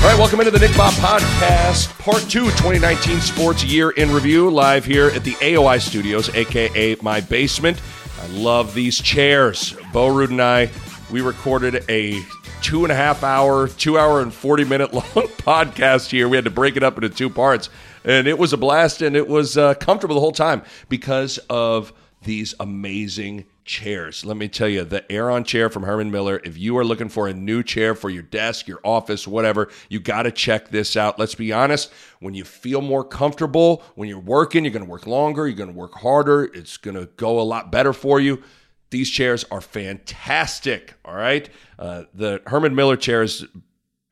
All 0.00 0.14
right, 0.14 0.18
welcome 0.18 0.40
into 0.40 0.50
the 0.50 0.58
Nick 0.58 0.70
Bahe 0.70 0.90
Podcast, 1.00 1.98
Part 1.98 2.22
2, 2.22 2.46
2019 2.46 3.20
Sports 3.20 3.62
Year 3.64 3.90
in 3.90 4.10
Review, 4.10 4.48
live 4.48 4.84
here 4.86 5.08
at 5.08 5.22
the 5.22 5.32
AOI 5.32 5.78
Studios, 5.80 6.34
aka 6.34 6.96
my 7.02 7.20
basement. 7.20 7.80
I 8.20 8.26
love 8.28 8.74
these 8.74 9.00
chairs. 9.00 9.76
Bo 9.92 10.08
Ruud 10.08 10.30
and 10.30 10.40
I, 10.40 10.70
we 11.10 11.20
recorded 11.20 11.84
a 11.90 12.22
two 12.62 12.84
and 12.84 12.92
a 12.92 12.94
half 12.94 13.22
hour, 13.22 13.68
two 13.68 13.98
hour 13.98 14.20
and 14.22 14.32
40 14.32 14.64
minute 14.64 14.94
long 14.94 15.04
podcast 15.04 16.10
here. 16.10 16.28
We 16.28 16.36
had 16.36 16.44
to 16.44 16.50
break 16.50 16.76
it 16.76 16.82
up 16.82 16.96
into 16.96 17.10
two 17.10 17.30
parts, 17.30 17.68
and 18.04 18.26
it 18.26 18.38
was 18.38 18.52
a 18.52 18.56
blast 18.56 19.02
and 19.02 19.14
it 19.16 19.28
was 19.28 19.58
uh, 19.58 19.74
comfortable 19.74 20.14
the 20.14 20.20
whole 20.20 20.32
time 20.32 20.62
because 20.88 21.38
of 21.50 21.92
these 22.22 22.54
amazing 22.58 23.44
chairs. 23.68 24.24
Let 24.24 24.36
me 24.36 24.48
tell 24.48 24.66
you, 24.66 24.82
the 24.82 25.04
Aeron 25.12 25.44
chair 25.44 25.68
from 25.68 25.84
Herman 25.84 26.10
Miller, 26.10 26.40
if 26.42 26.56
you 26.56 26.76
are 26.78 26.84
looking 26.84 27.10
for 27.10 27.28
a 27.28 27.34
new 27.34 27.62
chair 27.62 27.94
for 27.94 28.10
your 28.10 28.24
desk, 28.24 28.66
your 28.66 28.80
office, 28.82 29.28
whatever, 29.28 29.70
you 29.88 30.00
got 30.00 30.22
to 30.22 30.32
check 30.32 30.70
this 30.70 30.96
out. 30.96 31.18
Let's 31.18 31.34
be 31.36 31.52
honest, 31.52 31.92
when 32.18 32.34
you 32.34 32.44
feel 32.44 32.80
more 32.80 33.04
comfortable, 33.04 33.84
when 33.94 34.08
you're 34.08 34.18
working, 34.18 34.64
you're 34.64 34.72
going 34.72 34.84
to 34.84 34.90
work 34.90 35.06
longer, 35.06 35.46
you're 35.46 35.56
going 35.56 35.72
to 35.72 35.78
work 35.78 35.94
harder, 35.94 36.44
it's 36.44 36.78
going 36.78 36.96
to 36.96 37.06
go 37.16 37.38
a 37.38 37.42
lot 37.42 37.70
better 37.70 37.92
for 37.92 38.18
you. 38.18 38.42
These 38.90 39.10
chairs 39.10 39.44
are 39.50 39.60
fantastic, 39.60 40.94
all 41.04 41.14
right? 41.14 41.48
Uh, 41.78 42.04
the 42.14 42.40
Herman 42.46 42.74
Miller 42.74 42.96
chair 42.96 43.22
is 43.22 43.44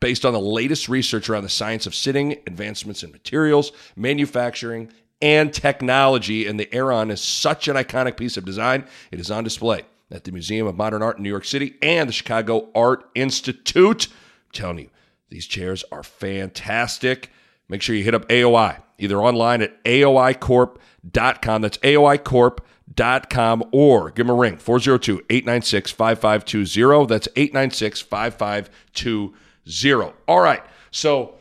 based 0.00 0.26
on 0.26 0.34
the 0.34 0.40
latest 0.40 0.90
research 0.90 1.30
around 1.30 1.44
the 1.44 1.48
science 1.48 1.86
of 1.86 1.94
sitting, 1.94 2.32
advancements 2.46 3.02
in 3.02 3.10
materials, 3.10 3.72
manufacturing, 3.96 4.92
and 5.20 5.52
technology. 5.52 6.46
And 6.46 6.58
the 6.58 6.72
Aeron 6.74 7.10
is 7.10 7.20
such 7.20 7.68
an 7.68 7.76
iconic 7.76 8.16
piece 8.16 8.36
of 8.36 8.44
design. 8.44 8.86
It 9.10 9.20
is 9.20 9.30
on 9.30 9.44
display 9.44 9.82
at 10.10 10.24
the 10.24 10.32
Museum 10.32 10.66
of 10.66 10.76
Modern 10.76 11.02
Art 11.02 11.18
in 11.18 11.22
New 11.22 11.30
York 11.30 11.44
City 11.44 11.76
and 11.82 12.08
the 12.08 12.12
Chicago 12.12 12.70
Art 12.74 13.08
Institute. 13.14 14.08
I'm 14.08 14.52
telling 14.52 14.78
you, 14.78 14.90
these 15.28 15.46
chairs 15.46 15.84
are 15.90 16.02
fantastic. 16.02 17.30
Make 17.68 17.82
sure 17.82 17.96
you 17.96 18.04
hit 18.04 18.14
up 18.14 18.28
AOI, 18.28 18.78
either 18.98 19.20
online 19.20 19.62
at 19.62 19.82
aoicorp.com. 19.84 21.62
That's 21.62 21.78
aoicorp.com 21.78 23.64
or 23.72 24.10
give 24.12 24.26
them 24.26 24.36
a 24.36 24.38
ring, 24.38 24.56
402 24.56 25.24
896 25.28 25.90
5520. 25.90 27.06
That's 27.06 27.28
896 27.34 28.02
5520. 28.02 30.12
All 30.28 30.40
right, 30.40 30.62
so 30.92 31.34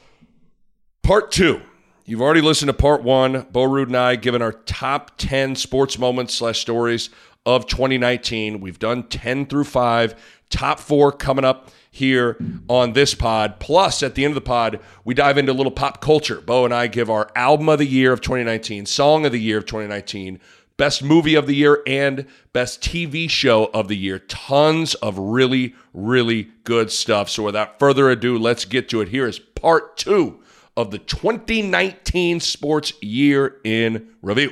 part 1.03 1.31
two 1.31 1.61
You've 2.07 2.21
already 2.21 2.41
listened 2.41 2.69
to 2.69 2.73
part 2.73 3.01
one. 3.01 3.47
Bo 3.51 3.67
Ruud 3.67 3.87
and 3.87 3.97
I 3.97 4.15
given 4.15 4.43
our 4.43 4.51
top 4.51 5.17
10 5.17 5.55
sports 5.55 5.97
moments 5.97 6.35
slash 6.35 6.59
stories 6.59 7.09
of 7.47 7.65
2019. 7.65 8.61
We've 8.61 8.77
done 8.77 9.03
10 9.03 9.47
through 9.47 9.63
5. 9.63 10.41
Top 10.51 10.79
four 10.79 11.11
coming 11.11 11.43
up 11.43 11.71
here 11.89 12.37
on 12.69 12.93
this 12.93 13.15
pod. 13.15 13.59
Plus, 13.59 14.03
at 14.03 14.13
the 14.13 14.23
end 14.23 14.33
of 14.33 14.35
the 14.35 14.47
pod, 14.47 14.79
we 15.03 15.15
dive 15.15 15.39
into 15.39 15.51
a 15.51 15.53
little 15.53 15.71
pop 15.71 15.99
culture. 15.99 16.41
Bo 16.41 16.63
and 16.63 16.75
I 16.75 16.85
give 16.85 17.09
our 17.09 17.31
album 17.35 17.69
of 17.69 17.79
the 17.79 17.87
year 17.87 18.13
of 18.13 18.21
2019, 18.21 18.85
song 18.85 19.25
of 19.25 19.31
the 19.31 19.41
year 19.41 19.57
of 19.57 19.65
2019, 19.65 20.39
best 20.77 21.03
movie 21.03 21.33
of 21.33 21.47
the 21.47 21.55
year, 21.55 21.81
and 21.87 22.27
best 22.53 22.83
TV 22.83 23.27
show 23.27 23.71
of 23.73 23.87
the 23.87 23.97
year. 23.97 24.19
Tons 24.19 24.93
of 24.95 25.17
really, 25.17 25.73
really 25.91 26.51
good 26.65 26.91
stuff. 26.91 27.31
So, 27.31 27.41
without 27.41 27.79
further 27.79 28.11
ado, 28.11 28.37
let's 28.37 28.63
get 28.63 28.89
to 28.89 29.01
it. 29.01 29.07
Here 29.07 29.25
is 29.25 29.39
part 29.39 29.97
two 29.97 30.43
of 30.77 30.91
the 30.91 30.99
2019 30.99 32.39
sports 32.39 32.93
year 33.01 33.57
in 33.63 34.09
review. 34.21 34.51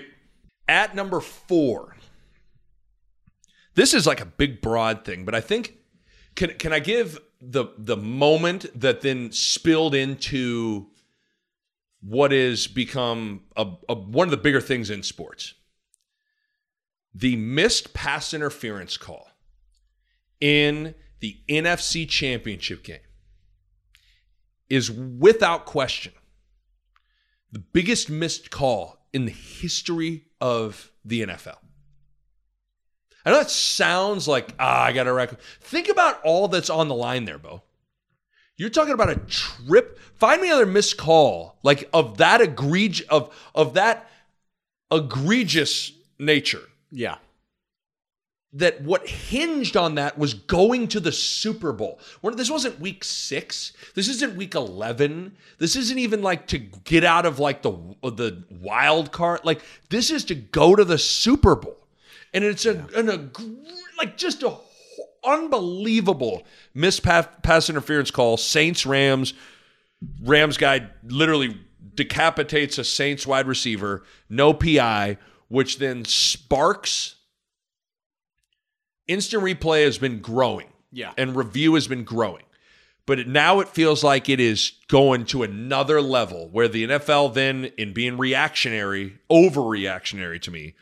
At 0.67 0.95
number 0.95 1.19
four, 1.19 1.97
this 3.75 3.93
is 3.93 4.07
like 4.07 4.21
a 4.21 4.25
big 4.25 4.61
broad 4.61 5.03
thing, 5.03 5.25
but 5.25 5.35
I 5.35 5.41
think 5.41 5.75
can 6.35 6.51
can 6.51 6.71
I 6.73 6.79
give 6.79 7.19
the 7.41 7.65
the 7.77 7.97
moment 7.97 8.67
that 8.79 9.01
then 9.01 9.31
spilled 9.31 9.93
into 9.93 10.87
what 12.01 12.33
is 12.33 12.67
become 12.67 13.41
a, 13.55 13.67
a, 13.87 13.95
one 13.95 14.27
of 14.27 14.31
the 14.31 14.37
bigger 14.37 14.61
things 14.61 14.89
in 14.89 15.03
sports? 15.03 15.53
The 17.13 17.35
missed 17.35 17.93
pass 17.93 18.33
interference 18.33 18.97
call 18.97 19.29
in 20.39 20.95
the 21.19 21.39
NFC 21.47 22.07
Championship 22.07 22.83
game 22.83 22.99
is 24.69 24.91
without 24.91 25.65
question 25.65 26.13
the 27.51 27.59
biggest 27.59 28.09
missed 28.09 28.49
call 28.49 28.97
in 29.13 29.25
the 29.25 29.31
history 29.31 30.25
of 30.41 30.91
the 31.05 31.21
NFL. 31.21 31.57
I 33.25 33.29
know 33.29 33.37
that 33.37 33.51
sounds 33.51 34.27
like, 34.27 34.53
ah, 34.59 34.85
I 34.85 34.91
got 34.91 35.03
to 35.03 35.13
record. 35.13 35.39
Think 35.61 35.87
about 35.87 36.19
all 36.23 36.47
that's 36.47 36.69
on 36.69 36.87
the 36.87 36.95
line 36.95 37.25
there, 37.25 37.37
Bo. 37.37 37.61
You're 38.57 38.69
talking 38.69 38.93
about 38.93 39.09
a 39.09 39.15
trip. 39.15 39.99
Find 40.15 40.41
me 40.41 40.47
another 40.47 40.65
missed 40.65 40.97
call, 40.97 41.59
like 41.63 41.89
of 41.93 42.17
that 42.17 42.41
egregious 42.41 43.07
of 43.07 43.33
of 43.55 43.75
that 43.75 44.09
egregious 44.91 45.91
nature. 46.19 46.63
Yeah 46.91 47.17
that 48.53 48.81
what 48.81 49.07
hinged 49.07 49.75
on 49.75 49.95
that 49.95 50.17
was 50.17 50.35
going 50.35 50.87
to 50.89 50.99
the 50.99 51.11
Super 51.11 51.73
Bowl. 51.73 51.99
This 52.33 52.51
wasn't 52.51 52.79
week 52.79 53.03
six. 53.03 53.73
This 53.95 54.07
isn't 54.07 54.35
week 54.35 54.55
eleven. 54.55 55.35
This 55.57 55.75
isn't 55.75 55.97
even 55.97 56.21
like 56.21 56.47
to 56.47 56.59
get 56.59 57.03
out 57.03 57.25
of 57.25 57.39
like 57.39 57.63
the 57.63 57.71
the 58.03 58.43
wild 58.49 59.11
card. 59.11 59.41
Like 59.43 59.61
this 59.89 60.11
is 60.11 60.25
to 60.25 60.35
go 60.35 60.75
to 60.75 60.85
the 60.85 60.99
Super 60.99 61.55
Bowl, 61.55 61.77
and 62.33 62.43
it's 62.43 62.65
a, 62.65 62.75
yeah. 62.75 62.99
an 62.99 63.09
a 63.09 63.29
like 63.97 64.17
just 64.17 64.43
a 64.43 64.55
unbelievable 65.25 66.43
miss 66.73 66.99
pass, 66.99 67.27
pass 67.41 67.69
interference 67.69 68.11
call. 68.11 68.37
Saints 68.37 68.85
Rams. 68.85 69.33
Rams 70.21 70.57
guy 70.57 70.89
literally 71.03 71.57
decapitates 71.95 72.77
a 72.77 72.83
Saints 72.83 73.25
wide 73.25 73.47
receiver. 73.47 74.03
No 74.29 74.53
PI, 74.53 75.17
which 75.47 75.79
then 75.79 76.05
sparks 76.05 77.15
instant 79.07 79.43
replay 79.43 79.85
has 79.85 79.97
been 79.97 80.19
growing. 80.19 80.67
Yeah. 80.91 81.13
And 81.17 81.35
review 81.35 81.73
has 81.75 81.87
been 81.87 82.03
growing. 82.03 82.43
But 83.05 83.27
now 83.27 83.59
it 83.59 83.67
feels 83.67 84.03
like 84.03 84.29
it 84.29 84.39
is 84.39 84.73
going 84.87 85.25
to 85.25 85.43
another 85.43 86.01
level 86.01 86.47
where 86.49 86.69
the 86.69 86.87
NFL 86.87 87.33
then, 87.33 87.65
in 87.77 87.93
being 87.93 88.17
reactionary, 88.17 89.19
overreactionary 89.29 90.41
to 90.41 90.51
me, 90.51 90.75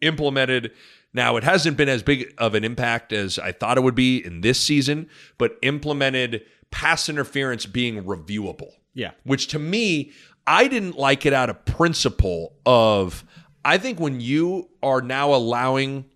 implemented. 0.00 0.72
Now, 1.12 1.36
it 1.36 1.44
hasn't 1.44 1.76
been 1.76 1.90
as 1.90 2.02
big 2.02 2.32
of 2.38 2.54
an 2.54 2.64
impact 2.64 3.12
as 3.12 3.38
I 3.38 3.52
thought 3.52 3.76
it 3.76 3.82
would 3.82 3.94
be 3.94 4.24
in 4.24 4.40
this 4.40 4.58
season, 4.58 5.10
but 5.36 5.58
implemented 5.60 6.42
pass 6.70 7.10
interference 7.10 7.66
being 7.66 8.04
reviewable. 8.04 8.70
Yeah. 8.94 9.10
Which 9.24 9.48
to 9.48 9.58
me, 9.58 10.12
I 10.46 10.66
didn't 10.66 10.96
like 10.96 11.26
it 11.26 11.34
out 11.34 11.50
of 11.50 11.64
principle 11.66 12.54
of 12.64 13.24
I 13.64 13.78
think 13.78 14.00
when 14.00 14.20
you 14.20 14.70
are 14.82 15.00
now 15.00 15.34
allowing 15.34 16.06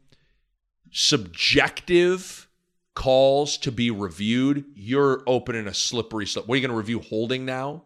subjective 0.96 2.48
calls 2.94 3.58
to 3.58 3.70
be 3.70 3.90
reviewed, 3.90 4.64
you're 4.74 5.22
opening 5.26 5.66
a 5.66 5.74
slippery 5.74 6.26
slope. 6.26 6.48
What 6.48 6.54
are 6.54 6.56
you 6.56 6.66
going 6.66 6.74
to 6.74 6.76
review 6.76 7.00
holding 7.00 7.44
now? 7.44 7.84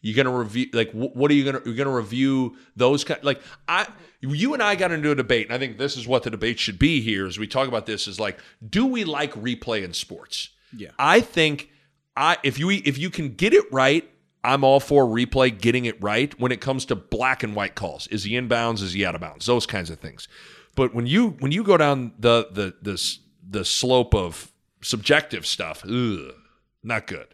You're 0.00 0.14
going 0.14 0.26
to 0.26 0.32
review 0.32 0.66
like 0.72 0.92
what 0.92 1.30
are 1.30 1.34
you 1.34 1.44
going 1.44 1.60
to 1.60 1.62
you're 1.64 1.76
going 1.76 1.88
to 1.88 1.94
review 1.94 2.56
those 2.74 3.04
kind 3.04 3.22
like 3.22 3.40
I 3.68 3.86
you 4.20 4.52
and 4.52 4.62
I 4.62 4.74
got 4.74 4.90
into 4.90 5.10
a 5.12 5.14
debate 5.14 5.46
and 5.46 5.54
I 5.54 5.58
think 5.58 5.78
this 5.78 5.96
is 5.96 6.08
what 6.08 6.24
the 6.24 6.30
debate 6.30 6.58
should 6.58 6.78
be 6.78 7.00
here 7.00 7.26
as 7.26 7.38
we 7.38 7.46
talk 7.46 7.68
about 7.68 7.86
this 7.86 8.08
is 8.08 8.18
like 8.18 8.38
do 8.68 8.86
we 8.86 9.04
like 9.04 9.32
replay 9.34 9.84
in 9.84 9.92
sports? 9.92 10.50
Yeah. 10.76 10.90
I 10.98 11.20
think 11.20 11.70
I 12.16 12.36
if 12.42 12.58
you 12.58 12.70
if 12.70 12.98
you 12.98 13.10
can 13.10 13.34
get 13.34 13.54
it 13.54 13.64
right, 13.72 14.08
I'm 14.42 14.64
all 14.64 14.80
for 14.80 15.04
replay 15.04 15.56
getting 15.56 15.84
it 15.84 16.02
right 16.02 16.38
when 16.40 16.50
it 16.50 16.60
comes 16.60 16.84
to 16.86 16.96
black 16.96 17.42
and 17.44 17.54
white 17.54 17.76
calls. 17.76 18.08
Is 18.08 18.24
he 18.24 18.32
inbounds? 18.32 18.82
Is 18.82 18.92
he 18.92 19.04
out 19.04 19.14
of 19.14 19.20
bounds? 19.20 19.46
Those 19.46 19.66
kinds 19.66 19.90
of 19.90 20.00
things. 20.00 20.26
But 20.74 20.94
when 20.94 21.06
you 21.06 21.30
when 21.40 21.52
you 21.52 21.62
go 21.62 21.76
down 21.76 22.12
the 22.18 22.48
the 22.50 22.74
the 22.82 23.18
the 23.48 23.64
slope 23.64 24.14
of 24.14 24.52
subjective 24.82 25.46
stuff, 25.46 25.84
ugh, 25.84 26.34
not 26.82 27.06
good. 27.06 27.28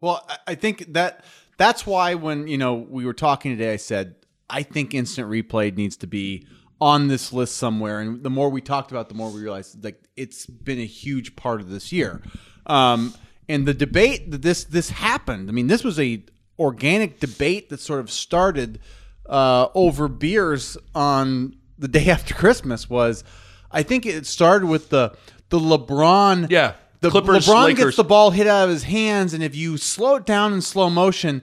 Well, 0.00 0.28
I 0.46 0.54
think 0.54 0.92
that 0.94 1.24
that's 1.56 1.86
why 1.86 2.14
when 2.14 2.46
you 2.46 2.58
know 2.58 2.74
we 2.74 3.04
were 3.04 3.14
talking 3.14 3.56
today, 3.56 3.72
I 3.72 3.76
said 3.76 4.16
I 4.48 4.62
think 4.62 4.94
instant 4.94 5.28
replay 5.28 5.76
needs 5.76 5.96
to 5.98 6.06
be 6.06 6.46
on 6.80 7.08
this 7.08 7.32
list 7.32 7.56
somewhere. 7.56 8.00
And 8.00 8.22
the 8.22 8.30
more 8.30 8.50
we 8.50 8.60
talked 8.60 8.90
about, 8.90 9.08
the 9.08 9.14
more 9.14 9.30
we 9.30 9.40
realized 9.40 9.82
like 9.84 10.02
it's 10.16 10.46
been 10.46 10.78
a 10.78 10.86
huge 10.86 11.36
part 11.36 11.60
of 11.60 11.70
this 11.70 11.92
year. 11.92 12.22
Um, 12.66 13.14
and 13.48 13.66
the 13.66 13.74
debate 13.74 14.30
that 14.30 14.42
this 14.42 14.64
this 14.64 14.90
happened. 14.90 15.48
I 15.48 15.52
mean, 15.52 15.66
this 15.66 15.84
was 15.84 15.98
a 16.00 16.22
organic 16.58 17.20
debate 17.20 17.68
that 17.70 17.80
sort 17.80 18.00
of 18.00 18.10
started 18.10 18.80
uh, 19.26 19.68
over 19.74 20.08
beers 20.08 20.76
on 20.94 21.56
the 21.78 21.88
day 21.88 22.08
after 22.10 22.34
Christmas. 22.34 22.88
Was 22.90 23.24
I 23.70 23.82
think 23.82 24.06
it 24.06 24.26
started 24.26 24.66
with 24.66 24.90
the 24.90 25.14
the 25.50 25.58
LeBron 25.58 26.50
Yeah. 26.50 26.74
the 27.00 27.10
Clippers, 27.10 27.46
LeBron 27.46 27.64
Lakers. 27.64 27.84
gets 27.84 27.96
the 27.96 28.04
ball 28.04 28.30
hit 28.30 28.46
out 28.46 28.64
of 28.64 28.70
his 28.70 28.84
hands, 28.84 29.34
and 29.34 29.42
if 29.42 29.54
you 29.54 29.76
slow 29.76 30.16
it 30.16 30.26
down 30.26 30.52
in 30.52 30.60
slow 30.62 30.88
motion, 30.90 31.42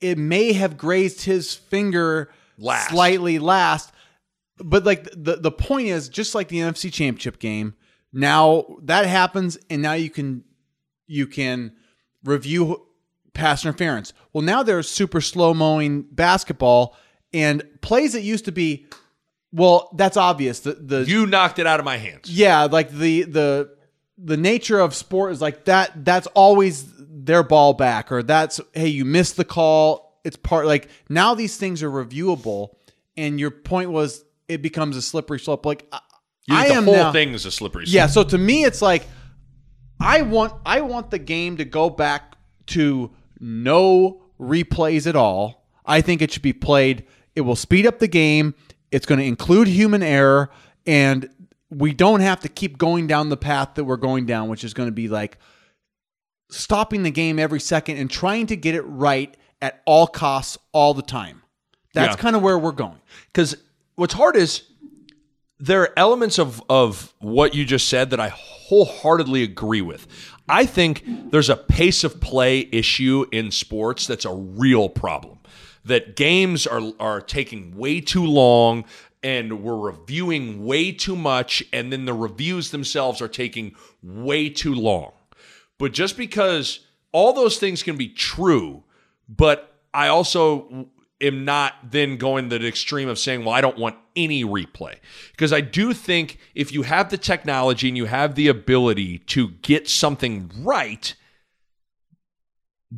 it 0.00 0.18
may 0.18 0.52
have 0.52 0.76
grazed 0.76 1.22
his 1.22 1.54
finger 1.54 2.30
Last. 2.58 2.90
slightly 2.90 3.38
last. 3.38 3.92
But 4.58 4.84
like 4.84 5.04
the 5.12 5.36
the 5.36 5.50
point 5.52 5.88
is, 5.88 6.08
just 6.08 6.34
like 6.34 6.48
the 6.48 6.58
NFC 6.58 6.92
Championship 6.92 7.38
game, 7.38 7.74
now 8.12 8.64
that 8.82 9.06
happens, 9.06 9.58
and 9.70 9.82
now 9.82 9.92
you 9.92 10.10
can 10.10 10.44
you 11.06 11.26
can 11.26 11.72
review 12.24 12.82
pass 13.34 13.64
interference. 13.64 14.12
Well, 14.32 14.42
now 14.42 14.62
there's 14.62 14.88
super 14.88 15.20
slow 15.20 15.52
mowing 15.54 16.02
basketball 16.10 16.96
and 17.34 17.62
plays 17.82 18.14
that 18.14 18.22
used 18.22 18.46
to 18.46 18.52
be. 18.52 18.86
Well, 19.56 19.88
that's 19.94 20.16
obvious. 20.18 20.60
The 20.60 20.74
the 20.74 21.04
You 21.04 21.26
knocked 21.26 21.58
it 21.58 21.66
out 21.66 21.80
of 21.80 21.86
my 21.86 21.96
hands. 21.96 22.30
yeah, 22.30 22.64
like 22.64 22.90
the 22.90 23.22
the 23.22 23.74
the 24.18 24.36
nature 24.36 24.78
of 24.78 24.94
sport 24.94 25.32
is 25.32 25.40
like 25.40 25.64
that. 25.64 26.04
That's 26.04 26.26
always 26.28 26.84
their 26.98 27.42
ball 27.42 27.72
back, 27.74 28.12
or 28.12 28.22
that's 28.22 28.60
hey, 28.74 28.88
you 28.88 29.04
missed 29.06 29.36
the 29.36 29.44
call. 29.46 30.20
It's 30.24 30.36
part 30.36 30.66
like 30.66 30.88
now 31.08 31.34
these 31.34 31.56
things 31.56 31.82
are 31.82 31.90
reviewable, 31.90 32.74
and 33.16 33.40
your 33.40 33.50
point 33.50 33.90
was 33.90 34.24
it 34.46 34.60
becomes 34.60 34.96
a 34.96 35.02
slippery 35.02 35.40
slope. 35.40 35.64
Like 35.64 35.86
I, 35.90 36.00
You, 36.48 36.56
I 36.56 36.68
the 36.68 36.74
am 36.74 36.84
whole 36.84 36.94
now, 36.94 37.12
thing 37.12 37.32
is 37.32 37.46
a 37.46 37.50
slippery 37.50 37.86
slope. 37.86 37.94
yeah. 37.94 38.06
So 38.08 38.24
to 38.24 38.36
me, 38.38 38.64
it's 38.64 38.82
like 38.82 39.06
I 40.00 40.20
want 40.22 40.52
I 40.66 40.82
want 40.82 41.10
the 41.10 41.18
game 41.18 41.56
to 41.56 41.64
go 41.64 41.88
back 41.88 42.36
to 42.68 43.10
no 43.40 44.22
replays 44.38 45.06
at 45.06 45.16
all. 45.16 45.66
I 45.86 46.00
think 46.02 46.20
it 46.20 46.30
should 46.32 46.42
be 46.42 46.52
played. 46.52 47.06
It 47.34 47.42
will 47.42 47.56
speed 47.56 47.86
up 47.86 47.98
the 48.00 48.08
game. 48.08 48.54
It's 48.90 49.06
going 49.06 49.18
to 49.18 49.24
include 49.24 49.68
human 49.68 50.02
error, 50.02 50.50
and 50.86 51.28
we 51.70 51.92
don't 51.92 52.20
have 52.20 52.40
to 52.40 52.48
keep 52.48 52.78
going 52.78 53.06
down 53.06 53.28
the 53.28 53.36
path 53.36 53.74
that 53.74 53.84
we're 53.84 53.96
going 53.96 54.26
down, 54.26 54.48
which 54.48 54.62
is 54.64 54.72
going 54.74 54.88
to 54.88 54.92
be 54.92 55.08
like 55.08 55.38
stopping 56.50 57.02
the 57.02 57.10
game 57.10 57.38
every 57.38 57.60
second 57.60 57.96
and 57.98 58.10
trying 58.10 58.46
to 58.46 58.56
get 58.56 58.74
it 58.74 58.82
right 58.82 59.36
at 59.60 59.82
all 59.84 60.06
costs 60.06 60.56
all 60.72 60.94
the 60.94 61.02
time. 61.02 61.42
That's 61.94 62.14
Yeah. 62.16 62.20
kind 62.22 62.36
of 62.36 62.42
where 62.42 62.58
we're 62.58 62.72
going. 62.72 63.00
Because 63.26 63.56
what's 63.96 64.14
hard 64.14 64.36
is 64.36 64.62
there 65.58 65.82
are 65.82 65.92
elements 65.96 66.38
of 66.38 66.62
of 66.68 67.14
what 67.18 67.54
you 67.54 67.64
just 67.64 67.88
said 67.88 68.10
that 68.10 68.20
I 68.20 68.28
wholeheartedly 68.28 69.42
agree 69.42 69.80
with. 69.80 70.06
I 70.48 70.66
think 70.66 71.02
there's 71.30 71.48
a 71.48 71.56
pace 71.56 72.04
of 72.04 72.20
play 72.20 72.68
issue 72.70 73.24
in 73.32 73.50
sports 73.50 74.06
that's 74.06 74.24
a 74.24 74.32
real 74.32 74.88
problem. 74.88 75.35
That 75.86 76.16
games 76.16 76.66
are 76.66 76.92
are 77.00 77.20
taking 77.20 77.76
way 77.76 78.00
too 78.00 78.24
long 78.24 78.84
and 79.22 79.62
we're 79.62 79.76
reviewing 79.76 80.64
way 80.64 80.92
too 80.92 81.16
much 81.16 81.62
and 81.72 81.92
then 81.92 82.04
the 82.04 82.12
reviews 82.12 82.70
themselves 82.70 83.20
are 83.20 83.28
taking 83.28 83.74
way 84.02 84.48
too 84.48 84.74
long. 84.74 85.12
But 85.78 85.92
just 85.92 86.16
because 86.16 86.80
all 87.12 87.32
those 87.32 87.58
things 87.58 87.82
can 87.82 87.96
be 87.96 88.08
true, 88.08 88.84
but 89.28 89.74
I 89.92 90.08
also 90.08 90.88
am 91.20 91.44
not 91.44 91.74
then 91.90 92.16
going 92.16 92.50
to 92.50 92.58
the 92.58 92.68
extreme 92.68 93.08
of 93.08 93.18
saying, 93.18 93.44
well, 93.44 93.54
I 93.54 93.60
don't 93.60 93.78
want 93.78 93.96
any 94.14 94.44
replay. 94.44 94.96
Because 95.30 95.52
I 95.52 95.60
do 95.60 95.92
think 95.92 96.38
if 96.54 96.72
you 96.72 96.82
have 96.82 97.10
the 97.10 97.18
technology 97.18 97.88
and 97.88 97.96
you 97.96 98.04
have 98.04 98.34
the 98.34 98.48
ability 98.48 99.18
to 99.20 99.48
get 99.62 99.88
something 99.88 100.50
right 100.58 101.14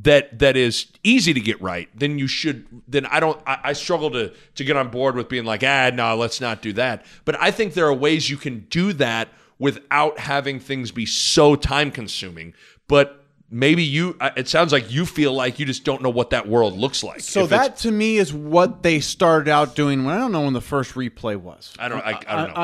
that 0.02 0.38
that 0.38 0.56
is 0.56 0.86
easy 1.02 1.34
to 1.34 1.40
get 1.40 1.60
right, 1.60 1.88
then 1.94 2.18
you 2.18 2.26
should 2.26 2.66
then 2.86 3.06
I 3.06 3.20
don't 3.20 3.40
I, 3.46 3.58
I 3.64 3.72
struggle 3.72 4.10
to 4.12 4.32
to 4.56 4.64
get 4.64 4.76
on 4.76 4.88
board 4.88 5.16
with 5.16 5.28
being 5.28 5.44
like, 5.44 5.62
ah, 5.64 5.90
no, 5.92 6.16
let's 6.16 6.40
not 6.40 6.62
do 6.62 6.72
that. 6.74 7.04
But 7.24 7.40
I 7.40 7.50
think 7.50 7.74
there 7.74 7.86
are 7.86 7.94
ways 7.94 8.28
you 8.30 8.36
can 8.36 8.66
do 8.70 8.92
that 8.94 9.28
without 9.58 10.18
having 10.18 10.60
things 10.60 10.92
be 10.92 11.06
so 11.06 11.56
time 11.56 11.90
consuming. 11.90 12.54
But 12.86 13.24
maybe 13.50 13.82
you 13.82 14.16
uh, 14.20 14.30
it 14.36 14.46
sounds 14.48 14.72
like 14.72 14.90
you 14.92 15.04
feel 15.06 15.32
like 15.32 15.58
you 15.58 15.66
just 15.66 15.84
don't 15.84 16.02
know 16.02 16.10
what 16.10 16.30
that 16.30 16.46
world 16.46 16.76
looks 16.76 17.02
like. 17.02 17.20
So 17.20 17.44
If 17.44 17.50
that 17.50 17.78
to 17.78 17.90
me 17.90 18.18
is 18.18 18.32
what 18.32 18.82
they 18.82 19.00
started 19.00 19.50
out 19.50 19.74
doing. 19.74 20.04
When 20.04 20.14
I 20.14 20.18
don't 20.18 20.32
know 20.32 20.42
when 20.42 20.52
the 20.52 20.60
first 20.60 20.94
replay 20.94 21.36
was. 21.36 21.74
I 21.78 21.88
don't- 21.88 22.04
I- 22.04 22.20
I 22.28 22.36
don't 22.36 22.48
know. 22.48 22.54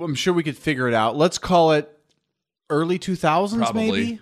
I, 0.00 0.04
am 0.04 0.14
sure 0.14 0.32
we 0.32 0.42
could 0.42 0.58
figure 0.58 0.86
it 0.86 0.94
out. 0.94 1.16
Let's 1.16 1.38
call 1.38 1.72
it 1.72 1.90
early 2.70 2.98
2000s, 2.98 3.56
Probably. 3.58 3.90
maybe. 3.90 4.20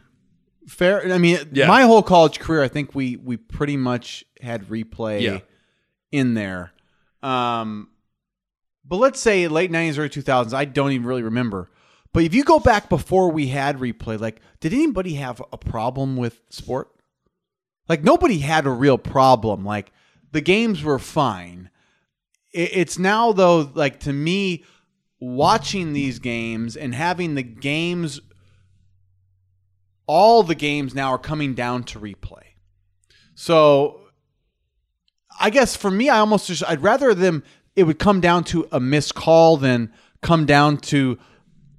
Fair. 0.68 1.12
I 1.12 1.18
mean, 1.18 1.38
Yeah. 1.52 1.66
my 1.66 1.82
whole 1.82 2.02
college 2.02 2.38
career, 2.38 2.62
I 2.62 2.68
think 2.68 2.94
we 2.94 3.16
we 3.16 3.36
pretty 3.36 3.76
much 3.76 4.24
had 4.40 4.68
replay 4.68 5.20
Yeah. 5.22 5.38
in 6.10 6.34
there. 6.34 6.72
Um, 7.22 7.88
but 8.84 8.96
let's 8.96 9.20
say 9.20 9.46
late 9.48 9.70
90s, 9.70 9.98
early 9.98 10.08
2000s. 10.08 10.52
I 10.54 10.64
don't 10.64 10.92
even 10.92 11.06
really 11.06 11.22
remember. 11.22 11.70
But 12.12 12.24
if 12.24 12.34
you 12.34 12.44
go 12.44 12.58
back 12.58 12.88
before 12.88 13.30
we 13.30 13.48
had 13.48 13.78
replay, 13.78 14.20
like, 14.20 14.40
did 14.60 14.72
anybody 14.74 15.14
have 15.14 15.40
a 15.52 15.56
problem 15.56 16.16
with 16.16 16.42
sport? 16.50 16.90
Like 17.88 18.04
nobody 18.04 18.38
had 18.38 18.66
a 18.66 18.70
real 18.70 18.98
problem. 18.98 19.64
Like 19.64 19.92
the 20.30 20.40
games 20.40 20.82
were 20.82 20.98
fine. 20.98 21.70
It's 22.52 22.98
now 22.98 23.32
though, 23.32 23.70
like 23.74 24.00
to 24.00 24.12
me, 24.12 24.64
watching 25.20 25.92
these 25.92 26.18
games 26.18 26.76
and 26.76 26.94
having 26.94 27.34
the 27.34 27.42
games, 27.42 28.20
all 30.12 30.42
the 30.42 30.54
games 30.54 30.94
now 30.94 31.08
are 31.08 31.18
coming 31.18 31.54
down 31.54 31.82
to 31.84 31.98
replay. 31.98 32.42
So 33.34 34.02
I 35.40 35.48
guess 35.48 35.74
for 35.74 35.90
me, 35.90 36.10
I 36.10 36.18
almost 36.18 36.48
just 36.48 36.62
I'd 36.68 36.82
rather 36.82 37.14
them 37.14 37.42
it 37.74 37.84
would 37.84 37.98
come 37.98 38.20
down 38.20 38.44
to 38.44 38.68
a 38.70 38.78
missed 38.78 39.14
call 39.14 39.56
than 39.56 39.90
come 40.20 40.44
down 40.44 40.76
to 40.76 41.18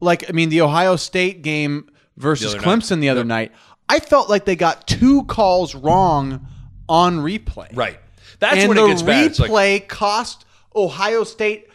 like 0.01 0.27
I 0.27 0.33
mean 0.33 0.49
the 0.49 0.61
Ohio 0.61 0.95
State 0.95 1.43
game 1.43 1.87
versus 2.17 2.53
The 2.53 2.57
other 2.57 2.65
night. 2.65 2.79
Clemson 2.79 3.01
the 3.01 3.09
other 3.09 3.23
night. 3.23 3.51
I 3.87 3.99
felt 3.99 4.31
like 4.31 4.45
they 4.45 4.55
got 4.55 4.87
two 4.87 5.25
calls 5.25 5.75
wrong 5.75 6.47
on 6.89 7.19
replay. 7.19 7.75
right. 7.77 7.99
That's 8.39 8.57
and 8.57 8.69
when 8.69 8.77
the 8.77 8.85
it 8.85 8.87
gets 8.87 9.01
bad. 9.03 9.25
It's 9.27 9.39
like 9.39 9.51
replay 9.51 9.87
cost 9.87 10.45
Ohio 10.75 11.23
State, 11.23 11.67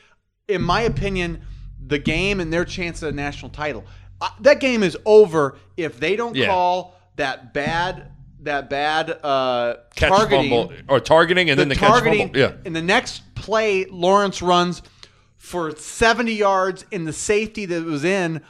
in 0.49 0.61
my 0.61 0.81
opinion, 0.81 1.43
the 1.87 2.01
game 2.01 2.41
and 2.41 2.53
their 2.53 2.65
chance 2.65 3.01
at 3.05 3.13
a 3.13 3.17
national 3.17 3.51
title. 3.51 3.85
Uh, 4.21 4.29
that 4.41 4.61
game 4.61 4.83
is 4.83 4.97
over 5.05 5.57
if 5.77 5.99
they 6.01 6.17
don't 6.17 6.35
Yeah. 6.37 6.47
call 6.47 6.95
that 7.17 7.53
bad 7.55 8.13
that 8.41 8.71
bad 8.71 9.11
uh, 9.25 9.75
catch 9.97 10.11
targeting 10.11 10.51
fumble 10.51 10.73
or 10.89 11.01
targeting 11.01 11.51
and 11.51 11.59
then 11.59 11.69
the 11.69 11.75
catch 11.75 11.89
targeting. 11.89 12.29
fumble. 12.29 12.39
Yeah. 12.41 12.53
In 12.65 12.73
the 12.73 12.81
next 12.83 13.35
play, 13.35 13.85
Lawrence 13.87 14.41
runs 14.41 14.81
for 15.37 15.75
70 15.75 16.33
yards, 16.33 16.85
in 16.93 17.05
the 17.05 17.13
safety 17.13 17.65
that 17.67 17.85
was 17.85 18.05
in 18.05 18.41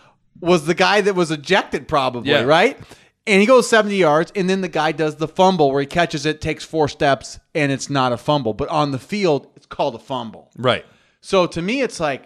was 0.41 0.67
the 0.67 0.75
guy 0.75 1.01
that 1.01 1.15
was 1.15 1.31
ejected, 1.31 1.89
probably, 1.89 2.31
Yeah. 2.31 2.43
right? 2.43 2.79
And 3.27 3.41
he 3.41 3.47
goes 3.47 3.69
70 3.69 3.97
yards, 3.97 4.31
and 4.37 4.49
then 4.49 4.61
the 4.61 4.69
guy 4.69 4.93
does 4.93 5.17
the 5.17 5.27
fumble 5.29 5.73
where 5.73 5.81
he 5.81 5.87
catches 5.87 6.25
it, 6.27 6.41
takes 6.41 6.65
four 6.65 6.87
steps, 6.89 7.39
and 7.55 7.73
it's 7.73 7.91
not 7.91 8.13
a 8.13 8.17
fumble. 8.17 8.55
But 8.55 8.69
on 8.69 8.91
the 8.93 8.99
field, 8.99 9.49
it's 9.57 9.67
called 9.67 9.95
a 9.95 9.99
fumble. 9.99 10.51
Right. 10.57 10.85
So 11.23 11.47
to 11.47 11.61
me, 11.63 11.81
it's 11.81 11.99
like 11.99 12.25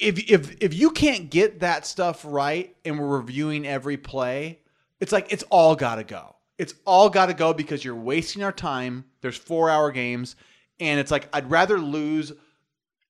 if 0.00 0.30
if 0.30 0.56
if 0.60 0.74
you 0.74 0.90
can't 0.90 1.30
get 1.30 1.60
that 1.60 1.86
stuff 1.86 2.24
right, 2.24 2.74
and 2.84 2.98
we're 2.98 3.18
reviewing 3.18 3.66
every 3.66 3.96
play, 3.96 4.60
it's 5.00 5.12
like 5.12 5.32
it's 5.32 5.44
all 5.50 5.76
got 5.76 5.96
to 5.96 6.04
go. 6.04 6.36
It's 6.58 6.74
all 6.84 7.10
got 7.10 7.26
to 7.26 7.34
go 7.34 7.52
because 7.52 7.84
you're 7.84 7.94
wasting 7.94 8.42
our 8.42 8.52
time. 8.52 9.04
There's 9.20 9.36
four 9.36 9.70
hour 9.70 9.90
games, 9.90 10.36
and 10.80 11.00
it's 11.00 11.10
like 11.10 11.28
I'd 11.32 11.50
rather 11.50 11.78
lose 11.78 12.32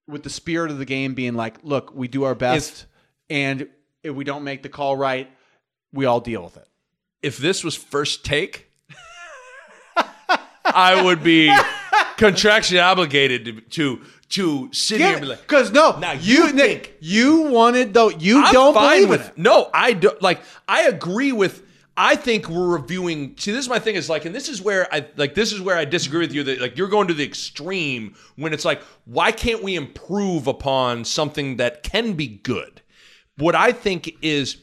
with 0.07 0.23
the 0.23 0.31
spirit 0.31 0.71
of 0.71 0.79
the 0.79 0.85
game 0.85 1.15
being 1.15 1.35
like, 1.35 1.59
look, 1.63 1.95
we 1.95 2.09
do 2.09 2.25
our 2.25 2.35
best, 2.35 2.87
and 3.31 3.69
if 4.03 4.15
we 4.15 4.25
don't 4.25 4.45
make 4.45 4.63
the 4.63 4.69
call 4.69 4.97
right, 4.97 5.31
we 5.93 6.05
all 6.05 6.21
deal 6.21 6.43
with 6.43 6.57
it. 6.57 6.69
If 7.23 7.39
this 7.39 7.65
was 7.65 7.75
first 7.75 8.25
take, 8.25 8.71
I 10.65 11.03
would 11.03 11.23
be 11.23 11.49
contractually 12.17 12.83
obligated 12.83 13.45
to 13.47 13.61
to, 13.61 14.01
to 14.31 14.69
sit 14.73 15.01
here 15.01 15.13
and 15.13 15.21
be 15.21 15.27
like, 15.27 15.43
Because 15.43 15.71
no, 15.71 15.99
Now 15.99 16.13
you 16.13 16.47
you 16.47 16.53
Nick, 16.53 16.87
think- 16.87 16.95
you 17.01 17.43
wanted 17.51 17.95
though 17.95 18.09
you 18.11 18.45
I'm 18.45 18.53
don't 18.53 18.75
fine 18.75 19.03
believe 19.03 19.09
with 19.11 19.29
it. 19.29 19.39
No, 19.39 19.71
I 19.73 19.93
don't 19.93 20.21
like 20.23 20.41
I 20.69 20.83
agree 20.85 21.33
with 21.33 21.63
I 21.97 22.17
think 22.17 22.49
we're 22.49 22.67
reviewing 22.69 23.37
see 23.39 23.53
this 23.53 23.65
is 23.65 23.69
my 23.69 23.79
thing 23.79 23.95
is 23.95 24.09
like 24.11 24.25
and 24.25 24.35
this 24.35 24.49
is 24.49 24.61
where 24.61 24.93
I 24.93 25.07
like 25.17 25.35
this 25.35 25.53
is 25.53 25.61
where 25.61 25.77
I 25.77 25.85
disagree 25.85 26.21
with 26.21 26.33
you 26.33 26.43
that 26.45 26.61
like 26.61 26.77
you're 26.77 26.89
going 26.89 27.07
to 27.09 27.15
the 27.15 27.25
extreme 27.25 28.15
when 28.37 28.53
it's 28.53 28.65
like 28.65 28.83
why 29.05 29.31
can't 29.31 29.63
we 29.63 29.77
improve 29.77 30.47
upon 30.49 31.05
something 31.05 31.59
that 31.59 31.83
can 31.85 32.15
be 32.15 32.27
good? 32.27 32.81
What 33.37 33.55
I 33.55 33.71
think 33.73 34.17
is 34.23 34.57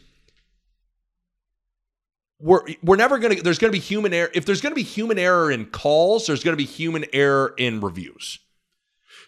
we're 2.39 2.61
we're 2.83 2.95
never 2.97 3.17
going 3.19 3.37
to 3.37 3.43
there's 3.43 3.59
going 3.59 3.71
to 3.71 3.77
be 3.77 3.79
human 3.81 4.13
error 4.13 4.29
if 4.33 4.45
there's 4.45 4.61
going 4.61 4.71
to 4.71 4.75
be 4.75 4.83
human 4.83 5.19
error 5.19 5.51
in 5.51 5.65
calls 5.67 6.25
there's 6.27 6.43
going 6.43 6.53
to 6.53 6.57
be 6.57 6.65
human 6.65 7.05
error 7.13 7.53
in 7.57 7.79
reviews. 7.81 8.39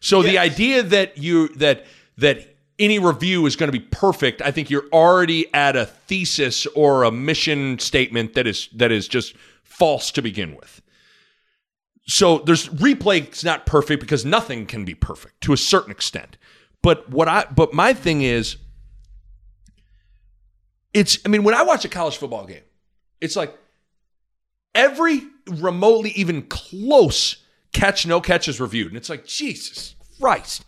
So 0.04 0.22
the 0.22 0.38
idea 0.38 0.84
that 0.84 1.18
you 1.18 1.48
that 1.56 1.86
that 2.18 2.58
any 2.78 3.00
review 3.00 3.46
is 3.46 3.56
going 3.56 3.70
to 3.72 3.80
be 3.80 3.86
perfect, 3.86 4.42
I 4.42 4.52
think 4.52 4.70
you're 4.70 4.88
already 4.92 5.52
at 5.54 5.78
a 5.78 5.86
thesis 5.86 6.66
or 6.68 7.04
a 7.04 7.12
mission 7.12 7.80
statement 7.80 8.34
that 8.34 8.46
is 8.46 8.68
that 8.76 8.92
is 8.92 9.08
just 9.08 9.34
false 9.64 10.12
to 10.12 10.22
begin 10.22 10.56
with. 10.56 10.82
So 12.06 12.40
there's 12.40 12.68
replay 12.68 13.32
is 13.32 13.46
not 13.46 13.66
perfect 13.66 14.02
because 14.02 14.26
nothing 14.26 14.66
can 14.66 14.84
be 14.84 14.94
perfect 14.94 15.40
to 15.42 15.54
a 15.54 15.58
certain 15.58 15.92
extent. 15.92 16.38
But 16.82 17.10
what 17.10 17.30
I 17.30 17.46
but 17.46 17.74
my 17.74 17.94
thing 17.94 18.24
is 18.24 18.58
it's 20.94 21.18
I 21.26 21.30
mean 21.30 21.44
when 21.44 21.56
I 21.56 21.64
watch 21.64 21.86
a 21.86 21.90
college 21.90 22.18
football 22.18 22.46
game, 22.46 22.64
it's 23.22 23.38
like 23.38 23.58
every 24.76 25.22
remotely 25.48 26.10
even 26.12 26.42
close 26.42 27.38
catch 27.74 28.06
no 28.06 28.22
catches 28.22 28.62
reviewed 28.62 28.88
and 28.88 28.98
it's 28.98 29.10
like 29.10 29.25
Jesus 29.25 29.96
Christ. 30.20 30.63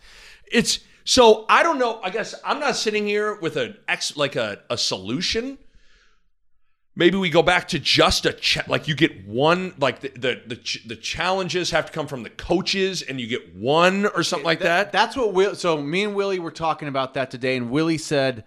It's 0.50 0.80
so 1.04 1.46
I 1.48 1.62
don't 1.62 1.78
know, 1.78 2.00
I 2.02 2.10
guess 2.10 2.34
I'm 2.44 2.60
not 2.60 2.76
sitting 2.76 3.06
here 3.06 3.36
with 3.36 3.56
an 3.56 3.76
ex 3.88 4.16
like 4.16 4.36
a, 4.36 4.60
a 4.68 4.76
solution. 4.76 5.58
Maybe 6.98 7.16
we 7.18 7.28
go 7.28 7.42
back 7.42 7.68
to 7.68 7.78
just 7.78 8.24
a 8.26 8.32
cha- 8.32 8.64
like 8.66 8.88
you 8.88 8.94
get 8.94 9.26
one 9.26 9.74
like 9.78 10.00
the 10.00 10.08
the 10.08 10.42
the, 10.46 10.56
ch- 10.56 10.82
the 10.86 10.96
challenges 10.96 11.70
have 11.70 11.86
to 11.86 11.92
come 11.92 12.06
from 12.06 12.22
the 12.22 12.30
coaches 12.30 13.02
and 13.02 13.20
you 13.20 13.26
get 13.26 13.54
one 13.54 14.06
or 14.06 14.22
something 14.22 14.46
like 14.46 14.60
that. 14.60 14.92
That's 14.92 15.16
what 15.16 15.32
Will. 15.32 15.54
So 15.54 15.80
me 15.80 16.04
and 16.04 16.14
Willie 16.14 16.38
were 16.38 16.50
talking 16.50 16.88
about 16.88 17.14
that 17.14 17.30
today, 17.30 17.56
and 17.56 17.70
Willie 17.70 17.98
said, 17.98 18.44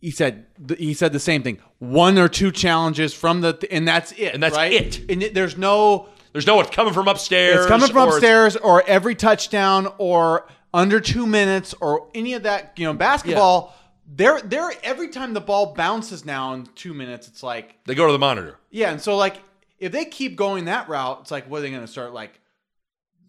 he 0.00 0.10
said 0.10 0.46
he 0.78 0.94
said 0.94 1.12
the 1.12 1.20
same 1.20 1.42
thing. 1.42 1.60
One 1.78 2.18
or 2.18 2.28
two 2.28 2.50
challenges 2.50 3.12
from 3.12 3.42
the, 3.42 3.68
and 3.70 3.86
that's 3.86 4.12
it. 4.12 4.34
And 4.34 4.42
that's 4.42 4.56
right? 4.56 4.72
it. 4.72 5.10
And 5.10 5.22
there's 5.36 5.56
no. 5.56 6.08
There's 6.32 6.46
no 6.46 6.56
one 6.56 6.66
coming 6.66 6.92
from 6.94 7.08
upstairs. 7.08 7.56
It's 7.58 7.66
coming 7.66 7.88
from 7.90 8.08
or- 8.08 8.12
upstairs, 8.14 8.56
or 8.56 8.82
every 8.86 9.14
touchdown, 9.14 9.92
or 9.98 10.46
under 10.72 11.00
two 11.00 11.26
minutes, 11.26 11.74
or 11.80 12.08
any 12.14 12.34
of 12.34 12.44
that. 12.44 12.72
You 12.76 12.86
know, 12.86 12.94
basketball. 12.94 13.74
They're 14.12 14.40
they're 14.40 14.72
every 14.82 15.08
time 15.08 15.34
the 15.34 15.40
ball 15.40 15.74
bounces 15.74 16.24
now 16.24 16.54
in 16.54 16.66
two 16.74 16.92
minutes, 16.94 17.28
it's 17.28 17.42
like 17.44 17.76
They 17.86 17.94
go 17.94 18.06
to 18.06 18.12
the 18.12 18.18
monitor. 18.18 18.58
yeah, 18.70 18.90
and 18.90 19.00
so 19.00 19.16
like 19.16 19.36
if 19.78 19.92
they 19.92 20.04
keep 20.04 20.34
going 20.36 20.64
that 20.64 20.88
route, 20.88 21.18
it's 21.22 21.30
like 21.30 21.48
what 21.48 21.58
are 21.58 21.62
they 21.62 21.70
going 21.70 21.80
to 21.82 21.86
start 21.86 22.12
like 22.12 22.40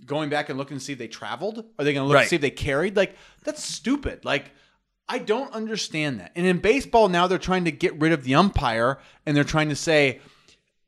going 0.05 0.29
back 0.29 0.50
and 0.50 0.58
looking 0.58 0.77
to 0.77 0.84
see 0.84 0.93
if 0.93 1.00
they 1.00 1.08
traveled? 1.08 1.63
Are 1.77 1.86
they 1.86 1.93
going 1.93 2.03
to 2.03 2.08
look 2.08 2.15
Right. 2.15 2.24
to 2.24 2.29
see 2.29 2.36
if 2.38 2.41
they 2.41 2.50
carried? 2.50 2.96
Like 2.98 3.15
that's 3.43 3.63
stupid. 3.63 4.25
Like 4.25 4.46
I 5.08 5.20
don't 5.20 5.53
understand 5.53 6.20
that. 6.20 6.31
And 6.36 6.48
in 6.48 6.58
baseball 6.58 7.10
now 7.10 7.27
they're 7.27 7.38
trying 7.38 7.65
to 7.65 7.72
get 7.72 8.00
rid 8.00 8.12
of 8.12 8.24
the 8.24 8.34
umpire 8.36 8.98
and 9.27 9.38
they're 9.38 9.43
trying 9.43 9.70
to 9.70 9.75
say 9.75 10.20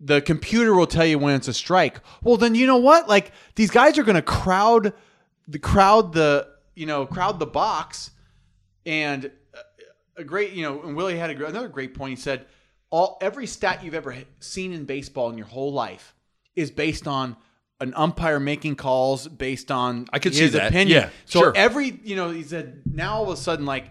the 0.03 0.22
computer 0.22 0.74
will 0.74 0.88
tell 0.88 1.05
you 1.05 1.17
when 1.17 1.36
it's 1.36 1.48
a 1.48 1.53
strike. 1.53 2.00
Well, 2.22 2.38
then 2.38 2.55
you 2.55 2.67
know 2.67 2.77
what? 2.77 3.07
Like 3.07 3.31
these 3.55 3.72
guys 3.72 3.98
are 3.98 4.03
going 4.03 4.15
to 4.15 4.22
crowd 4.22 4.93
the 5.48 5.60
crowd 5.60 6.13
the 6.13 6.48
you 6.75 6.86
know 6.86 7.05
crowd 7.05 7.39
the 7.39 7.45
box 7.45 8.12
and 8.86 9.25
uh, 9.25 9.60
a 10.17 10.24
great, 10.24 10.51
you 10.51 10.63
know, 10.63 10.81
and 10.81 10.95
Willie 10.95 11.17
had 11.17 11.29
a, 11.29 11.45
another 11.45 11.69
great 11.69 11.93
point. 11.93 12.17
He 12.17 12.22
said, 12.22 12.45
all 12.89 13.17
every 13.22 13.48
stat 13.48 13.83
you've 13.83 13.93
ever 13.93 14.15
seen 14.39 14.74
in 14.74 14.86
baseball 14.86 15.29
in 15.29 15.38
your 15.38 15.48
whole 15.48 15.72
life 15.74 16.13
is 16.55 16.69
based 16.69 17.07
on 17.07 17.36
an 17.79 17.93
umpire 17.95 18.39
making 18.39 18.75
calls 18.75 19.27
based 19.27 19.72
on 19.72 20.07
I 20.13 20.19
could 20.19 20.36
see 20.36 20.41
his 20.41 20.53
that. 20.53 20.67
opinion. 20.67 21.01
Yeah, 21.03 21.10
so 21.25 21.39
sure. 21.39 21.53
every, 21.55 22.00
you 22.03 22.15
know, 22.15 22.29
he 22.29 22.43
said 22.43 22.81
now 22.86 23.15
all 23.15 23.24
of 23.24 23.29
a 23.29 23.38
sudden 23.38 23.65
like 23.65 23.86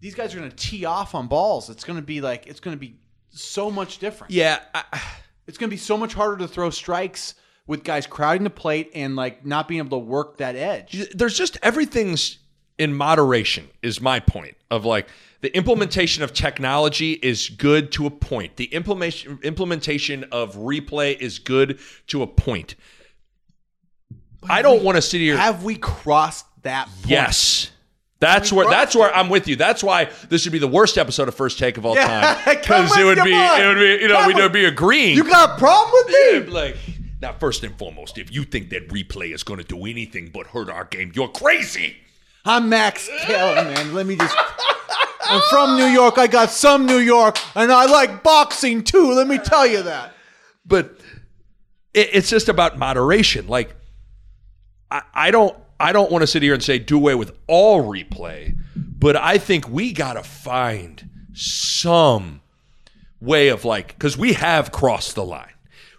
these 0.00 0.14
guys 0.14 0.34
are 0.34 0.38
going 0.38 0.50
to 0.50 0.56
tee 0.56 0.84
off 0.84 1.14
on 1.14 1.26
balls. 1.26 1.70
It's 1.70 1.84
going 1.84 1.98
to 1.98 2.04
be 2.04 2.20
like 2.20 2.46
it's 2.46 2.60
going 2.60 2.76
to 2.76 2.80
be 2.80 2.96
so 3.30 3.70
much 3.70 3.98
different. 3.98 4.32
Yeah, 4.32 4.60
I, 4.74 5.00
It's 5.46 5.58
going 5.58 5.68
to 5.68 5.74
be 5.74 5.78
so 5.78 5.96
much 5.96 6.14
harder 6.14 6.38
to 6.38 6.48
throw 6.48 6.70
strikes 6.70 7.34
with 7.66 7.84
guys 7.84 8.06
crowding 8.06 8.44
the 8.44 8.50
plate 8.50 8.90
and 8.94 9.16
like 9.16 9.44
not 9.44 9.68
being 9.68 9.78
able 9.78 9.98
to 10.00 10.04
work 10.04 10.38
that 10.38 10.56
edge. 10.56 11.08
there's 11.14 11.36
just 11.36 11.56
everything's 11.62 12.38
in 12.76 12.92
moderation 12.92 13.68
is 13.82 14.00
my 14.00 14.18
point 14.18 14.56
of 14.70 14.84
like 14.84 15.06
the 15.42 15.56
implementation 15.56 16.22
of 16.24 16.32
technology 16.32 17.12
is 17.12 17.48
good 17.48 17.92
to 17.92 18.04
a 18.06 18.10
point 18.10 18.56
the 18.56 18.64
implementation 18.66 19.38
implementation 19.44 20.24
of 20.32 20.56
replay 20.56 21.16
is 21.18 21.38
good 21.38 21.78
to 22.08 22.22
a 22.22 22.26
point 22.26 22.74
i 24.50 24.60
don't 24.60 24.82
want 24.82 24.96
to 24.96 25.02
sit 25.02 25.20
here 25.20 25.36
Have 25.36 25.62
we 25.62 25.76
crossed 25.76 26.46
that 26.62 26.86
point? 26.86 27.08
yes 27.10 27.70
that's 28.20 28.52
where 28.52 28.68
that's 28.70 28.94
where 28.96 29.14
i'm 29.14 29.28
with 29.28 29.48
you 29.48 29.56
that's 29.56 29.82
why 29.82 30.08
this 30.28 30.40
should 30.42 30.52
be 30.52 30.58
the 30.58 30.68
worst 30.68 30.96
episode 30.98 31.28
of 31.28 31.34
first 31.34 31.58
take 31.58 31.76
of 31.76 31.84
all 31.84 31.94
Yeah, 31.94 32.06
time 32.34 32.56
come 32.62 32.84
because 32.84 32.96
it 32.98 33.04
would 33.04 33.22
be 33.24 33.32
mind. 33.32 33.62
it 33.62 33.66
would 33.68 33.78
be 33.78 34.02
you 34.02 34.08
know 34.08 34.16
Come 34.22 34.26
we'd 34.34 34.52
be 34.52 34.64
agreeing 34.64 35.16
You 35.16 35.24
got 35.24 35.56
a 35.56 35.58
problem 35.58 35.92
with 35.92 36.46
me? 36.46 36.52
like 36.52 36.76
now 37.20 37.32
first 37.32 37.62
and 37.64 37.76
foremost 37.78 38.16
if 38.18 38.32
you 38.32 38.44
think 38.44 38.70
that 38.70 38.88
replay 38.88 39.34
is 39.34 39.42
going 39.42 39.58
to 39.58 39.64
do 39.66 39.84
anything 39.86 40.30
but 40.32 40.46
hurt 40.48 40.68
our 40.70 40.84
game 40.84 41.12
you're 41.14 41.28
crazy 41.28 41.96
I'm 42.46 42.68
Max 42.68 43.08
Kellerman. 43.22 43.94
Let 43.94 44.04
me 44.04 44.16
just. 44.16 44.36
I'm 45.24 45.40
from 45.48 45.78
New 45.78 45.86
York. 45.86 46.18
I 46.18 46.26
got 46.26 46.50
some 46.50 46.84
New 46.84 46.98
York, 46.98 47.38
and 47.56 47.72
I 47.72 47.86
like 47.86 48.22
boxing 48.22 48.84
too. 48.84 49.12
Let 49.12 49.26
me 49.26 49.38
tell 49.38 49.66
you 49.66 49.82
that. 49.84 50.12
but 50.66 50.98
it, 51.94 52.10
it's 52.12 52.28
just 52.28 52.50
about 52.50 52.76
moderation. 52.78 53.46
Like 53.48 53.74
I, 54.90 55.00
I 55.14 55.30
don't 55.30 55.56
I 55.84 55.92
don't 55.92 56.10
want 56.10 56.22
to 56.22 56.26
sit 56.26 56.42
here 56.42 56.54
and 56.54 56.62
say 56.62 56.78
do 56.78 56.96
away 56.96 57.14
with 57.14 57.36
all 57.46 57.82
replay, 57.84 58.56
but 58.74 59.16
I 59.16 59.36
think 59.36 59.68
we 59.68 59.92
got 59.92 60.14
to 60.14 60.22
find 60.22 61.10
some 61.34 62.40
way 63.20 63.48
of 63.48 63.66
like 63.66 63.88
because 63.88 64.16
we 64.16 64.32
have 64.32 64.72
crossed 64.72 65.14
the 65.14 65.26
line. 65.26 65.52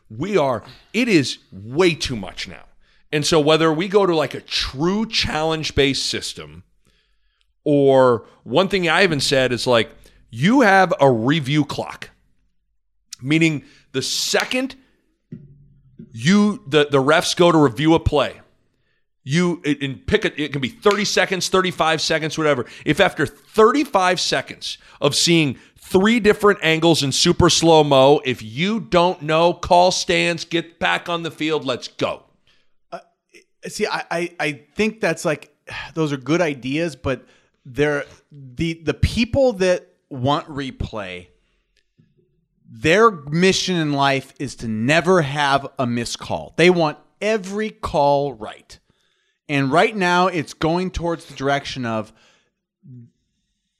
We 0.10 0.38
are 0.38 0.64
it 0.92 1.08
is 1.08 1.38
way 1.52 1.94
too 1.94 2.16
much 2.16 2.48
now. 2.48 2.64
And 3.12 3.24
so 3.24 3.40
whether 3.40 3.72
we 3.72 3.88
go 3.88 4.08
to 4.08 4.16
like 4.16 4.34
a 4.34 4.42
true 4.42 5.06
challenge 5.06 5.76
based 5.76 6.08
system 6.08 6.64
or 7.64 8.26
one 8.44 8.70
thing 8.70 8.90
I 8.90 9.04
even 9.04 9.20
said 9.20 9.52
is 9.52 9.68
like 9.68 9.92
you 10.32 10.62
have 10.62 10.96
a 11.00 11.12
review 11.12 11.64
clock 11.64 12.10
meaning 13.22 13.64
the 13.92 14.02
second 14.02 14.76
you 16.12 16.64
the 16.68 16.88
the 16.90 16.98
refs 16.98 17.36
go 17.36 17.52
to 17.52 17.58
review 17.60 17.94
a 17.94 18.00
play 18.00 18.42
you 19.26 19.62
and 19.66 20.06
pick 20.08 20.24
it 20.24 20.40
it 20.40 20.54
can 20.54 20.62
be 20.62 20.70
30 20.70 21.04
seconds 21.04 21.50
35 21.50 22.00
seconds 22.00 22.38
whatever 22.38 22.66
if 22.86 23.00
after 23.00 23.26
35 23.26 24.20
seconds 24.20 24.78
of 25.02 25.16
seeing 25.16 25.58
three 25.78 26.20
different 26.22 26.60
angles 26.62 27.04
in 27.04 27.12
super 27.12 27.50
slow 27.50 27.84
mo 27.84 28.22
if 28.24 28.42
you 28.42 28.80
don't 28.80 29.22
know 29.22 29.54
call 29.54 29.92
stands 29.92 30.46
get 30.46 30.80
back 30.80 31.10
on 31.10 31.24
the 31.24 31.32
field 31.32 31.66
let's 31.66 31.88
go 31.90 32.24
uh, 32.92 33.00
See, 33.68 33.88
I, 33.88 34.06
I, 34.12 34.32
I 34.40 34.52
think 34.76 35.02
that's 35.02 35.26
like 35.26 35.56
those 35.94 36.14
are 36.14 36.18
good 36.18 36.42
ideas, 36.42 36.96
but 36.96 37.26
they're 37.66 38.06
the 38.32 38.82
the 38.84 38.94
people 38.94 39.54
that 39.54 39.88
want 40.10 40.48
replay. 40.48 41.28
Their 42.68 43.12
mission 43.12 43.76
in 43.76 43.94
life 43.94 44.34
is 44.40 44.56
to 44.58 44.68
never 44.68 45.22
have 45.22 45.68
a 45.80 45.88
missed 45.88 46.20
call. 46.20 46.54
They 46.58 46.70
want 46.70 46.98
every 47.22 47.70
call 47.70 48.34
right. 48.34 48.78
And 49.48 49.72
right 49.72 49.96
now 49.96 50.28
it's 50.28 50.54
going 50.54 50.92
towards 50.92 51.26
the 51.26 51.36
direction 51.36 51.86
of 51.86 52.12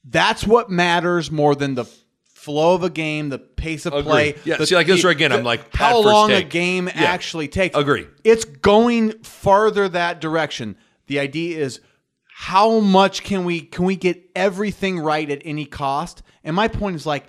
that's 0.04 0.46
what 0.46 0.70
matters 0.70 1.32
more 1.32 1.56
than 1.56 1.76
the 1.76 1.86
flow 2.28 2.76
of 2.76 2.84
a 2.84 2.90
game, 2.92 3.30
the 3.30 3.40
pace 3.40 3.86
of 3.88 3.94
Agree. 3.94 4.04
play. 4.04 4.36
Yeah, 4.46 4.58
the- 4.58 4.68
see, 4.68 4.76
like 4.76 4.86
this 4.88 5.02
the- 5.02 5.08
right 5.08 5.16
again, 5.16 5.32
I'm 5.32 5.44
like, 5.44 5.76
how 5.76 6.00
long 6.00 6.32
a 6.32 6.44
game 6.44 6.88
Yeah. 6.88 6.94
actually 7.06 7.48
takes. 7.48 7.76
Agree. 7.76 8.06
It's 8.24 8.46
going 8.46 9.14
farther 9.24 9.90
that 9.90 10.22
direction. 10.22 10.78
The 11.08 11.20
idea 11.20 11.58
is 11.58 11.80
how 12.28 12.80
much 12.80 13.24
can 13.24 13.46
we 13.46 13.62
can 13.62 13.86
we 13.86 13.96
get 13.96 14.30
everything 14.36 15.00
right 15.00 15.30
at 15.30 15.42
any 15.46 15.66
cost? 15.66 16.22
And 16.44 16.56
my 16.56 16.68
point 16.68 16.96
is 16.98 17.06
like 17.06 17.26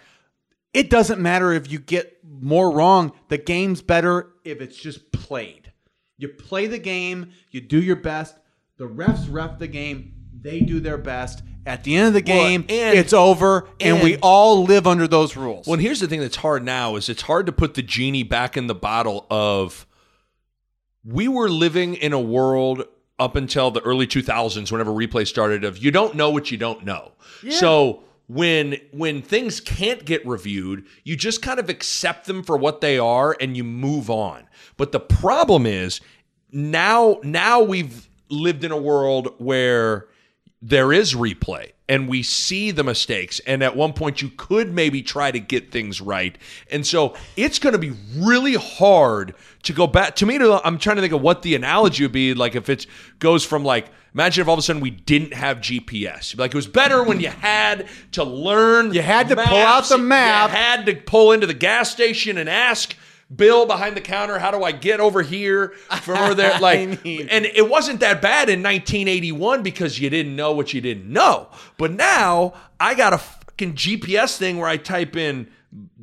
it 0.75 0.90
doesn't 0.90 1.21
matter 1.23 1.52
if 1.52 1.73
you 1.73 1.78
get 1.78 2.19
more 2.28 2.71
wrong. 2.71 3.12
The 3.28 3.38
game's 3.38 3.81
better 3.81 4.33
if 4.45 4.61
it's 4.61 4.76
just 4.76 5.11
played. 5.12 5.65
You 6.18 6.28
play 6.28 6.66
the 6.66 6.78
game, 6.78 7.32
you 7.50 7.61
do 7.61 7.80
your 7.80 7.96
best. 7.96 8.37
The 8.78 8.88
refs 8.88 9.26
ref 9.30 9.58
the 9.58 9.66
game, 9.68 10.14
they 10.40 10.61
do 10.61 10.80
their 10.80 10.99
best. 10.99 11.42
At 11.64 11.82
the 11.82 11.96
end 11.96 12.08
of 12.08 12.12
the 12.14 12.20
game, 12.20 12.64
and- 12.68 12.96
it's 12.96 13.12
over, 13.12 13.68
and, 13.80 14.00
we 14.02 14.16
all 14.18 14.64
live 14.64 14.87
under 14.87 15.08
those 15.08 15.37
rules. 15.37 15.66
Well, 15.66 15.75
and 15.75 15.82
here's 15.82 15.99
the 16.00 16.06
thing 16.06 16.20
that's 16.20 16.37
hard 16.37 16.64
now 16.64 16.94
is 16.96 17.08
it's 17.08 17.23
hard 17.23 17.46
to 17.46 17.52
put 17.52 17.75
the 17.75 17.82
genie 17.82 18.23
back 18.23 18.56
in 18.56 18.66
the 18.68 18.75
bottle 18.75 19.26
of 19.30 19.87
we 21.04 21.26
were 21.28 21.49
living 21.49 21.94
in 21.94 22.12
a 22.12 22.20
world 22.20 22.85
up 23.18 23.35
until 23.37 23.70
the 23.70 23.80
early 23.80 24.06
2000s 24.06 24.70
whenever 24.70 24.90
replay 24.90 25.26
started 25.26 25.64
of 25.64 25.78
you 25.78 25.90
don't 25.90 26.14
know 26.14 26.30
what 26.30 26.50
you 26.50 26.58
don't 26.58 26.85
know. 26.85 27.12
So 27.50 28.02
when 28.28 28.76
when 28.92 29.23
things 29.23 29.61
can't 29.61 30.04
get 30.04 30.26
reviewed, 30.26 30.87
you 31.04 31.16
just 31.16 31.42
kind 31.42 31.61
of 31.61 31.68
accept 31.68 32.26
them 32.26 32.42
for 32.42 32.56
what 32.56 32.80
they 32.80 32.99
are 32.99 33.37
and 33.40 33.56
you 33.56 33.64
move 33.64 34.11
on. 34.11 34.49
But 34.76 34.92
the 34.92 35.00
problem 35.00 35.66
is 35.66 36.00
now 36.50 37.18
now 37.23 37.62
we've 37.62 38.09
lived 38.28 38.64
in 38.64 38.73
a 38.73 38.76
world 38.76 39.35
where 39.38 40.09
there 40.62 40.92
is 40.92 41.14
replay 41.14 41.72
and 41.88 42.08
we 42.08 42.22
see 42.22 42.70
the 42.70 42.82
mistakes 42.82 43.40
and 43.46 43.62
at 43.62 43.76
one 43.76 43.92
point 43.92 44.22
you 44.22 44.30
could 44.36 44.72
maybe 44.72 45.02
try 45.02 45.30
to 45.30 45.38
get 45.38 45.70
things 45.70 46.00
right 46.00 46.38
and 46.70 46.86
so 46.86 47.14
it's 47.36 47.58
going 47.58 47.75
to 47.75 47.78
be 47.78 47.92
really 48.16 48.54
hard 48.54 49.34
to 49.62 49.72
go 49.72 49.86
back 49.86 50.16
to 50.16 50.25
me 50.25 50.38
to, 50.38 50.60
i'm 50.66 50.78
trying 50.78 50.96
to 50.96 51.02
think 51.02 51.12
of 51.12 51.20
what 51.20 51.42
the 51.42 51.54
analogy 51.54 52.04
would 52.04 52.12
be 52.12 52.32
like 52.32 52.54
if 52.56 52.68
it 52.70 52.86
goes 53.18 53.44
from 53.44 53.64
like 53.64 53.88
imagine 54.14 54.40
if 54.40 54.48
all 54.48 54.54
of 54.54 54.58
a 54.58 54.62
sudden 54.62 54.80
we 54.80 54.90
didn't 54.90 55.34
have 55.34 55.58
gps 55.58 56.36
like 56.38 56.52
it 56.52 56.56
was 56.56 56.66
better 56.66 57.02
when 57.02 57.20
you 57.20 57.28
had 57.28 57.86
to 58.12 58.25
learn 58.25 58.94
You 58.94 59.02
had 59.02 59.28
to 59.28 59.36
pull 59.36 59.58
out 59.58 59.84
the 59.88 59.98
map. 59.98 60.50
you 60.50 60.56
had 60.56 60.86
to 60.86 60.94
pull 60.96 61.32
into 61.32 61.46
the 61.46 61.54
gas 61.54 61.90
station 61.90 62.38
and 62.38 62.48
ask 62.48 62.96
Bill 63.35 63.66
behind 63.66 63.97
the 63.97 64.00
counter, 64.00 64.38
how 64.38 64.52
do 64.52 64.62
I 64.62 64.71
get 64.73 65.00
over 65.00 65.21
here 65.23 65.68
from 66.02 66.18
over 66.18 66.35
there? 66.35 66.59
Like, 66.61 67.04
mean- 67.04 67.28
and 67.28 67.45
it 67.45 67.68
wasn't 67.68 68.00
that 68.00 68.23
bad 68.23 68.49
in 68.49 68.62
1981 68.62 69.62
because 69.62 69.99
you 69.99 70.09
didn't 70.11 70.37
know 70.37 70.52
what 70.52 70.73
you 70.73 70.80
didn't 70.80 71.12
know. 71.12 71.49
But 71.76 71.92
now 71.92 72.54
I 72.78 72.95
got 72.95 73.12
a 73.12 73.18
fucking 73.18 73.75
GPS 73.75 74.37
thing 74.38 74.59
where 74.59 74.68
I 74.68 74.76
type 74.76 75.16
in, 75.16 75.49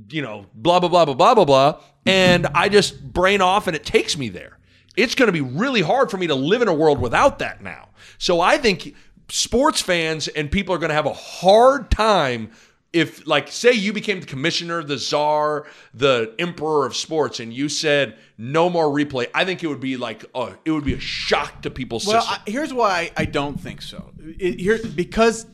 you 0.10 0.22
know, 0.22 0.48
blah 0.54 0.80
blah 0.80 0.90
blah 0.90 1.06
blah 1.06 1.14
blah 1.14 1.34
blah 1.36 1.46
blah, 1.46 1.80
and 2.06 2.46
I 2.48 2.68
just 2.68 3.02
brain 3.14 3.42
off 3.42 3.68
and 3.68 3.76
it 3.76 3.86
takes 3.86 4.18
me 4.18 4.28
there. 4.30 4.58
It's 4.98 5.16
going 5.16 5.28
to 5.28 5.34
be 5.34 5.42
really 5.42 5.82
hard 5.82 6.12
for 6.12 6.18
me 6.18 6.28
to 6.28 6.36
live 6.36 6.62
in 6.62 6.68
a 6.68 6.74
world 6.74 7.00
without 7.00 7.40
that 7.40 7.64
now. 7.64 7.90
So 8.18 8.42
I 8.42 8.58
think 8.58 8.96
sports 9.30 9.82
fans 9.82 10.28
and 10.28 10.52
people 10.52 10.76
are 10.76 10.78
going 10.78 10.90
to 10.90 10.96
have 10.96 11.06
a 11.06 11.14
hard 11.14 11.90
time 11.90 12.52
if 12.94 13.26
like 13.28 13.48
say 13.50 13.74
you 13.74 13.92
became 13.92 14.20
the 14.20 14.26
commissioner 14.26 14.84
the 14.84 14.98
czar 14.98 15.66
the 15.94 16.34
emperor 16.40 16.86
of 16.86 16.96
sports 16.96 17.40
and 17.40 17.52
you 17.52 17.68
said 17.68 18.18
no 18.38 18.70
more 18.70 18.86
replay 18.88 19.28
i 19.34 19.44
think 19.44 19.64
it 19.64 19.68
would 19.68 19.80
be 19.80 19.98
like 19.98 20.24
it 20.64 20.72
would 20.72 20.86
be 20.86 20.94
a 20.94 21.00
shock 21.00 21.62
to 21.64 21.70
people's 21.70 22.06
Well, 22.08 22.24
I, 22.26 22.40
here's 22.46 22.74
why 22.74 23.12
I, 23.18 23.24
I 23.24 23.26
don't 23.26 23.60
think 23.60 23.82
so. 23.82 24.12
It, 24.20 24.60
here, 24.60 24.80
because 24.96 25.48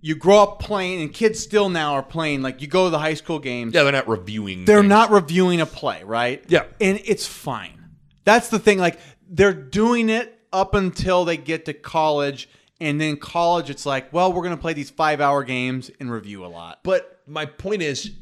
you 0.00 0.14
grow 0.14 0.42
up 0.44 0.60
playing, 0.60 1.02
and 1.02 1.12
kids 1.12 1.40
still 1.40 1.68
now 1.68 1.94
are 1.94 2.02
playing. 2.02 2.42
Like 2.42 2.62
you 2.62 2.68
go 2.68 2.84
to 2.84 2.90
the 2.90 2.98
high 3.00 3.14
school 3.14 3.38
games, 3.38 3.74
yeah 3.74 3.82
they're 3.82 3.92
not 3.92 4.08
reviewing 4.08 4.64
they're 4.64 4.78
things. 4.80 4.88
not 4.88 5.10
reviewing 5.10 5.60
a 5.60 5.66
play, 5.66 6.02
right? 6.04 6.44
Yeah. 6.48 6.64
and 6.80 7.00
it's 7.04 7.26
fine. 7.26 7.84
That's 8.24 8.48
the 8.48 8.58
thing. 8.58 8.78
Like 8.78 8.98
they're 9.28 9.52
doing 9.52 10.08
it 10.08 10.38
up 10.52 10.74
until 10.74 11.24
they 11.24 11.36
get 11.36 11.64
to 11.66 11.74
college, 11.74 12.48
and 12.80 13.00
then 13.00 13.16
college, 13.16 13.70
it's 13.70 13.84
like, 13.84 14.12
well, 14.12 14.32
we're 14.32 14.42
going 14.42 14.56
to 14.56 14.60
play 14.60 14.72
these 14.72 14.90
five-hour 14.90 15.44
games 15.44 15.90
and 16.00 16.10
review 16.10 16.44
a 16.44 16.48
lot. 16.48 16.80
but 16.82 17.20
my 17.26 17.44
point 17.44 17.82
is 17.82 18.12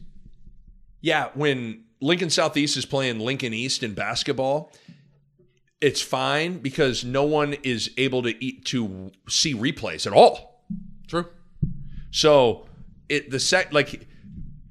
yeah 1.00 1.28
when 1.34 1.84
lincoln 2.00 2.28
southeast 2.28 2.76
is 2.76 2.84
playing 2.84 3.20
lincoln 3.20 3.54
east 3.54 3.84
in 3.84 3.94
basketball 3.94 4.72
it's 5.80 6.02
fine 6.02 6.58
because 6.58 7.04
no 7.04 7.22
one 7.22 7.52
is 7.62 7.90
able 7.96 8.22
to 8.22 8.44
eat 8.44 8.64
to 8.64 9.12
see 9.28 9.54
replays 9.54 10.06
at 10.08 10.12
all 10.12 10.56
True. 11.06 11.26
So 12.10 12.66
it 13.08 13.30
the 13.30 13.38
sec 13.38 13.72
like 13.72 14.06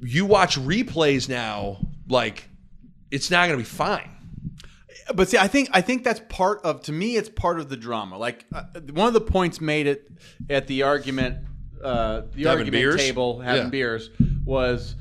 you 0.02 0.26
watch 0.26 0.58
replays 0.60 1.30
now, 1.30 1.78
like 2.10 2.50
it's 3.12 3.32
not 3.32 3.46
gonna 3.46 3.58
be 3.58 3.64
fine. 3.64 4.10
But 5.14 5.30
see, 5.30 5.38
I 5.38 5.48
think 5.48 5.70
I 5.72 5.82
think 5.82 6.04
that's 6.04 6.22
part 6.30 6.62
of 6.64 6.82
to 6.84 6.92
me. 6.92 7.16
It's 7.16 7.30
part 7.30 7.60
of 7.60 7.70
the 7.70 7.78
drama. 7.78 8.18
Like 8.18 8.46
uh, 8.54 8.64
one 8.92 9.08
of 9.08 9.14
the 9.14 9.22
points 9.22 9.62
made 9.62 9.86
it 9.86 10.10
at 10.50 10.66
the 10.68 10.82
argument, 10.84 11.38
uh, 11.84 12.22
the 12.34 12.48
argument 12.48 12.72
beers? 12.72 12.96
table 12.96 13.40
having 13.40 13.66
Yeah. 13.66 13.70
beers 13.70 14.10
was, 14.44 14.96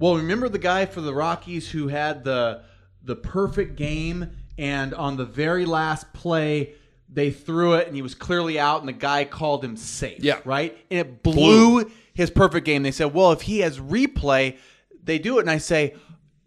well, 0.00 0.16
remember 0.16 0.48
the 0.48 0.58
guy 0.58 0.86
for 0.86 1.00
the 1.00 1.14
Rockies 1.14 1.70
who 1.70 1.86
had 1.88 2.24
the 2.24 2.62
the 3.04 3.14
perfect 3.14 3.76
game, 3.76 4.30
and 4.58 4.92
on 4.92 5.16
the 5.16 5.24
very 5.24 5.64
last 5.64 6.12
play 6.12 6.74
they 7.10 7.30
threw 7.30 7.74
it, 7.74 7.86
and 7.86 7.96
he 7.96 8.02
was 8.02 8.14
clearly 8.14 8.58
out, 8.58 8.80
and 8.80 8.88
the 8.88 8.92
guy 8.92 9.24
called 9.24 9.64
him 9.64 9.76
safe. 9.76 10.22
Yeah. 10.22 10.40
right, 10.44 10.76
and 10.90 10.98
it 11.00 11.22
blew 11.22 11.90
his 12.12 12.28
perfect 12.28 12.66
game. 12.66 12.82
They 12.82 12.90
said, 12.90 13.14
well, 13.14 13.32
if 13.32 13.42
he 13.42 13.60
has 13.60 13.78
replay, 13.78 14.58
they 15.04 15.18
do 15.18 15.38
it, 15.38 15.42
and 15.42 15.50
I 15.50 15.58
say. 15.58 15.94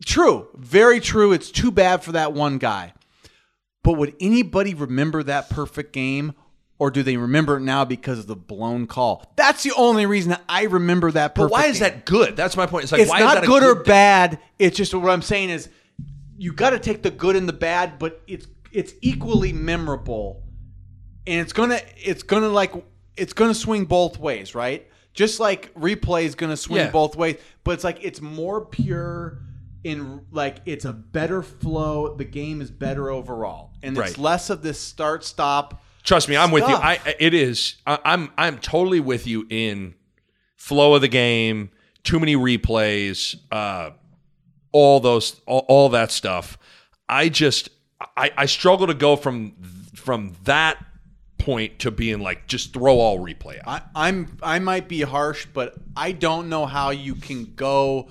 True, 0.06 0.48
very 0.56 1.00
true. 1.00 1.32
It's 1.32 1.52
too 1.52 1.72
bad 1.72 2.04
for 2.04 2.14
that 2.14 2.34
one 2.34 2.58
guy. 2.58 2.94
But 3.84 3.94
would 3.94 4.16
anybody 4.20 4.74
remember 4.74 5.24
that 5.24 5.50
perfect 5.50 5.94
game? 5.94 6.34
Or 6.80 6.90
do 6.90 7.04
they 7.04 7.16
remember 7.16 7.58
it 7.58 7.62
now 7.62 7.86
because 7.86 8.18
of 8.18 8.26
the 8.26 8.36
blown 8.36 8.88
call? 8.88 9.32
That's 9.36 9.62
the 9.62 9.72
only 9.78 10.08
reason 10.08 10.36
I 10.50 10.64
remember 10.64 11.12
that 11.12 11.36
But 11.36 11.44
perfect 11.44 11.52
why 11.52 11.66
is 11.68 11.80
game. 11.80 11.90
that 11.90 12.06
good? 12.08 12.36
That's 12.36 12.58
my 12.58 12.66
point. 12.66 12.84
It's 12.84 12.92
like 12.92 13.02
It's 13.02 13.12
why 13.12 13.20
not 13.20 13.28
is 13.30 13.34
that 13.36 13.44
a 13.44 13.48
good 13.48 13.62
or 13.64 13.76
good 13.76 13.86
bad. 13.86 14.40
It's 14.58 14.78
just 14.78 14.92
what 14.96 15.12
I'm 15.12 15.22
saying 15.22 15.52
is 15.52 15.70
you 16.40 16.52
got 16.54 16.72
to 16.72 16.80
take 16.80 17.04
the 17.04 17.12
good 17.12 17.36
and 17.36 17.48
the 17.48 17.54
bad, 17.54 18.00
but 18.00 18.24
it's 18.26 18.48
it's 18.72 18.94
equally 19.02 19.54
memorable. 19.54 20.42
And 21.28 21.40
it's 21.40 21.54
going 21.54 21.70
to 21.70 21.84
it's 21.98 22.24
to 22.42 22.50
like 22.50 22.74
it's 23.16 23.34
to 23.54 23.60
swing 23.60 23.86
both 23.86 24.18
ways, 24.18 24.56
right? 24.56 24.88
Just 25.14 25.40
like 25.40 25.72
replay 25.76 26.24
is 26.24 26.34
going 26.34 26.50
to 26.50 26.58
swing 26.58 26.86
Yeah. 26.86 26.90
both 26.90 27.16
ways, 27.16 27.38
but 27.64 27.74
it's 27.74 27.84
like 27.84 28.00
it's 28.02 28.22
more 28.22 28.66
pure 28.66 29.38
in 29.84 30.26
like 30.32 30.58
it's 30.66 30.86
a 30.86 30.94
better 30.94 31.42
flow, 31.42 32.16
the 32.16 32.26
game 32.26 32.62
is 32.62 32.70
better 32.72 33.10
overall. 33.10 33.72
And 33.84 33.98
it's 33.98 34.00
Right. 34.12 34.18
less 34.18 34.50
of 34.50 34.62
this 34.62 34.80
start 34.80 35.24
stop. 35.24 35.84
Trust 36.04 36.30
me, 36.30 36.36
I'm 36.38 36.52
with 36.52 36.64
you. 36.64 36.70
stuff. 36.70 36.84
I 36.84 37.16
it 37.20 37.34
is. 37.34 37.76
I, 37.86 38.00
I'm 38.04 38.32
I'm 38.38 38.58
totally 38.60 39.00
with 39.00 39.28
you 39.28 39.46
in 39.50 39.96
flow 40.56 40.94
of 40.96 41.02
the 41.02 41.08
game. 41.08 41.72
Too 42.04 42.20
many 42.20 42.36
replays. 42.36 43.36
Uh, 43.52 43.92
all 44.72 45.00
those, 45.00 45.40
all, 45.46 45.66
all 45.68 45.90
that 45.90 46.12
stuff. 46.12 46.58
I 47.10 47.28
just, 47.30 47.70
I, 48.16 48.32
I 48.38 48.46
struggle 48.46 48.88
to 48.88 48.94
go 48.94 49.16
from 49.16 49.54
from 49.96 50.36
that 50.46 50.84
point 51.38 51.80
to 51.80 51.92
being 51.92 52.20
like 52.22 52.48
just 52.48 52.74
throw 52.74 53.00
all 53.00 53.20
replay 53.20 53.60
out. 53.66 53.84
I, 53.96 54.10
I'm 54.10 54.38
I 54.42 54.60
might 54.60 54.88
be 54.88 55.02
harsh, 55.02 55.46
but 55.54 55.76
I 55.96 56.12
don't 56.14 56.50
know 56.50 56.66
how 56.66 56.92
you 56.92 57.16
can 57.16 57.54
go 57.56 58.08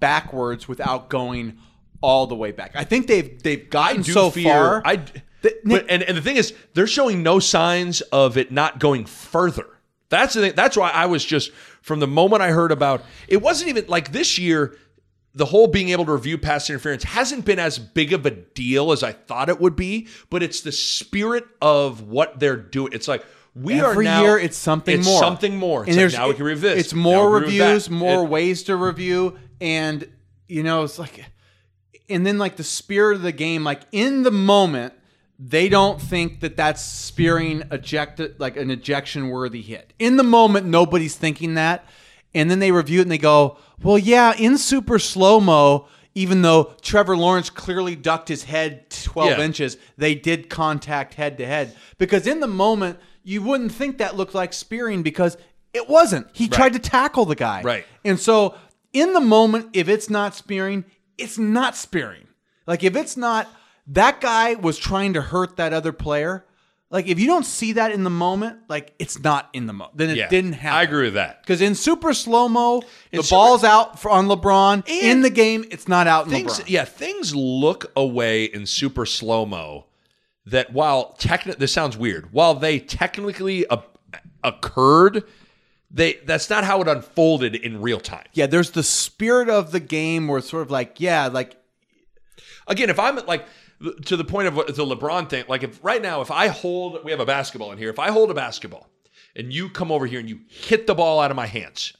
backwards 0.00 0.68
without 0.68 1.08
going 1.08 1.58
all 2.00 2.26
the 2.26 2.34
way 2.36 2.52
back. 2.52 2.72
I 2.74 2.84
think 2.84 3.06
they've 3.06 3.42
they've 3.42 3.68
gotten 3.70 4.04
so 4.04 4.30
fear- 4.30 4.44
far. 4.52 4.82
I, 4.84 4.96
Th- 5.42 5.54
but 5.64 5.86
and, 5.88 6.02
and 6.02 6.16
the 6.16 6.22
thing 6.22 6.36
is, 6.36 6.54
they're 6.74 6.86
showing 6.86 7.22
no 7.22 7.38
signs 7.38 8.00
of 8.00 8.36
it 8.36 8.50
not 8.50 8.78
going 8.80 9.04
further. 9.06 9.66
That's 10.08 10.34
the 10.34 10.40
thing. 10.40 10.52
That's 10.56 10.76
why 10.76 10.90
I 10.90 11.06
was 11.06 11.24
just 11.24 11.50
from 11.82 12.00
the 12.00 12.06
moment 12.06 12.42
I 12.42 12.50
heard 12.50 12.72
about 12.72 13.04
it 13.28 13.42
wasn't 13.42 13.70
even 13.70 13.86
like 13.86 14.12
this 14.12 14.38
year. 14.38 14.76
The 15.34 15.44
whole 15.44 15.66
being 15.66 15.90
able 15.90 16.06
to 16.06 16.12
review 16.12 16.38
pass 16.38 16.70
interference 16.70 17.04
hasn't 17.04 17.44
been 17.44 17.58
as 17.58 17.78
big 17.78 18.14
of 18.14 18.24
a 18.24 18.30
deal 18.30 18.90
as 18.90 19.02
I 19.02 19.12
thought 19.12 19.50
it 19.50 19.60
would 19.60 19.76
be, 19.76 20.08
but 20.30 20.42
it's 20.42 20.62
the 20.62 20.72
spirit 20.72 21.44
of 21.60 22.08
what 22.08 22.40
they're 22.40 22.56
doing. 22.56 22.92
It's 22.94 23.06
like 23.06 23.22
we 23.54 23.80
are 23.80 23.90
Every 23.90 24.06
now. 24.06 24.22
year 24.22 24.38
it's 24.38 24.56
something 24.56 24.98
it's 25.00 25.06
more. 25.06 25.20
Something 25.20 25.58
more. 25.58 25.84
It's 25.86 25.94
like, 25.94 26.12
now 26.14 26.28
we 26.28 26.34
can 26.34 26.44
review 26.46 26.70
this. 26.70 26.80
It's 26.86 26.94
more 26.94 27.30
we 27.30 27.40
can 27.40 27.44
review 27.48 27.62
reviews, 27.64 27.90
more 27.90 28.24
It- 28.24 28.28
ways 28.30 28.62
to 28.64 28.76
review, 28.76 29.36
and 29.60 30.08
you 30.48 30.62
know 30.62 30.82
it's 30.84 30.98
like, 30.98 31.24
and 32.08 32.26
then 32.26 32.38
like 32.38 32.56
the 32.56 32.64
spirit 32.64 33.16
of 33.16 33.22
the 33.22 33.32
game, 33.32 33.64
like 33.64 33.82
in 33.92 34.22
the 34.22 34.30
moment. 34.30 34.94
They 35.38 35.68
don't 35.68 36.00
think 36.00 36.40
that 36.40 36.56
that's 36.56 36.82
spearing 36.82 37.62
ejected 37.70 38.40
like 38.40 38.56
an 38.56 38.70
ejection 38.70 39.28
worthy 39.28 39.60
hit. 39.60 39.92
In 39.98 40.16
the 40.16 40.22
moment, 40.22 40.64
nobody's 40.64 41.14
thinking 41.14 41.56
that. 41.56 41.84
And 42.34 42.50
then 42.50 42.58
they 42.58 42.72
review 42.72 43.00
it 43.00 43.02
and 43.02 43.10
they 43.10 43.18
go, 43.18 43.58
well, 43.82 43.98
yeah, 43.98 44.34
in 44.38 44.56
super 44.56 44.98
slow 44.98 45.38
mo, 45.38 45.88
even 46.14 46.40
though 46.40 46.72
Trevor 46.80 47.18
Lawrence 47.18 47.50
clearly 47.50 47.94
ducked 47.94 48.28
his 48.28 48.44
head 48.44 48.88
12 48.88 49.32
Yeah. 49.32 49.44
inches, 49.44 49.76
they 49.98 50.14
did 50.14 50.48
contact 50.48 51.12
head 51.12 51.36
to 51.36 51.44
head. 51.46 51.76
Because 51.98 52.26
in 52.26 52.40
the 52.40 52.46
moment, 52.46 52.98
you 53.22 53.42
wouldn't 53.42 53.72
think 53.72 53.98
that 53.98 54.16
looked 54.16 54.34
like 54.34 54.54
spearing 54.54 55.02
because 55.02 55.36
it 55.74 55.86
wasn't. 55.86 56.28
He 56.32 56.48
tried 56.48 56.72
to 56.72 56.78
tackle 56.78 57.26
the 57.26 57.34
guy. 57.36 57.60
Right. 57.60 57.84
And 58.06 58.18
so 58.18 58.54
in 58.96 59.12
the 59.12 59.20
moment, 59.20 59.70
if 59.72 59.88
it's 59.88 60.08
not 60.10 60.34
spearing, 60.34 60.84
it's 61.18 61.38
not 61.38 61.76
spearing. 61.76 62.26
Like 62.66 62.82
if 62.82 62.96
it's 62.96 63.16
not, 63.16 63.48
that 63.88 64.20
guy 64.20 64.54
was 64.54 64.78
trying 64.78 65.12
to 65.14 65.20
hurt 65.20 65.56
that 65.56 65.72
other 65.72 65.92
player. 65.92 66.44
Like 66.90 67.06
if 67.08 67.18
you 67.18 67.26
don't 67.26 67.44
see 67.44 67.72
that 67.72 67.90
in 67.92 68.04
the 68.04 68.10
moment, 68.10 68.58
like 68.68 68.94
it's 68.98 69.18
not 69.18 69.48
in 69.52 69.66
the 69.66 69.72
moment. 69.72 69.96
Then 69.98 70.10
it 70.10 70.16
Yeah, 70.16 70.28
didn't 70.28 70.52
happen. 70.54 70.78
I 70.78 70.82
agree 70.82 71.04
with 71.06 71.14
that. 71.14 71.42
Because 71.42 71.60
in 71.60 71.74
super 71.74 72.14
slow 72.14 72.48
mo, 72.48 72.82
the 73.10 73.22
super- 73.22 73.34
ball's 73.34 73.64
out 73.64 73.98
for, 74.00 74.10
on 74.10 74.26
LeBron. 74.28 74.88
in 74.88 75.22
the 75.22 75.30
game, 75.30 75.64
it's 75.70 75.88
not 75.88 76.06
out 76.06 76.26
in 76.26 76.30
things 76.32 76.60
LeBron. 76.60 76.70
yeah 76.70 76.84
things 76.84 77.34
look 77.34 77.92
away 77.96 78.44
in 78.44 78.66
super 78.66 79.04
slow 79.04 79.44
mo 79.44 79.86
that 80.46 80.72
while 80.72 81.12
technically 81.18 81.58
this 81.58 81.72
sounds 81.72 81.96
weird 81.96 82.32
while 82.32 82.54
they 82.54 82.78
technically 82.78 83.66
uh, 83.66 83.78
occurred 84.44 85.24
they 85.90 86.14
that's 86.26 86.50
not 86.50 86.64
how 86.64 86.80
it 86.82 86.88
unfolded 86.88 87.54
in 87.54 87.80
real 87.80 88.00
time 88.00 88.26
Yeah, 88.32 88.46
there's 88.46 88.70
the 88.72 88.82
spirit 88.82 89.48
of 89.48 89.72
the 89.72 89.80
game 89.80 90.28
where 90.28 90.38
it's 90.38 90.50
sort 90.50 90.62
of 90.62 90.70
like, 90.70 91.00
yeah, 91.00 91.26
like 91.28 91.56
again 92.68 92.90
if 92.90 92.98
i'm 92.98 93.16
like 93.26 93.46
to 94.06 94.16
the 94.16 94.24
point 94.24 94.48
of 94.48 94.56
what 94.56 94.66
the 94.74 94.84
lebron 94.84 95.28
thing 95.28 95.44
like 95.48 95.62
if 95.62 95.82
right 95.84 96.02
now 96.02 96.20
if 96.22 96.30
i 96.30 96.48
hold 96.48 97.04
we 97.04 97.10
have 97.10 97.20
a 97.20 97.26
basketball 97.26 97.70
in 97.72 97.78
here 97.78 97.90
if 97.90 97.98
i 97.98 98.10
hold 98.10 98.30
a 98.30 98.34
basketball 98.34 98.88
and 99.36 99.52
you 99.52 99.68
come 99.68 99.92
over 99.92 100.06
here 100.06 100.18
and 100.18 100.28
you 100.28 100.40
hit 100.48 100.86
the 100.86 100.94
ball 100.94 101.20
out 101.20 101.30
of 101.30 101.36
my 101.36 101.46
hands 101.46 101.92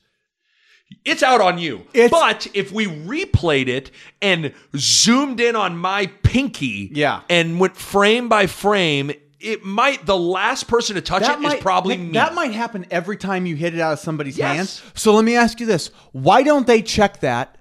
it's 1.04 1.22
out 1.24 1.40
on 1.40 1.58
you. 1.58 1.84
It's- 1.94 2.10
but 2.12 2.46
if 2.54 2.70
we 2.70 2.86
replayed 2.86 3.66
it 3.66 3.90
and 4.22 4.52
zoomed 4.76 5.40
in 5.40 5.56
on 5.56 5.76
my 5.76 6.06
pinky 6.22 6.90
Yeah. 6.94 7.22
and 7.28 7.58
went 7.58 7.76
frame 7.76 8.28
by 8.28 8.46
frame, 8.46 9.10
it, 9.46 9.64
might 9.64 10.04
the 10.06 10.16
last 10.16 10.68
person 10.68 10.96
to 10.96 11.00
touch 11.00 11.22
it 11.22 11.30
it 11.30 11.54
is 11.54 11.60
probably 11.62 11.96
that, 11.96 12.02
me. 12.02 12.12
that 12.12 12.34
might 12.34 12.52
happen 12.52 12.86
every 12.90 13.16
time 13.16 13.46
you 13.46 13.56
hit 13.56 13.74
it 13.74 13.80
out 13.80 13.92
of 13.94 13.98
somebody's 13.98 14.36
Yes. 14.38 14.56
hands. 14.56 14.82
So 14.94 15.14
let 15.14 15.24
me 15.24 15.36
ask 15.36 15.60
you 15.60 15.66
this: 15.66 15.90
Why 16.12 16.42
don't 16.42 16.66
they 16.66 16.82
check 16.82 17.20
that 17.20 17.56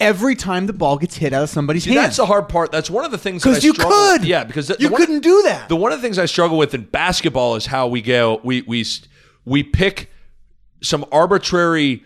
every 0.00 0.34
time 0.36 0.66
the 0.66 0.72
ball 0.72 0.96
gets 0.98 1.16
hit 1.16 1.32
out 1.32 1.42
of 1.42 1.50
somebody's 1.50 1.84
See, 1.84 1.90
hands? 1.90 2.02
that's 2.02 2.16
the 2.18 2.26
hard 2.26 2.48
part. 2.48 2.70
That's 2.72 2.88
one 2.90 3.04
of 3.04 3.10
the 3.10 3.18
things 3.18 3.42
that 3.42 3.50
because 3.50 3.64
you 3.64 3.72
struggle- 3.74 3.92
could. 3.92 4.24
Yeah, 4.24 4.44
because 4.44 4.68
the, 4.68 4.76
you 4.78 4.88
the 4.88 4.92
one- 4.92 5.00
couldn't 5.00 5.20
do 5.20 5.42
that. 5.46 5.68
The 5.68 5.76
one 5.76 5.92
of 5.92 5.98
the 6.00 6.02
things 6.02 6.18
I 6.18 6.26
struggle 6.26 6.58
with 6.58 6.74
in 6.74 6.82
basketball 6.84 7.56
is 7.56 7.66
how 7.66 7.86
we 7.88 8.02
go. 8.02 8.40
We 8.44 8.62
we 8.62 8.84
we 9.44 9.62
pick 9.62 10.10
some 10.82 11.04
arbitrary 11.10 12.04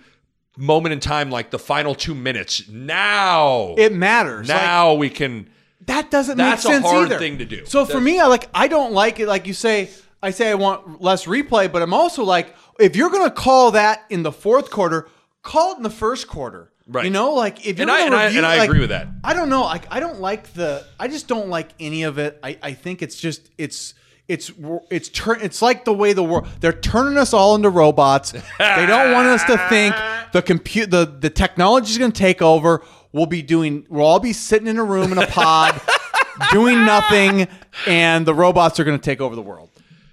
moment 0.57 0.93
in 0.93 1.01
time, 1.01 1.31
like 1.31 1.51
the 1.51 1.59
final 1.59 1.95
two 1.95 2.15
minutes. 2.15 2.69
Now, 2.69 3.75
it 3.79 3.93
matters. 3.93 4.49
Like, 4.49 4.63
now 4.63 4.95
we 4.95 5.09
can. 5.11 5.49
That 5.87 6.11
doesn't 6.11 6.37
That's 6.37 6.65
a 6.65 6.69
make 6.69 6.75
sense 6.77 6.87
hard 6.87 7.07
either. 7.07 7.19
thing 7.19 7.39
to 7.39 7.45
do. 7.45 7.65
So 7.67 7.85
for 7.85 8.01
me, 8.01 8.19
I 8.21 8.27
like 8.27 8.49
I 8.55 8.69
don't 8.69 8.93
like 8.93 9.21
it. 9.21 9.27
Like 9.29 9.47
you 9.47 9.55
say, 9.55 9.91
I 10.23 10.31
say 10.31 10.51
I 10.51 10.55
want 10.55 11.03
less 11.03 11.27
replay, 11.27 11.71
but 11.71 11.83
I'm 11.83 11.95
also 11.95 12.23
like, 12.25 12.55
if 12.79 12.95
you're 12.97 13.11
gonna 13.11 13.31
call 13.31 13.73
that 13.73 14.05
in 14.11 14.23
the 14.23 14.33
fourth 14.33 14.71
quarter, 14.71 15.09
call 15.43 15.73
it 15.73 15.77
in 15.79 15.83
the 15.83 15.91
first 15.91 16.29
quarter. 16.29 16.71
Right. 16.89 17.05
You 17.05 17.11
know, 17.11 17.33
like 17.35 17.67
if 17.67 17.79
you're 17.79 17.83
And 17.83 17.91
I- 17.91 18.07
and 18.07 18.15
I- 18.15 18.25
and 18.31 18.45
I 18.47 18.59
like, 18.59 18.69
agree 18.69 18.81
with 18.81 18.91
that. 18.91 19.07
I 19.25 19.35
don't 19.35 19.49
know. 19.49 19.63
Like 19.63 19.87
I 19.91 20.01
don't 20.01 20.21
like 20.21 20.53
the. 20.55 20.85
I 20.99 21.09
just 21.09 21.29
don't 21.29 21.49
like 21.49 21.71
any 21.81 22.03
of 22.03 22.19
it. 22.19 22.39
I 22.43 22.59
I 22.63 22.73
think 22.75 23.03
it's 23.03 23.17
just 23.17 23.51
it's. 23.59 23.95
It's 24.29 24.53
it's 24.91 25.09
turn 25.09 25.41
it's 25.43 25.61
like 25.61 25.85
the 25.85 25.93
way 25.93 26.13
the 26.13 26.23
world 26.23 26.47
they're 26.61 26.73
turning 26.73 27.19
us 27.19 27.35
all 27.35 27.57
into 27.57 27.69
robots. 27.69 28.31
they 28.31 28.87
don't 28.87 29.13
want 29.13 29.27
us 29.27 29.43
to 29.45 29.59
think 29.69 29.95
the 30.33 30.41
compute 30.41 30.91
the 30.93 31.05
the 31.05 31.29
technology 31.29 31.91
is 31.91 31.99
going 31.99 32.13
to 32.13 32.19
take 32.19 32.41
over. 32.41 32.83
We'll 33.13 33.27
be 33.27 33.43
doing 33.43 33.87
we'll 33.91 34.07
all 34.07 34.21
be 34.21 34.33
sitting 34.33 34.67
in 34.69 34.79
a 34.79 34.85
room 34.85 35.13
in 35.13 35.19
a 35.19 35.27
pod 35.27 35.81
doing 36.53 36.85
nothing 36.87 37.47
and 37.87 38.25
the 38.27 38.35
robots 38.35 38.81
are 38.81 38.85
going 38.85 38.99
to 38.99 39.05
take 39.05 39.21
over 39.21 39.37
the 39.37 39.43
world. 39.43 39.71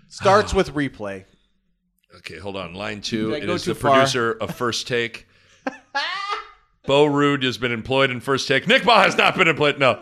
Starts 0.10 0.54
with 0.54 0.74
replay. 0.74 1.26
Okay, 2.18 2.38
hold 2.38 2.58
on. 2.58 2.74
Line 2.74 3.00
two. 3.02 3.30
Did 3.32 3.36
I 3.36 3.44
It 3.44 3.46
go 3.48 3.54
is 3.54 3.64
too 3.64 3.74
the 3.74 3.80
far? 3.80 3.94
producer 3.94 4.32
of 4.34 4.54
First 4.56 4.88
Take. 4.88 5.28
Bo 6.86 7.06
Ruud 7.06 7.44
has 7.44 7.58
been 7.58 7.72
employed 7.72 8.10
in 8.10 8.20
First 8.20 8.48
Take. 8.48 8.68
Nick 8.68 8.82
Bahe 8.84 9.06
has 9.06 9.16
not 9.18 9.38
been 9.38 9.48
employed. 9.48 9.80
No, 9.80 10.02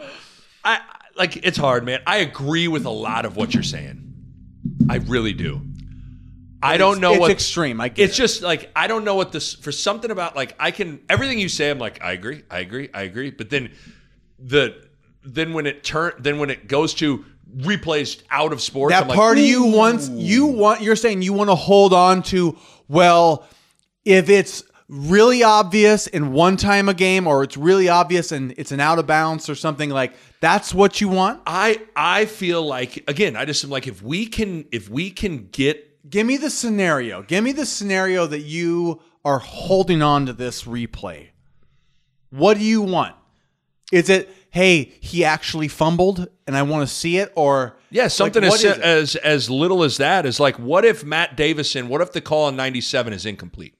I 0.63 0.75
I- 0.75 0.81
like 1.15 1.37
it's 1.45 1.57
hard, 1.57 1.83
man. 1.83 1.99
I 2.05 2.17
agree 2.17 2.67
with 2.67 2.85
a 2.85 2.89
lot 2.91 3.25
of 3.25 3.35
what 3.35 3.53
you're 3.53 3.63
saying. 3.63 4.13
I 4.89 4.97
really 4.97 5.33
do. 5.33 5.61
I 6.61 6.77
don't 6.77 6.99
know 6.99 7.11
it's 7.11 7.19
what 7.19 7.31
extreme. 7.31 7.79
I 7.79 7.89
get 7.89 8.05
It's 8.09 8.13
it. 8.15 8.21
just 8.21 8.41
like 8.41 8.71
I 8.75 8.87
don't 8.87 9.03
know 9.03 9.15
what 9.15 9.31
this 9.31 9.53
for 9.53 9.71
something 9.71 10.09
about 10.11 10.35
like 10.35 10.55
I 10.59 10.71
can 10.71 11.01
everything 11.09 11.39
you 11.39 11.49
say. 11.49 11.69
I'm 11.69 11.79
like 11.79 12.03
I 12.03 12.13
agree, 12.13 12.43
I 12.49 12.59
agree, 12.59 12.89
I 12.93 13.03
agree. 13.03 13.31
But 13.31 13.49
then 13.49 13.71
the 14.39 14.87
then 15.23 15.53
when 15.53 15.65
it 15.65 15.83
turn 15.83 16.13
then 16.19 16.39
when 16.39 16.49
it 16.49 16.67
goes 16.67 16.93
to 16.95 17.25
replays 17.57 18.21
out 18.29 18.53
of 18.53 18.61
sports, 18.61 18.93
that 18.93 19.03
I'm 19.03 19.07
like, 19.09 19.17
part 19.17 19.37
of 19.37 19.43
you 19.43 19.65
wants 19.65 20.09
you 20.09 20.47
want 20.47 20.81
you're 20.81 20.95
saying 20.95 21.21
you 21.21 21.33
want 21.33 21.49
to 21.49 21.55
hold 21.55 21.93
on 21.93 22.23
to 22.23 22.57
well 22.87 23.45
if 24.05 24.29
it's 24.29 24.63
really 24.89 25.43
obvious 25.43 26.07
in 26.07 26.31
one 26.31 26.55
time 26.55 26.87
a 26.87 26.93
game 26.93 27.27
or 27.27 27.43
it's 27.43 27.57
really 27.57 27.89
obvious 27.89 28.31
and 28.31 28.53
it's 28.57 28.71
an 28.71 28.79
out 28.79 28.99
of 28.99 29.05
bounds 29.05 29.49
or 29.49 29.55
something 29.55 29.89
like 29.89 30.13
that's 30.39 30.73
what 30.73 31.01
you 31.01 31.09
want 31.09 31.41
I 31.45 31.81
I 31.95 32.25
feel 32.25 32.65
like 32.65 33.03
again, 33.09 33.35
I 33.35 33.45
just 33.45 33.63
am 33.63 33.69
like 33.69 33.87
if 33.87 34.01
we 34.01 34.25
can 34.27 34.65
if 34.71 34.89
we 34.89 35.09
can 35.11 35.49
get 35.51 35.86
give 36.09 36.25
me 36.27 36.37
the 36.37 36.49
scenario 36.49 37.21
give 37.23 37.43
me 37.43 37.51
the 37.51 37.65
scenario 37.65 38.25
that 38.27 38.41
you 38.41 39.01
are 39.25 39.39
holding 39.39 40.01
on 40.01 40.25
to 40.25 40.33
this 40.33 40.63
replay 40.63 41.27
what 42.29 42.57
do 42.57 42.63
you 42.63 42.81
want 42.81 43.15
is 43.91 44.09
it 44.09 44.29
hey 44.51 44.91
he 45.01 45.23
actually 45.25 45.67
fumbled 45.67 46.27
and 46.45 46.55
i 46.57 46.61
want 46.63 46.87
to 46.87 46.93
see 46.93 47.17
it 47.17 47.31
or 47.35 47.77
yeah 47.89 48.07
something 48.07 48.41
like, 48.43 48.53
as, 48.63 48.77
as 48.79 49.15
as 49.17 49.49
little 49.49 49.83
as 49.83 49.97
that 49.97 50.25
is 50.25 50.39
like 50.39 50.57
what 50.57 50.83
if 50.85 51.03
Matt 51.03 51.35
Davison, 51.37 51.87
what 51.89 52.01
if 52.01 52.11
the 52.11 52.21
call 52.21 52.47
in 52.49 52.55
97 52.55 53.13
is 53.13 53.25
incomplete? 53.25 53.73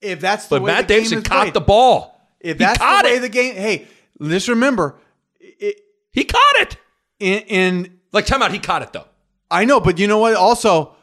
if 0.00 0.20
that's 0.20 0.46
the 0.48 0.56
But 0.56 0.62
way 0.62 0.72
Matt 0.72 0.88
the 0.88 0.94
game 0.94 0.98
Davison 1.00 1.18
is 1.18 1.24
caught 1.24 1.42
played. 1.44 1.54
the 1.54 1.60
ball. 1.60 2.20
If 2.40 2.58
He 2.58 2.64
that's 2.64 2.78
caught 2.78 3.04
the 3.04 3.10
way 3.10 3.16
it. 3.16 3.20
the 3.20 3.28
game, 3.28 3.54
hey, 3.54 3.86
just 4.20 4.48
remember, 4.48 4.96
it, 5.38 5.76
He 6.12 6.24
caught 6.24 6.54
it. 6.56 6.76
in, 7.20 7.38
in 7.42 7.98
Like 8.12 8.26
time 8.26 8.42
out, 8.42 8.52
he 8.52 8.58
caught 8.58 8.82
it 8.82 8.92
though. 8.92 9.06
I 9.50 9.64
know, 9.64 9.80
but 9.80 9.98
you 9.98 10.06
know 10.06 10.18
what? 10.18 10.34
Also, 10.34 10.94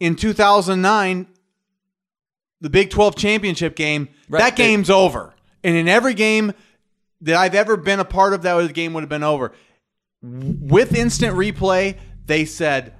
in 0.00 0.16
2009, 0.16 1.26
the 2.60 2.70
Big 2.70 2.90
12 2.90 3.16
championship 3.16 3.76
game, 3.76 4.08
Right. 4.28 4.40
that 4.40 4.56
game's 4.56 4.90
over. 4.90 5.34
And 5.64 5.76
in 5.76 5.88
every 5.88 6.14
game 6.14 6.52
that 7.20 7.34
I've 7.36 7.54
ever 7.54 7.76
been 7.76 8.00
a 8.00 8.04
part 8.04 8.32
of, 8.32 8.42
that 8.42 8.72
game 8.74 8.92
would 8.94 9.02
have 9.02 9.08
been 9.10 9.22
over. 9.24 9.52
With 10.22 10.94
instant 10.94 11.36
replay, 11.36 11.96
they 12.26 12.44
said 12.44 12.94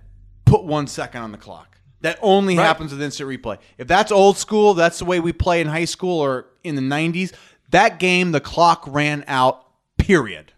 put 0.45 0.65
one 0.65 0.87
second 0.87 1.23
on 1.23 1.33
the 1.33 1.39
clock. 1.39 1.79
That 2.01 2.19
only 2.23 2.57
Right. 2.57 2.65
happens 2.65 2.93
with 2.93 3.03
instant 3.03 3.29
replay. 3.29 3.59
If 3.77 3.89
that's 3.89 4.13
old 4.13 4.39
school, 4.39 4.75
that's 4.75 4.99
the 5.01 5.05
way 5.05 5.21
we 5.21 5.33
play 5.33 5.61
in 5.61 5.67
high 5.67 5.85
school 5.85 6.21
or 6.21 6.47
in 6.63 6.75
the 6.77 6.81
90s. 6.83 7.33
That 7.71 7.99
game, 7.99 8.33
the 8.33 8.41
clock 8.41 8.85
ran 8.87 9.25
out, 9.27 9.65
period. 9.99 10.53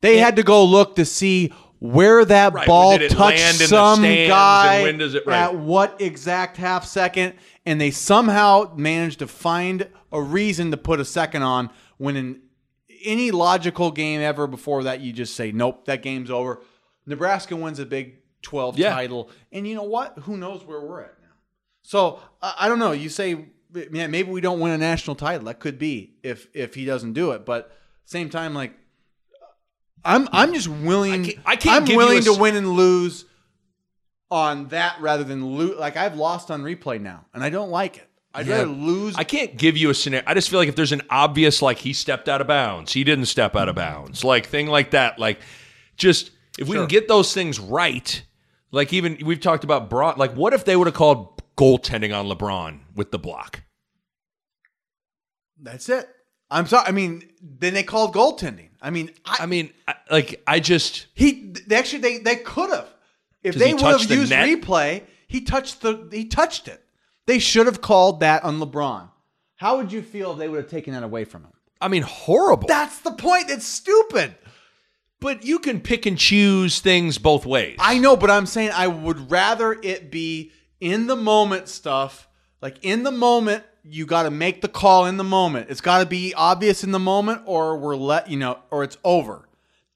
They 0.00 0.18
had 0.18 0.36
to 0.36 0.42
go 0.42 0.64
look 0.64 0.96
to 0.96 1.04
see 1.04 1.52
where 1.80 2.24
that 2.24 2.52
Right, 2.52 2.66
ball 2.66 2.98
touched 2.98 3.16
land 3.16 3.54
in 3.54 3.58
the 3.58 3.66
some 3.66 4.02
guy 4.02 4.80
it- 4.88 5.26
right. 5.26 5.36
at 5.44 5.56
what 5.56 6.00
exact 6.00 6.56
half 6.58 6.86
second, 6.86 7.34
and 7.66 7.80
they 7.80 7.90
somehow 7.90 8.72
managed 8.76 9.18
to 9.20 9.26
find 9.26 9.88
a 10.12 10.20
reason 10.22 10.70
to 10.70 10.76
put 10.76 11.00
a 11.00 11.04
second 11.04 11.42
on 11.42 11.70
when 11.96 12.16
in 12.16 12.40
any 13.04 13.30
logical 13.30 13.90
game 13.90 14.20
ever 14.20 14.46
before 14.46 14.82
that 14.84 15.00
you 15.00 15.12
just 15.12 15.34
say 15.34 15.50
nope 15.52 15.86
that 15.86 16.02
game's 16.02 16.30
over. 16.30 16.60
Nebraska 17.06 17.56
wins 17.56 17.78
a 17.78 17.86
big 17.86 18.16
12 18.42 18.78
Yeah. 18.78 18.90
title 18.94 19.30
and 19.52 19.66
you 19.66 19.74
know 19.74 19.82
what? 19.84 20.18
Who 20.24 20.36
knows 20.36 20.64
where 20.64 20.80
we're 20.80 21.00
at 21.00 21.14
now? 21.22 21.28
So 21.82 22.20
I 22.42 22.54
I 22.60 22.68
don't 22.68 22.78
know. 22.78 22.92
You 22.92 23.08
say 23.08 23.46
yeah, 23.92 24.06
maybe 24.08 24.30
we 24.30 24.40
don't 24.42 24.60
win 24.60 24.72
a 24.72 24.78
national 24.78 25.14
title. 25.16 25.46
That 25.46 25.60
could 25.60 25.78
be 25.78 26.16
if 26.22 26.48
if 26.52 26.74
he 26.74 26.84
doesn't 26.84 27.14
do 27.14 27.30
it 27.30 27.46
but 27.46 27.70
same 28.04 28.28
time 28.28 28.52
like 28.52 28.74
i'm 30.04 30.28
i'm 30.32 30.52
just 30.54 30.68
willing 30.68 31.12
I 31.12 31.24
can't- 31.24 31.38
I 31.46 31.56
can't 31.56 31.90
i'm 31.90 31.96
willing 31.96 32.18
a 32.18 32.22
to 32.22 32.34
win 32.34 32.56
and 32.56 32.70
lose 32.70 33.24
on 34.30 34.68
that 34.68 34.96
rather 35.00 35.24
than 35.24 35.56
lose 35.56 35.76
like 35.78 35.96
i've 35.96 36.16
lost 36.16 36.50
on 36.50 36.62
replay 36.62 37.00
now 37.00 37.26
and 37.34 37.42
i 37.44 37.50
don't 37.50 37.70
like 37.70 37.96
it 37.98 38.08
i'd 38.34 38.46
Yeah. 38.46 38.58
rather 38.58 38.66
lose 38.68 39.16
I 39.16 39.24
can't 39.24 39.56
give 39.56 39.76
you 39.76 39.90
a 39.90 39.94
scenario. 39.94 40.24
I 40.26 40.34
just 40.34 40.48
feel 40.50 40.58
like 40.60 40.68
if 40.68 40.76
there's 40.76 40.92
an 40.92 41.02
obvious, 41.10 41.60
like 41.62 41.78
he 41.78 41.92
stepped 41.92 42.28
out 42.28 42.40
of 42.40 42.46
bounds, 42.46 42.92
he 42.92 43.02
didn't 43.02 43.26
step 43.26 43.56
out 43.56 43.68
of 43.68 43.74
bounds, 43.74 44.22
like 44.24 44.46
thing 44.46 44.68
like 44.68 44.92
that, 44.92 45.18
like 45.18 45.40
just 45.96 46.30
if 46.58 46.68
we 46.68 46.74
Sure. 46.76 46.84
can 46.84 46.88
get 46.88 47.08
those 47.08 47.34
things 47.34 47.58
right, 47.58 48.22
like 48.70 48.92
even 48.92 49.18
we've 49.24 49.40
talked 49.40 49.64
about 49.64 49.90
broad, 49.90 50.16
like 50.16 50.32
what 50.34 50.52
if 50.54 50.64
they 50.64 50.76
would 50.76 50.86
have 50.86 50.94
called 50.94 51.42
goaltending 51.56 52.16
on 52.16 52.26
LeBron 52.26 52.78
with 52.94 53.10
the 53.10 53.18
block? 53.18 53.62
That's 55.60 55.88
it. 55.88 56.08
I'm 56.50 56.66
sorry. 56.66 56.86
I 56.86 56.92
mean, 56.92 57.28
then 57.42 57.74
they 57.74 57.82
called 57.82 58.14
goaltending. 58.14 58.69
I 58.82 58.90
mean, 58.90 59.10
I, 59.24 59.38
I 59.40 59.46
mean, 59.46 59.70
I, 59.86 59.94
like 60.10 60.42
I 60.46 60.60
just 60.60 61.06
he 61.14 61.52
they 61.66 61.76
actually 61.76 62.00
they 62.00 62.18
they 62.18 62.36
could 62.36 62.70
have 62.70 62.88
if 63.42 63.54
they 63.54 63.68
he 63.68 63.74
would 63.74 63.82
have 63.82 64.08
the 64.08 64.14
used 64.16 64.30
net? 64.30 64.48
replay. 64.48 65.02
He 65.28 65.42
touched 65.42 65.82
the 65.82 66.08
he 66.10 66.24
touched 66.26 66.66
it. 66.68 66.82
They 67.26 67.38
should 67.38 67.66
have 67.66 67.80
called 67.80 68.20
that 68.20 68.42
on 68.44 68.58
LeBron. 68.58 69.10
How 69.56 69.76
would 69.76 69.92
you 69.92 70.02
feel 70.02 70.32
if 70.32 70.38
they 70.38 70.48
would 70.48 70.56
have 70.56 70.70
taken 70.70 70.94
that 70.94 71.02
away 71.02 71.24
from 71.24 71.42
him? 71.44 71.52
I 71.80 71.88
mean 71.88 72.02
horrible. 72.02 72.66
That's 72.68 72.98
the 73.00 73.12
point. 73.12 73.50
It's 73.50 73.66
stupid. 73.66 74.34
but 75.20 75.44
you 75.44 75.58
can 75.58 75.80
pick 75.80 76.06
and 76.06 76.16
choose 76.18 76.80
things 76.80 77.18
both 77.18 77.44
ways. 77.44 77.76
I 77.78 77.98
know, 77.98 78.16
but 78.16 78.30
I'm 78.30 78.46
saying 78.46 78.70
I 78.74 78.86
would 78.88 79.30
rather 79.30 79.72
it 79.82 80.10
be 80.10 80.52
in 80.80 81.06
the 81.06 81.16
moment 81.16 81.68
stuff. 81.68 82.26
Like 82.62 82.78
in 82.82 83.02
the 83.02 83.10
moment, 83.12 83.64
you 83.84 84.06
got 84.06 84.24
to 84.24 84.30
make 84.30 84.60
the 84.60 84.68
call 84.68 85.06
in 85.06 85.16
the 85.16 85.24
moment. 85.24 85.68
It's 85.70 85.80
got 85.80 85.98
to 86.00 86.06
be 86.06 86.34
obvious 86.34 86.84
in 86.84 86.90
the 86.92 86.98
moment, 86.98 87.42
or 87.46 87.76
we're 87.78 87.96
let 87.96 88.30
you 88.30 88.36
know, 88.38 88.58
or 88.70 88.84
it's 88.84 88.98
over. 89.04 89.48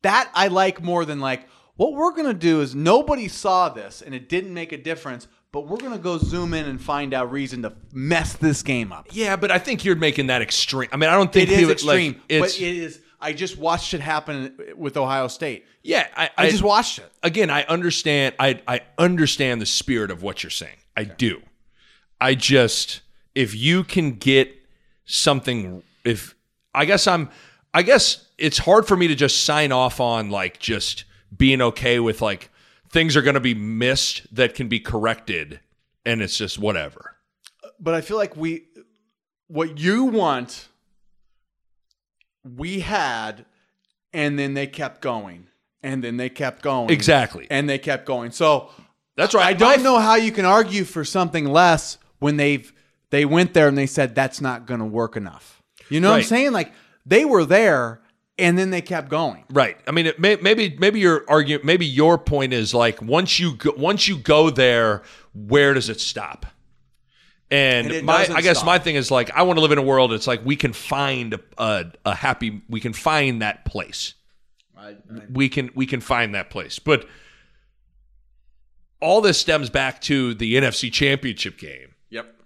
That 0.03 0.31
I 0.35 0.49
like 0.49 0.83
more 0.83 1.05
than 1.05 1.21
like 1.21 1.47
what 1.77 1.93
we're 1.95 2.13
gonna 2.13 2.35
do 2.35 2.61
is 2.61 2.75
nobody 2.75 3.27
saw 3.27 3.69
this 3.69 4.01
and 4.03 4.15
it 4.15 4.29
didn't 4.29 4.53
make 4.55 4.73
a 4.73 4.77
difference, 4.77 5.27
but 5.51 5.67
we're 5.67 5.79
gonna 5.79 5.99
go 5.99 6.19
zoom 6.19 6.55
in 6.55 6.67
and 6.67 6.81
find 6.81 7.13
out 7.15 7.33
reason 7.33 7.63
to 7.63 7.73
mess 7.93 8.35
this 8.35 8.63
game 8.63 8.93
up. 8.93 9.09
yeah, 9.13 9.35
but 9.37 9.51
I 9.51 9.59
think 9.59 9.85
you're 9.85 9.97
making 9.97 10.27
that 10.29 10.41
extreme. 10.43 10.89
I 10.93 10.97
mean, 10.99 11.09
I 11.11 11.15
don't 11.15 11.33
think 11.33 11.49
It 11.49 11.53
is 11.55 11.59
people- 11.61 11.73
extreme, 11.73 12.13
Like, 12.13 12.23
it's, 12.29 12.55
but 12.59 12.63
it 12.63 12.77
is. 12.77 13.01
I 13.21 13.33
just 13.33 13.57
watched 13.57 13.95
it 13.95 14.01
happen 14.03 14.55
with 14.77 14.97
Ohio 14.99 15.27
State. 15.29 15.65
yeah, 15.83 16.07
I, 16.15 16.29
I 16.37 16.51
just 16.51 16.63
watched 16.63 16.99
it. 16.99 17.11
again, 17.23 17.49
I 17.49 17.63
understand. 17.65 18.35
I 18.39 18.61
I 18.69 18.81
understand 18.99 19.61
the 19.63 19.67
spirit 19.67 20.11
of 20.11 20.23
what 20.23 20.43
you're 20.43 20.51
saying. 20.51 20.77
I 20.97 21.05
do. 21.05 21.41
I 22.21 22.35
just 22.35 23.01
if 23.35 23.55
you 23.55 23.85
can 23.85 24.13
get 24.13 24.55
something, 25.05 25.83
if 26.05 26.35
I 26.75 26.85
guess 26.85 27.07
I'm, 27.07 27.31
I 27.73 27.83
guess 27.83 28.27
it's 28.39 28.59
hard 28.59 28.87
for 28.87 28.97
me 28.97 29.09
to 29.09 29.15
just 29.15 29.45
sign 29.45 29.73
off 29.73 30.01
on 30.01 30.31
like 30.31 30.59
just 30.59 31.05
being 31.37 31.61
okay 31.61 31.99
with 32.01 32.23
like 32.23 32.51
things 32.91 33.17
are 33.17 33.23
going 33.23 33.35
to 33.35 33.41
be 33.41 33.55
missed 33.55 34.23
that 34.35 34.55
can 34.55 34.69
be 34.69 34.79
corrected, 34.81 35.61
and 36.07 36.23
it's 36.23 36.39
just 36.39 36.59
whatever. 36.59 37.17
but 37.81 37.95
I 37.95 38.01
feel 38.01 38.17
like 38.17 38.37
we 38.37 38.65
what 39.49 39.79
you 39.79 40.05
want 40.05 40.69
we 42.45 42.81
had 42.81 43.47
and 44.13 44.39
then 44.39 44.55
they 44.55 44.67
kept 44.69 45.01
going, 45.01 45.49
and 45.83 46.05
then 46.05 46.17
they 46.19 46.29
kept 46.29 46.63
going, 46.63 46.89
Exactly. 46.91 47.49
and 47.51 47.69
they 47.69 47.79
kept 47.79 48.07
going. 48.07 48.31
So 48.31 48.71
That's 49.17 49.35
right. 49.35 49.47
I 49.47 49.53
don't 49.55 49.83
know 49.83 49.99
how 49.99 50.15
you 50.15 50.31
can 50.31 50.45
argue 50.45 50.85
for 50.85 51.05
something 51.05 51.47
less 51.47 51.99
when 52.21 52.37
they've 52.37 52.73
they 53.15 53.25
went 53.25 53.55
there 53.55 53.69
and 53.69 53.79
they 53.79 53.87
said 53.87 54.15
that's 54.17 54.41
not 54.41 54.67
going 54.67 54.81
to 54.81 54.87
work 54.87 55.17
enough. 55.17 55.63
You 55.89 56.01
know 56.01 56.11
what 56.11 56.17
I'm 56.17 56.23
saying? 56.25 56.51
Like 56.51 56.73
they 57.07 57.25
were 57.25 57.45
there 57.45 58.03
and 58.39 58.59
then 58.59 58.71
they 58.71 58.83
kept 58.83 59.09
going. 59.09 59.45
Right. 59.51 59.77
I 59.87 59.93
mean, 59.93 60.07
it 60.07 60.19
may, 60.19 60.35
maybe 60.35 60.77
maybe 60.81 60.99
your 60.99 61.25
argument, 61.29 61.65
maybe 61.65 61.87
your 61.87 62.19
point 62.19 62.53
is 62.53 62.75
like 62.75 63.01
once 63.01 63.39
you 63.39 63.55
go, 63.55 63.73
once 63.77 64.09
you 64.09 64.17
go 64.17 64.51
there, 64.51 65.03
where 65.33 65.75
does 65.75 65.89
it 65.89 66.01
stop? 66.01 66.45
And, 67.53 67.87
And 67.87 67.95
it 67.95 68.05
my, 68.05 68.27
I 68.35 68.41
guess 68.41 68.57
stop. 68.57 68.67
my 68.67 68.79
thing 68.81 68.97
is 68.97 69.13
like 69.13 69.31
I 69.31 69.43
want 69.43 69.59
to 69.59 69.61
live 69.61 69.71
in 69.71 69.79
a 69.79 69.83
world. 69.83 70.13
It's 70.13 70.27
like 70.27 70.45
we 70.45 70.57
can 70.57 70.73
find 70.73 71.35
a, 71.35 71.41
a, 71.57 71.85
a 72.07 72.15
happy, 72.17 72.63
we 72.69 72.81
can 72.81 72.95
find 72.95 73.43
that 73.43 73.65
place. 73.65 74.15
We 75.31 75.49
can 75.49 75.71
we 75.77 75.87
can 75.87 76.01
find 76.01 76.35
that 76.35 76.51
place, 76.51 76.79
but 76.81 77.07
all 79.01 79.21
this 79.21 79.39
stems 79.39 79.71
back 79.71 80.01
to 80.03 80.35
the 80.35 80.57
NFC 80.57 80.93
Championship 80.93 81.59
game. 81.59 81.94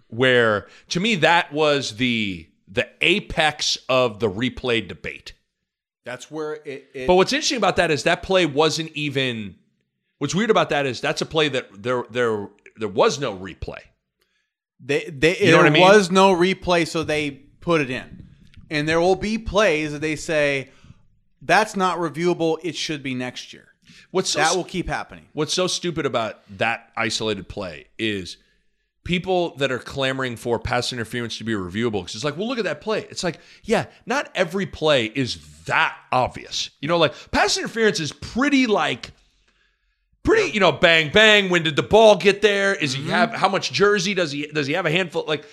Where 0.09 0.66
to 0.88 1.01
me 1.01 1.14
that 1.16 1.53
was 1.53 1.97
the 1.97 2.49
the 2.66 2.88
apex 3.01 3.79
of 3.88 4.21
the 4.21 4.29
replay 4.31 4.87
debate. 4.87 5.33
That's 6.05 6.31
where 6.31 6.55
it. 6.64 6.88
it 6.94 7.07
But 7.07 7.14
what's 7.16 7.33
interesting 7.33 7.59
about 7.59 7.77
that 7.77 7.90
is 7.90 8.03
that 8.05 8.23
play 8.23 8.47
wasn't 8.47 8.90
even. 8.92 9.57
What's 10.18 10.35
weird 10.35 10.51
about 10.51 10.71
that 10.71 10.85
is 10.87 11.01
that's 11.01 11.21
a 11.23 11.27
play 11.27 11.49
that 11.51 11.83
there 11.83 12.05
there 12.11 12.49
there 12.77 12.88
was 12.88 13.21
no 13.21 13.37
replay. 13.37 13.79
they, 14.81 15.05
they, 15.05 15.38
You 15.38 15.47
know 15.47 15.51
there 15.53 15.57
what 15.59 15.66
I 15.66 15.71
mean? 15.71 15.83
was 15.83 16.11
no 16.11 16.35
replay, 16.35 16.87
so 16.87 17.03
they 17.03 17.31
put 17.31 17.81
it 17.81 17.90
in, 17.90 18.27
and 18.71 18.88
there 18.88 19.01
will 19.01 19.16
be 19.16 19.38
plays 19.38 19.92
that 19.92 20.01
they 20.01 20.16
say 20.16 20.71
that's 21.42 21.77
not 21.77 21.99
reviewable. 21.99 22.59
It 22.62 22.75
should 22.77 23.03
be 23.03 23.14
next 23.14 23.53
year. 23.53 23.66
What's 24.11 24.31
so 24.31 24.38
That 24.40 24.57
will 24.57 24.64
keep 24.64 24.88
happening. 24.88 25.27
what's 25.35 25.53
so 25.53 25.66
stupid 25.66 26.05
about 26.07 26.40
that 26.59 26.90
isolated 26.97 27.49
play 27.49 27.87
is 27.99 28.38
people 29.09 29.57
that 29.57 29.73
are 29.73 29.79
clamoring 29.79 30.37
for 30.37 30.59
pass 30.59 30.92
interference 30.92 31.38
to 31.38 31.42
be 31.42 31.55
reviewable 31.55 32.03
because 32.03 32.14
it's 32.14 32.25
like, 32.25 32.37
well, 32.37 32.47
look 32.47 32.59
at 32.59 32.64
that 32.64 32.83
play. 32.83 33.07
It's 33.09 33.25
like, 33.25 33.40
yeah, 33.64 33.87
not 34.05 34.31
every 34.35 34.66
play 34.66 35.07
is 35.07 35.38
that 35.64 35.97
obvious. 36.12 36.68
You 36.83 36.88
know, 36.88 36.99
like 36.99 37.14
pass 37.31 37.57
interference 37.57 38.01
is 38.01 38.12
pretty 38.12 38.66
like 38.66 39.12
pretty, 40.25 40.51
you 40.53 40.61
know, 40.61 40.73
bang 40.73 41.11
bang. 41.11 41.49
When 41.49 41.62
did 41.62 41.75
the 41.75 41.83
ball 41.83 42.16
get 42.16 42.42
there? 42.42 42.75
Is 42.75 42.92
he 42.92 43.01
mm-hmm. 43.01 43.11
have 43.11 43.33
how 43.33 43.49
much 43.49 43.73
jersey 43.73 44.12
does 44.12 44.31
he 44.31 44.47
does 44.49 44.66
he 44.66 44.75
have 44.75 44.85
a 44.85 44.90
handful? 44.90 45.25
Like, 45.27 45.47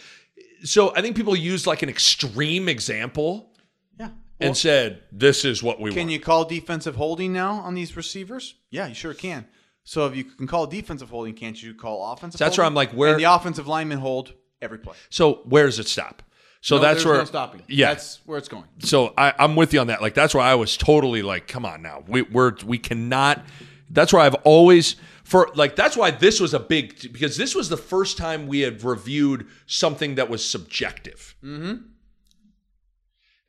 so 0.65 0.94
I 0.94 1.02
think 1.02 1.15
people 1.15 1.34
used 1.34 1.65
like 1.65 1.82
an 1.82 1.88
extreme 1.88 2.68
example 2.68 3.54
Yeah. 3.98 4.10
and 4.41 4.58
said, 4.58 5.04
this 5.13 5.46
is 5.46 5.63
what 5.63 5.80
we 5.80 5.91
Can 5.91 6.00
want. 6.00 6.12
you 6.12 6.20
call 6.20 6.44
defensive 6.44 6.98
holding 6.98 7.32
now 7.32 7.54
on 7.54 7.74
these 7.74 7.96
receivers? 7.96 8.56
Yeah, 8.70 8.88
you 8.88 8.96
sure 8.96 9.13
can. 9.13 9.48
So 9.86 10.08
if 10.08 10.15
you 10.15 10.24
can 10.24 10.48
call 10.48 10.65
defensive 10.67 11.10
holding, 11.10 11.34
can't 11.36 11.62
you 11.62 11.74
call 11.76 12.12
offensive? 12.12 12.39
That's 12.39 12.58
where? 12.58 12.65
I'm 12.65 12.74
like, 12.74 12.91
where- 12.91 13.12
And 13.12 13.19
the 13.19 13.26
offensive 13.34 13.67
linemen 13.67 14.00
hold 14.00 14.34
every 14.62 14.80
play. 14.80 14.95
so 15.10 15.41
where 15.45 15.65
does 15.67 15.80
it 15.80 15.88
stop? 15.88 16.21
So 16.62 16.78
No, 16.78 16.82
that's 16.82 17.06
where 17.06 17.19
no 17.19 17.26
stopping. 17.26 17.62
Yeah, 17.67 17.89
that's 17.93 18.19
where 18.26 18.39
it's 18.39 18.48
going. 18.48 18.65
so 18.80 19.13
I, 19.15 19.34
I'm 19.38 19.56
with 19.56 19.71
you 19.74 19.80
on 19.80 19.88
that. 19.88 20.02
Like 20.02 20.15
that's 20.15 20.34
where 20.34 20.43
I 20.43 20.56
was 20.56 20.76
totally 20.76 21.21
like, 21.21 21.48
come 21.48 21.63
on 21.63 21.84
now, 21.84 22.04
we, 22.08 22.24
we're 22.24 22.54
we 22.65 22.80
cannot. 22.80 23.45
That's 23.91 24.12
where 24.12 24.24
I've 24.24 24.34
always 24.43 24.95
for 25.24 25.52
like 25.54 25.76
that's 25.76 25.95
why 25.95 26.10
this 26.10 26.39
was 26.39 26.56
a 26.56 26.60
big 26.60 27.13
because 27.13 27.38
this 27.38 27.54
was 27.54 27.69
the 27.69 27.78
first 27.78 28.17
time 28.17 28.48
we 28.48 28.62
had 28.62 28.84
reviewed 28.84 29.45
something 29.67 30.15
that 30.15 30.28
was 30.28 30.43
subjective. 30.43 31.36
Mm-hmm. 31.43 31.84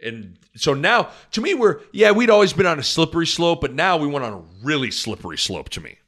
And 0.03 0.39
so 0.57 0.75
now, 0.75 1.09
to 1.33 1.41
me, 1.41 1.55
we're 1.55 1.81
yeah, 1.93 2.11
we'd 2.11 2.29
always 2.29 2.53
been 2.53 2.67
on 2.67 2.79
a 2.79 2.83
slippery 2.83 3.27
slope, 3.27 3.63
but 3.63 3.73
now 3.73 3.97
we 3.97 4.07
went 4.07 4.27
on 4.27 4.33
a 4.35 4.43
really 4.63 4.91
slippery 4.91 5.39
slope. 5.39 5.71
To 5.71 5.81
me, 5.81 5.93
Cross 5.93 5.95
the 5.95 5.95
line. 5.95 6.06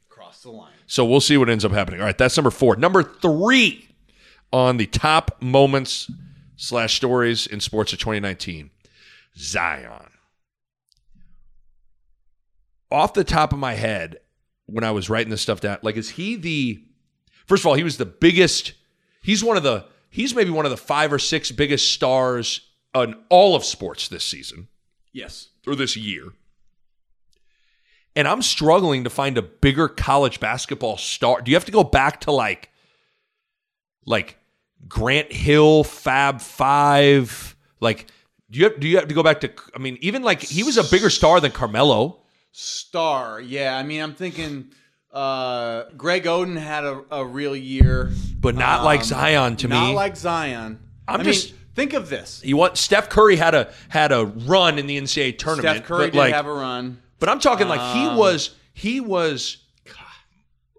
So 0.89 1.05
we'll 1.05 1.21
see 1.21 1.37
what 1.37 1.49
ends 1.49 1.63
up 1.63 1.71
happening. 1.71 1.99
All 1.99 2.05
right, 2.07 2.17
that's 2.17 2.35
number 2.35 2.49
four. 2.49 2.75
Number 2.75 3.03
three 3.03 3.87
on 4.51 4.77
the 4.77 4.87
top 4.87 5.39
moments 5.39 6.09
slash 6.57 6.95
stories 6.95 7.45
in 7.45 7.59
sports 7.59 7.93
of 7.93 7.99
2019, 7.99 8.71
Zion. 9.37 10.09
Off 12.91 13.13
the 13.13 13.23
top 13.23 13.53
of 13.53 13.59
my 13.59 13.73
head, 13.75 14.17
when 14.65 14.83
I 14.83 14.89
was 14.91 15.09
writing 15.11 15.29
this 15.29 15.41
stuff 15.41 15.61
down, 15.61 15.77
like, 15.83 15.95
is 15.95 16.09
he 16.09 16.35
the? 16.35 16.83
First 17.45 17.61
of 17.61 17.67
all, 17.67 17.75
he 17.75 17.83
was 17.83 17.97
the 17.97 18.05
biggest. 18.05 18.73
He's 19.21 19.43
one 19.43 19.57
of 19.57 19.63
the. 19.63 19.85
He's 20.09 20.33
maybe 20.33 20.49
one 20.49 20.65
of 20.65 20.71
the 20.71 20.77
five 20.77 21.13
or 21.13 21.19
six 21.19 21.51
biggest 21.51 21.93
stars 21.93 22.61
on 22.95 23.15
all 23.29 23.55
of 23.55 23.63
sports 23.63 24.07
this 24.07 24.23
season 24.25 24.67
Yes. 25.13 25.49
or 25.67 25.75
this 25.75 25.95
year. 25.95 26.29
And 28.19 28.27
I'm 28.27 28.41
struggling 28.41 29.05
to 29.05 29.09
find 29.09 29.37
a 29.37 29.41
bigger 29.41 29.87
college 29.87 30.41
basketball 30.41 30.97
star. 30.97 31.39
Do 31.41 31.51
you 31.51 31.55
have 31.55 31.63
to 31.63 31.71
go 31.71 31.85
back 31.85 32.19
to 32.21 32.31
like 32.31 32.69
like 34.05 34.37
Grant 34.89 35.31
Hill, 35.31 35.85
Fab 35.85 36.41
5, 36.41 37.55
like 37.79 38.07
do 38.51 38.59
you 38.59 38.65
have, 38.65 38.77
do 38.79 38.89
you 38.89 38.97
have 38.97 39.07
to 39.07 39.13
go 39.15 39.23
back 39.23 39.39
to 39.41 39.51
I 39.73 39.79
mean 39.79 39.97
even 40.01 40.21
like 40.21 40.41
he 40.41 40.63
was 40.63 40.77
a 40.77 40.83
bigger 40.83 41.09
star 41.09 41.39
than 41.39 41.51
Carmelo. 41.53 42.19
Star. 42.51 43.39
Yeah. 43.39 43.77
I 43.77 43.83
mean, 43.83 44.01
I'm 44.01 44.15
thinking 44.15 44.71
uh, 45.13 45.83
Greg 45.95 46.25
Oden 46.25 46.57
had 46.57 46.83
a, 46.83 47.01
a 47.11 47.23
real 47.25 47.55
year. 47.55 48.11
But 48.37 48.55
not 48.55 48.83
like 48.83 48.99
Um, 48.99 49.05
Zion 49.05 49.55
to 49.57 49.69
not 49.69 49.79
me. 49.81 49.87
Not 49.87 49.95
like 49.95 50.17
Zion. 50.17 50.77
I'm 51.07 51.21
I 51.21 51.23
just- 51.23 51.51
mean, 51.51 51.59
think 51.73 51.93
of 51.93 52.09
this. 52.09 52.41
you 52.43 52.57
want 52.57 52.77
Steph 52.77 53.07
Curry 53.09 53.37
had 53.37 53.55
a 53.55 53.71
had 53.87 54.11
a 54.11 54.25
run 54.25 54.77
in 54.77 54.87
the 54.87 54.99
NCAA 54.99 55.37
tournament. 55.37 55.77
Steph 55.77 55.87
Curry 55.87 56.05
did 56.11 56.15
like, 56.15 56.33
have 56.33 56.47
a 56.47 56.51
run. 56.53 57.01
But 57.19 57.29
I'm 57.29 57.39
talking 57.39 57.67
like 57.67 57.95
he 57.95 58.05
Um, 58.07 58.17
was 58.17 58.55
he 58.73 58.99
was 59.01 59.57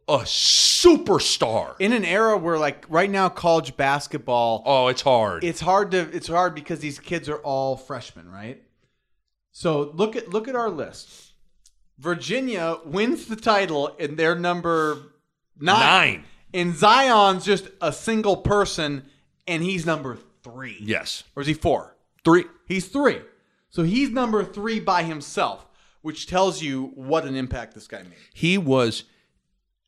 a 0.09 0.25
superstar. 0.25 1.77
in 1.79 1.93
an 1.93 2.05
era 2.05 2.37
where 2.37 2.59
like 2.59 2.85
right 2.89 3.09
now 3.11 3.29
college 3.29 3.77
basketball 3.77 4.63
Oh, 4.67 4.89
it's 4.89 5.03
hard. 5.03 5.45
it's 5.45 5.61
hard 5.61 5.93
to 5.93 5.99
it's 6.13 6.27
hard 6.27 6.55
because 6.55 6.81
these 6.81 6.99
kids 6.99 7.29
are 7.29 7.37
all 7.39 7.77
freshmen 7.77 8.29
right 8.29 8.61
so 9.53 9.93
look 9.95 10.17
at 10.17 10.29
look 10.31 10.49
at 10.49 10.57
our 10.57 10.69
list 10.71 11.35
virginia 11.99 12.79
wins 12.85 13.27
the 13.27 13.37
title 13.37 13.95
and 14.01 14.17
they're 14.17 14.35
number 14.35 15.13
nine, 15.61 15.79
Nine. 15.81 16.25
and 16.55 16.75
zion's 16.75 17.45
just 17.45 17.69
a 17.81 17.93
single 17.93 18.39
person 18.39 19.05
and 19.47 19.63
he's 19.63 19.87
number 19.87 20.19
three 20.43 20.79
yes. 20.81 21.23
or 21.37 21.43
is 21.43 21.47
he 21.47 21.55
four 21.55 21.95
Three. 22.25 22.45
he's 22.67 22.89
three 22.89 23.21
so 23.69 23.83
he's 23.85 24.11
number 24.11 24.43
three 24.45 24.81
by 24.81 25.05
himself 25.05 25.67
which 26.03 26.27
tells 26.27 26.63
you 26.63 26.93
what 26.95 27.25
an 27.25 27.37
impact 27.37 27.75
this 27.75 27.87
guy 27.87 28.03
made. 28.03 28.15
He 28.33 28.59
was 28.59 29.05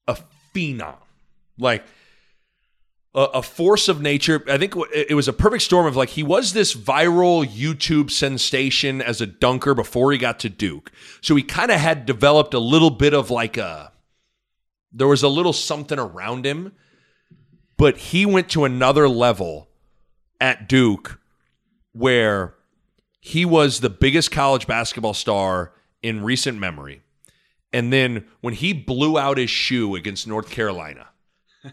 a 0.06 0.16
phenom, 0.54 0.96
like 1.58 1.84
a, 3.14 3.20
a 3.20 3.42
force 3.42 3.88
of 3.88 4.00
nature. 4.00 4.44
I 4.48 4.58
think 4.58 4.74
it 4.76 5.10
it 5.10 5.14
was 5.14 5.28
a 5.28 5.32
perfect 5.32 5.62
storm 5.62 5.86
of 5.86 5.96
like 5.96 6.10
he 6.10 6.22
was 6.22 6.52
this 6.52 6.74
viral 6.74 7.46
YouTube 7.46 8.10
sensation 8.10 9.00
as 9.00 9.20
a 9.20 9.26
dunker 9.26 9.74
before 9.74 10.12
he 10.12 10.18
got 10.18 10.40
to 10.40 10.48
Duke, 10.48 10.92
so 11.20 11.34
he 11.34 11.42
kind 11.42 11.70
of 11.70 11.80
had 11.80 12.06
developed 12.06 12.54
a 12.54 12.58
little 12.58 12.90
bit 12.90 13.14
of 13.14 13.30
like 13.30 13.56
a 13.56 13.92
there 14.92 15.08
was 15.08 15.22
a 15.22 15.28
little 15.28 15.54
something 15.54 15.98
around 15.98 16.44
him, 16.44 16.72
but 17.78 17.96
he 17.96 18.26
went 18.26 18.50
to 18.50 18.64
another 18.64 19.08
level 19.08 19.68
at 20.40 20.68
Duke 20.68 21.18
where 21.92 22.54
he 23.20 23.44
was 23.44 23.80
the 23.80 23.88
biggest 23.90 24.30
college 24.30 24.66
basketball 24.66 25.14
star 25.14 25.72
in 26.02 26.22
recent 26.22 26.58
memory. 26.58 27.02
And 27.72 27.92
then 27.92 28.26
when 28.40 28.54
he 28.54 28.72
blew 28.72 29.18
out 29.18 29.38
his 29.38 29.50
shoe 29.50 29.94
against 29.94 30.26
North 30.28 30.50
Carolina, 30.50 31.08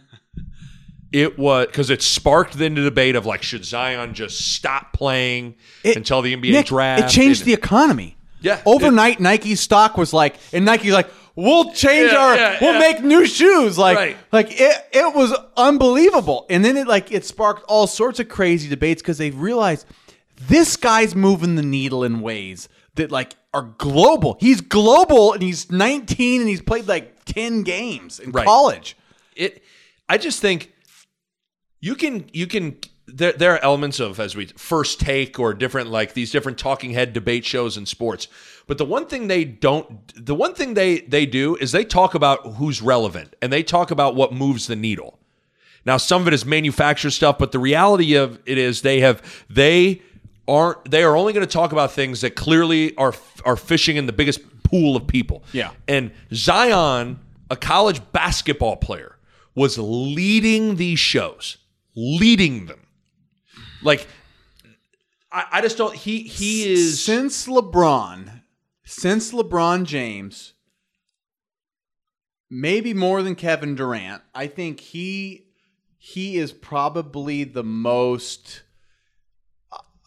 it 1.12 1.38
was 1.40 1.66
because 1.68 1.90
it 1.90 2.02
sparked 2.02 2.54
then 2.54 2.76
the 2.76 2.82
debate 2.84 3.16
of 3.16 3.26
like, 3.26 3.42
should 3.44 3.66
Zion 3.66 4.14
just 4.14 4.54
stop 4.54 4.94
playing 4.94 5.56
until 5.84 6.22
the 6.22 6.36
NBA 6.36 6.52
Nick, 6.52 6.66
draft? 6.68 7.04
It 7.04 7.10
changed 7.10 7.42
And- 7.42 7.48
the 7.48 7.54
economy. 7.54 8.16
Yeah, 8.42 8.62
Overnight, 8.66 9.20
Nike's 9.20 9.60
stock 9.60 9.98
was 9.98 10.14
like, 10.14 10.36
and 10.54 10.64
Nike's 10.64 10.94
like, 10.94 11.10
we'll 11.36 11.74
change 11.74 12.14
Yeah, 12.14 12.18
our, 12.20 12.36
yeah, 12.38 12.58
we'll 12.62 12.72
yeah. 12.76 12.80
make 12.80 13.04
new 13.04 13.26
shoes. 13.26 13.78
Like, 13.78 13.98
Right. 13.98 14.18
like 14.32 14.48
it, 14.62 14.78
it 14.94 15.14
was 15.14 15.34
unbelievable. 15.58 16.46
And 16.50 16.64
then 16.64 16.78
it 16.78 16.88
like 16.88 17.12
it 17.12 17.26
sparked 17.26 17.66
all 17.68 17.86
sorts 17.86 18.22
of 18.22 18.30
crazy 18.30 18.70
debates 18.70 19.02
because 19.02 19.18
they 19.18 19.32
realized 19.32 19.86
this 20.48 20.78
guy's 20.78 21.16
moving 21.16 21.56
the 21.58 21.62
needle 21.64 22.06
in 22.06 22.22
ways 22.22 22.70
that 22.96 23.12
like 23.12 23.36
are 23.54 23.64
global. 23.78 24.38
He's 24.40 24.62
global 24.62 25.34
and 25.34 25.42
he's 25.42 25.72
19 25.72 26.42
and 26.42 26.50
he's 26.50 26.62
played 26.62 26.88
like 26.88 27.26
10 27.26 27.64
games 27.64 28.20
in 28.20 28.32
Right. 28.32 28.46
college. 28.46 28.96
it 29.36 29.64
i 30.08 30.18
just 30.18 30.40
think 30.42 30.72
you 31.80 31.96
can 31.96 32.26
you 32.34 32.48
can 32.48 32.78
there, 33.08 33.32
there 33.34 33.54
are 33.54 33.60
elements 33.64 34.00
of 34.00 34.20
as 34.20 34.36
we 34.36 34.46
first 34.58 35.00
take 35.00 35.40
or 35.40 35.54
different 35.54 35.90
like 35.90 36.14
these 36.14 36.32
different 36.32 36.58
talking 36.58 36.92
head 36.92 37.14
debate 37.14 37.46
shows 37.46 37.78
in 37.78 37.86
sports 37.86 38.28
but 38.68 38.78
the 38.80 38.86
one 38.86 39.06
thing 39.06 39.28
they 39.28 39.44
don't 39.46 40.14
the 40.26 40.34
one 40.36 40.54
thing 40.56 40.74
they 40.74 41.00
they 41.02 41.26
do 41.26 41.56
is 41.58 41.72
they 41.72 41.84
talk 41.86 42.16
about 42.16 42.56
who's 42.56 42.82
relevant 42.82 43.36
and 43.42 43.54
they 43.54 43.64
talk 43.64 43.92
about 43.92 44.16
what 44.16 44.34
moves 44.34 44.66
the 44.68 44.76
needle 44.76 45.20
now 45.86 45.98
some 45.98 46.22
of 46.24 46.28
it 46.28 46.34
is 46.34 46.46
manufactured 46.46 47.12
stuff 47.12 47.38
but 47.38 47.52
the 47.52 47.60
reality 47.60 48.16
of 48.16 48.40
it 48.46 48.58
is 48.58 48.82
they 48.82 49.00
have 49.00 49.22
they 49.50 50.02
aren't 50.50 50.90
they 50.90 51.04
are 51.04 51.16
only 51.16 51.34
going 51.34 51.46
to 51.46 51.52
talk 51.52 51.72
about 51.72 51.92
things 51.92 52.22
that 52.22 52.36
clearly 52.36 52.96
are 52.98 53.14
are 53.46 53.56
fishing 53.56 53.98
in 53.98 54.06
the 54.06 54.14
biggest 54.14 54.42
pool 54.64 54.96
of 54.96 55.08
people. 55.08 55.44
Yeah. 55.54 55.72
And 55.88 56.12
Zion, 56.34 57.20
a 57.50 57.56
college 57.56 58.02
basketball 58.12 58.78
player, 58.78 59.18
was 59.56 59.78
leading 59.78 60.76
these 60.76 61.00
shows, 61.00 61.58
leading 61.96 62.66
them. 62.66 62.88
Like 63.82 64.08
I, 65.32 65.46
I 65.54 65.62
just 65.62 65.78
don't 65.78 65.96
he 65.96 66.24
he 66.24 66.72
is 66.72 67.04
since 67.04 67.48
LeBron, 67.48 68.42
since 68.84 69.32
LeBron 69.32 69.86
James, 69.86 70.54
maybe 72.50 72.94
more 72.94 73.22
than 73.22 73.36
Kevin 73.36 73.76
Durant. 73.76 74.22
I 74.34 74.48
think 74.48 74.80
he 74.80 75.46
he 75.98 76.38
is 76.38 76.52
probably 76.52 77.44
the 77.44 77.64
most. 77.64 78.64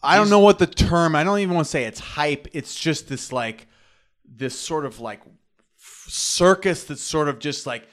I 0.03 0.17
don't 0.17 0.29
know 0.29 0.39
what 0.39 0.59
the 0.59 0.67
term. 0.67 1.15
I 1.15 1.23
don't 1.23 1.39
even 1.39 1.55
want 1.55 1.65
to 1.65 1.71
say 1.71 1.85
it's 1.85 1.99
hype. 1.99 2.47
It's 2.53 2.75
just 2.75 3.07
this 3.07 3.31
like 3.31 3.67
this 4.25 4.57
sort 4.59 4.85
of 4.85 4.99
like 4.99 5.21
circus 5.77 6.83
that's 6.83 7.01
sort 7.01 7.29
of 7.29 7.39
just 7.39 7.65
like 7.65 7.87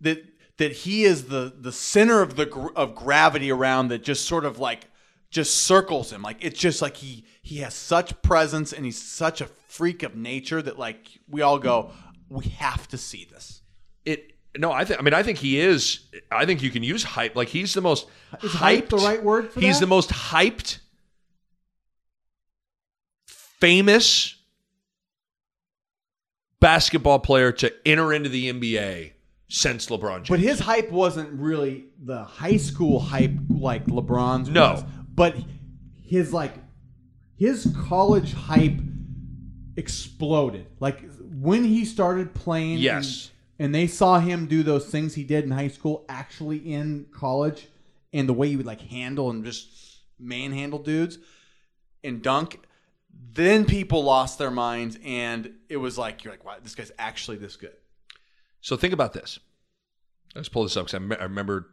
that 0.00 0.24
that 0.58 0.72
he 0.72 1.04
is 1.04 1.24
the 1.26 1.52
the 1.58 1.72
center 1.72 2.20
of 2.22 2.36
the 2.36 2.46
gr- 2.46 2.72
of 2.76 2.94
gravity 2.94 3.50
around 3.50 3.88
that 3.88 4.02
just 4.02 4.26
sort 4.26 4.44
of 4.44 4.58
like 4.58 4.88
just 5.30 5.56
circles 5.62 6.12
him 6.12 6.22
like 6.22 6.36
it's 6.40 6.58
just 6.58 6.82
like 6.82 6.96
he 6.96 7.24
he 7.42 7.58
has 7.58 7.74
such 7.74 8.20
presence 8.22 8.72
and 8.72 8.84
he's 8.84 9.00
such 9.00 9.40
a 9.40 9.46
freak 9.46 10.02
of 10.02 10.14
nature 10.14 10.60
that 10.60 10.78
like 10.78 11.08
we 11.28 11.40
all 11.40 11.58
go 11.58 11.90
we 12.28 12.44
have 12.46 12.86
to 12.88 12.98
see 12.98 13.26
this 13.32 13.62
it 14.04 14.32
no, 14.58 14.70
I 14.70 14.84
think 14.84 15.00
I 15.00 15.02
mean 15.02 15.14
I 15.14 15.22
think 15.22 15.38
he 15.38 15.58
is 15.58 16.00
I 16.30 16.44
think 16.44 16.62
you 16.62 16.70
can 16.70 16.82
use 16.82 17.02
hype. 17.02 17.34
Like 17.34 17.48
he's 17.48 17.72
the 17.72 17.80
most 17.80 18.06
Is 18.42 18.50
hyped. 18.50 18.56
hype 18.56 18.88
the 18.90 18.98
right 18.98 19.22
word 19.22 19.50
for 19.50 19.60
he's 19.60 19.76
that? 19.78 19.86
the 19.86 19.88
most 19.88 20.10
hyped, 20.10 20.78
famous 23.62 24.34
basketball 26.58 27.20
player 27.20 27.52
to 27.52 27.72
enter 27.86 28.12
into 28.12 28.28
the 28.28 28.52
NBA 28.52 29.12
since 29.48 29.86
LeBron 29.86 30.16
James. 30.24 30.28
but 30.30 30.40
his 30.40 30.58
hype 30.58 30.90
wasn't 30.90 31.30
really 31.38 31.84
the 32.02 32.24
high 32.24 32.56
school 32.56 32.98
hype 32.98 33.30
like 33.48 33.86
LeBron's 33.86 34.48
No. 34.48 34.72
was, 34.72 34.84
but 35.14 35.36
his 36.04 36.32
like 36.32 36.54
his 37.36 37.72
college 37.86 38.32
hype 38.32 38.80
exploded. 39.76 40.66
Like 40.80 41.00
when 41.20 41.62
he 41.62 41.84
started 41.84 42.34
playing 42.34 42.78
Yes. 42.78 43.30
and, 43.60 43.66
and 43.66 43.74
they 43.76 43.86
saw 43.86 44.18
him 44.18 44.46
do 44.46 44.64
those 44.64 44.86
things 44.86 45.14
he 45.14 45.22
did 45.22 45.44
in 45.44 45.52
high 45.52 45.68
school 45.68 46.04
actually 46.08 46.58
in 46.58 47.06
college 47.12 47.68
and 48.12 48.28
the 48.28 48.32
way 48.32 48.48
he 48.48 48.56
would 48.56 48.66
like 48.66 48.80
handle 48.80 49.30
and 49.30 49.44
just 49.44 49.68
manhandle 50.18 50.80
dudes 50.80 51.18
and 52.02 52.22
dunk 52.22 52.58
then 53.34 53.64
people 53.64 54.04
lost 54.04 54.38
their 54.38 54.50
minds 54.50 54.98
and 55.04 55.52
it 55.68 55.76
was 55.78 55.96
like 55.96 56.22
you're 56.24 56.32
like 56.32 56.44
wow 56.44 56.56
this 56.62 56.74
guy's 56.74 56.92
actually 56.98 57.36
this 57.36 57.56
good 57.56 57.74
So 58.60 58.76
think 58.76 58.92
about 58.92 59.12
this. 59.12 59.38
Let's 60.34 60.48
pull 60.48 60.62
this 60.62 60.76
up 60.76 60.86
because 60.86 60.94
I, 60.94 60.98
me- 61.00 61.16
I 61.16 61.24
remember 61.24 61.68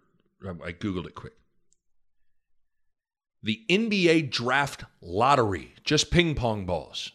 I 0.46 0.72
googled 0.74 1.06
it 1.06 1.16
quick. 1.16 1.34
The 3.42 3.64
NBA 3.70 4.32
draft 4.32 4.84
lottery, 5.02 5.74
just 5.84 6.12
ping 6.12 6.36
pong 6.36 6.66
balls 6.66 7.12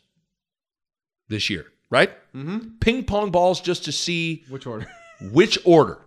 this 1.29 1.51
year, 1.51 1.67
right? 1.91 2.11
Mm-hmm. 2.35 2.79
Ping 2.81 3.05
pong 3.05 3.31
balls 3.31 3.61
just 3.61 3.85
to 3.85 3.93
see 3.93 4.45
which 4.49 4.67
order 4.67 4.87
which 5.33 5.59
order. 5.65 5.99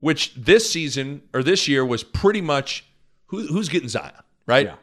Which 0.00 0.34
this 0.34 0.70
season 0.70 1.22
or 1.32 1.42
this 1.42 1.68
year 1.68 1.84
was 1.84 2.02
pretty 2.04 2.40
much 2.40 2.84
who, 3.26 3.46
who's 3.46 3.68
getting 3.68 3.88
Zion, 3.88 4.12
right? 4.46 4.66
Yeah. 4.66 4.74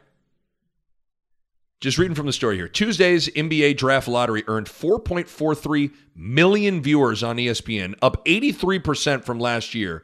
Just 1.84 1.98
reading 1.98 2.14
from 2.14 2.24
the 2.24 2.32
story 2.32 2.56
here. 2.56 2.66
Tuesday's 2.66 3.28
NBA 3.28 3.76
draft 3.76 4.08
lottery 4.08 4.42
earned 4.46 4.68
4.43 4.68 5.92
million 6.16 6.80
viewers 6.80 7.22
on 7.22 7.36
ESPN, 7.36 7.94
up 8.00 8.24
83% 8.24 9.22
from 9.22 9.38
last 9.38 9.74
year. 9.74 10.02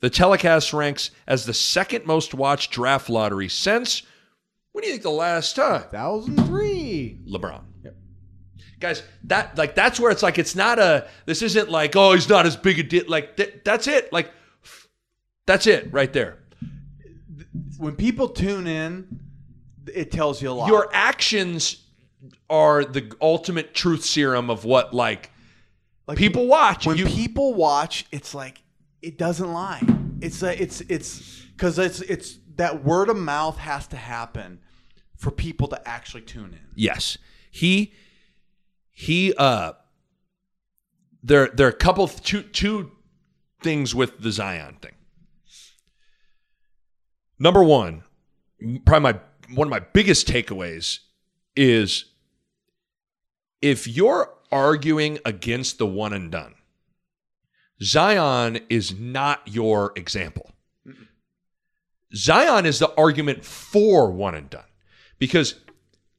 The 0.00 0.10
telecast 0.10 0.74
ranks 0.74 1.10
as 1.26 1.46
the 1.46 1.54
second 1.54 2.04
most 2.04 2.34
watched 2.34 2.70
draft 2.70 3.08
lottery 3.08 3.48
since, 3.48 4.02
what 4.72 4.82
do 4.82 4.88
you 4.88 4.92
think 4.92 5.04
the 5.04 5.10
last 5.10 5.56
time? 5.56 5.84
2003 5.84 7.20
LeBron. 7.26 7.62
Yep. 7.84 7.96
Guys, 8.78 9.02
that 9.24 9.56
like 9.56 9.74
that's 9.74 9.98
where 9.98 10.10
it's 10.10 10.22
like 10.22 10.38
it's 10.38 10.54
not 10.54 10.78
a 10.78 11.08
this 11.24 11.40
isn't 11.40 11.70
like 11.70 11.96
oh 11.96 12.12
he's 12.12 12.28
not 12.28 12.44
as 12.44 12.56
big 12.56 12.78
a 12.78 12.82
deal 12.82 13.04
like 13.08 13.38
th- 13.38 13.62
that's 13.64 13.86
it 13.86 14.12
like 14.12 14.30
that's 15.46 15.66
it 15.66 15.90
right 15.94 16.12
there. 16.12 16.36
when 17.78 17.96
people 17.96 18.28
tune 18.28 18.66
in, 18.66 19.27
it 19.94 20.10
tells 20.12 20.40
you 20.42 20.50
a 20.50 20.52
lot. 20.52 20.68
Your 20.68 20.88
actions 20.92 21.84
are 22.50 22.84
the 22.84 23.12
ultimate 23.20 23.74
truth 23.74 24.04
serum 24.04 24.50
of 24.50 24.64
what 24.64 24.92
like, 24.94 25.30
Like, 26.06 26.18
people 26.18 26.46
watch. 26.46 26.86
when 26.86 26.96
You- 26.96 27.06
people 27.06 27.54
watch, 27.54 28.06
it's 28.12 28.34
like 28.34 28.60
it 29.02 29.18
doesn't 29.18 29.52
lie. 29.52 29.82
It's 30.20 30.42
a, 30.42 30.60
it's 30.60 30.80
it's 30.82 31.42
because 31.52 31.78
it's 31.78 32.00
it's 32.00 32.38
that 32.56 32.84
word 32.84 33.08
of 33.08 33.16
mouth 33.16 33.56
has 33.58 33.86
to 33.88 33.96
happen 33.96 34.60
for 35.16 35.30
people 35.30 35.68
to 35.68 35.88
actually 35.88 36.22
tune 36.22 36.52
in. 36.54 36.66
Yes. 36.74 37.18
He 37.50 37.92
he 38.90 39.32
uh 39.34 39.72
there 41.22 41.48
there 41.48 41.66
are 41.68 41.70
a 41.70 41.72
couple 41.72 42.08
two 42.08 42.42
two 42.42 42.90
things 43.62 43.94
with 43.94 44.20
the 44.20 44.32
Zion 44.32 44.76
thing. 44.82 44.92
Number 47.38 47.62
1, 47.62 48.02
probably 48.84 49.12
my 49.12 49.20
one 49.54 49.66
of 49.66 49.70
my 49.70 49.80
biggest 49.80 50.26
takeaways 50.26 51.00
is 51.56 52.06
if 53.60 53.88
you're 53.88 54.32
arguing 54.52 55.18
against 55.24 55.78
the 55.78 55.86
one 55.86 56.12
and 56.12 56.30
done, 56.30 56.54
Zion 57.82 58.60
is 58.68 58.98
not 58.98 59.40
your 59.46 59.92
example. 59.96 60.52
Zion 62.14 62.66
is 62.66 62.78
the 62.78 62.92
argument 62.96 63.44
for 63.44 64.10
one 64.10 64.34
and 64.34 64.48
done 64.48 64.64
because 65.18 65.56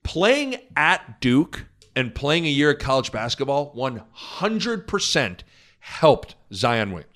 playing 0.04 0.58
at 0.76 1.20
Duke 1.20 1.66
and 1.96 2.14
playing 2.14 2.46
a 2.46 2.50
year 2.50 2.72
of 2.72 2.80
college 2.80 3.12
basketball 3.12 3.74
100% 3.76 5.40
helped 5.80 6.36
Zion 6.54 6.92
Williams. 6.92 7.10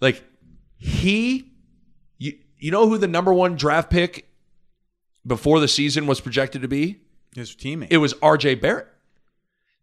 Like 0.00 0.24
he 0.76 1.52
you, 2.16 2.38
you 2.56 2.70
know 2.70 2.88
who 2.88 2.98
the 2.98 3.08
number 3.08 3.32
1 3.32 3.56
draft 3.56 3.90
pick 3.90 4.27
before 5.28 5.60
the 5.60 5.68
season 5.68 6.06
was 6.06 6.20
projected 6.20 6.62
to 6.62 6.68
be? 6.68 7.00
His 7.34 7.54
teammate. 7.54 7.88
It 7.90 7.98
was 7.98 8.14
RJ 8.14 8.60
Barrett. 8.60 8.88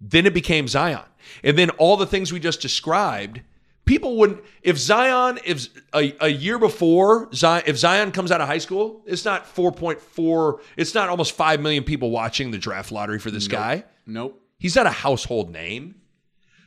Then 0.02 0.26
it 0.26 0.34
became 0.34 0.68
Zion. 0.68 1.06
And 1.44 1.58
then 1.58 1.70
all 1.72 1.96
the 1.96 2.06
things 2.06 2.34
we 2.34 2.40
just 2.40 2.62
described, 2.62 3.42
people 3.86 4.18
wouldn't 4.18 4.44
if 4.62 4.78
Zion 4.78 5.40
if 5.46 5.70
a, 5.94 6.14
a 6.20 6.28
year 6.28 6.60
before 6.60 7.30
Zion 7.34 7.64
if 7.66 7.78
Zion 7.78 8.12
comes 8.12 8.32
out 8.32 8.42
of 8.42 8.48
high 8.48 8.58
school, 8.58 9.04
it's 9.06 9.24
not 9.24 9.46
4.4 9.46 10.60
it's 10.76 10.94
not 10.94 11.08
almost 11.10 11.32
5 11.32 11.62
million 11.62 11.84
people 11.84 12.12
watching 12.12 12.52
the 12.52 12.58
draft 12.58 12.92
lottery 12.92 13.20
for 13.20 13.32
this 13.32 13.48
guy. 13.48 13.86
nope. 14.06 14.42
He's 14.58 14.76
not 14.76 14.86
a 14.86 14.92
household 14.92 15.52
name. 15.52 15.96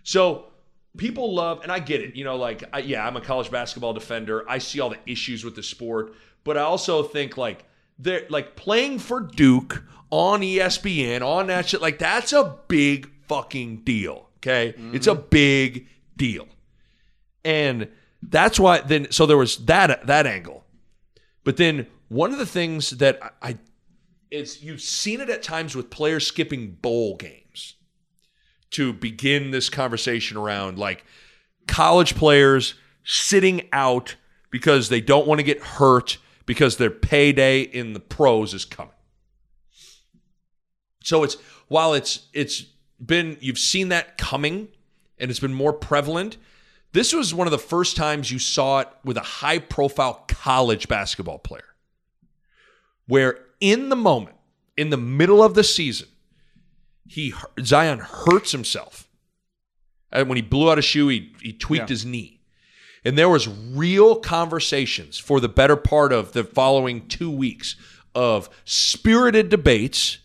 So 0.02 0.48
people 0.96 1.34
love, 1.34 1.60
and 1.62 1.72
I 1.72 1.78
get 1.78 2.02
it. 2.02 2.16
You 2.16 2.24
know, 2.24 2.36
like, 2.36 2.64
I, 2.72 2.80
yeah, 2.80 3.06
I'm 3.06 3.16
a 3.16 3.20
college 3.20 3.50
basketball 3.50 3.94
defender. 3.94 4.48
I 4.48 4.58
see 4.58 4.80
all 4.80 4.90
the 4.90 4.98
issues 5.06 5.44
with 5.44 5.56
the 5.56 5.62
sport, 5.62 6.14
but 6.44 6.56
I 6.56 6.62
also 6.62 7.02
think 7.02 7.36
like 7.36 7.64
they're 7.98 8.26
like 8.28 8.56
playing 8.56 8.98
for 8.98 9.20
Duke 9.20 9.84
on 10.10 10.40
ESPN 10.40 11.22
on 11.22 11.48
that 11.48 11.68
shit. 11.68 11.82
Like 11.82 11.98
that's 11.98 12.32
a 12.32 12.56
big 12.68 13.10
fucking 13.26 13.78
deal. 13.78 14.28
Okay, 14.38 14.74
mm-hmm. 14.76 14.94
it's 14.94 15.06
a 15.06 15.14
big 15.14 15.88
deal, 16.16 16.46
and 17.44 17.88
that's 18.22 18.58
why. 18.58 18.80
Then 18.80 19.10
so 19.10 19.26
there 19.26 19.36
was 19.36 19.58
that 19.66 20.06
that 20.06 20.26
angle, 20.26 20.64
but 21.44 21.56
then 21.56 21.86
one 22.08 22.32
of 22.32 22.38
the 22.38 22.46
things 22.46 22.90
that 22.90 23.18
I, 23.22 23.30
I 23.42 23.58
it's 24.30 24.62
you've 24.62 24.80
seen 24.80 25.20
it 25.20 25.30
at 25.30 25.42
times 25.42 25.74
with 25.74 25.90
players 25.90 26.26
skipping 26.26 26.72
bowl 26.72 27.16
games 27.16 27.74
to 28.70 28.92
begin 28.92 29.50
this 29.50 29.68
conversation 29.68 30.36
around 30.36 30.78
like 30.78 31.04
college 31.66 32.14
players 32.14 32.74
sitting 33.04 33.68
out 33.72 34.16
because 34.50 34.88
they 34.88 35.00
don't 35.00 35.26
want 35.26 35.38
to 35.38 35.44
get 35.44 35.60
hurt 35.60 36.18
because 36.48 36.78
their 36.78 36.90
payday 36.90 37.60
in 37.60 37.92
the 37.92 38.00
pros 38.00 38.54
is 38.54 38.64
coming. 38.64 38.94
So 41.04 41.22
it's 41.22 41.36
while 41.68 41.92
it's 41.92 42.26
it's 42.32 42.64
been 43.04 43.36
you've 43.40 43.58
seen 43.58 43.90
that 43.90 44.16
coming 44.16 44.68
and 45.18 45.30
it's 45.30 45.40
been 45.40 45.52
more 45.54 45.74
prevalent. 45.74 46.38
This 46.92 47.12
was 47.12 47.34
one 47.34 47.46
of 47.46 47.50
the 47.50 47.58
first 47.58 47.96
times 47.96 48.30
you 48.32 48.38
saw 48.38 48.80
it 48.80 48.88
with 49.04 49.18
a 49.18 49.22
high 49.22 49.58
profile 49.58 50.24
college 50.26 50.88
basketball 50.88 51.38
player 51.38 51.74
where 53.06 53.38
in 53.60 53.90
the 53.90 53.96
moment, 53.96 54.36
in 54.76 54.88
the 54.88 54.96
middle 54.96 55.42
of 55.42 55.52
the 55.52 55.64
season, 55.64 56.08
he 57.06 57.34
Zion 57.62 57.98
hurts 57.98 58.52
himself. 58.52 59.06
And 60.10 60.30
when 60.30 60.36
he 60.36 60.42
blew 60.42 60.70
out 60.70 60.78
a 60.78 60.82
shoe, 60.82 61.08
he, 61.08 61.34
he 61.42 61.52
tweaked 61.52 61.90
Yeah. 61.90 61.94
his 61.94 62.06
knee. 62.06 62.37
And 63.04 63.16
there 63.16 63.28
was 63.28 63.48
real 63.48 64.16
conversations 64.16 65.18
for 65.18 65.40
the 65.40 65.48
better 65.48 65.76
part 65.76 66.12
of 66.12 66.32
the 66.32 66.44
following 66.44 67.06
two 67.08 67.30
weeks 67.30 67.76
of 68.14 68.48
spirited 68.64 69.48
debates 69.48 70.18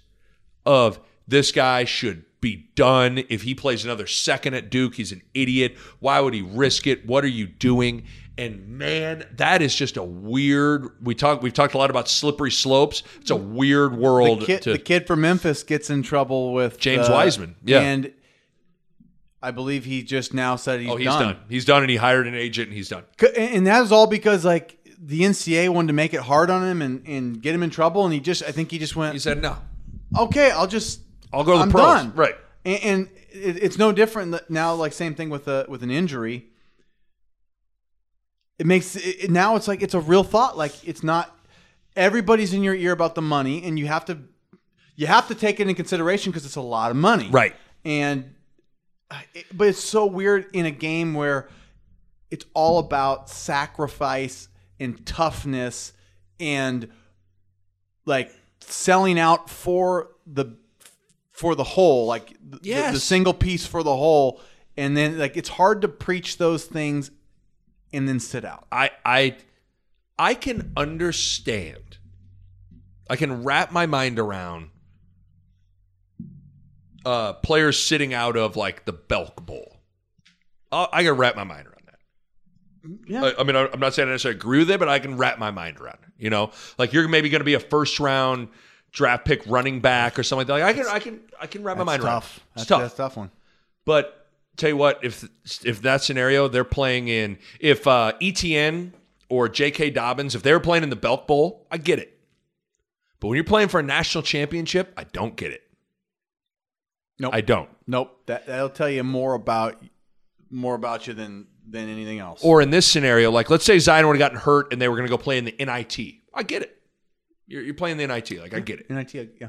of 0.66 1.00
this 1.28 1.52
guy 1.52 1.86
should 1.86 2.26
be 2.42 2.70
done. 2.76 3.24
If 3.30 3.44
he 3.44 3.56
plays 3.56 3.86
another 3.86 4.08
second 4.08 4.54
at 4.54 4.70
Duke, 4.70 4.96
he's 4.96 5.12
an 5.12 5.22
idiot. 5.34 5.78
Why 6.00 6.20
would 6.20 6.34
he 6.34 6.42
risk 6.42 6.88
it? 6.88 7.06
What 7.06 7.24
are 7.24 7.30
you 7.30 7.48
doing? 7.48 8.04
And 8.38 8.68
man, 8.68 9.26
that 9.38 9.62
is 9.62 9.76
just 9.76 9.96
a 9.96 10.04
weird. 10.04 10.90
We 11.02 11.14
talk. 11.14 11.42
We've 11.42 11.54
talked 11.54 11.76
a 11.76 11.78
lot 11.78 11.92
about 11.92 12.10
slippery 12.10 12.52
slopes. 12.52 13.04
It's 13.22 13.30
a 13.30 13.36
weird 13.36 13.96
world. 13.96 14.42
the 14.42 14.46
kid, 14.48 14.62
to, 14.64 14.72
the 14.72 14.80
kid 14.80 15.06
from 15.06 15.22
Memphis 15.22 15.62
gets 15.62 15.92
in 15.92 16.02
trouble 16.02 16.52
with 16.52 16.80
James 16.80 17.08
uh, 17.08 17.14
Wiseman, 17.14 17.56
yeah. 17.64 17.82
and 17.82 18.12
I 19.44 19.52
believe 19.52 19.84
he 19.84 20.04
just 20.04 20.34
now 20.34 20.56
said 20.56 20.80
he's, 20.80 20.89
oh, 20.89 20.96
he's 20.96 21.06
done. 21.06 21.22
done. 21.22 21.38
He's 21.50 21.66
done, 21.66 21.84
and 21.84 21.89
he 21.89 21.98
hired 21.98 22.28
an 22.28 22.34
agent, 22.34 22.70
and 22.70 22.78
he's 22.78 22.88
done. 22.88 23.04
And 23.38 23.68
that 23.68 23.82
was 23.82 23.91
all 23.91 24.08
because 24.08 24.46
like 24.46 24.80
the 24.98 25.22
NCAA 25.22 25.68
wanted 25.68 25.88
to 25.88 25.94
make 25.94 26.14
it 26.14 26.22
hard 26.22 26.50
on 26.50 26.66
him 26.66 26.82
and, 26.82 27.06
and 27.06 27.41
get 27.41 27.54
him 27.54 27.62
in 27.62 27.70
trouble, 27.70 28.06
and 28.06 28.14
he 28.14 28.22
just 28.22 28.41
I 28.44 28.52
think 28.52 28.72
he 28.72 28.80
just 28.80 28.96
went 28.96 29.14
He 29.14 29.20
said, 29.20 29.41
"No, 29.41 29.58
okay, 30.18 30.52
I'll 30.52 30.68
just 30.68 31.02
I'll 31.34 31.44
go 31.44 31.52
to 31.52 31.58
the 31.58 31.64
I'm 31.64 31.72
pros." 31.72 31.84
done. 31.84 32.14
Right. 32.16 32.36
And, 32.64 32.84
and 32.84 33.10
it, 33.32 33.62
it's 33.62 33.78
no 33.78 33.91
different 33.91 34.50
now. 34.50 34.74
Like 34.76 34.94
same 34.94 35.14
thing 35.14 35.30
with 35.30 35.48
a 35.50 35.66
with 35.68 35.84
an 35.84 35.91
injury. 35.91 36.46
It 38.58 38.66
makes 38.66 38.96
it, 38.96 39.30
now 39.30 39.58
it's 39.58 39.68
like 39.68 39.82
it's 39.82 39.94
a 39.94 40.00
real 40.00 40.24
thought. 40.24 40.58
Like 40.58 40.88
it's 40.88 41.04
not 41.04 41.38
everybody's 41.98 42.54
in 42.54 42.64
your 42.64 42.76
ear 42.76 42.94
about 42.94 43.16
the 43.16 43.22
money, 43.22 43.62
and 43.66 43.78
you 43.78 43.88
have 43.88 44.06
to 44.06 44.20
you 44.96 45.08
have 45.08 45.28
to 45.28 45.36
take 45.36 45.60
it 45.60 45.68
in 45.68 45.76
consideration 45.76 46.32
because 46.32 46.46
it's 46.46 46.56
a 46.56 46.62
lot 46.62 46.91
of 46.91 46.98
money. 46.98 47.28
Right. 47.30 47.56
And 47.84 48.36
it, 49.34 49.45
but 49.55 49.68
it's 49.70 49.84
so 49.84 50.05
weird 50.05 50.47
in 50.53 50.66
a 50.66 50.72
game 50.72 51.14
where 51.14 51.49
it's 52.32 52.45
all 52.53 52.80
about 52.80 53.30
sacrifice 53.30 54.47
and 54.80 55.05
toughness 55.05 55.93
and 56.39 56.88
like 58.05 58.32
selling 58.59 59.20
out 59.20 59.49
for 59.49 60.09
the 60.26 60.57
for 61.32 61.55
the 61.55 61.64
whole 61.64 62.05
like 62.05 62.30
the, 62.47 62.59
the- 62.88 62.93
the 62.93 62.99
single 62.99 63.34
piece 63.34 63.66
for 63.66 63.84
the 63.84 63.95
whole 63.95 64.39
and 64.78 64.95
then 64.97 65.18
like 65.20 65.38
it's 65.38 65.49
hard 65.49 65.82
to 65.82 65.88
preach 65.88 66.38
those 66.38 66.66
things 66.66 67.11
and 67.91 68.07
then 68.07 68.20
sit 68.20 68.43
out 68.45 68.66
I 68.72 68.91
I 69.05 69.38
I 70.18 70.36
can 70.36 70.72
understand. 70.78 71.97
I 73.09 73.16
can 73.16 73.43
wrap 73.43 73.72
my 73.72 73.88
mind 73.88 74.20
around 74.20 74.70
uh, 77.06 77.34
players 77.34 77.80
sitting 77.80 78.14
out 78.14 78.38
of 78.38 78.56
like 78.56 78.86
the 78.86 78.93
Belk 78.93 79.45
Bowl. 79.45 79.78
i 80.72 80.88
I 80.91 81.04
can 81.04 81.14
wrap 81.14 81.36
my 81.36 81.43
mind 81.43 81.68
around 81.68 81.82
that. 81.88 83.10
yeah 83.10 83.24
I, 83.26 83.41
I 83.41 83.43
mean, 83.43 83.56
I- 83.56 83.70
I'm 83.72 83.80
not 83.80 83.93
saying 83.93 84.10
I 84.10 84.12
necessarily 84.14 84.38
agree 84.38 84.60
with 84.60 84.72
it, 84.72 84.80
but 84.80 84.89
I 84.89 84.99
can 84.99 85.18
wrap 85.18 85.39
my 85.39 85.51
mind 85.51 85.80
around 85.80 85.99
it. 86.04 86.14
You 86.18 86.30
know, 86.30 86.51
like 86.78 86.93
you're 86.93 87.08
maybe 87.08 87.30
going 87.30 87.41
to 87.41 87.45
be 87.45 87.56
a 87.56 87.60
first 87.60 87.99
round 87.99 88.47
draft 88.91 89.26
pick 89.26 89.41
running 89.47 89.80
back 89.82 90.18
or 90.20 90.24
something 90.24 90.47
like 90.47 90.60
that. 90.60 90.66
Like, 90.66 90.76
I 90.76 90.80
can, 90.80 90.95
I 90.95 90.99
can, 90.99 91.20
I 91.41 91.47
can 91.47 91.64
wrap 91.64 91.78
my 91.78 91.84
mind 91.84 92.04
around. 92.04 92.22
tough 92.22 92.38
it. 92.38 92.43
that's, 92.56 92.68
tough. 92.68 92.82
that's 92.82 92.93
a 92.93 92.97
tough 92.97 93.18
one 93.18 93.32
But 93.86 94.28
tell 94.56 94.70
you 94.70 94.78
what, 94.78 95.04
if 95.04 95.28
if 95.66 95.82
that 95.82 96.04
scenario, 96.04 96.47
they're 96.47 96.64
playing 96.64 97.08
in 97.08 97.39
if 97.60 97.88
uh, 97.88 98.14
Etienne 98.22 98.93
or 99.30 99.49
J.K. 99.49 99.89
Dobbins, 99.89 100.36
if 100.36 100.43
they 100.43 100.54
were 100.54 100.60
playing 100.60 100.84
in 100.84 100.91
the 100.91 100.95
Belk 100.95 101.26
Bowl, 101.28 101.66
I 101.72 101.78
get 101.78 101.97
it. 101.99 102.18
But 103.20 103.30
when 103.30 103.36
you're 103.36 103.43
playing 103.45 103.70
for 103.70 103.80
a 103.80 103.84
national 103.84 104.22
championship, 104.22 104.93
I 104.95 105.06
don't 105.06 105.36
get 105.36 105.51
it. 105.51 105.62
Nope. 107.20 107.34
I 107.34 107.41
don't. 107.41 107.70
nope 107.88 108.26
that 108.26 108.47
that'll 108.47 108.70
tell 108.70 108.89
you 108.89 109.03
more 109.03 109.34
about 109.36 109.82
more 110.49 110.76
about 110.76 111.07
you 111.07 111.14
than 111.14 111.47
than 111.68 111.88
anything 111.88 112.20
else 112.20 112.43
Or 112.43 112.61
in 112.61 112.70
this 112.72 112.86
scenario, 112.86 113.32
like 113.32 113.49
let's 113.49 113.64
say 113.64 113.80
Zion 113.80 114.05
would 114.07 114.16
have 114.16 114.20
gotten 114.20 114.38
hurt 114.38 114.74
and 114.74 114.82
they 114.82 114.88
were 114.89 114.95
going 114.95 115.07
to 115.07 115.11
go 115.11 115.18
play 115.18 115.38
in 115.38 115.45
the 115.45 115.55
NIT. 115.57 115.97
I 116.34 116.43
get 116.43 116.61
it. 116.61 116.78
You're, 117.47 117.61
you're 117.61 117.74
playing 117.74 117.97
the 117.97 118.07
NIT. 118.07 118.32
Like 118.39 118.53
I 118.53 118.59
get 118.59 118.80
it. 118.82 118.89
NIT, 118.89 119.14
yeah 119.39 119.47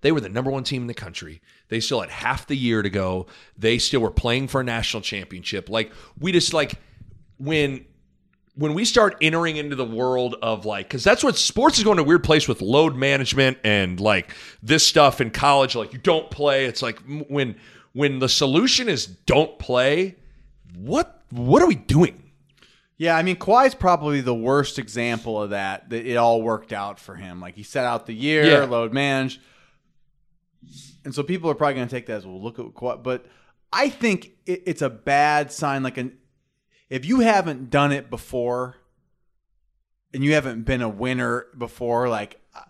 They 0.00 0.12
were 0.12 0.20
the 0.20 0.28
number 0.28 0.50
one 0.50 0.64
team 0.64 0.82
in 0.82 0.86
the 0.88 0.94
country. 0.94 1.40
They 1.68 1.80
still 1.80 2.00
had 2.00 2.10
half 2.10 2.46
the 2.46 2.56
year 2.56 2.82
to 2.82 2.90
go. 2.90 3.26
They 3.56 3.78
still 3.78 4.00
were 4.00 4.10
playing 4.10 4.48
for 4.48 4.60
a 4.60 4.64
national 4.64 5.02
championship. 5.02 5.68
Like 5.68 5.92
we 6.18 6.32
just 6.32 6.52
like 6.52 6.74
when 7.38 7.84
when 8.56 8.74
we 8.74 8.84
start 8.84 9.16
entering 9.20 9.56
into 9.56 9.74
the 9.76 9.84
world 9.84 10.36
of 10.42 10.64
like 10.64 10.86
because 10.88 11.02
that's 11.02 11.24
what 11.24 11.36
sports 11.36 11.78
is 11.78 11.84
going 11.84 11.96
to 11.96 12.02
a 12.02 12.06
weird 12.06 12.22
place 12.24 12.46
with 12.46 12.62
load 12.62 12.94
management 12.96 13.58
and 13.64 13.98
like 14.00 14.32
this 14.62 14.86
stuff 14.86 15.20
in 15.20 15.30
college 15.30 15.74
like 15.74 15.92
you 15.92 15.98
don't 15.98 16.30
play 16.30 16.64
it's 16.66 16.80
like 16.82 16.98
when 17.28 17.56
when 17.92 18.18
the 18.20 18.28
solution 18.28 18.88
is 18.88 19.06
don't 19.06 19.58
play 19.58 20.14
what 20.76 21.22
what 21.30 21.62
are 21.62 21.66
we 21.66 21.74
doing 21.74 22.20
Yeah, 22.96 23.16
I 23.16 23.22
mean 23.24 23.36
Kawhi's 23.36 23.74
probably 23.74 24.20
the 24.20 24.34
worst 24.34 24.78
example 24.78 25.42
of 25.42 25.50
that. 25.50 25.90
That 25.90 26.06
it 26.06 26.16
all 26.16 26.40
worked 26.42 26.72
out 26.72 27.00
for 27.00 27.16
him. 27.16 27.40
Like 27.40 27.56
he 27.56 27.64
set 27.64 27.84
out 27.84 28.06
the 28.06 28.14
year, 28.14 28.44
Yeah. 28.44 28.64
load 28.66 28.92
managed, 28.92 29.40
and 31.04 31.12
so 31.14 31.22
people 31.22 31.50
are 31.50 31.54
probably 31.54 31.74
going 31.74 31.88
to 31.88 31.94
take 31.94 32.06
that 32.06 32.18
as 32.18 32.26
well. 32.26 32.40
Look 32.40 32.58
at 32.58 32.66
Kawhi, 32.66 33.02
but 33.02 33.26
I 33.72 33.88
think 33.88 34.30
it, 34.46 34.62
it's 34.66 34.82
a 34.82 34.90
bad 34.90 35.50
sign. 35.52 35.82
Like 35.82 35.98
an 35.98 36.16
if 36.88 37.04
you 37.04 37.20
haven't 37.20 37.70
done 37.70 37.92
it 37.92 38.10
before, 38.10 38.76
and 40.14 40.22
you 40.22 40.34
haven't 40.34 40.62
been 40.62 40.80
a 40.80 40.88
winner 40.88 41.46
before, 41.58 42.08
like 42.08 42.40
uh, 42.54 42.60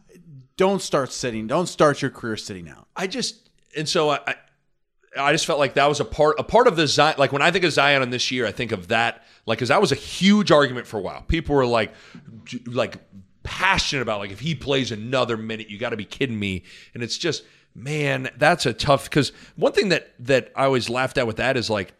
don't 0.57 0.81
start 0.81 1.12
sitting. 1.12 1.47
Don't 1.47 1.67
start 1.67 2.01
your 2.01 2.11
career 2.11 2.37
sitting 2.37 2.69
out. 2.69 2.89
I 2.97 3.07
just 3.07 3.51
and 3.77 3.89
so 3.89 4.11
I, 4.11 4.35
I 5.17 5.33
just 5.33 5.47
felt 5.47 5.59
like 5.59 5.75
that 5.75 5.87
was 5.87 6.01
a 6.01 6.05
part 6.05 6.41
a 6.41 6.43
part 6.43 6.67
of 6.67 6.77
the 6.77 6.87
Zion. 6.87 7.17
Like 7.19 7.33
when 7.33 7.43
I 7.43 7.51
think 7.51 7.65
of 7.65 7.73
Zion 7.73 8.03
on 8.03 8.11
this 8.11 8.31
year, 8.31 8.47
I 8.47 8.53
think 8.53 8.73
of 8.73 8.89
that 8.89 9.25
like 9.47 9.59
because 9.59 9.69
that 9.69 9.81
was 9.81 9.93
a 9.93 9.97
huge 9.97 10.51
argument 10.51 10.87
for 10.87 10.99
a 10.99 11.03
while. 11.03 11.23
People 11.23 11.55
were 11.55 11.67
like 11.67 11.93
like 12.67 12.97
passionate 13.43 14.03
about 14.03 14.21
like 14.21 14.31
if 14.31 14.41
he 14.41 14.55
plays 14.55 14.91
another 14.91 15.37
minute, 15.37 15.69
you 15.69 15.79
got 15.79 15.91
to 15.91 15.97
be 15.97 16.07
kidding 16.07 16.39
me. 16.39 16.65
And 16.95 17.03
it's 17.03 17.19
just 17.19 17.45
man, 17.75 18.31
that's 18.39 18.65
a 18.67 18.73
tough 18.73 19.05
because 19.05 19.33
one 19.57 19.73
thing 19.73 19.91
that 19.91 20.15
that 20.21 20.51
I 20.57 20.65
always 20.65 20.89
laughed 20.89 21.19
at 21.19 21.27
with 21.27 21.37
that 21.37 21.57
is 21.59 21.69
like 21.69 21.93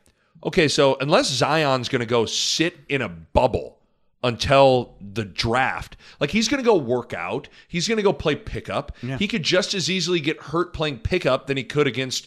okay, 0.45 0.69
so 0.69 0.97
unless 1.01 1.29
Zion's 1.29 1.89
going 1.89 2.01
to 2.01 2.07
go 2.07 2.27
sit 2.27 2.77
in 2.89 3.03
a 3.03 3.09
bubble 3.09 3.79
until 4.25 4.97
the 5.01 5.25
draft. 5.25 5.97
Like 6.19 6.31
he's 6.31 6.49
going 6.49 6.63
to 6.63 6.65
go 6.67 6.77
work 6.77 7.13
out. 7.13 7.49
He's 7.69 7.87
going 7.87 7.99
to 7.99 8.03
go 8.03 8.13
play 8.13 8.35
pickup. 8.35 8.97
He 9.19 9.29
could 9.29 9.43
just 9.43 9.75
as 9.75 9.91
easily 9.91 10.19
get 10.19 10.41
hurt 10.41 10.73
playing 10.73 11.01
pickup 11.01 11.47
than 11.47 11.59
he 11.59 11.63
could 11.63 11.87
against 11.87 12.27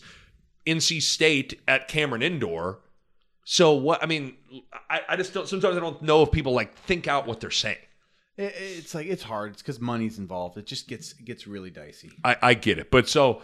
NC 0.67 1.01
State 1.01 1.59
at 1.67 1.87
Cameron 1.87 2.21
Indoor. 2.21 2.79
So 3.43 3.73
what? 3.73 4.03
I 4.03 4.05
mean, 4.05 4.35
I, 4.89 5.01
I 5.09 5.15
just 5.15 5.33
don't. 5.33 5.47
Sometimes 5.47 5.75
I 5.75 5.79
don't 5.79 6.01
know 6.01 6.21
if 6.21 6.31
people 6.31 6.53
like 6.53 6.75
think 6.75 7.07
out 7.07 7.25
what 7.25 7.39
they're 7.39 7.49
saying. 7.49 7.77
It, 8.35 8.53
it's 8.57 8.93
like 8.93 9.07
it's 9.07 9.23
hard. 9.23 9.53
It's 9.53 9.61
because 9.61 9.79
money's 9.79 10.19
involved. 10.19 10.57
It 10.57 10.65
just 10.65 10.87
gets 10.87 11.13
it 11.13 11.25
gets 11.25 11.47
really 11.47 11.71
dicey. 11.71 12.11
I, 12.23 12.35
I 12.41 12.53
get 12.53 12.77
it, 12.77 12.91
but 12.91 13.07
so 13.09 13.41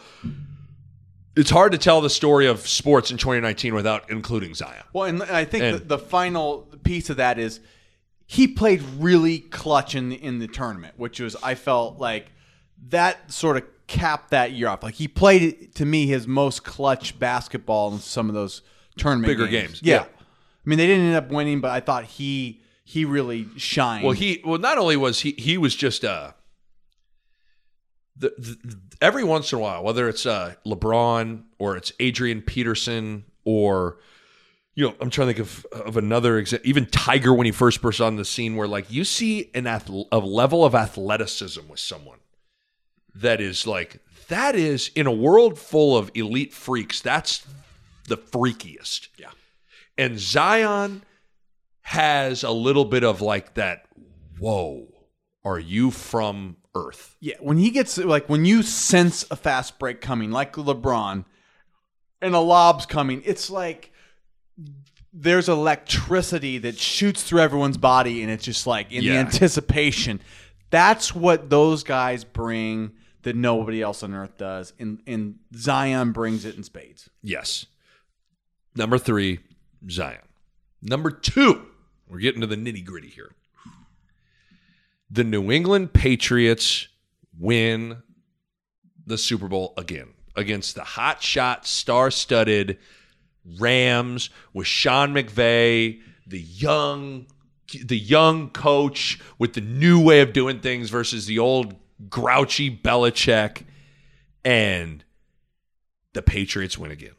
it's 1.36 1.50
hard 1.50 1.72
to 1.72 1.78
tell 1.78 2.02
the 2.02 2.10
story 2.10 2.46
of 2.48 2.68
sports 2.68 3.10
in 3.12 3.18
2019 3.18 3.74
without 3.74 4.10
including 4.10 4.54
Zion. 4.54 4.84
Well, 4.94 5.06
and 5.06 5.24
I 5.24 5.46
think 5.46 5.64
And- 5.64 5.80
the, 5.80 5.84
the 5.86 5.98
final 6.00 6.68
piece 6.84 7.10
of 7.10 7.18
that 7.18 7.40
is 7.40 7.60
he 8.26 8.48
played 8.48 8.82
really 9.00 9.40
clutch 9.40 9.96
in 9.96 10.10
the, 10.10 10.16
in 10.16 10.40
the 10.40 10.48
tournament, 10.48 10.94
which 10.98 11.20
was 11.20 11.36
I 11.44 11.56
felt 11.56 11.98
like 12.00 12.28
that 12.90 13.32
sort 13.32 13.58
of 13.58 13.64
capped 13.88 14.32
that 14.32 14.52
year 14.54 14.68
off. 14.68 14.82
Like 14.84 14.96
he 14.96 15.08
played 15.08 15.76
to 15.76 15.86
me 15.86 16.08
his 16.08 16.28
most 16.28 16.64
clutch 16.64 17.18
basketball 17.20 17.94
in 17.94 18.00
some 18.00 18.30
of 18.30 18.36
those 18.36 18.62
tournament 18.98 19.28
Bigger 19.28 19.48
games. 19.48 19.80
games, 19.80 19.82
Yeah. 19.84 19.96
yeah. 19.96 20.02
I 20.04 20.70
mean 20.70 20.78
they 20.78 20.88
didn't 20.88 21.08
end 21.08 21.16
up 21.16 21.30
winning, 21.30 21.60
but 21.62 21.72
I 21.72 21.80
thought 21.80 22.06
he 22.06 22.62
he 22.86 23.06
really 23.06 23.48
shined. 23.58 24.04
Well, 24.04 24.14
he 24.14 24.42
well 24.46 24.60
not 24.60 24.78
only 24.78 24.96
was 24.98 25.20
he 25.22 25.32
he 25.38 25.58
was 25.58 25.76
just 25.76 26.06
uh 26.06 26.32
the, 28.16 28.34
the 28.38 28.93
every 29.04 29.24
once 29.24 29.52
in 29.52 29.60
a 29.60 29.62
while, 29.62 29.84
whether 29.84 30.08
it's 30.10 30.26
uh 30.26 30.56
LeBron 30.66 31.44
or 31.60 31.78
it's 31.78 31.92
Adrian 32.00 32.42
Peterson 32.42 33.26
or 33.44 33.98
you 34.76 34.88
know, 34.88 34.96
I'm 35.00 35.12
trying 35.12 35.28
to 35.28 35.34
think 35.36 35.48
of 35.48 35.66
of 35.88 35.98
another 35.98 36.40
example. 36.40 36.68
Even 36.68 36.88
Tiger 36.88 37.34
when 37.34 37.46
he 37.46 37.52
first 37.52 37.82
burst 37.82 38.02
on 38.02 38.16
the 38.16 38.26
scene, 38.26 38.56
where 38.56 38.68
like 38.68 38.92
you 38.92 39.04
see 39.04 39.52
an 39.54 39.68
ath- 39.68 39.90
a 40.12 40.18
level 40.20 40.66
of 40.66 40.74
athleticism 40.74 41.68
with 41.68 41.80
someone 41.80 42.20
that 43.14 43.40
is 43.40 43.68
like 43.68 44.00
that 44.30 44.56
is 44.56 44.90
in 44.96 45.06
a 45.06 45.12
world 45.12 45.60
full 45.60 45.96
of 45.96 46.10
elite 46.16 46.54
freaks. 46.54 47.02
That's 47.02 47.46
the 48.08 48.18
freakiest. 48.18 49.10
Yeah. 49.18 49.32
And 49.98 50.20
Zion 50.20 51.04
has 51.82 52.44
a 52.44 52.52
little 52.52 52.86
bit 52.86 53.04
of 53.04 53.22
like 53.22 53.54
that. 53.54 53.86
Whoa, 54.40 54.88
are 55.46 55.60
you 55.60 55.92
from 55.92 56.58
Earth? 56.76 57.16
Yeah, 57.20 57.36
when 57.40 57.58
he 57.58 57.70
gets 57.70 57.98
like 57.98 58.30
when 58.30 58.46
you 58.46 58.64
sense 58.64 59.26
a 59.30 59.36
fast 59.36 59.80
break 59.80 60.02
coming, 60.02 60.32
like 60.32 60.54
LeBron, 60.54 61.26
and 62.22 62.36
a 62.36 62.40
lob's 62.40 62.86
coming, 62.86 63.22
it's 63.26 63.50
like 63.50 63.92
there's 65.14 65.48
electricity 65.48 66.58
that 66.60 66.78
shoots 66.78 67.24
through 67.24 67.42
everyone's 67.42 67.78
body, 67.78 68.24
and 68.24 68.32
it's 68.32 68.44
just 68.44 68.66
like 68.66 68.92
in 68.92 69.04
the 69.04 69.12
anticipation. 69.18 70.22
That's 70.70 71.14
what 71.14 71.50
those 71.50 71.84
guys 71.84 72.24
bring 72.24 72.94
that 73.22 73.36
nobody 73.36 73.82
else 73.82 74.04
on 74.04 74.14
earth 74.14 74.38
does, 74.38 74.74
and 74.80 75.02
and 75.06 75.36
Zion 75.56 76.12
brings 76.12 76.46
it 76.46 76.56
in 76.56 76.64
spades. 76.64 77.10
Yes. 77.22 77.66
Number 78.76 78.98
three, 78.98 79.40
Zion. 79.90 80.18
Number 80.82 81.12
two, 81.12 81.68
we're 82.08 82.20
getting 82.20 82.42
to 82.42 82.48
the 82.48 82.56
nitty 82.56 82.84
gritty 82.84 83.08
here. 83.10 83.32
The 85.14 85.24
New 85.24 85.52
England 85.52 85.94
Patriots 85.94 86.88
win 87.38 88.02
the 89.06 89.18
Super 89.18 89.48
Bowl 89.48 89.76
again 89.78 90.08
against 90.36 90.74
the 90.74 90.84
hot 90.84 91.22
shot, 91.22 91.68
star 91.68 92.10
studded 92.10 92.80
Rams 93.60 94.32
with 94.54 94.66
Sean 94.66 95.14
McVay, 95.14 96.02
the 96.26 96.42
young 96.42 97.28
the 97.86 97.98
young 97.98 98.50
coach 98.50 99.20
with 99.38 99.54
the 99.54 99.62
new 99.62 100.04
way 100.04 100.22
of 100.22 100.34
doing 100.34 100.60
things 100.60 100.90
versus 100.90 101.28
the 101.28 101.40
old 101.40 101.76
grouchy 102.10 102.76
Belichick, 102.76 103.64
and 104.44 105.04
the 106.14 106.24
Patriots 106.24 106.78
win 106.78 106.92
again. 106.92 107.16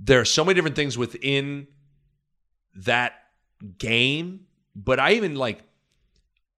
There 0.00 0.20
are 0.20 0.24
so 0.24 0.44
many 0.44 0.54
different 0.54 0.76
things 0.76 0.98
within 0.98 1.68
that 2.74 3.14
game, 3.78 4.46
but 4.74 4.98
I 4.98 5.12
even 5.12 5.36
like 5.36 5.60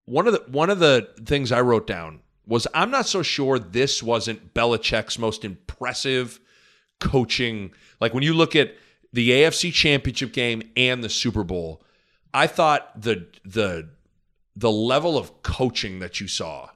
one 0.04 0.26
of 0.26 0.32
the 0.32 0.44
one 0.48 0.70
of 0.70 0.78
the 0.78 1.08
things 1.24 1.52
I 1.52 1.60
wrote 1.60 1.86
down 1.86 2.20
was 2.46 2.66
I'm 2.74 2.90
not 2.90 3.06
so 3.06 3.22
sure 3.22 3.58
this 3.58 4.02
wasn't 4.02 4.54
Belichick's 4.54 5.18
most 5.18 5.44
impressive 5.44 6.40
coaching. 6.98 7.72
Like 8.00 8.14
when 8.14 8.22
you 8.22 8.34
look 8.34 8.56
at 8.56 8.74
the 9.12 9.30
AFC 9.30 9.72
Championship 9.72 10.32
game 10.32 10.62
and 10.76 11.04
the 11.04 11.08
Super 11.08 11.44
Bowl, 11.44 11.82
I 12.34 12.46
thought 12.46 13.00
the 13.00 13.26
the 13.44 13.90
the 14.56 14.70
level 14.70 15.16
of 15.16 15.42
coaching 15.42 16.00
that 16.00 16.20
you 16.20 16.28
saw 16.28 16.70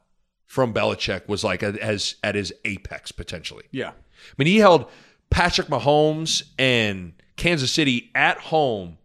from 0.46 0.72
Belichick 0.72 1.28
was 1.28 1.44
like 1.44 1.62
as 1.62 2.16
at 2.22 2.34
his 2.34 2.52
apex 2.64 3.12
potentially. 3.12 3.64
Yeah. 3.70 3.90
I 3.90 4.34
mean, 4.38 4.46
he 4.46 4.58
held 4.58 4.90
Patrick 5.30 5.68
Mahomes 5.68 6.44
and 6.58 7.12
Kansas 7.36 7.72
City 7.72 8.10
at 8.14 8.38
home 8.38 8.98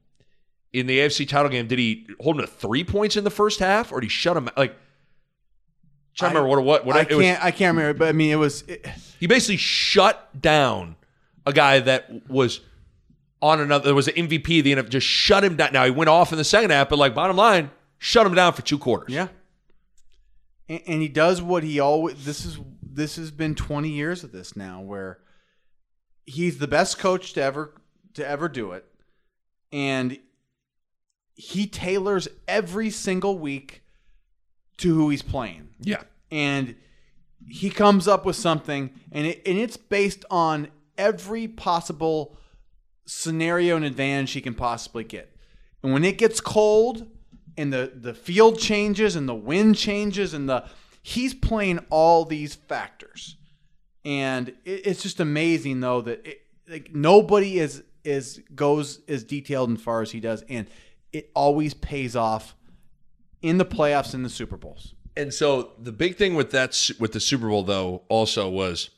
in 0.74 0.88
the 0.88 0.99
AFC 0.99 1.28
title 1.28 1.49
game. 1.49 1.67
Did 1.67 1.80
he 1.80 2.07
hold 2.19 2.38
him 2.39 2.45
to 2.45 2.51
three 2.51 2.84
points 2.84 3.17
in 3.17 3.24
the 3.24 3.30
first 3.30 3.59
half, 3.59 3.91
or 3.91 3.99
did 3.99 4.05
he 4.05 4.09
shut 4.09 4.38
him? 4.38 4.49
Like, 4.55 4.76
trying 6.15 6.34
to 6.34 6.41
remember 6.41 6.61
what 6.63 6.86
what, 6.86 6.86
what 6.86 6.95
I 6.95 7.01
it 7.01 7.09
can't. 7.09 7.17
was. 7.39 7.45
I 7.45 7.51
can't 7.51 7.76
remember, 7.76 7.97
but 7.99 8.07
I 8.09 8.11
mean, 8.11 8.32
it 8.32 8.36
was. 8.38 8.63
It, 8.63 8.86
He 9.19 9.28
basically 9.28 9.57
shut 9.57 10.30
down 10.41 10.95
a 11.45 11.53
guy 11.53 11.80
that 11.80 12.30
was 12.30 12.61
on 13.41 13.59
another. 13.59 13.86
There 13.86 13.95
was 13.95 14.07
an 14.07 14.15
MVP. 14.15 14.59
of 14.59 14.63
The 14.65 14.76
NFL 14.76 14.89
just 14.89 15.07
shut 15.07 15.43
him 15.43 15.55
down. 15.55 15.74
Now 15.74 15.86
he 15.86 15.91
went 15.91 16.09
off 16.09 16.32
in 16.32 16.38
the 16.38 16.43
second 16.43 16.69
half, 16.72 16.89
but 16.89 16.99
like 16.99 17.13
bottom 17.15 17.36
line, 17.38 17.72
shut 17.97 18.26
him 18.26 18.34
down 18.34 18.53
for 18.53 18.61
two 18.61 18.78
quarters. 18.78 19.13
yeah. 19.13 19.28
And, 20.69 20.82
and 20.88 21.01
he 21.01 21.07
does 21.09 21.41
what 21.41 21.63
he 21.63 21.80
always. 21.80 22.24
This 22.24 22.45
is 22.45 22.57
this 22.82 23.15
has 23.17 23.32
been 23.32 23.55
twenty 23.55 23.89
years 23.89 24.24
of 24.24 24.32
this 24.32 24.55
now, 24.55 24.80
where 24.82 25.19
he's 26.26 26.59
the 26.59 26.67
best 26.67 26.97
coach 26.97 27.34
to 27.34 27.43
ever 27.43 27.74
to 28.13 28.26
ever 28.28 28.47
do 28.47 28.72
it, 28.72 28.86
and 29.74 30.17
he 31.42 31.66
tailors 31.66 32.28
every 32.48 32.92
single 32.92 33.39
week 33.39 33.82
to 34.78 34.94
who 34.94 35.10
he's 35.10 35.24
playing. 35.24 35.70
yeah. 35.80 36.04
and 36.30 36.76
he 37.48 37.72
comes 37.72 38.08
up 38.08 38.24
with 38.28 38.36
something 38.36 38.92
and 39.12 39.26
it, 39.26 39.42
and 39.48 39.58
it's 39.58 39.76
based 39.76 40.24
on 40.30 40.68
every 41.00 41.48
possible 41.48 42.38
scenario 43.08 43.76
and 43.76 43.84
advantage 43.84 44.34
he 44.34 44.42
can 44.42 44.54
possibly 44.54 45.04
get. 45.04 45.36
And 45.82 45.92
when 45.92 46.06
it 46.06 46.20
gets 46.20 46.39
cold 46.39 47.08
and 47.58 47.74
the 47.74 47.92
the 47.96 48.14
field 48.14 48.60
changes 48.60 49.16
and 49.16 49.28
the 49.28 49.34
wind 49.34 49.76
changes 49.76 50.36
and 50.36 50.48
the 50.48 50.66
he's 51.02 51.34
playing 51.34 51.80
all 51.89 52.24
these 52.24 52.54
factors. 52.54 53.36
And 54.06 54.50
it, 54.64 54.86
it's 54.86 55.02
just 55.02 55.20
amazing 55.20 55.80
though 55.80 56.02
that 56.02 56.24
it, 56.24 56.42
like 56.70 56.94
nobody 56.94 57.58
is 57.58 57.84
is 58.04 58.44
goes 58.54 59.00
as 59.08 59.24
detailed 59.24 59.70
and 59.70 59.82
far 59.82 60.04
as 60.04 60.12
he 60.12 60.20
does 60.20 60.44
and 60.48 60.68
it 61.14 61.32
always 61.36 61.74
pays 61.74 62.16
off 62.16 62.55
in 63.41 63.57
the 63.57 63.66
playoffs 63.66 64.14
and 64.14 64.24
the 64.24 64.30
Super 64.30 64.57
Bowls. 64.57 64.93
And 65.18 65.34
so 65.34 65.72
the 65.78 65.91
big 65.91 66.16
thing 66.16 66.36
with 66.36 66.51
that 66.51 66.89
with 66.99 67.12
the 67.12 67.20
Super 67.20 67.49
Bowl 67.49 67.64
though 67.64 68.03
also 68.07 68.49
was 68.49 68.89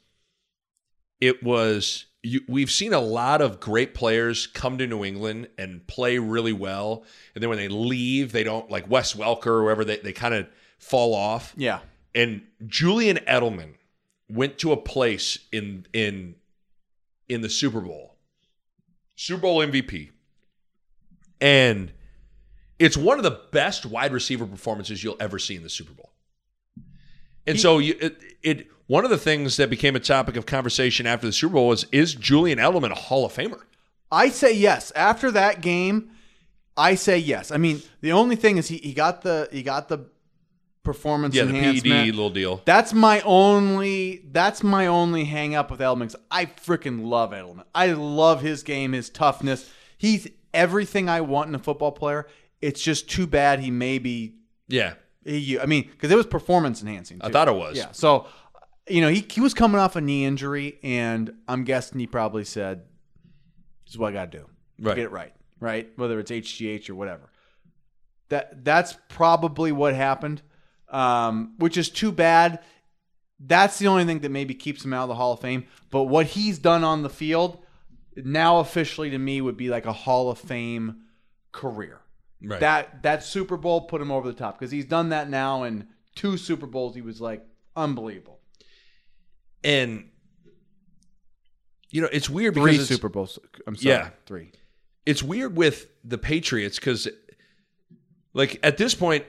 it 1.20 1.42
was 1.42 2.06
you, 2.22 2.42
we've 2.48 2.72
seen 2.72 2.94
a 2.94 3.00
lot 3.00 3.42
of 3.42 3.60
great 3.60 3.94
players 3.94 4.48
come 4.48 4.78
to 4.78 4.88
New 4.88 5.04
England 5.04 5.50
and 5.58 5.86
play 5.88 6.20
really 6.20 6.54
well, 6.54 7.04
and 7.34 7.42
then 7.42 7.50
when 7.50 7.58
they 7.58 7.68
leave, 7.68 8.32
they 8.32 8.44
don't 8.44 8.70
like 8.70 8.90
Wes 8.90 9.14
Welker 9.14 9.48
or 9.48 9.64
whoever 9.64 9.84
they 9.84 9.98
they 9.98 10.14
kind 10.14 10.34
of 10.34 10.48
fall 10.78 11.14
off. 11.16 11.54
Yeah. 11.58 11.80
And 12.16 12.44
Julian 12.68 13.18
Edelman 13.28 13.74
went 14.30 14.60
to 14.60 14.72
a 14.72 14.78
place 14.78 15.40
in 15.52 15.88
in 15.94 16.36
in 17.28 17.42
the 17.42 17.50
Super 17.50 17.82
Bowl, 17.82 18.16
Super 19.16 19.42
Bowl 19.42 19.60
MVP, 19.60 20.12
and 21.42 21.92
it's 22.80 22.98
one 22.98 23.18
of 23.18 23.24
the 23.24 23.40
best 23.52 23.86
wide 23.86 24.12
receiver 24.14 24.46
performances 24.46 25.04
you'll 25.04 25.18
ever 25.20 25.40
see 25.40 25.56
in 25.56 25.64
the 25.64 25.70
Super 25.70 25.94
Bowl. 25.94 26.12
And 27.46 27.60
so 27.60 27.80
you, 27.80 27.96
it, 28.00 28.18
it 28.42 28.68
one 28.88 29.04
of 29.04 29.10
the 29.10 29.18
things 29.18 29.58
that 29.58 29.70
became 29.70 29.96
a 29.96 30.00
topic 30.00 30.36
of 30.38 30.46
conversation 30.46 31.06
after 31.06 31.28
the 31.28 31.34
Super 31.34 31.54
Bowl 31.56 31.68
was 31.70 31.86
is 31.92 32.16
Julian 32.16 32.60
Edelman 32.60 32.92
a 32.92 32.96
Hall 32.96 33.26
of 33.26 33.34
Famer? 33.34 33.62
I 34.12 34.30
say 34.30 34.54
yes. 34.54 34.92
After 34.96 35.32
that 35.32 35.62
game, 35.62 36.12
I 36.78 36.96
say 36.96 37.18
yes. 37.18 37.52
I 37.52 37.58
mean, 37.58 37.82
the 38.02 38.12
only 38.12 38.36
thing 38.36 38.58
is 38.58 38.68
he, 38.68 38.78
he 38.78 38.94
got 38.94 39.22
the 39.24 39.50
he 39.52 39.64
got 39.64 39.90
the 39.90 40.06
performance 40.84 41.34
Yeah, 41.36 41.46
the 41.46 41.52
E 41.52 41.54
PED 41.54 41.66
enhancement. 41.66 42.08
little 42.08 42.30
deal. 42.30 42.62
That's 42.66 42.94
my 42.94 43.22
only 43.22 44.24
that's 44.32 44.64
my 44.64 44.88
only 44.88 45.26
hang 45.26 45.56
up 45.56 45.72
with 45.72 45.80
Edelman. 45.80 46.16
I 46.30 46.46
freaking 46.46 47.06
love 47.06 47.32
Edelman. 47.32 47.64
I 47.74 47.88
love 47.94 48.42
his 48.42 48.64
game, 48.64 48.94
his 48.94 49.10
toughness. 49.10 49.70
He's 49.98 50.28
everything 50.54 51.10
I 51.10 51.22
want 51.22 51.50
in 51.50 51.56
a 51.56 51.60
football 51.60 51.92
player. 51.92 52.28
It's 52.64 52.82
just 52.82 53.10
too 53.10 53.28
bad 53.28 53.60
he 53.60 53.72
maybe 53.72 54.36
Yeah, 54.70 54.94
he, 55.26 55.60
I 55.60 55.66
mean, 55.66 55.90
because 55.92 56.12
it 56.12 56.16
was 56.16 56.26
performance 56.26 56.82
enhancing. 56.82 57.20
I 57.22 57.30
thought 57.30 57.50
it 57.50 57.56
was. 57.56 57.76
Yeah. 57.78 57.92
So, 57.92 58.28
you 58.88 59.02
know, 59.02 59.10
he, 59.10 59.26
he 59.30 59.42
was 59.42 59.54
coming 59.54 59.80
off 59.80 59.98
a 59.98 60.02
knee 60.02 60.24
injury, 60.24 60.80
and 60.82 61.34
I'm 61.48 61.66
guessing 61.66 62.00
he 62.00 62.08
probably 62.08 62.46
said, 62.46 62.84
"This 63.86 63.94
is 63.94 63.98
what 63.98 64.10
I 64.10 64.14
got 64.14 64.32
to 64.32 64.38
do. 64.40 64.46
Right. 64.80 64.96
Get 64.96 65.06
it 65.06 65.12
right. 65.12 65.34
Right. 65.60 65.90
Whether 65.98 66.20
it's 66.20 66.32
HGH 66.32 66.90
or 66.90 66.96
whatever." 66.96 67.30
That 68.30 68.64
that's 68.64 68.96
probably 69.10 69.74
what 69.74 69.94
happened, 69.94 70.42
um, 70.88 71.56
which 71.58 71.76
is 71.76 71.90
too 71.90 72.14
bad. 72.14 72.60
That's 73.40 73.78
the 73.78 73.88
only 73.88 74.06
thing 74.06 74.20
that 74.20 74.32
maybe 74.32 74.54
keeps 74.54 74.86
him 74.86 74.94
out 74.94 75.04
of 75.04 75.10
the 75.10 75.16
Hall 75.16 75.34
of 75.34 75.42
Fame. 75.42 75.66
But 75.92 76.04
what 76.04 76.28
he's 76.28 76.60
done 76.60 76.86
on 76.86 77.04
the 77.04 77.10
field, 77.10 77.62
now 78.16 78.60
officially 78.60 79.10
to 79.10 79.18
me, 79.18 79.42
would 79.42 79.58
be 79.58 79.68
like 79.68 79.86
a 79.86 79.92
Hall 79.92 80.32
of 80.32 80.40
Fame 80.40 81.02
career. 81.52 82.00
Right. 82.44 82.60
That 82.60 83.04
that 83.04 83.24
Super 83.24 83.56
Bowl 83.58 83.82
put 83.82 84.02
him 84.02 84.12
over 84.12 84.28
the 84.28 84.38
top 84.38 84.60
because 84.60 84.72
he's 84.72 84.86
done 84.86 85.10
that 85.10 85.30
now 85.30 85.64
in 85.64 85.88
two 86.16 86.36
Super 86.38 86.66
Bowls. 86.68 86.94
He 86.96 87.02
was 87.02 87.22
like 87.22 87.46
unbelievable. 87.76 88.40
and 89.64 90.10
you 91.90 92.02
know 92.02 92.10
it's 92.12 92.30
weird 92.30 92.54
because 92.54 92.76
Three 92.76 92.86
Super 92.86 93.10
Bowls. 93.10 93.40
I'm 93.68 93.76
sorry, 93.76 93.96
Yeah. 93.96 94.10
three. 94.26 94.52
it's 95.06 95.24
weird 95.24 95.56
with 95.56 95.88
the 96.04 96.18
Patriots 96.18 96.78
because, 96.80 97.08
like, 98.34 98.60
at 98.64 98.78
this 98.78 98.96
point, 98.96 99.26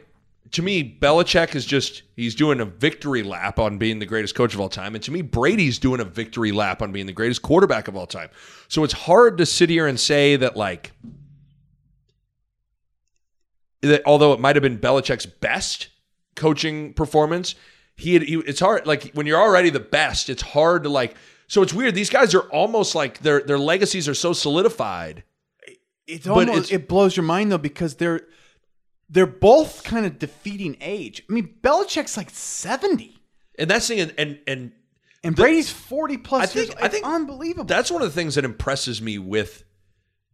to 0.52 0.62
me, 0.62 0.98
Belichick 1.00 1.54
is 1.54 1.66
just 1.66 2.02
he's 2.16 2.34
doing 2.34 2.60
a 2.60 2.64
victory 2.64 3.22
lap 3.22 3.58
on 3.58 3.76
being 3.78 3.98
the 3.98 4.06
greatest 4.06 4.34
coach 4.34 4.54
of 4.54 4.60
all 4.60 4.68
time, 4.68 4.94
and 4.94 5.04
to 5.04 5.10
me, 5.12 5.20
Brady's 5.22 5.78
doing 5.78 6.00
a 6.00 6.04
victory 6.04 6.52
lap 6.52 6.80
on 6.82 6.90
being 6.92 7.06
the 7.06 7.12
greatest 7.12 7.42
quarterback 7.42 7.86
of 7.88 7.96
all 7.96 8.06
time. 8.06 8.28
So 8.68 8.82
it's 8.84 8.92
hard 8.94 9.38
to 9.38 9.46
sit 9.46 9.68
here 9.70 9.86
and 9.86 9.98
say 10.00 10.36
that 10.36 10.56
like 10.56 10.92
that 13.84 14.02
although 14.06 14.32
it 14.32 14.40
might 14.40 14.56
have 14.56 14.62
been 14.62 14.78
Belichick's 14.78 15.26
best 15.26 15.88
coaching 16.36 16.92
performance, 16.94 17.54
he, 17.96 18.14
had, 18.14 18.22
he 18.22 18.34
it's 18.46 18.60
hard 18.60 18.86
like 18.86 19.12
when 19.14 19.26
you're 19.26 19.40
already 19.40 19.70
the 19.70 19.80
best, 19.80 20.28
it's 20.30 20.42
hard 20.42 20.82
to 20.84 20.88
like. 20.88 21.16
So 21.46 21.62
it's 21.62 21.72
weird. 21.74 21.94
These 21.94 22.10
guys 22.10 22.34
are 22.34 22.48
almost 22.50 22.94
like 22.94 23.20
their 23.20 23.40
their 23.40 23.58
legacies 23.58 24.08
are 24.08 24.14
so 24.14 24.32
solidified. 24.32 25.22
It's 26.06 26.26
almost 26.26 26.48
it's- 26.48 26.72
it 26.72 26.88
blows 26.88 27.16
your 27.16 27.24
mind 27.24 27.52
though 27.52 27.58
because 27.58 27.94
they're 27.96 28.22
they're 29.08 29.26
both 29.26 29.84
kind 29.84 30.06
of 30.06 30.18
defeating 30.18 30.76
age. 30.80 31.22
I 31.28 31.32
mean, 31.32 31.56
Belichick's 31.62 32.16
like 32.16 32.30
seventy, 32.30 33.20
And 33.58 33.70
that's 33.70 33.86
the 33.88 33.96
thing, 33.96 34.10
and 34.10 34.14
and, 34.18 34.38
and 34.46 34.72
and 35.22 35.36
Brady's 35.36 35.70
forty 35.70 36.16
plus 36.18 36.42
I 36.42 36.46
think- 36.46 36.68
years. 36.70 36.78
I 36.82 36.88
think 36.88 37.06
unbelievable. 37.06 37.64
that's 37.64 37.90
one 37.90 38.02
of 38.02 38.08
the 38.08 38.14
things 38.14 38.34
that 38.34 38.44
impresses 38.44 39.00
me 39.00 39.18
with 39.18 39.64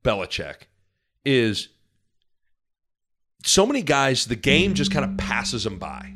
Belichick 0.05 0.63
is 1.25 1.69
so 3.45 3.67
many 3.67 3.83
guys. 3.83 4.27
The 4.27 4.37
game 4.37 4.75
just 4.75 4.91
kind 4.91 5.05
of 5.05 5.17
passes 5.17 5.65
them 5.65 5.79
by. 5.79 6.13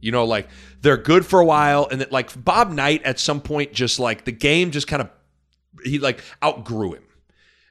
You 0.00 0.12
know, 0.12 0.24
like 0.24 0.48
they're 0.80 0.96
good 0.96 1.26
for 1.26 1.40
a 1.40 1.44
while, 1.44 1.88
and 1.90 2.00
that 2.00 2.12
like 2.12 2.42
Bob 2.44 2.70
Knight 2.70 3.02
at 3.04 3.18
some 3.18 3.40
point 3.40 3.72
just 3.72 3.98
like 3.98 4.24
the 4.24 4.32
game 4.32 4.70
just 4.70 4.86
kind 4.86 5.02
of 5.02 5.10
he 5.84 5.98
like 5.98 6.22
outgrew 6.42 6.94
him. 6.94 7.02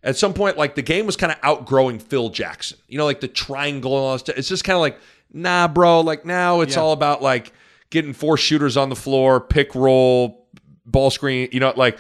At 0.04 0.18
some 0.18 0.34
point, 0.34 0.58
like 0.58 0.76
the 0.76 0.82
game 0.82 1.06
was 1.06 1.16
kind 1.16 1.32
of 1.32 1.38
outgrowing 1.42 2.00
Phil 2.00 2.30
Jackson. 2.30 2.78
You 2.88 2.98
know, 2.98 3.06
like 3.06 3.22
the 3.22 3.28
triangle 3.28 3.94
and 3.96 4.02
all 4.06 4.12
that 4.14 4.20
stuff. 4.20 4.38
It's 4.38 4.48
just 4.50 4.64
kind 4.64 4.76
of 4.76 4.82
like, 4.82 4.98
nah, 5.32 5.68
bro. 5.68 6.02
Like 6.02 6.26
now 6.26 6.62
it's 6.62 6.76
Yeah. 6.76 6.82
all 6.82 6.92
about 6.94 7.22
like 7.22 7.52
getting 7.90 8.14
four 8.14 8.38
shooters 8.38 8.78
on 8.78 8.90
the 8.90 8.96
floor, 8.96 9.40
pick 9.40 9.74
roll, 9.74 10.48
ball 10.86 11.10
screen. 11.10 11.50
You 11.52 11.62
know, 11.62 11.74
like, 11.76 11.98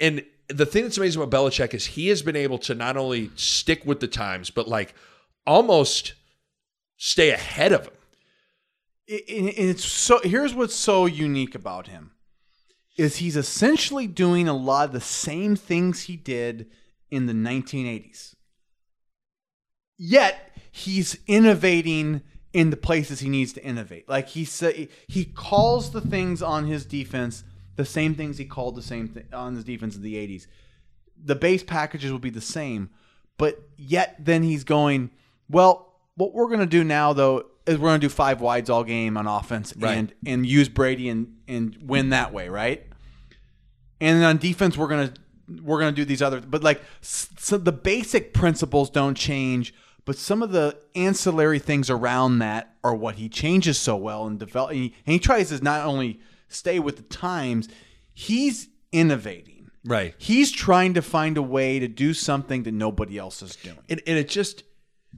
and 0.00 0.24
the 0.48 0.66
thing 0.66 0.84
that's 0.84 0.96
amazing 0.96 1.22
about 1.22 1.38
Belichick 1.38 1.74
is 1.74 1.86
he 1.86 2.08
has 2.08 2.22
been 2.22 2.36
able 2.36 2.58
to 2.60 2.74
not 2.74 2.96
only 2.96 3.30
stick 3.36 3.84
with 3.84 4.00
the 4.00 4.08
times, 4.08 4.50
but 4.50 4.66
like 4.68 4.94
almost 5.46 6.14
stay 6.96 7.30
ahead 7.30 7.72
of 7.72 7.84
him. 7.86 7.92
it's 9.06 9.84
so 9.84 10.20
here's 10.24 10.54
what's 10.54 10.74
so 10.74 11.06
unique 11.06 11.54
about 11.54 11.88
him 11.88 12.12
is 12.96 13.16
he's 13.16 13.36
essentially 13.36 14.06
doing 14.06 14.48
a 14.48 14.56
lot 14.56 14.86
of 14.86 14.92
the 14.92 15.00
same 15.00 15.54
things 15.54 16.02
he 16.02 16.16
did 16.16 16.66
in 17.10 17.26
the 17.26 17.32
1980s 17.32 18.34
yet 19.96 20.50
he's 20.70 21.18
innovating 21.26 22.22
in 22.52 22.70
the 22.70 22.76
places 22.76 23.20
he 23.20 23.28
needs 23.28 23.52
to 23.52 23.62
innovate. 23.62 24.08
Like 24.08 24.28
he 24.28 24.46
say, 24.46 24.88
he 25.08 25.26
calls 25.26 25.90
the 25.90 26.00
things 26.00 26.40
on 26.40 26.64
his 26.64 26.86
defense 26.86 27.44
the 27.76 27.84
same 27.84 28.14
things 28.14 28.38
he 28.38 28.46
called 28.46 28.74
the 28.74 28.82
same 28.82 29.08
thing 29.08 29.26
on 29.32 29.54
his 29.54 29.64
defense 29.64 29.94
in 29.94 30.02
the 30.02 30.14
80s 30.14 30.46
the 31.22 31.34
base 31.34 31.62
packages 31.62 32.10
will 32.10 32.18
be 32.18 32.30
the 32.30 32.40
same 32.40 32.90
but 33.38 33.68
yet 33.76 34.16
then 34.18 34.42
he's 34.42 34.64
going 34.64 35.10
well 35.50 35.94
what 36.16 36.32
we're 36.32 36.46
going 36.48 36.60
to 36.60 36.66
do 36.66 36.82
now 36.84 37.12
though 37.12 37.44
is 37.66 37.78
we're 37.78 37.88
going 37.88 38.00
to 38.00 38.06
do 38.06 38.12
five 38.12 38.40
wides 38.40 38.70
all 38.70 38.84
game 38.84 39.16
on 39.16 39.26
offense 39.26 39.74
Right. 39.76 39.96
and 39.98 40.14
and 40.24 40.46
use 40.46 40.68
Brady 40.68 41.08
and 41.08 41.34
and 41.48 41.76
win 41.82 42.10
that 42.10 42.32
way, 42.32 42.48
right? 42.48 42.86
And 44.00 44.18
then 44.20 44.24
on 44.24 44.36
defense 44.38 44.76
we're 44.76 44.88
going 44.88 45.08
to 45.08 45.62
we're 45.62 45.78
going 45.80 45.94
to 45.94 46.00
do 46.00 46.04
these 46.04 46.22
other 46.22 46.40
but 46.40 46.62
like 46.62 46.82
so 47.00 47.56
the 47.56 47.72
basic 47.72 48.32
principles 48.34 48.90
don't 48.90 49.14
change, 49.16 49.72
but 50.04 50.16
some 50.16 50.42
of 50.42 50.50
the 50.52 50.76
ancillary 50.94 51.58
things 51.58 51.88
around 51.90 52.38
that 52.40 52.74
are 52.82 52.94
what 52.94 53.16
he 53.16 53.28
changes 53.28 53.78
so 53.78 53.96
well 53.96 54.26
and 54.26 54.38
develop 54.38 54.70
and 54.70 54.80
he, 54.80 54.94
and 55.06 55.12
he 55.12 55.18
tries 55.18 55.48
to 55.50 55.62
not 55.62 55.84
only 55.84 56.20
stay 56.48 56.78
with 56.78 56.96
the 56.96 57.02
times, 57.02 57.68
he's 58.14 58.68
innovating. 58.92 59.70
Right. 59.84 60.14
He's 60.18 60.50
trying 60.50 60.94
to 60.94 61.02
find 61.02 61.36
a 61.36 61.42
way 61.42 61.78
to 61.78 61.86
do 61.88 62.12
something 62.12 62.64
that 62.64 62.72
nobody 62.72 63.18
else 63.18 63.40
is 63.42 63.54
doing. 63.56 63.78
And, 63.88 64.02
and 64.06 64.18
it 64.18 64.28
just 64.28 64.64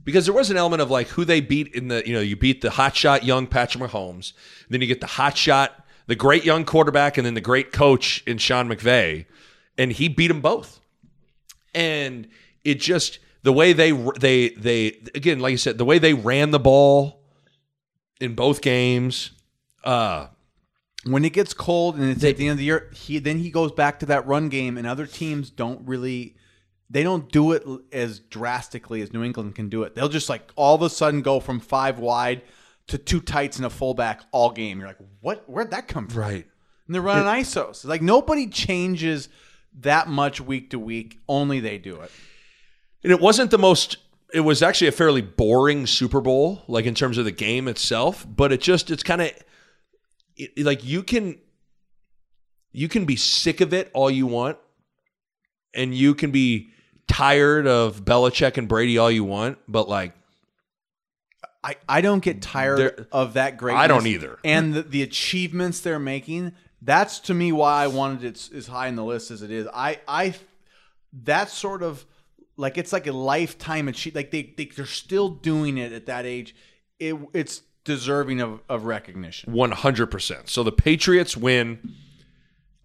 because 0.03 0.25
there 0.25 0.33
was 0.33 0.49
an 0.49 0.57
element 0.57 0.81
of 0.81 0.89
like 0.89 1.07
who 1.07 1.25
they 1.25 1.41
beat 1.41 1.73
in 1.73 1.87
the 1.87 2.03
you 2.05 2.13
know 2.13 2.21
you 2.21 2.35
beat 2.35 2.61
the 2.61 2.69
hotshot 2.69 3.23
young 3.23 3.47
Patrick 3.47 3.83
Mahomes, 3.83 4.33
then 4.69 4.81
you 4.81 4.87
get 4.87 5.01
the 5.01 5.07
hotshot 5.07 5.69
the 6.09 6.15
great 6.15 6.43
young 6.43 6.65
quarterback, 6.65 7.17
and 7.17 7.25
then 7.25 7.35
the 7.35 7.41
great 7.41 7.71
coach 7.71 8.23
in 8.25 8.39
Sean 8.39 8.67
McVay, 8.67 9.27
and 9.77 9.91
he 9.91 10.07
beat 10.07 10.29
them 10.29 10.41
both. 10.41 10.79
And 11.75 12.27
it 12.63 12.79
just 12.79 13.19
the 13.43 13.53
way 13.53 13.73
they 13.73 13.91
they 13.91 14.49
they 14.49 14.99
again 15.13 15.39
like 15.39 15.51
you 15.51 15.57
said 15.57 15.77
the 15.77 15.85
way 15.85 15.99
they 15.99 16.15
ran 16.15 16.49
the 16.49 16.59
ball 16.59 17.21
in 18.19 18.33
both 18.33 18.61
games. 18.61 19.31
Uh, 19.83 20.27
when 21.05 21.23
it 21.23 21.31
gets 21.31 21.53
cold 21.53 21.95
and 21.95 22.09
it's 22.09 22.23
at 22.23 22.37
the 22.37 22.47
end 22.47 22.53
of 22.53 22.57
the 22.57 22.65
year, 22.65 22.89
he 22.93 23.19
then 23.19 23.37
he 23.37 23.51
goes 23.51 23.71
back 23.71 23.99
to 23.99 24.05
that 24.07 24.25
run 24.25 24.49
game, 24.49 24.77
and 24.77 24.87
other 24.87 25.05
teams 25.05 25.49
don't 25.49 25.87
really, 25.87 26.35
they 26.89 27.03
don't 27.03 27.31
do 27.31 27.51
it 27.51 27.63
as 27.91 28.19
drastically 28.19 29.01
as 29.01 29.13
New 29.13 29.23
England 29.23 29.55
can 29.55 29.69
do 29.69 29.83
it. 29.83 29.95
They'll 29.95 30.09
just 30.09 30.29
like 30.29 30.51
all 30.55 30.75
of 30.75 30.81
a 30.81 30.89
sudden 30.89 31.21
go 31.21 31.39
from 31.39 31.59
five 31.59 31.99
wide 31.99 32.41
to 32.87 32.97
two 32.97 33.21
tights 33.21 33.57
and 33.57 33.65
a 33.65 33.69
fullback 33.69 34.21
all 34.31 34.51
game. 34.51 34.79
You're 34.79 34.87
like, 34.87 34.97
what? 35.21 35.47
Where'd 35.47 35.71
that 35.71 35.87
come 35.87 36.07
from? 36.07 36.21
right. 36.21 36.47
And 36.87 36.95
they're 36.95 37.03
running 37.03 37.25
ISOs. 37.25 37.85
Like 37.85 38.01
nobody 38.01 38.47
changes 38.47 39.29
that 39.81 40.07
much 40.07 40.41
week 40.41 40.71
to 40.71 40.79
week. 40.79 41.19
Only 41.27 41.59
they 41.59 41.77
do 41.77 42.01
it. 42.01 42.11
And 43.03 43.13
it 43.13 43.21
wasn't 43.21 43.51
the 43.51 43.59
most. 43.59 43.97
It 44.33 44.41
was 44.41 44.63
actually 44.63 44.87
a 44.87 44.91
fairly 44.91 45.21
boring 45.21 45.85
Super 45.85 46.21
Bowl, 46.21 46.63
like 46.67 46.85
in 46.85 46.95
terms 46.95 47.19
of 47.19 47.25
the 47.25 47.31
game 47.31 47.67
itself. 47.67 48.25
But 48.27 48.51
it 48.51 48.61
just 48.61 48.89
it's 48.89 49.03
kind 49.03 49.21
of 49.21 49.31
it, 50.35 50.65
like 50.65 50.83
you 50.83 51.03
can 51.03 51.37
you 52.71 52.87
can 52.87 53.05
be 53.05 53.15
sick 53.15 53.61
of 53.61 53.73
it 53.73 53.91
all 53.93 54.09
you 54.09 54.25
want, 54.25 54.57
and 55.75 55.93
you 55.93 56.15
can 56.15 56.31
be 56.31 56.71
tired 57.09 57.67
of 57.67 58.05
Belichick 58.05 58.57
and 58.57 58.69
Brady 58.69 58.97
all 58.97 59.11
you 59.11 59.25
want. 59.25 59.57
But 59.67 59.89
like 59.89 60.13
I, 61.61 61.75
I 61.89 62.01
don't 62.01 62.23
get 62.23 62.41
tired 62.41 63.07
of 63.11 63.33
that 63.33 63.57
greatness. 63.57 63.83
I 63.83 63.87
don't 63.87 64.07
either. 64.07 64.39
And 64.45 64.73
the, 64.73 64.83
the 64.83 65.03
achievements 65.03 65.81
they're 65.81 65.99
making, 65.99 66.53
that's 66.81 67.19
to 67.21 67.33
me 67.33 67.51
why 67.51 67.83
I 67.83 67.87
wanted 67.87 68.23
it 68.23 68.49
as 68.55 68.67
high 68.67 68.87
in 68.87 68.95
the 68.95 69.03
list 69.03 69.31
as 69.31 69.41
it 69.41 69.51
is. 69.51 69.67
I 69.73 69.99
I 70.07 70.35
that's 71.11 71.51
sort 71.51 71.83
of 71.83 72.05
like 72.55 72.77
it's 72.77 72.93
like 72.93 73.07
a 73.07 73.11
lifetime 73.11 73.89
achieve. 73.89 74.15
Like 74.15 74.31
they, 74.31 74.53
they 74.55 74.65
they're 74.65 74.85
still 74.85 75.29
doing 75.29 75.77
it 75.77 75.91
at 75.91 76.05
that 76.05 76.25
age. 76.25 76.55
It 76.99 77.17
it's 77.33 77.63
deserving 77.83 78.39
of, 78.39 78.61
of 78.69 78.85
recognition. 78.85 79.51
one 79.51 79.71
hundred 79.71 80.07
percent. 80.07 80.47
So 80.47 80.63
the 80.63 80.71
Patriots 80.71 81.35
win 81.35 81.95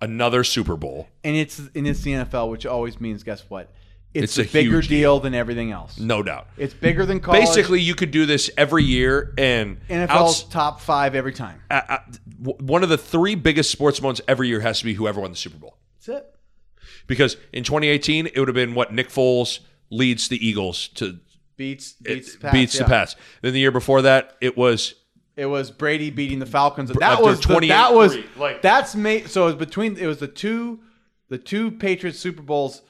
another 0.01 0.43
Super 0.43 0.77
Bowl. 0.77 1.09
And 1.23 1.37
it's 1.37 1.59
and 1.59 1.87
it's 1.87 2.01
the 2.01 2.13
NFL, 2.13 2.51
which 2.51 2.67
always 2.67 3.01
means 3.01 3.23
guess 3.23 3.45
what? 3.49 3.73
It's, 4.15 4.39
It's 4.39 4.39
a, 4.39 4.43
a 4.43 4.53
bigger 4.63 4.77
huge 4.77 4.89
deal 4.89 5.19
than 5.21 5.35
everything 5.35 5.73
else. 5.73 5.99
No 5.99 6.23
doubt. 6.23 6.47
It's 6.57 6.73
bigger 6.73 7.05
than 7.05 7.19
college. 7.21 7.41
Basically, 7.41 7.81
you 7.81 7.95
could 7.97 8.13
do 8.13 8.27
this 8.27 8.49
every 8.57 8.85
year, 8.85 9.35
and 9.37 9.81
NFL's 9.89 10.11
outs- 10.11 10.43
top 10.45 10.81
five 10.81 11.15
every 11.17 11.33
time. 11.33 11.61
uh, 11.71 11.81
uh, 11.89 11.99
one 12.61 12.83
of 12.85 12.89
the 12.89 12.99
three 12.99 13.35
biggest 13.35 13.71
sports 13.71 14.01
moments 14.01 14.21
every 14.29 14.49
year 14.49 14.61
has 14.61 14.79
to 14.79 14.85
be 14.85 14.95
whoever 14.95 15.21
won 15.21 15.31
the 15.33 15.37
Super 15.37 15.59
Bowl. 15.59 15.77
That's 15.97 16.21
it. 16.21 16.31
Because 17.07 17.37
in 17.53 17.65
2018, 17.65 18.27
it 18.27 18.39
would 18.39 18.49
have 18.49 18.55
been 18.55 18.75
what 18.75 18.93
Nick 18.93 19.09
Foles 19.09 19.59
leads 19.91 20.29
the 20.29 20.47
Eagles 20.47 20.89
to 20.89 21.19
Beats 21.57 21.95
it 22.01 22.05
beats 22.05 22.37
Pats, 22.37 22.53
beats 22.53 22.75
yeah. 22.75 22.83
the 22.83 22.89
Pats. 22.89 23.17
Then 23.43 23.53
the 23.53 23.61
year 23.61 23.71
before 23.71 24.03
that, 24.03 24.37
it 24.41 24.57
was 24.57 24.95
It 25.37 25.47
was 25.47 25.71
Brady 25.71 26.11
beating 26.11 26.39
the 26.41 26.47
Falcons. 26.47 26.91
That 26.91 27.23
was 27.23 27.41
the, 27.41 27.55
28-3, 27.55 27.69
that 27.69 27.95
was 27.95 28.17
like- 28.37 28.63
that's 28.63 28.95
made 28.97 29.29
so 29.29 29.43
it 29.43 29.47
was 29.47 29.55
between 29.55 29.97
it 29.97 30.07
was 30.07 30.19
the 30.19 30.27
two 30.29 30.81
the 31.29 31.39
two 31.39 31.71
Patriots 31.71 32.19
Super 32.19 32.43
Bowls, 32.43 32.83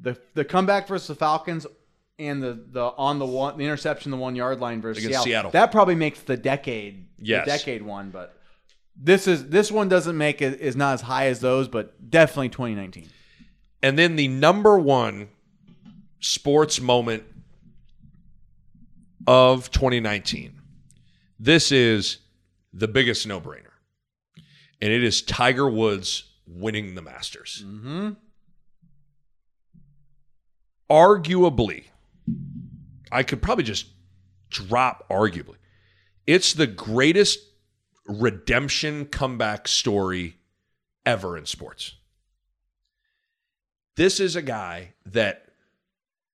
the 0.00 0.18
the 0.34 0.44
comeback 0.44 0.88
versus 0.88 1.08
the 1.08 1.14
Falcons, 1.14 1.66
and 2.18 2.42
the 2.42 2.58
the 2.70 2.82
on 2.96 3.18
the 3.18 3.26
one 3.26 3.56
the 3.58 3.64
interception 3.64 4.10
the 4.10 4.16
one 4.16 4.34
yard 4.36 4.60
line 4.60 4.80
versus 4.80 5.04
Seattle. 5.04 5.24
Seattle. 5.24 5.50
That 5.50 5.70
probably 5.72 5.94
makes 5.94 6.20
the 6.20 6.36
decade 6.36 7.06
Yes. 7.18 7.44
the 7.44 7.50
decade 7.52 7.82
one, 7.82 8.10
but 8.10 8.36
this 8.96 9.26
is 9.28 9.48
this 9.48 9.70
one 9.70 9.88
doesn't 9.88 10.16
make 10.16 10.40
it 10.42 10.60
is 10.60 10.74
not 10.76 10.94
as 10.94 11.00
high 11.02 11.26
as 11.26 11.40
those, 11.40 11.68
but 11.68 12.10
definitely 12.10 12.48
2019. 12.50 13.08
and 13.82 13.98
then 13.98 14.16
the 14.16 14.28
number 14.28 14.78
one 14.78 15.28
sports 16.20 16.80
moment 16.80 17.22
of 19.26 19.70
2019. 19.70 20.60
This 21.38 21.72
is 21.72 22.18
the 22.72 22.88
biggest 22.88 23.26
no-brainer. 23.26 23.66
And 24.82 24.92
it 24.92 25.02
is 25.04 25.22
Tiger 25.22 25.68
Woods 25.68 26.24
winning 26.46 26.94
the 26.94 27.02
Masters. 27.02 27.62
Mm-hmm. 27.66 28.10
Arguably, 30.90 31.84
I 33.12 33.22
could 33.22 33.40
probably 33.40 33.64
just 33.64 33.86
drop 34.50 35.08
arguably. 35.08 35.56
It's 36.26 36.52
the 36.52 36.66
greatest 36.66 37.38
redemption 38.06 39.06
comeback 39.06 39.68
story 39.68 40.36
ever 41.06 41.36
in 41.36 41.46
sports. 41.46 41.94
This 43.96 44.20
is 44.20 44.36
a 44.36 44.42
guy 44.42 44.94
that 45.06 45.46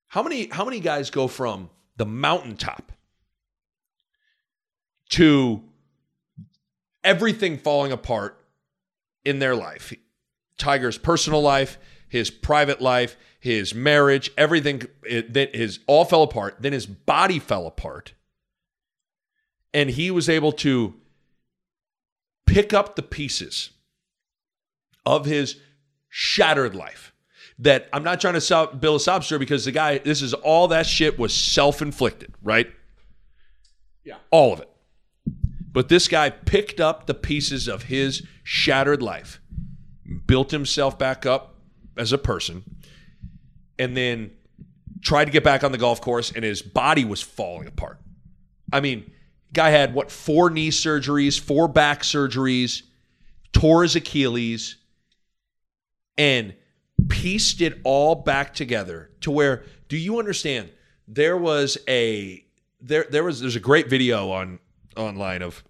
how 0.08 0.22
many 0.22 0.48
how 0.48 0.64
many 0.64 0.80
guys 0.80 1.10
go 1.10 1.28
from 1.28 1.70
the 1.96 2.06
mountaintop 2.06 2.92
to 5.10 5.62
everything 7.02 7.58
falling 7.58 7.92
apart 7.92 8.44
in 9.24 9.38
their 9.38 9.54
life. 9.54 9.92
Tiger's 10.58 10.98
personal 10.98 11.42
life, 11.42 11.78
his 12.08 12.30
private 12.30 12.80
life, 12.80 13.16
his 13.46 13.74
marriage, 13.74 14.32
everything 14.36 14.82
it, 15.04 15.32
that 15.34 15.54
his 15.54 15.78
all 15.86 16.04
fell 16.04 16.24
apart. 16.24 16.56
Then 16.58 16.72
his 16.72 16.84
body 16.84 17.38
fell 17.38 17.66
apart, 17.66 18.12
and 19.72 19.88
he 19.88 20.10
was 20.10 20.28
able 20.28 20.50
to 20.52 20.94
pick 22.44 22.74
up 22.74 22.96
the 22.96 23.02
pieces 23.02 23.70
of 25.06 25.26
his 25.26 25.60
shattered 26.08 26.74
life. 26.74 27.12
That 27.60 27.88
I'm 27.92 28.02
not 28.02 28.20
trying 28.20 28.34
to 28.34 28.40
sell, 28.40 28.66
build 28.66 28.96
a 28.96 29.00
sob 29.00 29.22
story 29.22 29.38
because 29.38 29.64
the 29.64 29.72
guy, 29.72 29.98
this 29.98 30.22
is 30.22 30.34
all 30.34 30.68
that 30.68 30.84
shit 30.84 31.16
was 31.16 31.32
self 31.32 31.80
inflicted, 31.80 32.34
right? 32.42 32.66
Yeah. 34.04 34.16
All 34.30 34.52
of 34.52 34.60
it. 34.60 34.68
But 35.72 35.88
this 35.88 36.08
guy 36.08 36.30
picked 36.30 36.80
up 36.80 37.06
the 37.06 37.14
pieces 37.14 37.68
of 37.68 37.84
his 37.84 38.24
shattered 38.42 39.02
life, 39.02 39.40
built 40.26 40.50
himself 40.50 40.98
back 40.98 41.24
up 41.24 41.54
as 41.96 42.12
a 42.12 42.18
person, 42.18 42.75
and 43.78 43.96
then 43.96 44.30
tried 45.02 45.26
to 45.26 45.30
get 45.30 45.44
back 45.44 45.64
on 45.64 45.72
the 45.72 45.78
golf 45.78 46.00
course, 46.00 46.32
and 46.32 46.44
his 46.44 46.62
body 46.62 47.04
was 47.04 47.22
falling 47.22 47.68
apart. 47.68 48.00
I 48.72 48.80
mean, 48.80 49.10
guy 49.52 49.70
had 49.70 49.94
what 49.94 50.10
four 50.10 50.50
knee 50.50 50.70
surgeries, 50.70 51.38
four 51.38 51.68
back 51.68 52.02
surgeries, 52.02 52.82
tore 53.52 53.82
his 53.82 53.96
Achilles, 53.96 54.76
and 56.18 56.54
pieced 57.08 57.60
it 57.60 57.80
all 57.84 58.14
back 58.14 58.54
together 58.54 59.10
to 59.20 59.30
where 59.30 59.64
do 59.88 59.96
you 59.96 60.18
understand 60.18 60.70
there 61.06 61.36
was 61.36 61.78
a 61.88 62.44
there 62.80 63.06
there 63.10 63.22
was 63.22 63.40
there's 63.40 63.56
a 63.56 63.60
great 63.60 63.88
video 63.88 64.30
on 64.30 64.58
online 64.96 65.42
of 65.42 65.62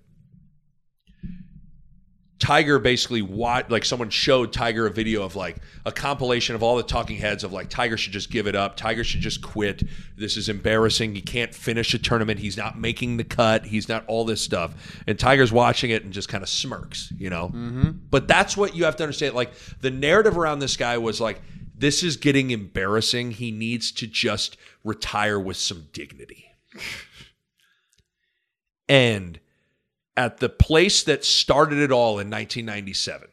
Tiger 2.38 2.78
basically 2.78 3.22
watched, 3.22 3.70
like 3.70 3.84
someone 3.84 4.10
showed 4.10 4.52
Tiger 4.52 4.86
a 4.86 4.90
video 4.90 5.22
of 5.22 5.36
like 5.36 5.56
a 5.86 5.92
compilation 5.92 6.54
of 6.54 6.62
all 6.62 6.76
the 6.76 6.82
talking 6.82 7.16
heads 7.16 7.44
of 7.44 7.52
like 7.52 7.70
Tiger 7.70 7.96
should 7.96 8.12
just 8.12 8.30
give 8.30 8.46
it 8.46 8.54
up. 8.54 8.76
Tiger 8.76 9.04
should 9.04 9.22
just 9.22 9.40
quit. 9.40 9.82
This 10.18 10.36
is 10.36 10.50
embarrassing. 10.50 11.14
He 11.14 11.22
can't 11.22 11.54
finish 11.54 11.94
a 11.94 11.98
tournament. 11.98 12.38
He's 12.38 12.58
not 12.58 12.78
making 12.78 13.16
the 13.16 13.24
cut. 13.24 13.64
He's 13.64 13.88
not 13.88 14.04
all 14.06 14.26
this 14.26 14.42
stuff. 14.42 14.74
And 15.06 15.18
Tiger's 15.18 15.50
watching 15.50 15.90
it 15.90 16.04
and 16.04 16.12
just 16.12 16.28
kind 16.28 16.42
of 16.42 16.50
smirks, 16.50 17.10
you 17.16 17.30
know? 17.30 17.48
Mm-hmm. 17.48 17.90
But 18.10 18.28
that's 18.28 18.54
what 18.54 18.76
you 18.76 18.84
have 18.84 18.96
to 18.96 19.04
understand. 19.04 19.34
Like 19.34 19.52
the 19.80 19.90
narrative 19.90 20.36
around 20.36 20.58
this 20.58 20.76
guy 20.76 20.98
was 20.98 21.20
like, 21.20 21.40
this 21.78 22.02
is 22.02 22.18
getting 22.18 22.50
embarrassing. 22.50 23.32
He 23.32 23.50
needs 23.50 23.92
to 23.92 24.06
just 24.06 24.58
retire 24.84 25.40
with 25.40 25.56
some 25.56 25.86
dignity. 25.92 26.50
and 28.90 29.40
at 30.16 30.38
the 30.38 30.48
place 30.48 31.02
that 31.04 31.24
started 31.24 31.78
it 31.78 31.92
all 31.92 32.18
in 32.18 32.30
1997 32.30 33.28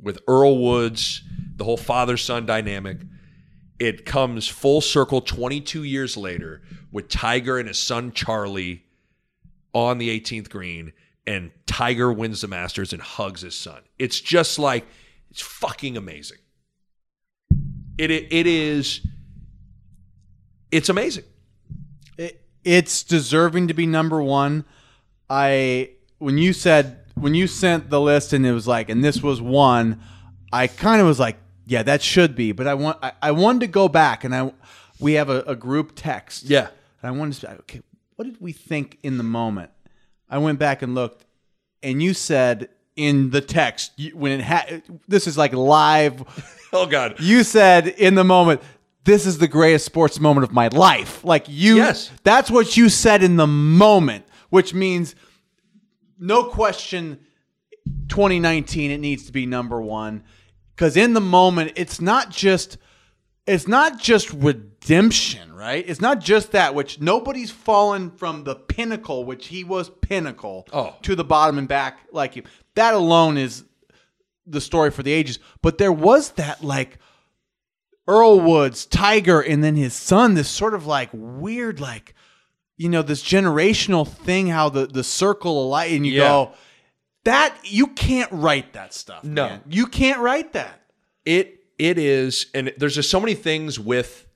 with 0.00 0.18
Earl 0.28 0.58
Woods, 0.58 1.22
the 1.56 1.64
whole 1.64 1.76
father 1.76 2.16
son 2.16 2.46
dynamic. 2.46 2.98
It 3.78 4.06
comes 4.06 4.48
full 4.48 4.80
circle 4.80 5.20
22 5.20 5.82
years 5.82 6.16
later 6.16 6.62
with 6.92 7.08
Tiger 7.08 7.58
and 7.58 7.68
his 7.68 7.78
son 7.78 8.12
Charlie 8.12 8.84
on 9.74 9.98
the 9.98 10.08
18th 10.18 10.48
green, 10.48 10.92
and 11.26 11.50
Tiger 11.66 12.10
wins 12.10 12.40
the 12.40 12.48
Masters 12.48 12.92
and 12.92 13.02
hugs 13.02 13.42
his 13.42 13.54
son. 13.54 13.82
It's 13.98 14.20
just 14.20 14.58
like, 14.58 14.86
it's 15.30 15.42
fucking 15.42 15.96
amazing. 15.96 16.38
It, 17.98 18.10
it, 18.10 18.32
it 18.32 18.46
is, 18.46 19.06
it's 20.70 20.88
amazing. 20.88 21.24
It, 22.16 22.40
it's 22.64 23.02
deserving 23.02 23.68
to 23.68 23.74
be 23.74 23.86
number 23.86 24.22
one. 24.22 24.64
I 25.28 25.90
when 26.18 26.38
you 26.38 26.52
said 26.52 27.00
when 27.14 27.34
you 27.34 27.46
sent 27.46 27.90
the 27.90 28.00
list 28.00 28.32
and 28.32 28.46
it 28.46 28.52
was 28.52 28.66
like 28.68 28.88
and 28.88 29.02
this 29.04 29.22
was 29.22 29.40
one, 29.40 30.00
I 30.52 30.66
kind 30.66 31.00
of 31.00 31.06
was 31.06 31.18
like, 31.18 31.36
yeah, 31.66 31.82
that 31.82 32.02
should 32.02 32.34
be. 32.36 32.52
But 32.52 32.66
I 32.66 32.74
want 32.74 32.98
I, 33.02 33.12
I 33.22 33.30
wanted 33.32 33.60
to 33.62 33.66
go 33.68 33.88
back 33.88 34.24
and 34.24 34.34
I 34.34 34.52
we 35.00 35.14
have 35.14 35.28
a, 35.30 35.40
a 35.42 35.56
group 35.56 35.92
text. 35.94 36.44
Yeah. 36.44 36.68
And 37.02 37.08
I 37.08 37.10
wanted 37.18 37.34
to 37.34 37.40
say, 37.40 37.52
okay, 37.60 37.82
what 38.16 38.24
did 38.24 38.40
we 38.40 38.52
think 38.52 38.98
in 39.02 39.18
the 39.18 39.24
moment? 39.24 39.70
I 40.28 40.38
went 40.38 40.58
back 40.58 40.82
and 40.82 40.94
looked, 40.94 41.24
and 41.82 42.02
you 42.02 42.14
said 42.14 42.68
in 42.96 43.30
the 43.30 43.40
text 43.42 43.92
you- 43.96 44.16
when 44.16 44.32
it 44.32 44.40
had 44.40 44.82
this 45.06 45.26
is 45.26 45.36
like 45.38 45.52
live. 45.52 46.22
Oh, 46.72 46.84
God. 46.84 47.20
You 47.20 47.42
said 47.44 47.86
in 47.86 48.16
the 48.16 48.24
moment, 48.24 48.60
this 49.04 49.24
is 49.24 49.38
the 49.38 49.46
greatest 49.48 49.86
sports 49.86 50.18
moment 50.20 50.44
of 50.44 50.52
my 50.52 50.66
life. 50.68 51.24
Like 51.24 51.46
you, 51.48 51.76
Yes. 51.76 52.10
that's 52.24 52.50
what 52.50 52.76
you 52.76 52.88
said 52.90 53.22
in 53.22 53.36
the 53.36 53.46
moment, 53.46 54.25
which 54.56 54.72
means 54.72 55.14
no 56.18 56.44
question 56.44 57.18
2019 58.08 58.90
it 58.90 58.98
needs 58.98 59.24
to 59.26 59.32
be 59.32 59.44
number 59.44 59.78
1 59.80 60.22
cuz 60.76 60.96
in 60.96 61.12
the 61.12 61.20
moment 61.20 61.72
it's 61.76 62.00
not 62.00 62.30
just 62.30 62.78
it's 63.46 63.68
not 63.68 64.00
just 64.00 64.32
redemption, 64.32 65.54
right? 65.54 65.84
It's 65.86 66.00
not 66.00 66.18
just 66.20 66.50
that 66.50 66.74
which 66.74 67.00
nobody's 67.00 67.52
fallen 67.52 68.10
from 68.10 68.42
the 68.42 68.56
pinnacle 68.56 69.24
which 69.24 69.46
he 69.48 69.62
was 69.62 69.88
pinnacle 70.00 70.66
Oh. 70.72 70.96
to 71.02 71.14
the 71.14 71.22
bottom 71.22 71.56
and 71.58 71.68
back 71.68 71.98
like 72.12 72.34
you. 72.34 72.42
That 72.74 72.94
alone 72.94 73.36
is 73.38 73.64
the 74.46 74.60
story 74.60 74.90
for 74.90 75.04
the 75.04 75.12
ages. 75.12 75.38
But 75.62 75.78
there 75.78 75.92
was 75.92 76.30
that 76.32 76.64
like 76.64 76.98
Earl 78.08 78.40
Woods, 78.40 78.84
Tiger, 78.86 79.40
and 79.40 79.62
then 79.62 79.76
his 79.76 79.94
son, 79.94 80.34
this 80.34 80.48
sort 80.48 80.74
of 80.74 80.86
like 80.86 81.10
weird, 81.12 81.78
like, 81.80 82.14
you 82.76 82.88
know, 82.88 83.02
this 83.02 83.22
generational 83.22 84.06
thing, 84.06 84.48
how 84.48 84.68
the, 84.68 84.86
the 84.86 85.04
circle 85.04 85.64
of 85.64 85.70
light, 85.70 85.92
and 85.92 86.06
you 86.06 86.12
Yeah. 86.14 86.28
go, 86.28 86.52
that, 87.24 87.56
you 87.64 87.88
can't 87.88 88.30
write 88.32 88.74
that 88.74 88.94
stuff. 88.94 89.24
No. 89.24 89.48
man. 89.48 89.62
You 89.68 89.86
can't 89.86 90.20
write 90.20 90.52
that. 90.52 90.82
It 91.24 91.64
it 91.78 91.98
is, 91.98 92.46
and 92.54 92.72
there's 92.78 92.94
just 92.94 93.10
so 93.10 93.20
many 93.20 93.34
things 93.34 93.78
with. 93.80 94.26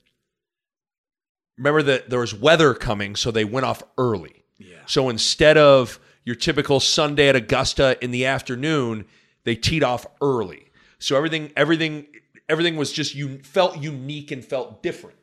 Remember 1.57 1.83
that 1.83 2.09
there 2.11 2.21
was 2.21 2.35
weather 2.35 2.75
coming, 2.75 3.17
so 3.17 3.31
they 3.31 3.45
went 3.45 3.67
off 3.67 3.83
early. 3.99 4.45
Yeah. 4.59 4.77
So 4.87 5.09
instead 5.09 5.57
of 5.59 6.01
your 6.25 6.35
typical 6.37 6.81
Sunday 6.81 7.29
at 7.29 7.37
Augusta 7.37 7.97
in 8.03 8.11
the 8.11 8.27
afternoon, 8.27 9.05
they 9.45 9.55
teed 9.55 9.83
off 9.85 10.07
early. 10.23 10.67
So 10.99 11.17
everything, 11.17 11.51
everything, 11.57 12.07
everything 12.49 12.77
was 12.77 12.93
just 12.93 13.15
you 13.15 13.39
felt 13.39 13.79
unique 13.79 14.31
and 14.33 14.45
felt 14.45 14.83
different. 14.83 15.19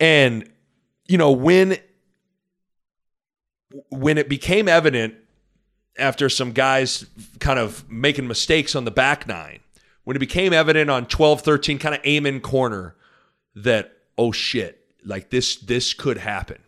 And 0.00 0.48
you 1.06 1.18
know 1.18 1.32
when 1.32 1.78
when 3.90 4.18
it 4.18 4.28
became 4.28 4.68
evident 4.68 5.14
after 5.98 6.28
some 6.28 6.52
guys 6.52 7.06
kind 7.40 7.58
of 7.58 7.88
making 7.90 8.28
mistakes 8.28 8.74
on 8.74 8.84
the 8.84 8.90
back 8.90 9.26
nine, 9.26 9.60
when 10.04 10.16
it 10.16 10.20
became 10.20 10.52
evident 10.52 10.90
on 10.90 11.06
12 11.06 11.42
13, 11.42 11.78
kind 11.78 11.94
of 11.94 12.04
Amen 12.06 12.40
Corner, 12.40 12.94
that, 13.54 13.92
oh 14.16 14.32
shit, 14.32 14.86
like 15.04 15.30
this, 15.30 15.56
this 15.56 15.92
could 15.92 16.18
happen. 16.18 16.58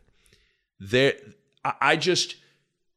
There, 0.79 1.15
I 1.65 1.75
I 1.81 1.97
just, 1.97 2.37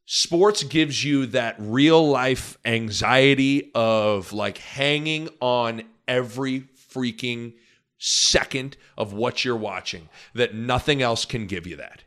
sports 0.06 0.64
gives 0.64 1.04
you 1.04 1.28
that 1.28 1.56
real 1.60 2.08
life 2.08 2.58
anxiety 2.66 3.72
of 3.74 4.34
like 4.34 4.58
hanging 4.58 5.30
on 5.40 5.84
every 6.08 6.62
freaking 6.94 7.54
second 7.98 8.76
of 8.98 9.14
what 9.14 9.46
you're 9.46 9.56
watching, 9.56 10.10
that 10.34 10.54
nothing 10.54 11.02
else 11.02 11.26
can 11.26 11.48
give 11.48 11.66
you 11.66 11.78
that. 11.78 12.03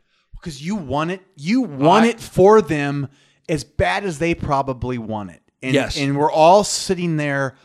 Because 0.47 0.63
you 0.65 0.77
want 0.77 1.11
it. 1.11 1.21
You 1.35 1.59
want 1.59 2.05
I- 2.05 2.09
it 2.11 2.21
for 2.21 2.61
them 2.61 3.09
as 3.49 3.65
bad 3.65 4.05
as 4.05 4.17
they 4.17 4.33
probably 4.33 4.97
want 4.97 5.31
it. 5.31 5.41
And, 5.61 5.73
Yes. 5.73 5.97
And 5.97 6.17
we're 6.17 6.31
all 6.31 6.63
sitting 6.63 7.17
there 7.17 7.55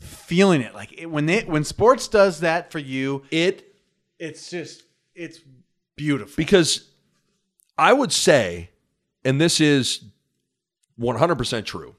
feeling 0.00 0.60
it. 0.60 0.74
Like 0.74 0.92
it, 1.00 1.06
when 1.06 1.28
it, 1.28 1.46
when 1.46 1.62
sports 1.62 2.08
does 2.08 2.40
that 2.40 2.72
for 2.72 2.80
you, 2.80 3.22
It 3.30 3.76
it's 4.18 4.50
just, 4.50 4.82
it's 5.14 5.38
beautiful. 5.96 6.34
because 6.36 6.88
I 7.78 7.92
would 7.92 8.10
say, 8.12 8.70
and 9.24 9.40
this 9.40 9.60
is 9.60 10.02
100% 10.98 11.64
true, 11.64 11.94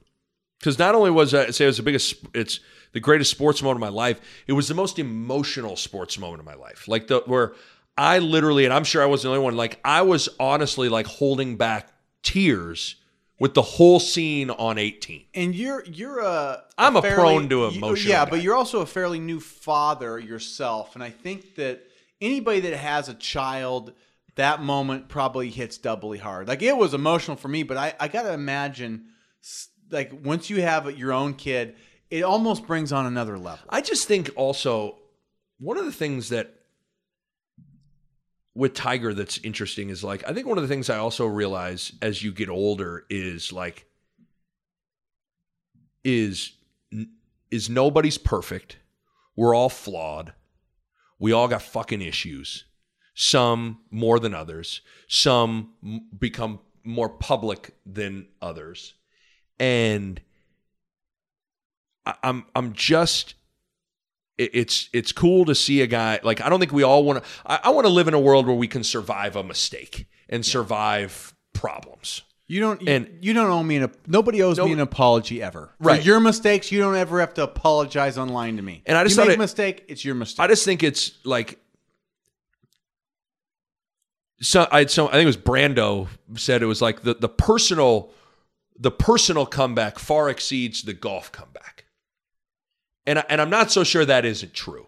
because 0.58 0.78
not 0.78 0.94
only 0.94 1.10
was 1.10 1.32
I 1.32 1.48
say 1.50 1.64
it 1.64 1.68
was 1.68 1.78
the 1.78 1.82
biggest, 1.82 2.16
it's 2.34 2.60
the 2.92 3.00
greatest 3.00 3.30
sports 3.30 3.62
moment 3.62 3.76
of 3.78 3.80
my 3.92 3.96
life. 3.96 4.20
It 4.46 4.52
was 4.52 4.68
the 4.68 4.74
most 4.74 4.98
emotional 4.98 5.76
sports 5.76 6.18
moment 6.18 6.40
of 6.40 6.44
my 6.46 6.54
life. 6.54 6.86
Like 6.86 7.06
the 7.06 7.22
where 7.26 7.52
I 7.96 8.18
literally, 8.18 8.64
and 8.64 8.74
I'm 8.74 8.84
sure 8.84 9.02
I 9.02 9.06
wasn't 9.06 9.30
the 9.32 9.36
only 9.36 9.44
one. 9.44 9.56
Like 9.56 9.78
I 9.84 10.02
was 10.02 10.28
honestly 10.40 10.88
like 10.88 11.06
holding 11.06 11.56
back 11.56 11.92
tears 12.22 12.96
with 13.38 13.54
the 13.54 13.62
whole 13.62 14.00
scene 14.00 14.50
on 14.50 14.78
18. 14.78 15.24
And 15.34 15.54
you're 15.54 15.84
you're 15.84 16.20
a 16.20 16.62
I'm 16.78 16.96
a 16.96 17.02
fairly- 17.02 17.16
prone 17.16 17.48
to 17.50 17.66
emotional 17.66 18.10
yeah, 18.10 18.24
guy. 18.24 18.30
but 18.30 18.42
you're 18.42 18.54
also 18.56 18.80
a 18.80 18.86
fairly 18.86 19.20
new 19.20 19.40
father 19.40 20.18
yourself, 20.18 20.94
and 20.94 21.04
I 21.04 21.10
think 21.10 21.54
that 21.56 21.82
anybody 22.20 22.60
that 22.60 22.76
has 22.76 23.08
a 23.08 23.14
child, 23.14 23.92
that 24.36 24.62
moment 24.62 25.08
probably 25.08 25.50
hits 25.50 25.78
doubly 25.78 26.18
hard. 26.18 26.48
Like 26.48 26.62
it 26.62 26.76
was 26.76 26.94
emotional 26.94 27.36
for 27.36 27.48
me, 27.48 27.62
but 27.62 27.76
I 27.76 27.94
I 28.00 28.08
gotta 28.08 28.32
imagine, 28.32 29.06
like 29.90 30.10
once 30.24 30.50
you 30.50 30.62
have 30.62 30.98
your 30.98 31.12
own 31.12 31.34
kid, 31.34 31.76
it 32.10 32.22
almost 32.22 32.66
brings 32.66 32.92
on 32.92 33.06
another 33.06 33.38
level. 33.38 33.66
I 33.68 33.80
just 33.80 34.08
think 34.08 34.30
also 34.36 34.98
one 35.58 35.76
of 35.76 35.84
the 35.84 35.92
things 35.92 36.30
that 36.30 36.54
with 38.54 38.74
Tiger 38.74 39.12
that's 39.14 39.38
interesting 39.38 39.90
is 39.90 40.04
like 40.04 40.28
I 40.28 40.32
think 40.32 40.46
one 40.46 40.58
of 40.58 40.62
the 40.62 40.68
things 40.68 40.88
I 40.88 40.98
also 40.98 41.26
realize 41.26 41.92
as 42.00 42.22
you 42.22 42.32
get 42.32 42.48
older 42.48 43.04
is 43.10 43.52
like 43.52 43.86
is 46.04 46.52
is 47.50 47.68
nobody's 47.68 48.18
perfect. 48.18 48.78
We're 49.36 49.54
all 49.54 49.68
flawed. 49.68 50.32
We 51.18 51.32
all 51.32 51.48
got 51.48 51.62
fucking 51.62 52.02
issues. 52.02 52.64
Some 53.14 53.80
more 53.90 54.18
than 54.18 54.34
others. 54.34 54.80
Some 55.08 55.70
m- 55.84 56.08
become 56.18 56.60
more 56.82 57.08
public 57.08 57.74
than 57.86 58.26
others. 58.42 58.94
And 59.58 60.20
I- 62.04 62.16
I'm 62.22 62.46
I'm 62.54 62.72
just 62.72 63.34
it's 64.36 64.88
it's 64.92 65.12
cool 65.12 65.44
to 65.44 65.54
see 65.54 65.80
a 65.82 65.86
guy 65.86 66.18
like 66.24 66.40
I 66.40 66.48
don't 66.48 66.58
think 66.60 66.72
we 66.72 66.82
all 66.82 67.04
want 67.04 67.22
to 67.22 67.30
I, 67.46 67.60
I 67.64 67.70
want 67.70 67.86
to 67.86 67.92
live 67.92 68.08
in 68.08 68.14
a 68.14 68.20
world 68.20 68.46
where 68.46 68.56
we 68.56 68.66
can 68.68 68.82
survive 68.82 69.36
a 69.36 69.44
mistake 69.44 70.06
and 70.28 70.44
survive 70.44 71.34
problems. 71.52 72.22
You 72.46 72.60
don't 72.60 72.82
you, 72.82 72.88
And- 72.88 73.18
you 73.22 73.32
don't 73.32 73.50
owe 73.50 73.62
me 73.62 73.76
an 73.76 73.92
nobody 74.06 74.42
owes 74.42 74.58
No- 74.58 74.66
me 74.66 74.72
an 74.72 74.80
apology 74.80 75.42
ever. 75.42 75.70
Right. 75.78 76.00
For 76.00 76.06
your 76.06 76.20
mistakes, 76.20 76.70
you 76.72 76.80
don't 76.80 76.96
ever 76.96 77.20
have 77.20 77.34
to 77.34 77.42
apologize 77.42 78.18
online 78.18 78.56
to 78.56 78.62
me. 78.62 78.82
And 78.86 78.98
I 78.98 79.04
just 79.04 79.16
you 79.16 79.22
make 79.22 79.28
thought 79.30 79.36
a 79.36 79.38
mistake, 79.38 79.84
it's 79.88 80.04
your 80.04 80.14
mistake. 80.14 80.44
I 80.44 80.48
just 80.48 80.64
think 80.64 80.82
it's 80.82 81.12
like 81.24 81.58
so 84.40 84.66
I 84.70 84.80
had 84.80 84.90
so 84.90 85.08
I 85.08 85.12
think 85.12 85.22
it 85.22 85.26
was 85.26 85.36
Brando 85.36 86.08
said 86.36 86.62
it 86.62 86.66
was 86.66 86.82
like 86.82 87.02
the 87.02 87.14
the 87.14 87.28
personal 87.28 88.10
the 88.78 88.90
personal 88.90 89.46
comeback 89.46 89.98
far 89.98 90.28
exceeds 90.28 90.82
the 90.82 90.92
golf 90.92 91.30
comeback. 91.32 91.73
And 93.06 93.18
I, 93.18 93.24
and 93.28 93.40
I'm 93.40 93.50
not 93.50 93.70
so 93.70 93.84
sure 93.84 94.04
that 94.04 94.24
isn't 94.24 94.54
true. 94.54 94.86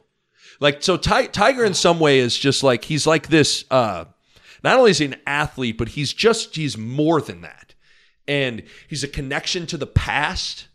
Like 0.60 0.82
so 0.82 0.96
Ti- 0.96 1.28
Tiger 1.28 1.64
in 1.64 1.74
some 1.74 2.00
way 2.00 2.18
is 2.18 2.36
just 2.38 2.62
like 2.62 2.84
he's 2.84 3.06
like 3.06 3.28
this 3.28 3.64
uh 3.70 4.06
not 4.64 4.78
only 4.78 4.90
is 4.90 4.98
he 4.98 5.04
an 5.04 5.16
athlete 5.26 5.76
but 5.76 5.88
he's 5.90 6.12
just 6.14 6.56
he's 6.56 6.78
more 6.78 7.20
than 7.20 7.42
that. 7.42 7.74
and 8.26 8.62
he's 8.88 9.04
a 9.04 9.08
connection 9.08 9.66
to 9.66 9.76
the 9.76 9.86
past 9.86 10.68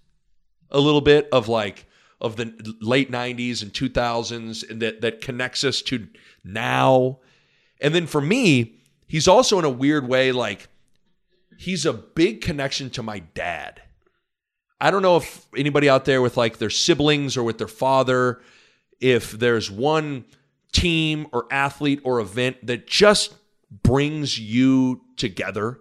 a 0.69 0.79
little 0.79 1.01
bit 1.01 1.27
of 1.31 1.47
like 1.47 1.85
of 2.21 2.35
the 2.35 2.53
late 2.79 3.11
90s 3.11 3.63
and 3.63 3.73
2000s 3.73 4.69
and 4.69 4.81
that 4.81 5.01
that 5.01 5.19
connects 5.21 5.63
us 5.63 5.81
to 5.81 6.07
now 6.43 7.17
and 7.81 7.95
then 7.95 8.05
for 8.05 8.21
me 8.21 8.75
he's 9.07 9.27
also 9.27 9.57
in 9.57 9.65
a 9.65 9.69
weird 9.69 10.07
way 10.07 10.31
like 10.31 10.67
he's 11.57 11.85
a 11.87 11.93
big 11.93 12.39
connection 12.41 12.89
to 12.91 13.01
my 13.01 13.17
dad 13.19 13.81
i 14.81 14.91
don't 14.91 15.01
know 15.01 15.17
if 15.17 15.47
anybody 15.55 15.87
out 15.87 16.05
there 16.05 16.21
with 16.21 16.35
like 16.35 16.57
their 16.57 16.69
siblings 16.69 17.37
or 17.37 17.43
with 17.43 17.57
their 17.57 17.67
father 17.67 18.41
if 18.99 19.31
there's 19.31 19.71
one 19.71 20.25
team 20.73 21.27
or 21.31 21.45
athlete 21.51 22.01
or 22.03 22.19
event 22.19 22.57
that 22.65 22.87
just 22.87 23.35
brings 23.83 24.37
you 24.37 25.01
together 25.15 25.79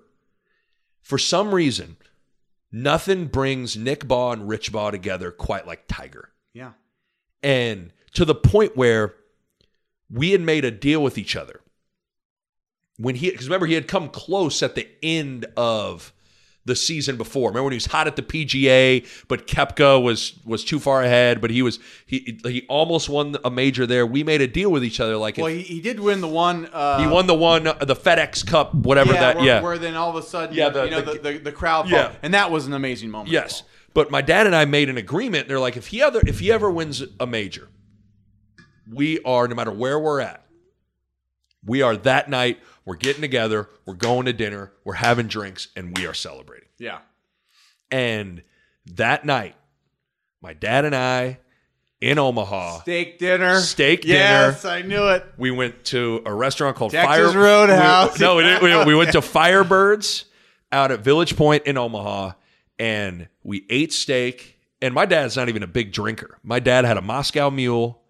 for 1.11 1.19
some 1.19 1.53
reason, 1.53 1.97
nothing 2.71 3.27
brings 3.27 3.77
Nick 3.77 4.05
Bahe 4.05 4.35
and 4.35 4.49
Rich 4.49 4.73
Bahe 4.73 4.93
together 4.93 5.33
quite 5.33 5.67
like 5.67 5.89
Tiger. 5.89 6.29
Yeah. 6.53 6.75
And 7.43 7.93
to 8.15 8.25
the 8.25 8.35
point 8.37 8.77
where 8.77 9.17
we 10.09 10.31
had 10.31 10.41
made 10.41 10.65
a 10.65 10.71
deal 10.71 11.03
with 11.03 11.19
each 11.19 11.35
other. 11.35 11.63
When 12.97 13.17
he, 13.17 13.29
because 13.29 13.47
remember, 13.47 13.67
he 13.67 13.75
had 13.75 13.89
come 13.89 14.09
close 14.09 14.63
at 14.63 14.77
the 14.77 14.87
end 15.03 15.47
of 15.57 16.13
the 16.67 16.77
season 16.77 17.17
before. 17.17 17.49
Remember 17.49 17.65
when 17.65 17.73
he 17.73 17.77
was 17.77 17.87
hot 17.87 18.07
at 18.07 18.17
the 18.17 18.23
PGA, 18.23 19.07
but 19.29 19.47
Koepka 19.47 20.03
was 20.03 20.39
was 20.45 20.63
too 20.65 20.79
far 20.79 21.03
ahead. 21.03 21.41
But 21.41 21.51
he 21.51 21.63
was 21.63 21.79
he 22.07 22.39
he 22.45 22.67
almost 22.69 23.09
won 23.09 23.37
a 23.45 23.51
major 23.51 23.87
there. 23.87 24.07
We 24.07 24.23
made 24.25 24.41
a 24.43 24.47
deal 24.47 24.71
with 24.71 24.85
each 24.85 25.01
other. 25.01 25.17
Like 25.17 25.39
Well, 25.39 25.47
if- 25.47 25.67
he, 25.67 25.75
he 25.77 25.81
did 25.81 25.99
win 26.01 26.21
the 26.21 26.29
one. 26.29 26.69
Uh, 26.73 27.01
he 27.01 27.07
won 27.07 27.27
the 27.27 27.35
one, 27.35 27.67
uh, 27.67 27.73
the 27.75 27.97
FedEx 27.97 28.47
Cup, 28.47 28.75
whatever 28.75 29.15
yeah, 29.15 29.21
that. 29.21 29.37
where, 29.37 29.45
yeah, 29.47 29.61
Where 29.63 29.79
then 29.79 29.95
all 29.97 30.11
of 30.11 30.17
a 30.17 30.23
sudden, 30.23 30.55
Yeah, 30.55 30.69
the- 30.69 30.85
you 30.85 30.91
know, 30.91 31.01
the- 31.01 31.19
the, 31.19 31.39
the, 31.39 31.53
crowd, 31.53 31.89
Yeah. 31.89 32.13
and 32.23 32.35
that 32.35 32.51
was 32.51 32.67
an 32.67 32.75
amazing 32.75 33.11
moment. 33.11 33.31
Yes. 33.31 33.63
But 33.95 34.11
my 34.11 34.21
dad 34.21 34.47
and 34.47 34.55
I 34.55 34.67
made 34.67 34.89
an 34.89 34.99
agreement. 34.99 35.49
They're 35.49 35.59
like, 35.59 35.77
if 35.77 35.89
he 35.89 36.01
ever 36.03 36.21
if 36.27 36.39
he 36.41 36.53
ever 36.53 36.71
wins 36.71 37.03
a 37.19 37.27
major, 37.27 37.69
we 38.93 39.21
are 39.23 39.49
no 39.49 39.55
matter 39.55 39.73
where 39.73 39.99
we're 39.99 40.21
at, 40.21 40.45
we 41.65 41.83
are 41.83 41.97
that 41.97 42.29
night. 42.29 42.59
We're 42.91 42.97
getting 42.97 43.23
together. 43.23 43.69
We're 43.87 43.95
going 43.95 44.27
to 44.27 44.33
dinner. 44.33 44.73
We're 44.83 44.95
having 44.95 45.29
drinks, 45.29 45.69
and 45.77 45.97
we 45.97 46.09
are 46.09 46.13
celebrating. 46.13 46.67
Yeah. 46.77 46.99
And 47.89 48.43
that 48.97 49.25
night, 49.25 49.55
my 50.43 50.55
dad 50.55 50.85
and 50.85 50.97
I 50.97 51.39
in 52.01 52.19
Omaha, 52.19 52.81
Steak 52.81 53.21
dinner. 53.21 53.61
Steak 53.61 54.01
dinner. 54.01 54.15
Yes, 54.19 54.65
I 54.65 54.83
knew 54.83 55.07
it. 55.07 55.25
we 55.39 55.53
went 55.53 55.85
to 55.85 56.21
a 56.27 56.35
restaurant 56.35 56.75
called 56.75 56.91
Texas 56.91 57.33
Fire 57.33 57.41
Roadhouse. 57.41 58.19
We- 58.19 58.25
no, 58.27 58.35
we, 58.35 58.43
didn't, 58.43 58.65
we, 58.65 58.85
we 58.87 58.95
went 58.97 59.13
to 59.13 59.19
Firebirds 59.21 60.25
out 60.73 60.91
at 60.91 60.99
Village 60.99 61.37
Pointe 61.37 61.67
in 61.67 61.79
Omaha, 61.79 62.33
and 62.81 63.29
we 63.45 63.67
ate 63.71 63.93
steak. 63.93 64.59
And 64.83 64.93
my 64.95 65.07
dad's 65.07 65.37
not 65.37 65.49
even 65.49 65.63
a 65.63 65.69
big 65.69 65.93
drinker. 65.93 66.39
My 66.43 66.59
dad 66.59 66.85
had 66.85 66.97
a 66.97 67.03
Moscow 67.03 67.51
Mule. 67.51 68.03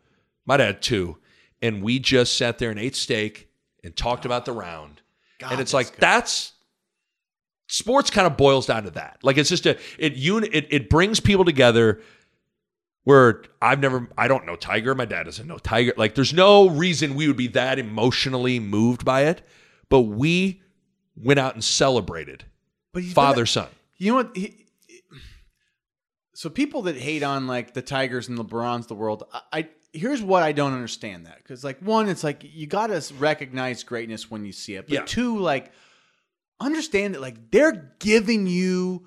My 0.47 0.57
dad 0.57 0.81
too, 0.81 1.19
and 1.61 1.83
we 1.83 1.99
just 1.99 2.39
sat 2.39 2.57
there 2.57 2.71
and 2.71 2.81
ate 2.81 2.97
steak 2.97 3.50
and 3.85 3.97
talked 3.97 4.25
about 4.25 4.45
the 4.45 4.53
round. 4.53 5.01
God, 5.39 5.53
and 5.53 5.61
it's 5.61 5.73
that's 5.73 5.75
like 5.75 5.93
good. 5.93 6.01
that's 6.01 6.53
sports 7.69 8.11
kind 8.11 8.27
of 8.27 8.37
boils 8.37 8.67
down 8.67 8.85
to 8.85 8.91
that. 8.91 9.19
Like 9.23 9.39
it's 9.39 9.49
just 9.49 9.67
a 9.67 9.79
it 9.99 10.15
uni, 10.15 10.49
it 10.49 10.67
it 10.71 10.91
brings 10.91 11.21
people 11.21 11.45
together 11.45 12.01
where 13.05 13.43
I've 13.63 13.81
never 13.81 14.09
I 14.19 14.29
don't 14.29 14.47
know 14.47 14.57
Tiger, 14.57 14.95
my 14.95 15.05
dad 15.05 15.25
doesn't 15.25 15.47
know 15.47 15.59
Tiger. 15.59 15.95
Like 15.97 16.15
there's 16.15 16.35
no 16.35 16.69
reason 16.69 17.15
we 17.15 17.27
would 17.27 17.37
be 17.37 17.49
that 17.49 17.79
emotionally 17.79 18.61
moved 18.61 19.05
by 19.05 19.25
it, 19.25 19.43
but 19.89 20.03
we 20.03 20.63
went 21.17 21.39
out 21.39 21.55
and 21.55 21.65
celebrated 21.65 22.45
But 22.93 23.05
father 23.05 23.47
son. 23.47 23.69
You 23.97 24.13
know 24.13 24.17
what? 24.17 24.37
He, 24.37 24.67
so 26.35 26.49
people 26.49 26.83
that 26.83 26.97
hate 26.97 27.23
on 27.23 27.47
like 27.47 27.75
the 27.75 27.83
Tigers 27.83 28.29
and 28.29 28.39
LeBrons 28.39 28.89
the 28.89 28.95
world, 28.95 29.25
I, 29.33 29.41
I 29.53 29.69
here's 29.93 30.23
what 30.23 30.43
I 30.43 30.53
don't 30.53 30.73
understand 30.73 31.27
that 31.27 31.39
because 31.39 31.65
like 31.65 31.81
one, 31.81 32.09
it's 32.09 32.23
like 32.25 32.43
you 32.45 32.67
got 32.67 32.89
to 32.89 33.03
recognize 33.15 33.83
greatness 33.83 34.31
when 34.31 34.45
you 34.45 34.53
see 34.53 34.75
it, 34.75 34.87
but 34.87 34.95
Yeah. 34.95 35.05
two, 35.07 35.39
like 35.39 35.73
understand 36.61 37.15
that 37.15 37.21
like 37.21 37.51
they're 37.51 37.93
giving 37.99 38.47
you 38.47 39.07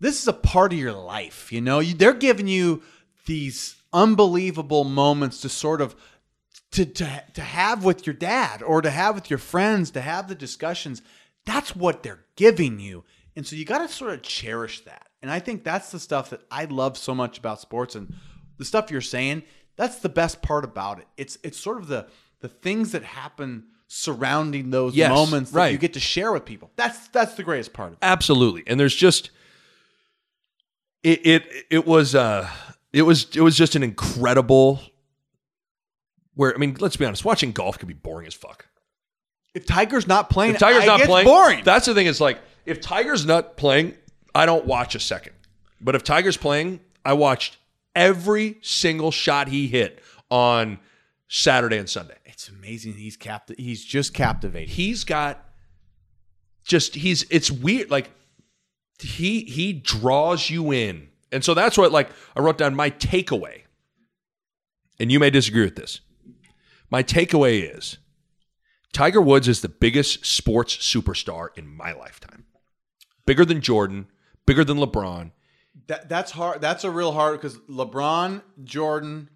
this 0.00 0.20
is 0.22 0.28
a 0.28 0.32
part 0.32 0.72
of 0.72 0.78
your 0.78 0.92
life. 0.92 1.52
You 1.52 1.60
know, 1.60 1.80
you, 1.80 1.94
they're 1.94 2.14
giving 2.14 2.46
you 2.48 2.82
these 3.26 3.76
unbelievable 3.92 4.84
moments 4.84 5.40
to 5.42 5.48
sort 5.48 5.80
of 5.80 5.94
to, 6.72 6.86
to 6.86 7.24
to 7.34 7.42
have 7.42 7.84
with 7.84 8.06
your 8.06 8.14
dad 8.14 8.62
or 8.62 8.80
to 8.80 8.90
have 8.90 9.14
with 9.14 9.28
your 9.28 9.38
friends 9.38 9.90
to 9.90 10.00
have 10.00 10.28
the 10.28 10.34
discussions 10.36 11.02
that's 11.44 11.74
what 11.74 12.02
they're 12.04 12.24
giving 12.36 12.78
you 12.78 13.02
and 13.34 13.44
so 13.46 13.56
you 13.56 13.64
got 13.64 13.78
to 13.78 13.88
sort 13.88 14.12
of 14.12 14.22
cherish 14.22 14.84
that 14.84 15.08
and 15.22 15.30
i 15.30 15.40
think 15.40 15.64
that's 15.64 15.90
the 15.90 15.98
stuff 15.98 16.30
that 16.30 16.40
i 16.52 16.64
love 16.66 16.96
so 16.96 17.12
much 17.14 17.38
about 17.38 17.60
sports 17.60 17.96
and 17.96 18.14
the 18.58 18.64
stuff 18.64 18.90
you're 18.92 19.00
saying 19.00 19.42
that's 19.80 19.96
the 20.00 20.08
best 20.08 20.42
part 20.42 20.64
about 20.64 20.98
it 20.98 21.06
it's 21.16 21.38
it's 21.42 21.58
sort 21.58 21.78
of 21.78 21.88
the 21.88 22.06
the 22.40 22.48
things 22.48 22.92
that 22.92 23.02
happen 23.02 23.64
surrounding 23.88 24.70
those 24.70 24.94
Yes, 24.94 25.10
moments 25.10 25.50
that 25.50 25.58
right. 25.58 25.72
you 25.72 25.78
get 25.78 25.94
to 25.94 26.00
share 26.00 26.30
with 26.32 26.44
people 26.44 26.70
that's 26.76 27.08
that's 27.08 27.34
the 27.34 27.42
greatest 27.42 27.72
part 27.72 27.88
of 27.88 27.92
it 27.94 27.98
Absolutely. 28.02 28.62
And 28.66 28.78
there's 28.78 28.94
just 28.94 29.30
it 31.02 31.26
it 31.26 31.42
it 31.70 31.86
was 31.86 32.14
uh 32.14 32.48
it 32.92 33.02
was 33.02 33.34
it 33.34 33.40
was 33.40 33.56
just 33.56 33.74
an 33.76 33.82
incredible 33.82 34.80
where 36.34 36.54
I 36.54 36.58
mean, 36.58 36.76
let's 36.80 36.96
be 36.96 37.04
honest, 37.04 37.24
watching 37.24 37.52
golf 37.52 37.78
can 37.78 37.88
be 37.88 37.94
boring 37.94 38.26
as 38.26 38.34
fuck. 38.34 38.66
if 39.54 39.66
tiger's 39.66 40.06
not 40.06 40.30
playing 40.30 40.54
If 40.54 40.60
Tiger's 40.60 40.84
it 40.84 40.86
not 40.86 41.00
playing, 41.00 41.26
boring 41.26 41.64
That's 41.64 41.86
the 41.86 41.94
thing. 41.94 42.06
Is 42.06 42.20
like 42.20 42.38
if 42.66 42.80
Tiger's 42.80 43.26
not 43.26 43.56
playing, 43.56 43.94
I 44.34 44.46
don't 44.46 44.66
watch 44.66 44.94
a 44.94 45.00
second. 45.00 45.32
But 45.80 45.94
if 45.94 46.04
Tiger's 46.04 46.36
playing, 46.36 46.80
I 47.04 47.14
watched 47.14 47.56
every 48.00 48.56
single 48.62 49.10
shot 49.10 49.48
he 49.48 49.68
hit 49.68 50.02
on 50.30 50.78
Saturday 51.28 51.76
and 51.76 51.88
Sunday. 51.88 52.16
it's 52.24 52.48
amazing 52.48 52.94
he's 52.94 53.16
capti- 53.16 53.58
he's 53.58 53.84
just 53.84 54.14
captivating 54.14 54.68
He's 54.68 55.04
got 55.04 55.44
just 56.64 56.94
he's 56.94 57.24
it's 57.30 57.50
weird 57.50 57.90
like 57.90 58.10
he 58.98 59.42
he 59.44 59.72
draws 59.72 60.50
you 60.50 60.72
in. 60.72 61.08
And 61.30 61.44
so 61.44 61.54
that's 61.54 61.76
what 61.76 61.92
like 61.92 62.10
I 62.34 62.40
wrote 62.40 62.58
down 62.58 62.74
my 62.74 62.90
takeaway. 62.90 63.62
And 64.98 65.12
you 65.12 65.20
may 65.20 65.30
disagree 65.30 65.64
with 65.64 65.76
this. 65.76 66.00
My 66.90 67.02
takeaway 67.02 67.76
is 67.76 67.98
Tiger 68.92 69.20
Woods 69.20 69.46
is 69.46 69.60
the 69.60 69.68
biggest 69.68 70.26
sports 70.26 70.76
superstar 70.76 71.48
in 71.56 71.68
my 71.68 71.92
lifetime. 71.92 72.46
Bigger 73.26 73.44
than 73.44 73.60
Jordan, 73.60 74.06
bigger 74.46 74.64
than 74.64 74.78
LeBron. 74.78 75.32
That 75.90 76.08
that's 76.08 76.30
hard. 76.30 76.60
That's 76.60 76.84
a 76.84 76.90
real 76.90 77.10
hard 77.10 77.40
because 77.40 77.58
LeBron, 77.68 78.42
Jordan, 78.62 79.28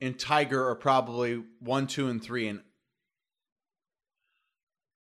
and 0.00 0.16
Tiger 0.16 0.68
are 0.68 0.76
probably 0.76 1.42
one, 1.58 1.88
two, 1.88 2.06
and 2.06 2.22
three. 2.22 2.46
And 2.46 2.60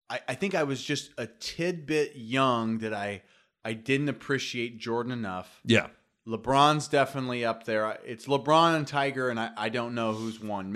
I, 0.08 0.20
I 0.26 0.34
think 0.34 0.54
I 0.54 0.62
was 0.62 0.82
just 0.82 1.10
a 1.18 1.26
tidbit 1.26 2.16
young 2.16 2.78
that 2.78 2.94
I 2.94 3.20
I 3.66 3.74
didn't 3.74 4.08
appreciate 4.08 4.78
Jordan 4.78 5.12
enough. 5.12 5.60
Yeah. 5.66 5.88
LeBron's 6.26 6.88
definitely 6.88 7.44
up 7.44 7.64
there. 7.64 7.98
It's 8.06 8.24
LeBron 8.24 8.76
and 8.76 8.88
Tiger, 8.88 9.28
and 9.28 9.38
I, 9.38 9.50
I 9.58 9.68
don't 9.68 9.94
know 9.94 10.14
who's 10.14 10.40
won. 10.40 10.74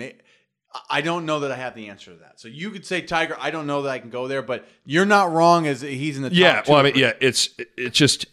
I 0.91 1.01
don't 1.01 1.25
know 1.25 1.39
that 1.39 1.51
I 1.51 1.55
have 1.55 1.73
the 1.73 1.89
answer 1.89 2.11
to 2.11 2.17
that. 2.19 2.39
So 2.39 2.47
you 2.47 2.69
could 2.69 2.85
say 2.85 3.01
Tiger. 3.01 3.35
I 3.39 3.49
don't 3.49 3.65
know 3.65 3.81
that 3.81 3.89
I 3.89 3.97
can 3.97 4.11
go 4.11 4.27
there, 4.27 4.43
but 4.43 4.67
you're 4.85 5.07
not 5.07 5.31
wrong. 5.31 5.65
As 5.65 5.81
he's 5.81 6.17
in 6.17 6.23
the 6.23 6.29
top 6.29 6.37
Yeah, 6.37 6.63
well, 6.67 6.77
I 6.77 6.83
mean, 6.83 6.95
yeah, 6.95 7.13
it's 7.19 7.49
it's 7.75 7.97
just 7.97 8.27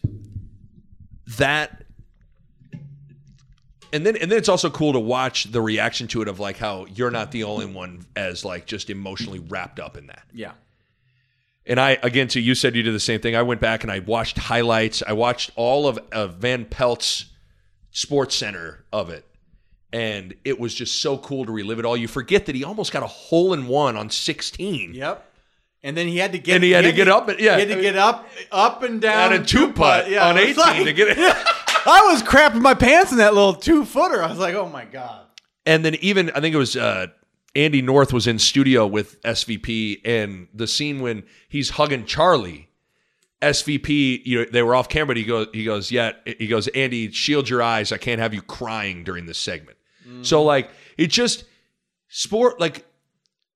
that, 1.36 1.84
and 3.92 4.04
then 4.06 4.16
and 4.16 4.30
then 4.30 4.38
it's 4.38 4.48
also 4.48 4.70
cool 4.70 4.92
to 4.94 5.00
watch 5.00 5.44
the 5.44 5.60
reaction 5.60 6.08
to 6.08 6.22
it 6.22 6.28
of 6.28 6.40
like 6.40 6.56
how 6.56 6.86
you're 6.86 7.10
not 7.10 7.32
the 7.32 7.44
only 7.44 7.66
one 7.66 8.06
as 8.16 8.44
like 8.44 8.66
just 8.66 8.90
emotionally 8.90 9.38
wrapped 9.38 9.80
up 9.80 9.96
in 9.96 10.06
that. 10.06 10.24
yeah. 10.32 10.52
And 11.66 11.78
I 11.78 11.98
again, 12.02 12.28
too, 12.28 12.40
you 12.40 12.54
said 12.54 12.74
you 12.74 12.82
did 12.82 12.94
the 12.94 13.00
same 13.00 13.20
thing. 13.20 13.36
I 13.36 13.42
went 13.42 13.60
back 13.60 13.82
and 13.82 13.92
I 13.92 13.98
watched 13.98 14.38
highlights. 14.38 15.02
I 15.06 15.12
watched 15.12 15.50
all 15.54 15.86
of, 15.86 15.98
of 16.12 16.36
Van 16.36 16.64
Pelt's 16.64 17.26
SportsCenter 17.92 18.78
of 18.90 19.10
it, 19.10 19.26
and 19.92 20.34
it 20.46 20.58
was 20.58 20.72
just 20.72 21.02
so 21.02 21.18
cool 21.18 21.44
to 21.44 21.52
relive 21.52 21.78
it 21.78 21.84
all. 21.84 21.94
You 21.94 22.08
forget 22.08 22.46
that 22.46 22.54
he 22.54 22.64
almost 22.64 22.90
got 22.90 23.02
a 23.02 23.06
hole 23.06 23.52
in 23.52 23.66
one 23.68 23.98
on 23.98 24.08
16. 24.08 24.94
Yep. 24.94 25.27
And 25.82 25.96
then 25.96 26.08
he 26.08 26.18
had 26.18 26.32
to 26.32 26.38
get 26.38 26.56
And 26.56 26.64
he 26.64 26.72
had 26.72 26.82
to 26.84 26.92
get 26.92 27.08
up 27.08 27.28
and- 27.28 27.38
yeah. 27.38 27.54
he 27.58 27.66
had 27.66 27.76
to 27.76 27.80
get 27.82 27.96
up 27.96 28.28
up 28.50 28.82
and 28.82 29.00
down 29.00 29.32
And 29.32 29.44
a 29.44 29.46
two 29.46 29.72
putt 29.72 30.10
Yeah, 30.10 30.28
on 30.28 30.36
18 30.38 30.56
like- 30.56 30.84
to 30.84 30.92
get 30.92 31.08
it. 31.16 31.18
I 31.86 32.10
was 32.12 32.22
crapping 32.22 32.60
my 32.60 32.74
pants 32.74 33.12
in 33.12 33.18
that 33.18 33.34
little 33.34 33.54
two 33.54 33.84
footer. 33.84 34.22
I 34.22 34.28
was 34.28 34.38
like, 34.38 34.54
oh 34.54 34.68
my 34.68 34.84
god. 34.84 35.26
And 35.64 35.84
then 35.84 35.94
even 35.96 36.30
I 36.34 36.40
think 36.40 36.54
it 36.54 36.58
was 36.58 36.76
uh, 36.76 37.06
Andy 37.54 37.80
North 37.80 38.12
was 38.12 38.26
in 38.26 38.38
studio 38.38 38.86
with 38.86 39.20
SVP, 39.22 40.00
and 40.04 40.48
the 40.52 40.66
scene 40.66 41.00
when 41.00 41.22
he's 41.48 41.70
hugging 41.70 42.04
Charlie, 42.04 42.68
SVP, 43.40 44.20
you 44.24 44.38
know, 44.40 44.46
they 44.50 44.62
were 44.62 44.74
off 44.74 44.88
camera. 44.88 45.08
But 45.08 45.16
he 45.18 45.24
goes, 45.24 45.46
he 45.54 45.64
goes, 45.64 45.90
yeah, 45.92 46.12
he 46.26 46.46
goes, 46.46 46.68
Andy, 46.68 47.10
shield 47.12 47.48
your 47.48 47.62
eyes. 47.62 47.92
I 47.92 47.96
can't 47.98 48.20
have 48.20 48.34
you 48.34 48.42
crying 48.42 49.04
during 49.04 49.26
this 49.26 49.38
segment. 49.38 49.78
So 50.22 50.42
like, 50.42 50.70
it 50.96 51.08
just 51.08 51.44
sport 52.08 52.58
like 52.60 52.86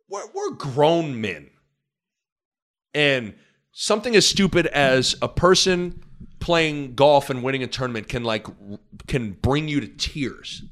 we're, 0.09 0.27
we're 0.35 0.51
grown 0.51 1.21
men, 1.21 1.49
and 2.95 3.35
something 3.73 4.15
as 4.17 4.27
stupid 4.27 4.67
as 4.67 5.17
a 5.23 5.29
person 5.29 6.03
playing 6.41 6.95
golf 6.95 7.31
and 7.31 7.43
winning 7.43 7.63
a 7.63 7.67
tournament 7.67 8.09
can 8.09 8.25
like 8.25 8.47
can 9.07 9.33
bring 9.33 9.69
you 9.69 9.81
to 9.81 9.87
tears. 9.89 10.63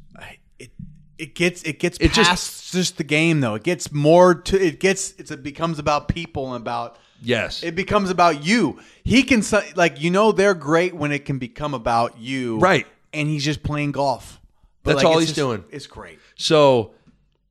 it 0.58 0.70
it 1.18 1.34
gets 1.34 1.62
it 1.64 1.78
gets 1.78 1.98
It 1.98 2.12
just- 2.12 2.28
past 2.30 2.72
just, 2.72 2.96
the 2.98 3.04
game 3.04 3.40
though. 3.40 3.54
It 3.54 3.62
gets 3.62 3.92
more 3.92 4.34
to 4.34 4.60
it 4.60 4.80
gets 4.80 5.12
it's, 5.18 5.30
it 5.30 5.42
becomes 5.42 5.78
about 5.78 6.08
people 6.08 6.54
and 6.54 6.60
about 6.62 6.98
Yes. 7.22 7.62
it 7.62 7.74
becomes 7.74 8.08
about 8.10 8.44
you. 8.44 8.78
He 9.04 9.22
can 9.22 9.42
like 9.76 10.00
you 10.00 10.10
know 10.10 10.32
they're 10.32 10.54
great 10.54 10.94
when 10.94 11.12
it 11.12 11.24
can 11.24 11.38
become 11.38 11.74
about 11.74 12.18
you, 12.18 12.58
Right. 12.58 12.86
And 13.12 13.28
he's 13.28 13.44
just 13.44 13.62
playing 13.64 13.92
golf. 13.92 14.40
But, 14.82 14.92
That's 14.92 15.04
like, 15.04 15.12
all 15.12 15.18
he's 15.18 15.28
just- 15.28 15.36
doing. 15.36 15.64
It's 15.70 15.86
great. 15.86 16.18
So 16.36 16.92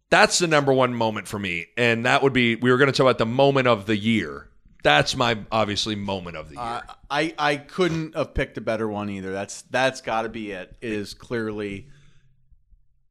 that's 0.10 0.40
the 0.40 0.48
number 0.48 0.74
one 0.74 0.94
moment 0.96 1.28
for 1.28 1.38
me. 1.38 1.68
And 1.78 2.06
that 2.06 2.24
would 2.24 2.34
be 2.34 2.56
we 2.56 2.72
were 2.72 2.78
going 2.78 2.92
to 2.92 2.98
talk 2.98 3.04
about 3.04 3.18
the 3.20 3.26
moment 3.28 3.68
of 3.68 3.86
the 3.86 3.96
year. 3.98 4.49
That's 4.84 5.16
my 5.16 5.38
obviously 5.52 5.96
moment 5.96 6.38
of 6.38 6.50
the 6.50 6.56
year. 6.56 6.64
Uh, 6.64 6.82
I 7.10 7.34
I 7.38 7.58
couldn't 7.58 8.16
have 8.16 8.34
picked 8.34 8.58
a 8.58 8.62
better 8.62 8.88
one 8.88 9.10
either. 9.10 9.32
That's 9.32 9.64
that's 9.64 10.02
got 10.02 10.22
to 10.22 10.30
be 10.30 10.52
it. 10.52 10.76
It 10.82 10.92
is 10.92 11.14
clearly 11.14 11.88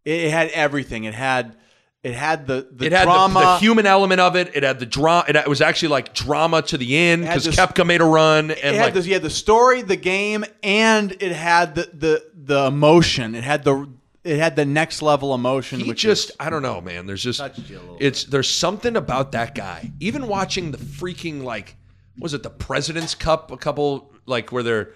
it, 0.05 0.31
had 0.31 0.49
everything. 0.51 1.05
It 1.05 1.15
had 1.15 1.57
it 2.03 2.15
had 2.15 2.47
the 2.47 2.69
the 2.71 2.87
it 2.87 2.93
had 2.93 3.05
drama. 3.05 3.41
the 3.41 3.59
human 3.59 3.85
element 3.85 4.21
of 4.21 4.35
it. 4.35 4.51
It 4.55 4.63
had 4.63 4.79
the 4.79 4.87
drama. 4.87 5.25
It, 5.29 5.37
it 5.37 5.49
was 5.49 5.61
actually 5.61 5.89
like 5.89 6.15
drama 6.15 6.63
to 6.63 6.79
the 6.79 6.97
end 6.97 7.23
because 7.23 7.47
Koepka 7.47 7.87
made 7.87 8.01
a 8.01 8.05
run 8.05 8.51
and 8.51 8.53
it 8.53 8.75
had 8.75 8.85
like 8.85 8.95
this, 8.95 9.07
you 9.07 9.13
had 9.13 9.23
the 9.23 9.31
story, 9.31 9.83
the 9.83 9.97
game, 9.97 10.45
and 10.63 11.13
it 11.21 11.33
had 11.33 11.75
the 11.75 11.91
the 11.93 12.25
the 12.35 12.67
emotion. 12.67 13.35
It 13.35 13.45
had 13.45 13.65
the 13.65 13.91
it 14.29 14.39
had 14.39 14.57
the 14.57 14.65
next 14.65 15.01
level 15.01 15.35
emotion. 15.35 15.81
he 15.81 15.89
which 15.89 16.03
just 16.03 16.31
is, 16.31 16.37
I 16.39 16.51
don't 16.51 16.63
know, 16.63 16.81
man. 16.81 17.07
There's 17.07 17.23
just 17.23 17.41
Touched 17.41 17.71
you 17.71 17.79
a 17.79 17.81
little 17.81 17.97
it's 18.01 18.25
there's 18.25 18.51
something 18.51 18.97
about 18.97 19.33
that 19.33 19.55
guy. 19.55 19.91
Even 20.01 20.29
watching 20.29 20.71
the 20.71 20.79
freaking 20.79 21.43
like 21.43 21.77
was 22.19 22.35
it 22.35 22.43
the 22.43 22.51
President's 22.51 23.15
Cup 23.15 23.51
a 23.51 23.57
couple 23.57 24.13
like 24.27 24.53
where 24.53 24.63
they're 24.63 24.93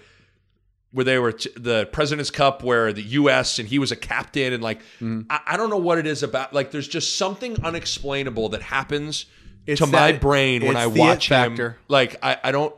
where 0.91 1.03
they 1.03 1.17
were 1.17 1.31
t- 1.31 1.49
the 1.55 1.87
President's 1.91 2.29
Cup 2.29 2.61
where 2.63 2.93
the 2.93 3.01
U.S. 3.01 3.57
and 3.57 3.67
he 3.67 3.79
was 3.79 3.91
a 3.91 3.95
captain 3.95 4.53
and 4.53 4.61
like 4.61 4.79
Mm-hmm. 5.01 5.21
I, 5.29 5.39
I 5.47 5.57
don't 5.57 5.69
know 5.71 5.77
what 5.77 5.97
it 5.97 6.05
is 6.05 6.21
about 6.21 6.53
like 6.53 6.69
there's 6.71 6.87
just 6.87 7.17
something 7.17 7.57
unexplainable 7.63 8.49
that 8.49 8.61
happens 8.61 9.25
It's 9.65 9.79
to 9.79 9.87
my 9.87 10.11
brain 10.11 10.63
when 10.65 10.77
I 10.77 10.87
watch 10.87 11.29
him. 11.29 11.75
Like 11.87 12.17
I, 12.21 12.37
I 12.43 12.51
don't 12.51 12.75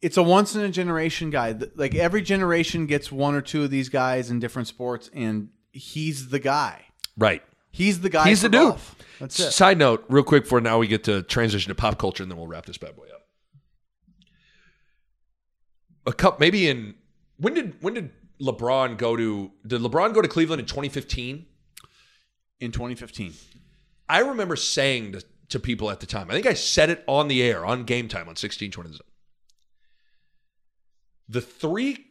it's 0.00 0.16
a 0.16 0.22
once 0.22 0.54
in 0.54 0.62
a 0.62 0.68
generation 0.70 1.30
guy. 1.30 1.56
Like 1.74 1.94
every 1.94 2.22
generation 2.22 2.86
gets 2.86 3.10
one 3.12 3.34
or 3.34 3.40
two 3.40 3.64
of 3.64 3.70
these 3.70 3.88
guys 3.88 4.30
in 4.30 4.38
different 4.40 4.68
sports, 4.68 5.10
and 5.12 5.48
he's 5.72 6.28
the 6.28 6.38
guy. 6.38 6.84
right. 7.16 7.42
He's 7.70 8.00
the 8.00 8.08
guy. 8.08 8.28
He's 8.28 8.42
the 8.42 8.48
dude. 8.48 8.60
golf. 8.60 8.96
That's 9.20 9.38
it. 9.38 9.52
Side 9.52 9.78
note, 9.78 10.04
real 10.08 10.24
quick, 10.24 10.46
for 10.46 10.60
now 10.60 10.78
we 10.78 10.86
get 10.86 11.04
to 11.04 11.22
transition 11.22 11.68
to 11.68 11.74
pop 11.74 11.98
culture, 11.98 12.22
and 12.22 12.32
then 12.32 12.38
we'll 12.38 12.46
wrap 12.48 12.66
this 12.66 12.78
bad 12.78 12.96
boy 12.96 13.06
up. 13.14 13.22
A 16.06 16.12
cup, 16.12 16.40
maybe 16.40 16.68
in 16.68 16.94
when 17.36 17.54
did 17.54 17.76
when 17.80 17.94
did 17.94 18.10
LeBron 18.40 18.96
go 18.96 19.16
to? 19.16 19.52
Did 19.66 19.80
LeBron 19.82 20.14
go 20.14 20.22
to 20.22 20.28
Cleveland 20.28 20.60
in 20.60 20.66
2015? 20.66 21.46
In 22.60 22.72
2015, 22.72 23.34
I 24.08 24.18
remember 24.20 24.56
saying 24.56 25.12
to, 25.12 25.24
to 25.50 25.60
people 25.60 25.90
at 25.92 26.00
the 26.00 26.06
time. 26.06 26.28
I 26.28 26.34
think 26.34 26.46
I 26.46 26.54
said 26.54 26.90
it 26.90 27.04
on 27.06 27.28
the 27.28 27.40
air 27.40 27.64
on 27.64 27.84
Game 27.84 28.08
Time 28.08 28.22
on 28.22 28.34
1620. 28.34 28.98
The 31.28 31.40
three 31.40 32.06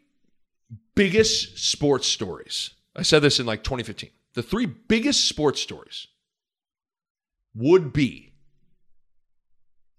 biggest 0.96 1.58
sports 1.58 2.08
stories. 2.08 2.70
I 2.98 3.04
said 3.04 3.22
this 3.22 3.40
in 3.40 3.46
like 3.46 3.64
2015. 3.64 4.10
The 4.34 4.44
three 4.44 4.66
biggest 4.66 5.28
sports 5.28 5.62
stories 5.62 6.08
would 7.56 7.94
be 7.94 8.34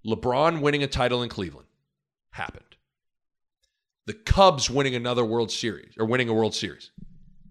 LeBron 0.07 0.61
winning 0.61 0.82
a 0.82 0.86
title 0.86 1.22
in 1.22 1.28
Cleveland 1.28 1.68
happened. 2.30 2.64
The 4.07 4.14
Cubs 4.14 4.70
winning 4.70 4.94
another 4.94 5.24
World 5.24 5.51
Series 5.51 5.94
or 5.99 6.07
winning 6.07 6.28
a 6.28 6.34
World 6.34 6.55
Series 6.55 6.90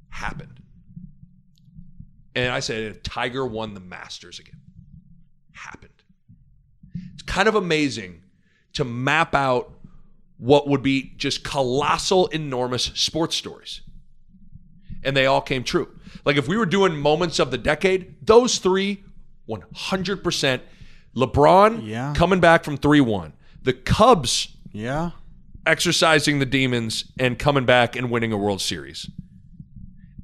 happened. 0.09 0.59
And 2.35 2.51
I 2.51 2.59
said 2.59 3.03
Tiger 3.03 3.45
won 3.45 3.73
the 3.73 3.79
Masters 3.79 4.39
again. 4.39 4.59
Happened. 5.51 5.91
It's 7.13 7.23
kind 7.23 7.47
of 7.47 7.55
amazing 7.55 8.23
to 8.73 8.83
map 8.83 9.33
out 9.33 9.71
what 10.37 10.67
would 10.67 10.83
be 10.83 11.13
just 11.17 11.43
colossal, 11.43 12.27
enormous 12.27 12.83
sports 12.83 13.35
stories. 13.35 13.81
And 15.03 15.15
they 15.15 15.25
all 15.25 15.41
came 15.41 15.63
true. 15.63 15.89
Like 16.25 16.37
if 16.37 16.47
we 16.47 16.57
were 16.57 16.65
doing 16.65 16.95
moments 16.97 17.39
of 17.39 17.51
the 17.51 17.57
decade, 17.57 18.25
those 18.25 18.57
three, 18.57 19.03
100%. 19.47 20.61
LeBron 21.15 21.87
Yeah. 21.87 22.13
coming 22.15 22.39
back 22.39 22.63
from 22.63 22.77
3 22.77 23.01
1. 23.01 23.33
The 23.63 23.73
Cubs 23.73 24.49
yeah, 24.71 25.11
exercising 25.65 26.39
the 26.39 26.45
demons 26.45 27.05
and 27.17 27.39
coming 27.39 27.65
back 27.65 27.95
and 27.95 28.11
winning 28.11 28.31
a 28.31 28.37
World 28.37 28.61
Series. 28.61 29.09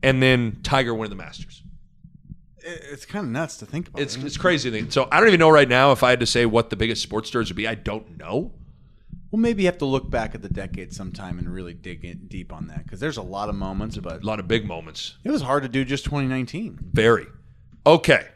And 0.04 0.22
then 0.22 0.60
Tiger 0.64 0.94
winning 0.94 1.18
the 1.18 1.24
Masters. 1.24 1.64
It's 2.60 3.06
kind 3.06 3.26
of 3.26 3.32
nuts 3.32 3.58
to 3.58 3.66
think 3.66 3.88
about. 3.90 4.02
It's 4.02 4.16
it? 4.16 4.24
it's 4.24 4.38
crazy. 4.38 4.90
So 4.90 5.08
I 5.12 5.20
don't 5.20 5.28
even 5.30 5.40
know 5.40 5.50
right 5.50 5.68
now 5.68 5.92
if 5.92 6.04
I 6.04 6.12
had 6.12 6.20
to 6.20 6.26
say 6.26 6.46
what 6.46 6.70
the 6.70 6.76
biggest 6.76 7.02
sports 7.02 7.28
stories 7.28 7.50
would 7.50 7.58
be. 7.58 7.68
I 7.68 7.76
don't 7.76 8.18
know. 8.18 8.54
Well, 9.34 9.40
maybe 9.40 9.64
you 9.64 9.68
have 9.68 9.80
to 9.80 9.86
look 9.86 10.12
back 10.12 10.36
at 10.36 10.44
the 10.44 10.48
decade 10.50 10.94
sometime 10.94 11.40
and 11.40 11.52
really 11.52 11.74
dig 11.74 12.06
in 12.06 12.28
deep 12.28 12.54
on 12.54 12.68
that 12.68 12.84
because 12.84 13.00
there's 13.00 13.18
a 13.18 13.22
lot 13.24 13.50
of 13.50 13.56
moments, 13.56 13.98
but 13.98 14.22
A 14.22 14.26
lot 14.26 14.40
of 14.40 14.48
big 14.48 14.64
moments. 14.68 15.18
it 15.24 15.32
was 15.32 15.42
hard 15.42 15.64
to 15.64 15.70
do 15.70 15.84
just 15.84 16.06
2019. 16.06 16.78
Very. 16.94 17.26
Okay. 17.84 18.28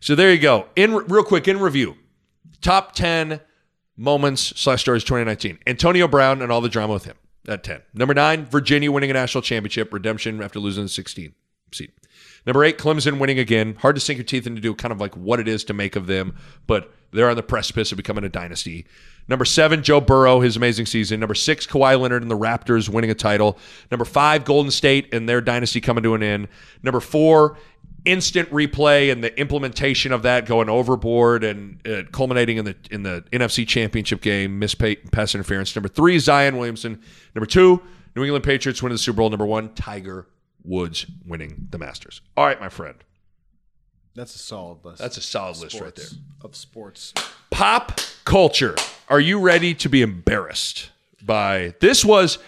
So 0.00 0.16
there 0.16 0.32
you 0.32 0.40
go. 0.40 0.66
In 0.74 0.94
real 0.94 1.22
quick 1.22 1.46
in 1.46 1.60
review, 1.60 1.94
top 2.60 2.92
ten 2.96 3.40
moments 3.96 4.52
slash 4.60 4.80
stories 4.80 5.04
2019. 5.04 5.60
Antonio 5.64 6.08
Brown 6.08 6.42
and 6.42 6.50
all 6.50 6.60
the 6.60 6.68
drama 6.68 6.94
with 6.94 7.04
him 7.04 7.16
at 7.46 7.62
10. 7.62 7.80
Number 7.94 8.12
nine, 8.14 8.44
Virginia 8.46 8.90
winning 8.90 9.10
a 9.10 9.14
national 9.14 9.42
championship, 9.42 9.92
redemption 9.92 10.42
after 10.42 10.58
losing 10.58 10.82
the 10.82 10.88
16 10.88 11.34
seed. 11.72 11.92
Number 12.46 12.64
eight, 12.64 12.78
Clemson 12.78 13.20
winning 13.20 13.38
again. 13.38 13.76
Hard 13.76 13.94
to 13.94 14.00
sink 14.00 14.16
your 14.16 14.24
teeth 14.24 14.46
into 14.48 14.60
do 14.60 14.74
kind 14.74 14.90
of 14.90 15.00
like 15.00 15.16
what 15.16 15.38
it 15.38 15.46
is 15.46 15.62
to 15.64 15.72
make 15.72 15.94
of 15.94 16.08
them, 16.08 16.34
but 16.66 16.92
they're 17.12 17.30
on 17.30 17.36
the 17.36 17.42
precipice 17.42 17.92
of 17.92 17.96
becoming 17.96 18.24
a 18.24 18.28
dynasty. 18.28 18.86
Number 19.28 19.44
seven, 19.44 19.82
Joe 19.82 20.00
Burrow, 20.00 20.40
his 20.40 20.56
amazing 20.56 20.86
season. 20.86 21.20
Number 21.20 21.34
six, 21.34 21.66
Kawhi 21.66 21.98
Leonard 22.00 22.22
and 22.22 22.30
the 22.30 22.38
Raptors 22.38 22.88
winning 22.88 23.10
a 23.10 23.14
title. 23.14 23.58
Number 23.90 24.04
five, 24.04 24.44
Golden 24.44 24.70
State 24.70 25.12
and 25.14 25.28
their 25.28 25.40
dynasty 25.40 25.80
coming 25.80 26.02
to 26.02 26.14
an 26.14 26.22
end. 26.22 26.48
Number 26.82 27.00
four, 27.00 27.56
instant 28.04 28.50
replay 28.50 29.12
and 29.12 29.22
the 29.22 29.38
implementation 29.38 30.12
of 30.12 30.22
that 30.22 30.46
going 30.46 30.68
overboard 30.68 31.44
and 31.44 31.86
uh, 31.86 32.02
culminating 32.10 32.56
in 32.56 32.64
the 32.64 32.76
in 32.90 33.02
the 33.04 33.24
NFC 33.32 33.66
Championship 33.66 34.20
game, 34.20 34.58
miss 34.58 34.74
pay, 34.74 34.96
pass 34.96 35.34
interference. 35.34 35.74
Number 35.76 35.88
three, 35.88 36.18
Zion 36.18 36.56
Williamson. 36.56 37.00
Number 37.34 37.46
two, 37.46 37.80
New 38.16 38.24
England 38.24 38.44
Patriots 38.44 38.82
winning 38.82 38.94
the 38.94 38.98
Super 38.98 39.18
Bowl. 39.18 39.30
Number 39.30 39.46
one, 39.46 39.72
Tiger 39.74 40.26
Woods 40.64 41.06
winning 41.24 41.68
the 41.70 41.78
Masters. 41.78 42.20
All 42.36 42.44
right, 42.44 42.60
my 42.60 42.68
friend, 42.68 42.96
That's 44.14 44.34
a 44.34 44.38
solid 44.38 44.84
list. 44.84 44.98
that's 44.98 45.16
a 45.16 45.22
solid 45.22 45.56
list 45.58 45.80
right 45.80 45.94
there. 45.94 46.06
of 46.42 46.54
sports. 46.54 47.14
Pop 47.50 48.00
culture. 48.24 48.76
Are 49.08 49.20
you 49.20 49.38
ready 49.40 49.74
to 49.74 49.88
be 49.88 50.02
embarrassed 50.02 50.90
by 51.22 51.74
this? 51.80 52.04
Was 52.04 52.38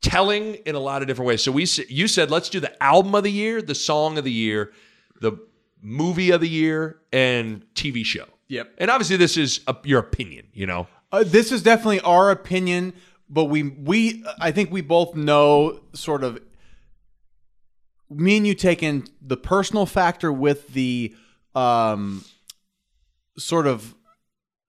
telling 0.00 0.54
in 0.66 0.74
a 0.74 0.80
lot 0.80 1.02
of 1.02 1.08
different 1.08 1.28
ways. 1.28 1.42
So 1.42 1.52
we 1.52 1.66
you 1.88 2.08
said 2.08 2.30
let's 2.30 2.48
do 2.48 2.60
the 2.60 2.80
album 2.82 3.14
of 3.14 3.24
the 3.24 3.30
year, 3.32 3.62
the 3.62 3.74
song 3.74 4.18
of 4.18 4.24
the 4.24 4.32
year, 4.32 4.72
the 5.20 5.32
movie 5.80 6.30
of 6.30 6.40
the 6.40 6.48
year, 6.48 6.98
and 7.12 7.64
TV 7.74 8.04
show. 8.04 8.26
Yep. 8.48 8.74
And 8.78 8.90
obviously, 8.90 9.16
this 9.16 9.36
is 9.36 9.60
a, 9.66 9.76
your 9.84 10.00
opinion. 10.00 10.46
You 10.52 10.66
know, 10.66 10.86
Uh, 11.10 11.24
this 11.24 11.52
is 11.52 11.62
definitely 11.62 12.00
our 12.00 12.30
opinion, 12.30 12.92
but 13.28 13.44
we 13.46 13.62
we 13.62 14.24
I 14.40 14.52
think 14.52 14.70
we 14.70 14.80
both 14.80 15.14
know 15.14 15.80
sort 15.92 16.22
of. 16.24 16.38
Me 18.14 18.36
and 18.36 18.46
you 18.46 18.54
taking 18.54 19.08
the 19.20 19.36
personal 19.36 19.86
factor 19.86 20.32
with 20.32 20.68
the 20.68 21.14
um, 21.54 22.24
sort 23.38 23.66
of 23.66 23.94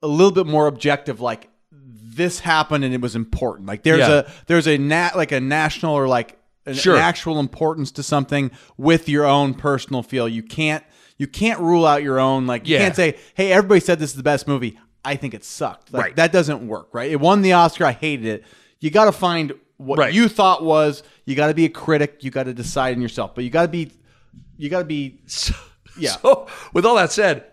a 0.02 0.08
little 0.08 0.32
bit 0.32 0.46
more 0.48 0.68
objective, 0.68 1.22
like 1.22 1.50
this 1.72 2.40
happened 2.40 2.84
and 2.84 2.94
it 2.94 3.02
was 3.02 3.16
important. 3.16 3.68
Like 3.68 3.84
there's 3.84 4.00
Yeah. 4.00 4.12
a 4.20 4.26
there's 4.48 4.68
a 4.68 4.78
nat 4.78 5.16
like 5.16 5.32
a 5.32 5.40
national 5.40 5.94
or 5.96 6.08
like 6.08 6.38
an, 6.66 6.74
Sure. 6.76 6.96
an 6.96 7.02
actual 7.02 7.40
importance 7.40 7.92
to 7.94 8.04
something 8.04 8.52
with 8.78 9.10
your 9.10 9.26
own 9.26 9.54
personal 9.54 10.04
feel. 10.04 10.28
You 10.28 10.44
can't 10.44 10.84
you 11.18 11.28
can't 11.28 11.60
rule 11.60 11.86
out 11.86 12.04
your 12.04 12.20
own. 12.20 12.46
Like 12.48 12.68
you 12.68 12.76
Yeah. 12.76 12.84
can't 12.84 12.96
say, 12.96 13.18
hey, 13.36 13.52
everybody 13.52 13.80
said 13.80 14.00
this 14.00 14.12
is 14.12 14.18
the 14.18 14.24
best 14.24 14.48
movie. 14.48 14.78
I 15.06 15.16
think 15.16 15.34
it 15.34 15.44
sucked. 15.44 15.92
Like, 15.94 16.02
Right. 16.04 16.16
That 16.16 16.32
doesn't 16.32 16.66
work, 16.68 16.90
right? 16.94 17.12
It 17.12 17.20
won 17.20 17.42
the 17.42 17.54
Oscar. 17.54 17.86
I 17.86 17.92
hated 17.92 18.26
it. 18.26 18.44
You 18.80 18.90
got 18.90 19.06
to 19.06 19.12
find 19.12 19.54
what 19.78 20.00
Right. 20.00 20.14
you 20.14 20.28
thought 20.30 20.64
was. 20.64 21.04
You 21.26 21.36
got 21.36 21.48
to 21.48 21.54
be 21.54 21.66
a 21.66 21.70
critic. 21.70 22.24
You 22.24 22.32
got 22.32 22.44
to 22.44 22.54
decide 22.54 22.96
in 22.96 23.02
yourself. 23.02 23.34
But 23.36 23.44
you 23.44 23.50
got 23.50 23.64
to 23.64 23.68
be. 23.68 23.92
You 24.58 24.70
got 24.70 24.80
to 24.80 24.86
be. 24.86 25.20
Yeah. 25.98 26.12
So, 26.22 26.48
with 26.74 26.86
all 26.88 26.96
that 26.96 27.12
said, 27.12 27.44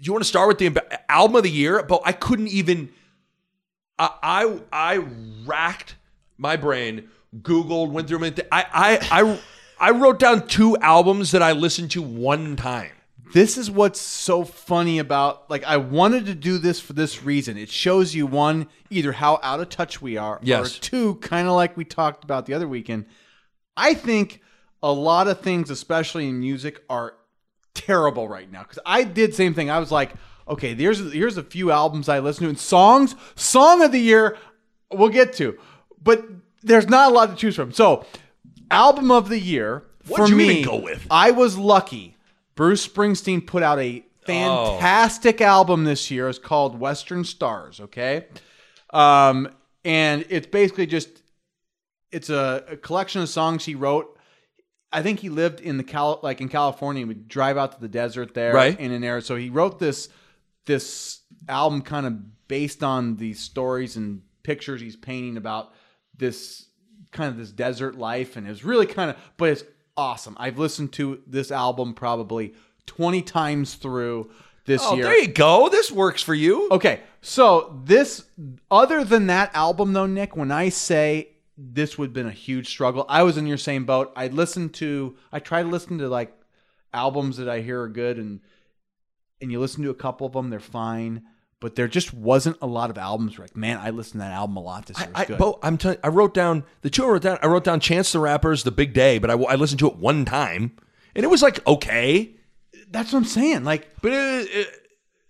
you 0.00 0.12
want 0.12 0.24
to 0.24 0.28
start 0.28 0.48
with 0.48 0.58
the 0.58 0.82
album 1.10 1.36
of 1.36 1.42
the 1.42 1.50
year? 1.50 1.82
But 1.82 2.00
I 2.06 2.12
couldn't 2.12 2.48
even. 2.48 2.88
I 3.98 4.10
I, 4.22 4.60
I 4.72 5.06
racked 5.44 5.96
my 6.38 6.56
brain, 6.56 7.08
Googled, 7.42 7.90
went 7.90 8.08
through. 8.08 8.20
my- 8.20 8.34
I 8.50 8.64
I 8.72 9.20
I 9.22 9.40
I 9.78 9.90
wrote 9.90 10.18
down 10.18 10.46
two 10.46 10.76
albums 10.78 11.32
that 11.32 11.42
I 11.42 11.52
listened 11.52 11.90
to 11.92 12.02
one 12.02 12.56
time. 12.56 12.92
This 13.32 13.56
is 13.56 13.70
what's 13.70 14.00
so 14.00 14.44
funny 14.44 14.98
about 14.98 15.48
like 15.50 15.64
I 15.64 15.76
wanted 15.78 16.26
to 16.26 16.34
do 16.34 16.58
this 16.58 16.80
for 16.80 16.92
this 16.92 17.22
reason. 17.22 17.56
It 17.56 17.70
shows 17.70 18.14
you 18.14 18.26
one 18.26 18.68
either 18.90 19.12
how 19.12 19.40
out 19.42 19.60
of 19.60 19.68
touch 19.68 20.00
we 20.02 20.16
are, 20.16 20.38
Yes. 20.42 20.76
or 20.76 20.80
two, 20.80 21.14
kind 21.16 21.48
of 21.48 21.54
like 21.54 21.76
we 21.76 21.84
talked 21.84 22.24
about 22.24 22.46
the 22.46 22.54
other 22.54 22.68
weekend. 22.68 23.06
I 23.76 23.94
think 23.94 24.40
a 24.82 24.92
lot 24.92 25.28
of 25.28 25.40
things, 25.40 25.70
especially 25.70 26.28
in 26.28 26.40
music, 26.40 26.82
are 26.90 27.14
terrible 27.74 28.28
right 28.28 28.50
now. 28.50 28.62
Because 28.62 28.78
I 28.84 29.04
did 29.04 29.34
same 29.34 29.54
thing. 29.54 29.70
I 29.70 29.78
was 29.78 29.90
like, 29.90 30.12
okay, 30.48 30.74
here's 30.74 31.12
here's 31.12 31.36
a 31.36 31.42
few 31.42 31.70
albums 31.70 32.08
I 32.08 32.18
listen 32.18 32.44
to 32.44 32.48
and 32.50 32.58
songs. 32.58 33.14
Song 33.34 33.82
of 33.82 33.92
the 33.92 34.00
year, 34.00 34.36
we'll 34.92 35.08
get 35.08 35.32
to, 35.34 35.58
but 36.02 36.24
there's 36.62 36.88
not 36.88 37.10
a 37.10 37.14
lot 37.14 37.30
to 37.30 37.36
choose 37.36 37.56
from. 37.56 37.72
So, 37.72 38.04
album 38.70 39.10
of 39.10 39.28
the 39.28 39.38
year 39.38 39.84
What'd 40.06 40.26
for 40.26 40.30
you 40.30 40.36
me, 40.36 40.50
even 40.60 40.64
go 40.64 40.76
with? 40.80 41.06
I 41.10 41.30
was 41.30 41.56
lucky. 41.56 42.11
Bruce 42.54 42.86
Springsteen 42.86 43.46
put 43.46 43.62
out 43.62 43.78
a 43.78 44.04
fantastic 44.26 45.40
album 45.40 45.84
this 45.84 46.10
year. 46.10 46.28
It's 46.28 46.38
called 46.38 46.78
Western 46.78 47.24
Stars. 47.24 47.80
Okay, 47.80 48.26
um, 48.92 49.48
and 49.84 50.24
it's 50.28 50.46
basically 50.46 50.86
just 50.86 51.22
it's 52.10 52.30
a, 52.30 52.64
a 52.68 52.76
collection 52.76 53.22
of 53.22 53.28
songs 53.28 53.64
he 53.64 53.74
wrote. 53.74 54.18
I 54.92 55.02
think 55.02 55.20
he 55.20 55.30
lived 55.30 55.60
in 55.60 55.78
the 55.78 55.84
Cal 55.84 56.20
like 56.22 56.40
in 56.40 56.48
California. 56.48 57.00
He 57.00 57.04
would 57.06 57.28
drive 57.28 57.56
out 57.56 57.72
to 57.72 57.80
the 57.80 57.88
desert 57.88 58.34
there, 58.34 58.52
Right. 58.52 58.78
in 58.78 58.92
an 58.92 59.02
area. 59.02 59.22
So 59.22 59.36
he 59.36 59.48
wrote 59.48 59.78
this 59.78 60.08
this 60.66 61.20
album 61.48 61.82
kind 61.82 62.06
of 62.06 62.46
based 62.48 62.82
on 62.84 63.16
these 63.16 63.40
stories 63.40 63.96
and 63.96 64.22
pictures 64.42 64.80
he's 64.80 64.96
painting 64.96 65.36
about 65.36 65.72
this 66.16 66.66
kind 67.10 67.30
of 67.30 67.38
this 67.38 67.50
desert 67.50 67.96
life, 67.96 68.36
and 68.36 68.46
it 68.46 68.50
was 68.50 68.64
really 68.64 68.86
kind 68.86 69.10
of, 69.10 69.16
but 69.36 69.48
it's 69.50 69.64
awesome. 69.96 70.36
I've 70.38 70.58
listened 70.58 70.92
to 70.94 71.22
this 71.26 71.50
album 71.50 71.94
probably 71.94 72.54
twenty 72.86 73.22
times 73.22 73.74
through 73.74 74.30
this 74.64 74.82
Oh, 74.84 74.94
year. 74.94 75.04
there 75.04 75.20
you 75.20 75.28
go. 75.28 75.68
This 75.68 75.90
works 75.90 76.22
for 76.22 76.34
you. 76.34 76.68
Okay, 76.70 77.00
so 77.20 77.80
this, 77.84 78.24
other 78.70 79.04
than 79.04 79.26
that 79.26 79.50
album 79.54 79.92
though, 79.92 80.06
Nick, 80.06 80.36
when 80.36 80.50
I 80.52 80.68
say 80.68 81.28
this 81.58 81.98
would 81.98 82.06
have 82.08 82.14
been 82.14 82.26
a 82.26 82.32
huge 82.32 82.68
struggle, 82.68 83.04
I 83.08 83.22
was 83.24 83.36
in 83.36 83.46
your 83.46 83.58
same 83.58 83.84
boat. 83.84 84.12
I 84.16 84.28
listened 84.28 84.74
to, 84.74 85.16
I 85.32 85.38
try 85.40 85.62
to 85.62 85.68
listen 85.68 85.98
to 85.98 86.08
like 86.08 86.32
albums 86.94 87.36
that 87.38 87.48
I 87.48 87.60
hear 87.60 87.82
are 87.82 87.88
good, 87.88 88.18
and 88.18 88.40
and 89.40 89.50
you 89.50 89.58
listen 89.58 89.82
to 89.82 89.90
a 89.90 89.94
couple 89.94 90.26
of 90.26 90.32
them, 90.32 90.50
they're 90.50 90.60
fine, 90.60 91.22
but 91.62 91.76
there 91.76 91.88
just 91.88 92.12
wasn't 92.12 92.58
a 92.60 92.66
lot 92.66 92.90
of 92.90 92.98
albums. 92.98 93.38
Where 93.38 93.46
like, 93.46 93.56
man, 93.56 93.78
I 93.78 93.90
listened 93.90 94.20
to 94.20 94.26
that 94.26 94.32
album 94.32 94.56
a 94.56 94.60
lot 94.60 94.86
this 94.86 94.98
year. 94.98 95.08
I, 95.14 95.24
good. 95.24 95.38
Bo, 95.38 95.58
I'm 95.62 95.78
telling. 95.78 95.98
I 96.04 96.08
wrote 96.08 96.34
down 96.34 96.64
the 96.82 96.90
two. 96.90 97.04
I 97.04 97.08
wrote 97.08 97.22
down. 97.22 97.38
I 97.40 97.46
wrote 97.46 97.64
down 97.64 97.80
Chance 97.80 98.12
the 98.12 98.18
Rapper's 98.18 98.64
"The 98.64 98.72
Big 98.72 98.92
Day," 98.92 99.18
but 99.18 99.30
I, 99.30 99.34
I 99.34 99.54
listened 99.54 99.78
to 99.78 99.86
it 99.86 99.96
one 99.96 100.24
time, 100.24 100.72
and 101.14 101.24
it 101.24 101.28
was 101.28 101.40
like 101.40 101.66
okay, 101.66 102.34
that's 102.90 103.12
what 103.12 103.20
I'm 103.20 103.24
saying. 103.24 103.64
Like 103.64 103.88
but 104.02 104.12
it, 104.12 104.48
it, 104.50 104.82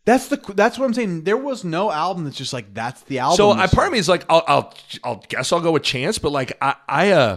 that's 0.05 0.29
the 0.29 0.37
that's 0.55 0.79
what 0.79 0.87
I'm 0.87 0.95
saying. 0.95 1.25
There 1.25 1.37
was 1.37 1.65
no 1.65 1.93
album 1.93 2.25
that's 2.25 2.37
just 2.37 2.53
like 2.53 2.75
that's 2.75 3.03
the 3.03 3.21
album. 3.21 3.37
so 3.37 3.51
I 3.53 3.67
part 3.67 3.87
of 3.87 3.93
me 3.93 3.99
is 3.99 4.09
like, 4.09 4.25
I'll, 4.29 4.43
I'll, 4.49 4.75
I'll 5.05 5.25
guess 5.29 5.53
I'll 5.53 5.61
go 5.61 5.73
with 5.73 5.85
Chance, 5.85 6.19
but 6.19 6.33
like 6.33 6.57
I, 6.61 6.75
I, 6.89 7.11
uh, 7.13 7.37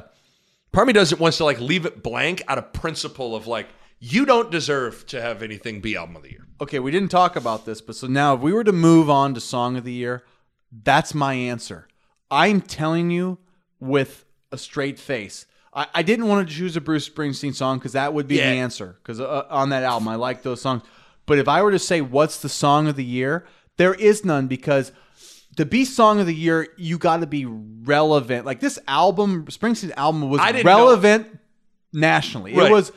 part 0.72 0.86
of 0.86 0.88
me 0.88 0.94
doesn't 0.94 1.20
wants 1.20 1.38
to 1.38 1.46
like 1.46 1.60
leave 1.60 1.86
it 1.86 2.02
blank 2.02 2.42
out 2.48 2.58
of 2.58 2.74
principle 2.74 3.36
of 3.36 3.46
like 3.46 3.68
you 4.00 4.26
don't 4.26 4.52
deserve 4.52 5.06
to 5.08 5.22
have 5.22 5.42
anything 5.42 5.82
be 5.82 5.96
album 5.96 6.16
of 6.18 6.24
the 6.24 6.32
year. 6.32 6.46
Okay, 6.62 6.80
we 6.80 6.92
didn't 6.92 7.10
talk 7.10 7.36
about 7.36 7.66
this, 7.66 7.82
but 7.82 7.96
so 7.96 8.08
now 8.08 8.34
if 8.36 8.42
we 8.42 8.54
were 8.54 8.64
to 8.64 8.72
move 8.72 9.10
on 9.10 9.34
to 9.34 9.42
song 9.42 9.78
of 9.78 9.84
the 9.84 9.94
year, 9.94 10.24
that's 10.84 11.14
my 11.14 11.34
answer. 11.34 11.88
I'm 12.30 12.62
telling 12.62 13.10
you 13.12 13.38
with 13.80 14.26
a 14.52 14.58
straight 14.58 15.00
face. 15.00 15.46
I, 15.74 15.88
I 15.94 16.02
didn't 16.02 16.28
want 16.28 16.48
to 16.48 16.54
choose 16.56 16.76
a 16.78 16.82
Bruce 16.82 17.08
Springsteen 17.10 17.54
song 17.54 17.78
because 17.78 17.94
that 17.94 18.14
would 18.14 18.28
be 18.28 18.36
Yeah. 18.36 18.52
the 18.52 18.58
answer. 18.60 18.98
Because 19.02 19.20
uh, 19.20 19.46
on 19.50 19.70
that 19.70 19.84
album, 19.84 20.08
I 20.08 20.16
like 20.16 20.44
those 20.44 20.62
songs. 20.62 20.84
But 21.26 21.40
if 21.40 21.48
I 21.48 21.62
were 21.64 21.72
to 21.72 21.80
say 21.80 22.02
what's 22.02 22.40
the 22.42 22.50
song 22.50 22.88
of 22.88 22.96
the 22.96 23.04
year, 23.04 23.46
there 23.78 23.94
is 23.94 24.24
none 24.24 24.48
because 24.48 24.92
to 25.58 25.66
be 25.66 25.84
song 25.86 26.20
of 26.20 26.26
the 26.26 26.36
year, 26.36 26.68
you 26.78 26.98
got 26.98 27.22
to 27.22 27.28
be 27.28 27.46
relevant. 27.46 28.46
Like 28.46 28.60
this 28.60 28.80
album, 28.88 29.46
Springsteen's 29.46 29.94
album 29.98 30.30
was 30.30 30.40
didn't 30.42 30.66
know- 30.66 30.78
relevant 30.78 31.40
nationally. 31.94 32.54
Right. 32.56 32.70
It 32.70 32.74
was. 32.74 32.92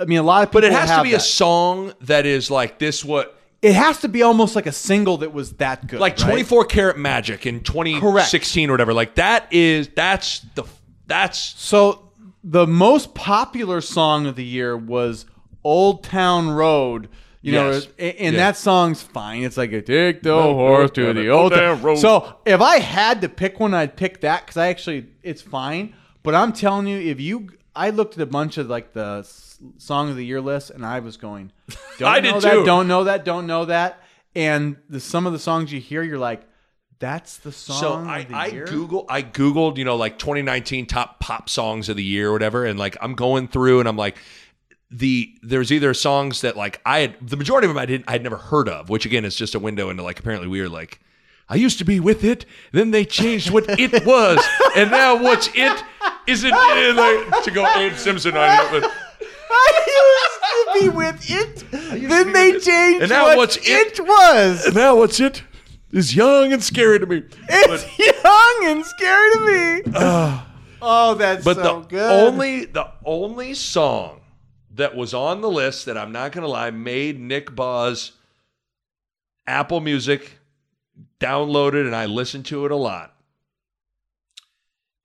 I 0.00 0.04
mean, 0.06 0.18
a 0.18 0.22
lot 0.22 0.42
of 0.42 0.48
people. 0.48 0.62
But 0.62 0.64
it 0.64 0.72
has 0.72 0.90
to 0.96 1.02
be 1.02 1.14
a 1.14 1.20
song 1.20 1.92
that 2.02 2.24
is 2.26 2.50
like 2.50 2.78
this. 2.78 3.04
What 3.04 3.38
It 3.62 3.74
has 3.74 3.98
to 4.00 4.08
be 4.08 4.22
almost 4.22 4.56
like 4.56 4.66
a 4.66 4.72
single 4.72 5.18
that 5.18 5.32
was 5.32 5.52
that 5.54 5.86
good. 5.86 6.00
like 6.00 6.18
right? 6.18 6.28
24 6.30 6.64
karat 6.64 6.98
magic 6.98 7.44
in 7.46 7.60
2016 7.60 8.70
or 8.70 8.72
whatever. 8.72 8.94
Like 8.94 9.16
that 9.16 9.52
is 9.52 9.88
that's 9.94 10.40
the 10.54 10.64
that's 11.06 11.38
So 11.38 12.08
the 12.42 12.66
most 12.66 13.14
popular 13.14 13.80
song 13.80 14.26
of 14.26 14.36
the 14.36 14.44
year 14.44 14.76
was 14.76 15.26
"Old 15.62 16.02
Town 16.04 16.48
Road." 16.50 17.08
You 17.42 17.54
Yes. 17.54 17.86
know, 17.98 18.04
and, 18.04 18.36
that 18.36 18.56
song's 18.58 19.02
fine. 19.02 19.44
It's 19.44 19.56
like 19.56 19.72
a 19.72 19.80
take 19.80 20.22
the 20.22 20.32
horse 20.42 20.90
to 20.92 21.12
the 21.14 21.28
old 21.30 21.52
town 21.52 21.80
road. 21.82 21.96
So 21.96 22.36
if 22.44 22.60
I 22.60 22.78
had 22.80 23.22
to 23.22 23.30
pick 23.30 23.58
one, 23.58 23.72
I'd 23.72 23.96
pick 23.96 24.20
that 24.20 24.44
because 24.44 24.58
I 24.58 24.68
actually 24.68 25.06
it's 25.22 25.40
fine. 25.40 25.94
But 26.22 26.34
I'm 26.34 26.52
telling 26.52 26.86
you, 26.86 26.98
if 26.98 27.18
you, 27.18 27.48
I 27.74 27.90
looked 27.90 28.14
at 28.18 28.20
a 28.22 28.26
bunch 28.26 28.58
of 28.58 28.68
like 28.68 28.92
the 28.92 29.22
song 29.78 30.10
of 30.10 30.16
the 30.16 30.24
year 30.24 30.40
list, 30.40 30.70
and 30.70 30.84
I 30.84 31.00
was 31.00 31.16
going, 31.16 31.52
don't 31.98 32.08
I 32.08 32.20
know 32.20 32.32
did 32.34 32.42
that, 32.42 32.54
too. 32.54 32.64
don't 32.64 32.88
know 32.88 33.04
that, 33.04 33.24
don't 33.24 33.46
know 33.46 33.64
that, 33.66 34.02
and 34.34 34.76
the 34.88 35.00
some 35.00 35.26
of 35.26 35.32
the 35.32 35.38
songs 35.38 35.72
you 35.72 35.80
hear, 35.80 36.02
you're 36.02 36.18
like, 36.18 36.42
that's 36.98 37.38
the 37.38 37.50
song. 37.50 37.80
so 37.80 37.94
I, 38.10 38.26
I 38.30 38.46
year? 38.48 38.66
google 38.66 39.06
I 39.08 39.22
googled 39.22 39.78
you 39.78 39.86
know 39.86 39.96
like 39.96 40.18
2019 40.18 40.84
top 40.84 41.18
pop 41.18 41.48
songs 41.48 41.88
of 41.88 41.96
the 41.96 42.04
year 42.04 42.28
or 42.28 42.32
whatever 42.34 42.66
and 42.66 42.78
like 42.78 42.94
I'm 43.00 43.14
going 43.14 43.48
through 43.48 43.80
and 43.80 43.88
I'm 43.88 43.96
like 43.96 44.18
the 44.90 45.34
there's 45.42 45.72
either 45.72 45.94
songs 45.94 46.42
that 46.42 46.58
like 46.58 46.78
I 46.84 46.98
had 46.98 47.16
the 47.26 47.38
majority 47.38 47.66
of 47.66 47.70
them 47.70 47.78
I 47.80 47.86
didn't 47.86 48.04
I 48.06 48.12
had 48.12 48.22
never 48.22 48.36
heard 48.36 48.68
of 48.68 48.90
which 48.90 49.06
again 49.06 49.24
is 49.24 49.34
just 49.34 49.54
a 49.54 49.58
window 49.58 49.88
into 49.88 50.02
like 50.02 50.20
apparently 50.20 50.46
we 50.46 50.60
were 50.60 50.68
like 50.68 51.00
I 51.48 51.54
used 51.54 51.78
to 51.78 51.84
be 51.86 52.00
with 52.00 52.22
it 52.22 52.44
then 52.72 52.90
they 52.90 53.06
changed 53.06 53.50
what 53.50 53.64
it 53.80 54.04
was 54.04 54.46
and 54.76 54.90
now 54.90 55.16
what's 55.22 55.48
it 55.54 55.82
isn't 56.26 56.52
it 56.54 56.96
like 57.30 57.44
to 57.44 57.50
go 57.50 57.66
Abe 57.78 57.94
Simpson 57.94 58.36
on 58.36 58.50
it 58.74 58.82
but 58.82 58.92
I 59.52 60.80
used 60.80 60.84
to 60.84 60.90
be 60.90 60.96
with 60.96 61.30
it. 61.30 61.70
Then 62.08 62.32
they 62.32 62.52
changed 62.58 63.02
And 63.02 63.10
now 63.10 63.24
what 63.26 63.36
what's 63.38 63.56
it? 63.56 63.64
it 63.98 64.00
was. 64.00 64.66
And 64.66 64.74
now 64.76 64.96
what's 64.96 65.18
it 65.20 65.42
is 65.92 66.14
young 66.14 66.52
and 66.52 66.62
scary 66.62 66.98
to 67.00 67.06
me 67.06 67.22
It's 67.48 67.98
young 67.98 68.70
and 68.70 68.84
scary 68.84 69.30
to 69.32 69.40
me. 69.86 69.92
Ah. 69.96 70.46
oh, 70.80 71.14
that's 71.14 71.44
But 71.44 71.56
so 71.56 71.80
the 71.80 71.86
good. 71.88 72.28
only 72.28 72.64
the 72.66 72.88
only 73.04 73.54
song 73.54 74.20
that 74.74 74.94
was 74.96 75.12
on 75.14 75.40
the 75.40 75.50
list 75.50 75.86
that 75.86 75.98
I'm 75.98 76.12
not 76.12 76.32
gonna 76.32 76.46
lie 76.48 76.70
made 76.70 77.18
Nick 77.18 77.54
Boz 77.54 78.12
Apple 79.46 79.80
Music 79.80 80.38
downloaded 81.18 81.86
and 81.86 81.94
I 81.96 82.06
listened 82.06 82.46
to 82.46 82.64
it 82.66 82.70
a 82.70 82.76
lot. 82.76 83.14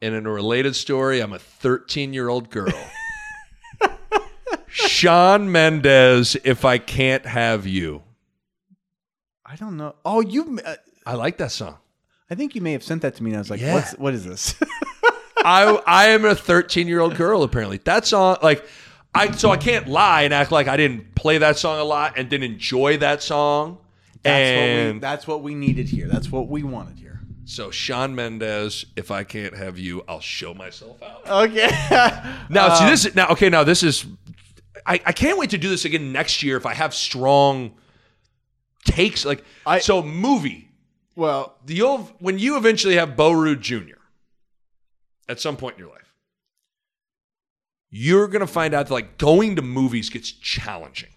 And 0.01 0.13
in 0.13 0.25
a 0.27 0.31
related 0.31 0.75
story, 0.75 1.19
I'm 1.19 1.33
a 1.33 1.39
13 1.39 2.13
year 2.13 2.29
old 2.29 2.51
girl. 2.51 2.71
Shawn 4.75 5.51
Mendes, 5.51 6.35
if 6.43 6.65
I 6.65 6.77
can't 6.77 7.25
have 7.25 7.65
you. 7.65 8.03
I 9.45 9.55
don't 9.55 9.77
know. 9.77 9.95
Oh, 10.03 10.21
you. 10.21 10.59
Uh, 10.65 10.75
I 11.05 11.13
like 11.15 11.37
that 11.37 11.51
song. 11.51 11.77
I 12.29 12.35
think 12.35 12.55
you 12.55 12.61
may 12.61 12.71
have 12.73 12.83
sent 12.83 13.01
that 13.03 13.15
to 13.15 13.23
me, 13.23 13.29
and 13.31 13.37
I 13.37 13.39
was 13.41 13.49
like, 13.49 13.61
Yeah. 13.61 13.73
"What's 13.75 13.91
what 13.93 14.13
is 14.13 14.25
this?" 14.25 14.55
I 15.37 15.79
I 15.85 16.07
am 16.07 16.25
a 16.25 16.33
13 16.35 16.87
year 16.87 16.99
old 16.99 17.15
girl 17.15 17.43
apparently. 17.43 17.77
That 17.85 18.05
song 18.07 18.37
like 18.41 18.65
I 19.13 19.31
so 19.31 19.51
I 19.51 19.57
can't 19.57 19.87
lie 19.87 20.23
and 20.23 20.33
act 20.33 20.51
like 20.51 20.67
I 20.67 20.75
didn't 20.75 21.13
play 21.15 21.37
that 21.37 21.57
song 21.57 21.79
a 21.79 21.83
lot 21.83 22.17
and 22.17 22.27
didn't 22.29 22.51
enjoy 22.51 22.97
that 22.97 23.21
song. 23.21 23.77
That's 24.23 24.57
what 24.57 24.65
we. 24.65 24.89
and 24.89 25.01
That's 25.01 25.27
what 25.27 25.43
we 25.43 25.53
needed 25.53 25.87
here. 25.87 26.07
That's 26.07 26.31
what 26.31 26.47
we 26.47 26.63
wanted 26.63 26.97
here. 26.97 27.21
so 27.45 27.69
Shawn 27.69 28.15
Mendes, 28.15 28.85
if 28.95 29.11
I 29.11 29.23
can't 29.23 29.55
have 29.55 29.77
you, 29.77 30.03
I'll 30.07 30.19
show 30.19 30.55
myself 30.55 31.01
out. 31.03 31.29
Okay. 31.49 31.69
Now 32.49 32.67
Uh, 32.67 32.75
see 32.75 32.85
this 32.87 33.05
is 33.05 33.15
now 33.15 33.27
okay, 33.29 33.49
now 33.49 33.63
this 33.63 33.83
is 33.83 34.05
I, 34.85 34.93
I 35.05 35.11
can't 35.13 35.37
wait 35.37 35.49
to 35.51 35.57
do 35.57 35.69
this 35.69 35.85
again 35.85 36.11
next 36.11 36.43
year 36.43 36.57
if 36.57 36.65
I 36.65 36.73
have 36.73 36.93
strong 36.93 37.73
takes 38.85 39.25
like 39.25 39.43
I- 39.65 39.79
so 39.79 40.01
movie. 40.03 40.69
well, 41.15 41.55
You'll 41.67 41.99
when 42.19 42.37
you 42.39 42.57
eventually 42.57 42.95
have 42.95 43.15
Bo 43.15 43.31
Ruud 43.31 43.61
Jr. 43.61 43.97
at 45.27 45.39
some 45.39 45.57
point 45.57 45.75
in 45.75 45.79
your 45.79 45.89
life, 45.91 46.13
you're 47.89 48.27
gonna 48.27 48.47
find 48.47 48.73
out 48.73 48.87
that 48.87 48.93
like 48.93 49.17
going 49.17 49.55
to 49.55 49.61
movies 49.61 50.09
gets 50.09 50.31
challenging. 50.31 51.09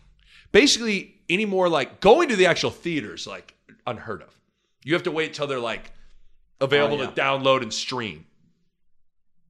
Basically, 0.52 1.16
anymore 1.28 1.68
like 1.68 2.00
going 2.00 2.28
to 2.30 2.36
the 2.36 2.46
actual 2.46 2.70
theaters 2.70 3.26
like 3.26 3.54
unheard 3.86 4.22
of. 4.22 4.34
You 4.84 4.94
have 4.94 5.02
to 5.04 5.10
wait 5.10 5.34
till 5.34 5.46
they're 5.46 5.60
like 5.60 5.92
available 6.60 6.98
Oh, 6.98 7.02
yeah. 7.02 7.10
to 7.10 7.20
download 7.20 7.62
and 7.62 7.72
stream. 7.72 8.26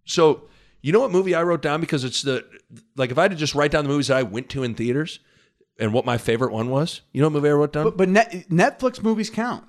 So 0.07 0.49
you 0.81 0.93
know 0.93 1.01
what 1.01 1.11
movie 1.11 1.35
I 1.35 1.43
wrote 1.43 1.63
down 1.63 1.81
because 1.81 2.05
it's 2.05 2.23
the 2.23 2.45
like 2.97 3.11
if 3.11 3.19
I 3.19 3.23
had 3.23 3.31
to 3.33 3.37
just 3.37 3.55
write 3.55 3.71
down 3.71 3.85
the 3.85 3.91
movies 3.91 4.09
that 4.09 4.17
I 4.17 4.23
went 4.23 4.49
to 4.51 4.63
in 4.63 4.75
theaters 4.75 5.21
and 5.79 5.93
what 5.93 6.05
my 6.05 6.19
favorite 6.19 6.53
one 6.53 6.71
was. 6.71 7.03
You 7.13 7.21
know 7.21 7.29
what 7.29 7.35
movie 7.35 7.49
I 7.49 7.53
wrote 7.53 7.73
down? 7.73 7.85
but 7.85 7.97
but 7.97 8.09
net, 8.09 8.31
Netflix 8.51 9.03
movies 9.03 9.31
count. 9.31 9.65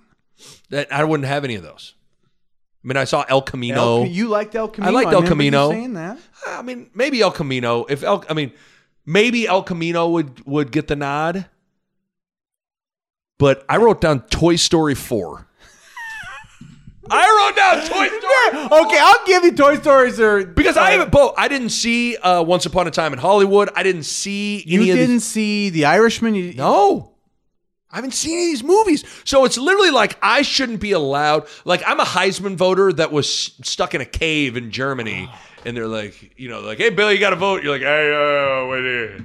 that 0.69 0.91
I 0.91 1.03
wouldn't 1.03 1.27
have 1.27 1.43
any 1.43 1.55
of 1.55 1.63
those. 1.63 1.95
I 2.83 2.87
mean, 2.87 2.97
I 2.97 3.03
saw 3.03 3.25
El 3.27 3.41
Camino. 3.41 4.03
El, 4.03 4.05
you 4.05 4.29
liked 4.29 4.55
El 4.55 4.69
Camino. 4.69 4.89
I 4.89 4.93
liked 4.93 5.11
El 5.11 5.23
you 5.23 5.27
Camino. 5.27 5.69
saying 5.69 5.93
that. 5.93 6.17
Ah, 6.47 6.59
I 6.59 6.61
mean, 6.61 6.89
maybe 6.93 7.21
El 7.21 7.31
Camino. 7.31 7.85
If 7.89 8.03
El, 8.03 8.23
I 8.29 8.33
mean, 8.33 8.53
maybe 9.05 9.47
El 9.47 9.63
Camino 9.63 10.07
would 10.09 10.45
would 10.45 10.71
get 10.71 10.87
the 10.87 10.95
nod. 10.95 11.47
But 13.37 13.65
I 13.69 13.77
wrote 13.77 14.01
down 14.01 14.21
Toy 14.21 14.55
Story 14.57 14.95
4. 14.95 15.47
I 17.11 17.47
wrote 17.47 17.55
down 17.55 17.87
Toy 17.87 18.07
Story 18.19 18.81
Okay, 18.85 18.97
I'll 19.01 19.25
give 19.25 19.43
you 19.43 19.51
Toy 19.53 19.75
Story 19.77 20.11
four 20.11 20.45
because 20.45 20.77
I 20.77 20.91
haven't 20.91 21.11
Bo, 21.11 21.33
I 21.37 21.47
didn't 21.47 21.69
see 21.69 22.17
uh, 22.17 22.43
Once 22.43 22.65
Upon 22.65 22.87
a 22.87 22.91
Time 22.91 23.13
in 23.13 23.19
Hollywood. 23.19 23.69
I 23.75 23.83
didn't 23.83 24.03
see 24.03 24.63
You 24.65 24.81
any 24.81 24.91
of 24.91 24.97
didn't 24.97 25.15
these. 25.15 25.25
see 25.25 25.69
The 25.69 25.85
Irishman. 25.85 26.35
You, 26.35 26.53
No. 26.53 27.13
I 27.91 27.95
haven't 27.95 28.13
seen 28.13 28.33
any 28.37 28.43
of 28.43 28.51
these 28.51 28.63
movies. 28.63 29.03
So 29.25 29.45
it's 29.45 29.57
literally 29.57 29.89
like 29.89 30.15
I 30.21 30.43
shouldn't 30.43 30.79
be 30.79 30.91
allowed. 30.91 31.47
Like 31.65 31.81
I'm 31.87 31.99
a 31.99 32.03
Heisman 32.05 32.55
voter 32.55 32.93
that 32.93 33.11
was 33.11 33.27
stuck 33.63 33.95
in 33.95 34.01
a 34.01 34.05
cave 34.05 34.55
in 34.57 34.69
Germany. 34.69 35.27
And 35.65 35.75
they're 35.75 35.87
like, 35.87 36.37
you 36.39 36.49
know, 36.49 36.61
like, 36.61 36.77
hey, 36.77 36.91
Bill, 36.91 37.11
you 37.11 37.19
got 37.19 37.31
to 37.31 37.35
vote. 37.35 37.63
You're 37.63 37.73
like, 37.73 37.81
hey, 37.81 38.13
uh, 38.13 38.67
wait, 38.67 39.15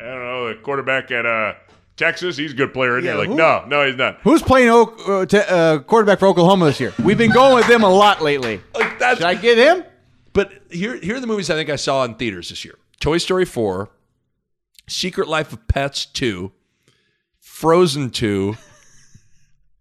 I 0.00 0.02
don't 0.04 0.24
know, 0.24 0.48
the 0.48 0.54
quarterback 0.62 1.10
at 1.10 1.24
uh, 1.26 1.52
Texas, 1.96 2.36
he's 2.36 2.52
a 2.52 2.56
good 2.56 2.72
player. 2.72 2.96
And 2.96 3.04
Yeah, 3.04 3.12
you're 3.12 3.20
like, 3.20 3.28
who- 3.28 3.36
no, 3.36 3.64
no, 3.68 3.86
he's 3.86 3.96
not. 3.96 4.18
Who's 4.22 4.42
playing 4.42 4.68
Oak, 4.68 4.98
uh, 5.08 5.26
t- 5.26 5.38
uh, 5.38 5.78
quarterback 5.80 6.18
for 6.18 6.26
Oklahoma 6.26 6.66
this 6.66 6.80
year? 6.80 6.92
We've 7.04 7.18
been 7.18 7.30
going 7.32 7.54
with 7.54 7.68
them 7.68 7.82
a 7.84 7.88
lot 7.88 8.20
lately. 8.22 8.60
Like, 8.74 8.98
Should 9.16 9.22
I 9.22 9.34
get 9.34 9.58
him? 9.58 9.84
But 10.32 10.52
here, 10.70 10.96
here 10.96 11.16
are 11.16 11.20
the 11.20 11.26
movies 11.28 11.50
I 11.50 11.54
think 11.54 11.70
I 11.70 11.76
saw 11.76 12.04
in 12.04 12.14
theaters 12.16 12.48
this 12.48 12.64
year: 12.64 12.76
Toy 12.98 13.18
Story 13.18 13.44
four, 13.44 13.90
Secret 14.88 15.28
Life 15.28 15.52
of 15.52 15.68
Pets 15.68 16.06
two, 16.06 16.50
Frozen 17.40 18.10
two. 18.10 18.56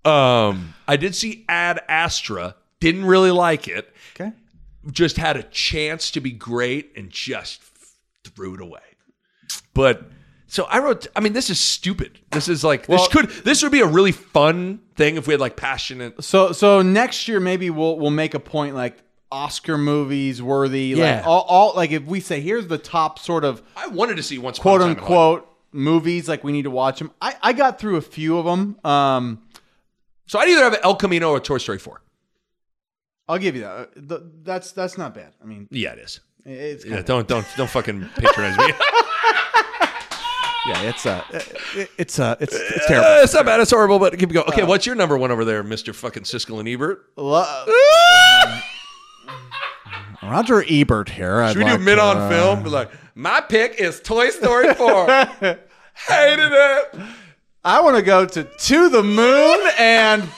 Um, 0.05 0.73
I 0.85 0.97
did 0.97 1.15
see 1.15 1.45
Ad 1.47 1.81
Astra. 1.87 2.55
Didn't 2.81 3.05
really 3.05 3.31
like 3.31 3.69
it. 3.69 3.89
Okay. 4.19 4.33
Just 4.91 5.15
had 5.15 5.37
a 5.37 5.43
chance 5.43 6.11
to 6.11 6.19
be 6.19 6.31
great 6.31 6.91
and 6.97 7.09
just 7.09 7.61
threw 8.25 8.53
it 8.55 8.59
away. 8.61 8.81
But 9.73 10.03
so 10.53 10.65
I 10.65 10.77
wrote. 10.77 11.07
I 11.15 11.19
mean, 11.19 11.33
this 11.33 11.49
is 11.49 11.59
stupid. 11.59 12.19
This 12.29 12.47
is 12.47 12.63
like 12.63 12.87
Well- 12.87 12.99
this 12.99 13.07
could 13.07 13.29
this 13.43 13.63
would 13.63 13.71
be 13.71 13.79
a 13.81 13.87
really 13.87 14.11
fun 14.11 14.81
thing 14.95 15.15
if 15.15 15.25
we 15.25 15.33
had 15.33 15.41
like 15.41 15.55
passionate. 15.57 16.23
So 16.23 16.51
so 16.51 16.83
next 16.83 17.27
year 17.27 17.39
maybe 17.39 17.71
we'll 17.71 17.97
we'll 17.97 18.11
make 18.11 18.35
a 18.35 18.39
point 18.39 18.75
like 18.75 18.97
Oscar 19.31 19.79
movies 19.79 20.43
worthy. 20.43 20.93
Yeah. 20.95 21.15
Like 21.17 21.25
all, 21.27 21.41
all 21.41 21.73
like 21.75 21.89
if 21.89 22.03
we 22.03 22.19
say 22.19 22.39
here's 22.39 22.67
the 22.67 22.77
top 22.77 23.17
sort 23.17 23.43
of 23.43 23.63
I 23.75 23.87
wanted 23.87 24.17
to 24.17 24.23
see 24.23 24.37
once 24.37 24.59
quote 24.59 24.81
Time 24.81 24.91
unquote 24.91 25.49
movies 25.71 26.29
like 26.29 26.43
we 26.43 26.51
need 26.51 26.65
to 26.65 26.69
watch 26.71 26.99
them. 26.99 27.09
I 27.19 27.35
I 27.41 27.53
got 27.53 27.79
through 27.79 27.95
a 27.95 28.01
few 28.01 28.37
of 28.37 28.45
them. 28.45 28.77
Um, 28.85 29.41
So 30.27 30.37
I'd 30.37 30.49
either 30.49 30.63
have 30.65 30.79
El 30.83 30.95
Camino 30.97 31.31
or 31.31 31.39
Toy 31.39 31.57
Story 31.57 31.79
four. 31.79 32.03
I'll 33.27 33.39
give 33.39 33.55
you 33.55 33.61
that. 33.61 33.89
Uh, 34.11 34.19
That's 34.43 34.71
that's 34.71 34.99
not 34.99 35.15
bad. 35.15 35.33
I 35.41 35.45
mean, 35.45 35.67
Yeah, 35.71 35.93
it 35.93 35.99
is. 35.99 36.19
it's 36.45 36.85
Yeah, 36.85 37.01
don't 37.01 37.27
don't 37.27 37.47
don't 37.57 37.69
fucking 37.71 38.07
patronize 38.17 38.55
me. 38.59 38.71
yeah, 40.67 40.81
it's 40.83 41.05
uh, 41.05 41.23
it's 41.97 42.19
uh, 42.19 42.35
it's 42.39 42.55
it's 42.55 42.85
Uh, 42.85 42.87
terrible. 42.87 43.23
it's 43.23 43.33
not 43.33 43.45
bad. 43.45 43.59
It's 43.59 43.71
horrible, 43.71 43.99
but 43.99 44.17
keep 44.17 44.31
going. 44.31 44.47
Okay, 44.47 44.63
what's 44.63 44.85
your 44.85 44.95
number 44.95 45.17
one 45.17 45.31
over 45.31 45.43
there, 45.45 45.63
Mister 45.63 45.93
Fucking 45.93 46.23
Siskel 46.23 46.59
and 46.59 46.67
Ebert? 46.69 47.05
Lo- 47.17 47.65
Roger 50.23 50.63
Ebert 50.69 51.09
here. 51.09 51.41
I'd 51.41 51.49
Should 51.53 51.57
we 51.59 51.63
like 51.65 51.79
do 51.79 51.83
mid 51.85 51.99
on 51.99 52.17
uh, 52.17 52.29
film? 52.29 52.63
Be 52.63 52.69
like, 52.69 52.91
my 53.15 53.41
pick 53.41 53.75
is 53.79 53.99
Toy 53.99 54.29
Story 54.29 54.73
Four. 54.73 55.05
Hated 55.95 56.51
it. 56.51 56.95
I 57.65 57.81
want 57.81 57.95
to 57.97 58.01
go 58.01 58.25
to 58.25 58.43
To 58.43 58.89
the 58.89 59.03
Moon 59.03 59.69
and 59.77 60.23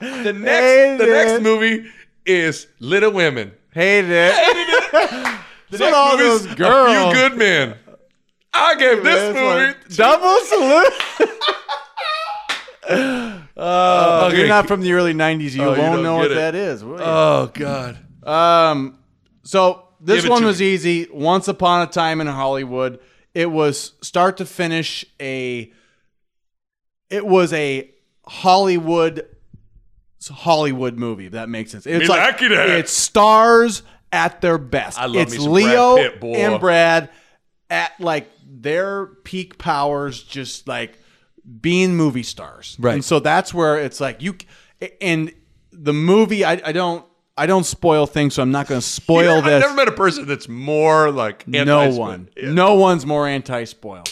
The 0.00 0.32
next 0.32 0.40
Hated 0.40 1.00
the 1.00 1.06
next 1.06 1.32
it. 1.32 1.42
movie 1.42 1.86
is 2.26 2.66
Little 2.80 3.10
Women. 3.12 3.52
hated 3.72 4.10
it. 4.12 5.38
The 5.78 5.86
at 5.86 5.94
all 5.94 6.16
movie's 6.16 6.46
those 6.46 6.54
girls. 6.54 6.88
A 6.96 7.10
Few 7.10 7.20
Good 7.28 7.38
Men. 7.38 7.76
I 8.54 8.74
gave 8.76 9.02
this 9.02 9.34
movie. 9.34 9.96
Double 9.96 10.38
salute. 10.40 10.92
Uh, 12.88 13.38
Okay. 14.28 14.38
You're 14.38 14.48
not 14.48 14.66
from 14.66 14.80
the 14.80 14.92
early 14.92 15.12
'90s. 15.14 15.52
You 15.52 15.62
Oh, 15.64 15.66
won't 15.68 15.78
don't 15.78 16.02
know 16.02 16.16
what 16.16 16.30
it. 16.30 16.34
that 16.34 16.54
is. 16.54 16.82
Oh 16.82 17.50
God. 17.52 17.98
Um, 18.26 18.98
so 19.44 19.88
this 20.00 20.26
one 20.28 20.44
was 20.44 20.60
me. 20.60 20.66
easy. 20.74 21.06
Once 21.12 21.48
upon 21.48 21.86
a 21.86 21.90
time 21.90 22.20
in 22.20 22.26
Hollywood, 22.26 22.98
it 23.34 23.50
was 23.50 23.92
start 24.02 24.38
to 24.38 24.46
finish 24.46 25.04
a. 25.20 25.72
It 27.10 27.26
was 27.26 27.52
a 27.52 27.90
Hollywood, 28.26 29.26
Hollywood 30.30 30.96
movie. 30.98 31.26
If 31.26 31.32
that 31.32 31.48
makes 31.48 31.72
sense. 31.72 31.86
It's 31.86 32.02
Me 32.04 32.08
like 32.08 32.40
like 32.40 32.50
it, 32.50 32.88
stars 32.88 33.82
at 34.12 34.40
their 34.40 34.58
best. 34.58 34.98
I 34.98 35.06
love 35.06 35.16
it's 35.16 35.32
me 35.32 35.38
some 35.38 35.52
Leo 35.52 35.94
Brad 35.96 36.12
Pitt, 36.12 36.20
boy. 36.20 36.34
and 36.34 36.60
Brad 36.60 37.10
at 37.70 37.98
like 37.98 38.30
their 38.46 39.06
peak 39.06 39.58
powers, 39.58 40.22
just 40.22 40.68
like 40.68 40.98
being 41.60 41.96
movie 41.96 42.22
stars. 42.22 42.76
Right. 42.78 42.94
And 42.94 43.04
so 43.04 43.18
that's 43.18 43.52
where 43.54 43.78
it's 43.78 44.00
like 44.00 44.22
you 44.22 44.36
and 45.00 45.32
the 45.72 45.92
movie. 45.92 46.44
I, 46.44 46.60
I 46.64 46.72
don't. 46.72 47.04
I 47.34 47.46
don't 47.46 47.64
spoil 47.64 48.06
things, 48.06 48.34
so 48.34 48.42
I'm 48.42 48.50
not 48.50 48.66
going 48.68 48.78
to 48.78 48.86
spoil 48.86 49.36
this. 49.40 49.44
I've 49.44 49.44
this. 49.44 49.60
never 49.62 49.74
met 49.74 49.88
a 49.88 49.92
person 49.92 50.26
that's 50.28 50.50
more 50.50 51.10
like 51.10 51.48
no 51.48 51.60
anti-spoil. 51.80 51.98
one, 51.98 52.28
Yeah. 52.36 52.52
no 52.52 52.74
one's 52.74 53.06
more 53.06 53.26
anti-spoil. 53.26 54.04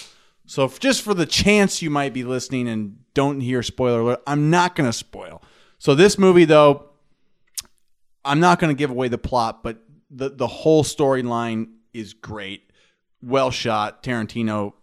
So 0.46 0.64
if, 0.64 0.80
just 0.80 1.02
for 1.02 1.12
the 1.12 1.26
chance 1.26 1.82
you 1.82 1.90
might 1.90 2.14
be 2.14 2.24
listening 2.24 2.66
and 2.66 2.96
don't 3.12 3.40
hear 3.40 3.62
spoiler 3.62 4.00
alert, 4.00 4.22
I'm 4.26 4.48
not 4.48 4.74
going 4.74 4.88
to 4.88 4.92
spoil. 4.94 5.42
So 5.78 5.94
this 5.94 6.16
movie, 6.18 6.46
though, 6.46 6.88
I'm 8.24 8.40
not 8.40 8.58
going 8.58 8.74
to 8.74 8.78
give 8.78 8.90
away 8.90 9.08
the 9.08 9.18
plot, 9.18 9.62
but 9.62 9.82
the 10.10 10.28
the 10.30 10.46
whole 10.46 10.82
storyline 10.84 11.68
is 11.92 12.12
great, 12.14 12.70
well 13.22 13.50
shot. 13.50 14.02
Tarantino 14.02 14.74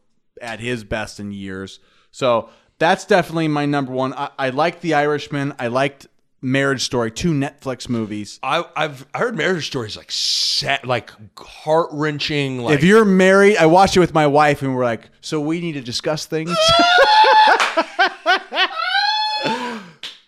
at 0.41 0.59
his 0.59 0.83
best 0.83 1.19
in 1.19 1.31
years. 1.31 1.79
So 2.11 2.49
that's 2.79 3.05
definitely 3.05 3.47
my 3.47 3.65
number 3.65 3.91
one. 3.91 4.13
I, 4.13 4.29
I 4.37 4.49
liked 4.49 4.81
The 4.81 4.93
Irishman. 4.93 5.53
I 5.59 5.67
liked 5.67 6.07
Marriage 6.41 6.83
Story, 6.83 7.11
two 7.11 7.31
Netflix 7.33 7.89
movies. 7.89 8.39
I, 8.43 8.63
I've 8.75 9.07
I 9.13 9.19
heard 9.19 9.35
marriage 9.35 9.65
stories 9.67 9.97
like 9.97 10.11
sad, 10.11 10.85
like 10.85 11.11
heart 11.37 11.89
wrenching. 11.91 12.59
Like 12.59 12.75
if 12.75 12.83
you're 12.83 13.05
married, 13.05 13.57
I 13.57 13.65
watched 13.65 13.97
it 13.97 13.99
with 13.99 14.13
my 14.13 14.27
wife, 14.27 14.61
and 14.61 14.75
we're 14.75 14.83
like, 14.83 15.09
so 15.21 15.41
we 15.41 15.59
need 15.59 15.73
to 15.73 15.81
discuss 15.81 16.25
things. 16.27 16.55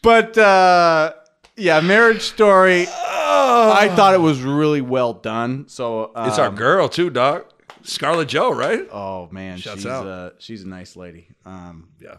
but 0.02 0.36
uh, 0.38 1.14
yeah, 1.60 1.80
Marriage 1.82 2.22
Story. 2.22 2.88
I 2.90 3.90
thought 3.96 4.14
it 4.14 4.22
was 4.22 4.42
really 4.42 4.82
well 4.82 5.14
done. 5.14 5.68
So 5.68 6.12
um, 6.16 6.28
it's 6.30 6.40
our 6.40 6.50
girl 6.50 6.90
too, 6.90 7.10
Doc. 7.10 7.52
Scarlett 7.84 8.28
Joe, 8.28 8.52
right? 8.52 8.88
Oh 8.92 9.30
man, 9.32 9.58
Shouts 9.58 9.78
she's 9.82 9.86
out. 9.86 10.08
uh, 10.08 10.30
she's 10.40 10.64
a 10.64 10.68
nice 10.68 10.96
lady. 10.96 11.28
Um, 11.46 11.90
Yeah. 12.00 12.16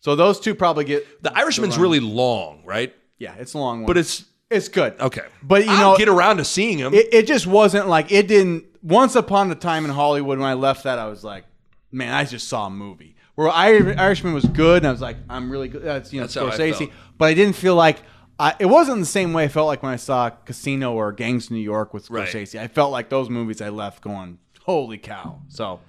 so 0.00 0.14
those 0.16 0.40
two 0.40 0.54
probably 0.54 0.84
get 0.84 1.22
The 1.22 1.36
Irishman's 1.36 1.78
really 1.78 2.00
long, 2.00 2.62
right? 2.64 2.94
yeah, 3.18 3.34
it's 3.38 3.54
a 3.54 3.58
long 3.58 3.80
one, 3.82 3.86
But 3.86 3.96
it's 3.98 4.24
it's 4.48 4.68
good. 4.68 4.98
okay. 5.00 5.26
But 5.42 5.64
you 5.64 5.70
I'll 5.72 5.92
know, 5.92 5.98
get 5.98 6.08
around 6.08 6.38
to 6.38 6.44
seeing 6.44 6.78
him. 6.78 6.94
it, 6.94 7.08
it 7.12 7.26
just 7.26 7.46
wasn't 7.46 7.88
like 7.88 8.10
it 8.12 8.26
didn't 8.28 8.64
once 8.82 9.14
upon 9.16 9.50
a 9.50 9.54
time 9.54 9.84
in 9.84 9.90
hollywood 9.90 10.38
when 10.38 10.48
i 10.48 10.54
left 10.54 10.84
that 10.84 10.98
i 10.98 11.04
was 11.06 11.22
like 11.22 11.44
man 11.92 12.14
i 12.14 12.24
just 12.24 12.48
saw 12.48 12.64
a 12.66 12.70
movie 12.70 13.14
where 13.34 13.50
irishman 13.50 14.32
was 14.32 14.46
good 14.46 14.78
and 14.78 14.86
i 14.86 14.90
was 14.90 15.02
like 15.02 15.18
i'm 15.28 15.50
really 15.52 15.68
good 15.68 15.82
that's 15.82 16.14
you 16.14 16.20
know 16.20 16.26
That's 16.26 16.34
how 16.34 16.46
I 16.46 16.50
scorsese 16.70 16.78
felt. 16.78 16.90
but 17.18 17.26
i 17.26 17.34
didn't 17.34 17.56
feel 17.56 17.74
like 17.74 17.98
I, 18.40 18.54
it 18.58 18.66
wasn't 18.66 18.98
the 19.00 19.06
same 19.06 19.32
way 19.32 19.44
i 19.44 19.48
felt 19.48 19.66
like 19.66 19.82
when 19.82 19.92
i 19.92 19.96
saw 19.96 20.30
casino 20.30 20.94
or 20.94 21.12
gangs 21.12 21.46
of 21.46 21.50
new 21.52 21.58
york 21.58 21.92
with 21.94 22.08
Right. 22.10 22.28
scorsese 22.28 22.58
i 22.58 22.66
felt 22.68 22.90
like 22.90 23.08
those 23.10 23.28
movies 23.28 23.60
i 23.60 23.68
left 23.68 24.02
going 24.02 24.38
holy 24.62 24.98
cow 24.98 25.40
so 25.48 25.80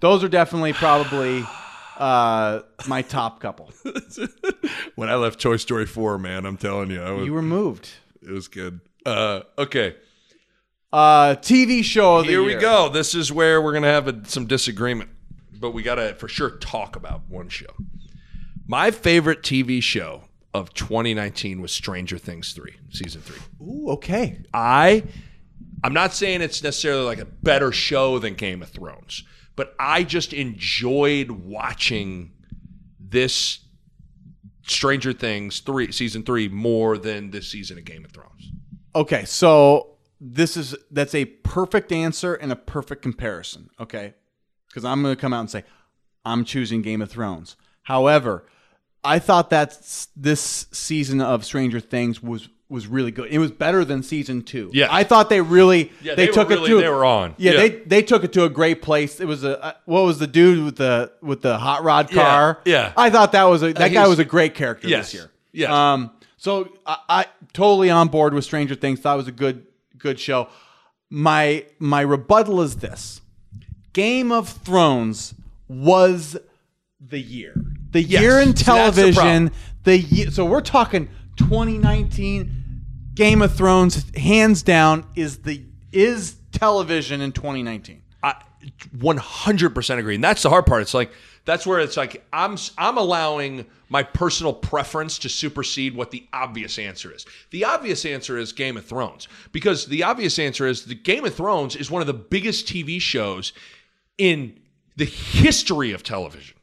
those 0.00 0.22
are 0.24 0.28
definitely 0.28 0.72
probably 0.72 1.44
uh, 1.98 2.60
my 2.86 3.02
top 3.02 3.40
couple 3.40 3.70
when 4.94 5.10
I 5.10 5.16
left 5.16 5.38
Toy 5.38 5.56
Story 5.56 5.84
4, 5.84 6.16
man, 6.16 6.46
I'm 6.46 6.56
telling 6.56 6.90
you, 6.90 7.02
I 7.02 7.10
was, 7.10 7.26
you 7.26 7.34
were 7.34 7.42
moved 7.42 7.90
it 8.22 8.30
was 8.30 8.48
good. 8.48 8.80
Uh, 9.04 9.40
okay, 9.58 9.96
uh, 10.92 11.34
tv 11.36 11.84
show 11.84 12.16
of 12.18 12.24
the 12.24 12.30
here 12.32 12.42
we 12.42 12.52
year. 12.52 12.60
go. 12.60 12.88
This 12.88 13.14
is 13.14 13.30
where 13.30 13.60
we're 13.60 13.74
gonna 13.74 13.88
have 13.88 14.08
a, 14.08 14.24
some 14.24 14.46
disagreement, 14.46 15.10
but 15.60 15.72
we 15.72 15.82
gotta 15.82 16.14
for 16.14 16.26
sure 16.28 16.50
talk 16.50 16.96
about 16.96 17.22
one 17.28 17.50
show. 17.50 17.74
My 18.66 18.90
favorite 18.90 19.42
TV 19.42 19.82
show 19.82 20.22
of 20.52 20.74
2019 20.74 21.60
was 21.60 21.72
Stranger 21.72 22.18
Things 22.18 22.52
3, 22.52 22.72
season 22.90 23.20
3. 23.20 23.38
Ooh, 23.62 23.90
okay 23.90 24.42
I 24.52 25.04
I'm 25.82 25.94
not 25.94 26.12
saying 26.12 26.42
it's 26.42 26.62
necessarily 26.62 27.04
like 27.04 27.18
a 27.18 27.24
better 27.24 27.72
show 27.72 28.18
than 28.18 28.34
Game 28.34 28.62
of 28.62 28.68
Thrones, 28.68 29.24
but 29.56 29.74
I 29.78 30.04
just 30.04 30.32
enjoyed 30.32 31.30
watching 31.30 32.32
this 32.98 33.60
Stranger 34.62 35.12
Things 35.12 35.60
3 35.60 35.92
season 35.92 36.22
3 36.22 36.48
more 36.48 36.98
than 36.98 37.30
this 37.30 37.48
season 37.48 37.78
of 37.78 37.84
Game 37.84 38.04
of 38.04 38.12
Thrones. 38.12 38.52
Okay, 38.94 39.24
so 39.24 39.96
this 40.20 40.56
is 40.56 40.76
that's 40.90 41.14
a 41.14 41.24
perfect 41.24 41.92
answer 41.92 42.34
and 42.34 42.52
a 42.52 42.56
perfect 42.56 43.02
comparison. 43.02 43.70
Okay, 43.78 44.14
because 44.68 44.84
I'm 44.84 45.02
going 45.02 45.14
to 45.14 45.20
come 45.20 45.32
out 45.32 45.40
and 45.40 45.50
say 45.50 45.64
I'm 46.24 46.44
choosing 46.44 46.82
Game 46.82 47.00
of 47.00 47.10
Thrones. 47.10 47.56
However, 47.84 48.44
I 49.02 49.18
thought 49.18 49.50
that 49.50 49.78
this 50.16 50.66
season 50.72 51.20
of 51.20 51.44
Stranger 51.44 51.80
Things 51.80 52.22
was 52.22 52.48
was 52.68 52.86
really 52.86 53.10
good. 53.10 53.28
It 53.32 53.38
was 53.38 53.50
better 53.50 53.84
than 53.84 54.02
season 54.04 54.42
two. 54.42 54.70
Yeah. 54.72 54.86
I 54.90 55.02
thought 55.02 55.28
they 55.28 55.40
really 55.40 55.90
Yeah, 56.02 56.14
they, 56.14 56.26
they 56.26 56.32
took 56.32 56.48
really- 56.50 56.70
it 56.70 56.74
to 56.76 56.80
they 56.80 56.88
were 56.88 57.04
on. 57.04 57.34
Yeah, 57.36 57.52
Yeah. 57.52 57.56
they 57.58 57.68
they 57.70 58.02
took 58.02 58.22
it 58.22 58.32
to 58.34 58.44
a 58.44 58.48
great 58.48 58.80
place. 58.80 59.18
It 59.18 59.24
was 59.26 59.42
a 59.42 59.60
uh, 59.64 59.72
what 59.86 60.02
was 60.02 60.18
the 60.20 60.26
dude 60.28 60.64
with 60.64 60.76
the 60.76 61.10
with 61.20 61.42
the 61.42 61.58
hot 61.58 61.82
rod 61.82 62.10
car? 62.10 62.60
yeah. 62.64 62.92
I 62.96 63.10
thought 63.10 63.32
that 63.32 63.44
was 63.44 63.62
a 63.62 63.72
that 63.72 63.78
guy 63.92 64.00
he's- 64.02 64.08
was 64.08 64.18
a 64.20 64.24
great 64.24 64.54
character 64.54 64.86
Yes, 64.88 65.06
this 65.06 65.14
year. 65.14 65.30
yes. 65.52 65.70
Um. 65.70 66.12
So 66.36 66.68
I, 66.86 66.96
I 67.08 67.26
totally 67.52 67.90
on 67.90 68.08
board 68.08 68.34
with 68.34 68.44
Stranger 68.44 68.74
Things. 68.74 69.00
Thought 69.00 69.14
it 69.14 69.16
was 69.16 69.28
a 69.28 69.32
good 69.32 69.66
good 69.98 70.20
show. 70.20 70.48
My 71.10 71.64
my 71.80 72.02
rebuttal 72.02 72.60
is 72.60 72.76
this: 72.76 73.20
Game 73.92 74.30
of 74.30 74.48
Thrones 74.48 75.34
was 75.68 76.36
the 77.00 77.18
year. 77.18 77.54
The 77.92 78.02
year 78.02 78.40
in 78.40 78.48
that's 78.48 78.60
the 78.60 78.64
television. 78.64 79.50
The 79.84 79.98
year, 79.98 80.30
so 80.30 80.44
we're 80.44 80.60
talking 80.60 81.08
2019. 81.36 82.56
Game 83.14 83.42
of 83.42 83.54
Thrones, 83.54 84.16
hands 84.16 84.62
down, 84.62 85.04
is 85.16 85.38
the 85.38 85.62
is 85.92 86.36
television 86.52 87.20
in 87.20 87.32
2019. 87.32 88.02
I 88.22 88.34
100% 88.96 89.98
agree. 89.98 90.14
And 90.14 90.24
that's 90.24 90.42
the 90.42 90.50
hard 90.50 90.66
part. 90.66 90.82
It's 90.82 90.94
like 90.94 91.10
that's 91.44 91.66
where 91.66 91.80
it's 91.80 91.96
like 91.96 92.24
I'm 92.32 92.56
I'm 92.78 92.98
allowing 92.98 93.66
my 93.88 94.02
personal 94.02 94.52
preference 94.52 95.18
to 95.20 95.28
supersede 95.28 95.94
what 95.94 96.10
the 96.10 96.26
obvious 96.32 96.78
answer 96.78 97.12
is. 97.12 97.26
The 97.50 97.64
obvious 97.64 98.04
answer 98.04 98.38
is 98.38 98.52
Game 98.52 98.76
of 98.76 98.84
Thrones 98.84 99.26
because 99.52 99.86
the 99.86 100.04
obvious 100.04 100.38
answer 100.38 100.66
is 100.66 100.84
the 100.84 100.94
Game 100.94 101.24
of 101.24 101.34
Thrones 101.34 101.76
is 101.76 101.90
one 101.90 102.00
of 102.00 102.06
the 102.06 102.14
biggest 102.14 102.66
TV 102.66 103.00
shows 103.00 103.52
in 104.18 104.60
the 104.96 105.06
history 105.06 105.92
of 105.92 106.02
television. 106.02 106.56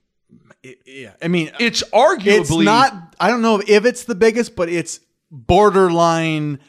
Yeah, 0.85 1.13
I 1.21 1.27
mean, 1.27 1.51
It's 1.59 1.83
arguably 1.83 2.39
it's 2.39 2.51
not. 2.51 3.15
I 3.19 3.29
don't 3.29 3.41
know 3.41 3.61
if 3.65 3.85
it's 3.85 4.03
the 4.03 4.15
biggest, 4.15 4.55
but 4.55 4.69
it's 4.69 4.99
borderline. 5.31 6.59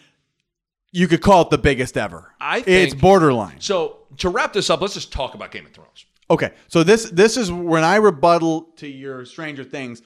You 0.91 1.09
could 1.09 1.21
call 1.21 1.43
it 1.43 1.51
the 1.51 1.59
biggest 1.59 1.97
ever. 1.97 2.35
I 2.41 2.65
it's 2.67 2.95
borderline. 2.95 3.61
So, 3.61 3.99
to 4.19 4.29
wrap 4.29 4.53
this 4.53 4.71
up, 4.71 4.81
let's 4.81 4.95
just 4.95 5.13
talk 5.13 5.35
about 5.35 5.51
Game 5.51 5.67
of 5.67 5.73
Thrones. 5.73 6.07
Okay, 6.31 6.53
so 6.69 6.83
this 6.83 7.09
this 7.11 7.37
is 7.37 7.51
when 7.51 7.85
I 7.85 7.97
rebuttal 7.97 8.63
to 8.77 8.89
your 8.89 9.25
Stranger 9.25 9.65
Things. 9.65 10.03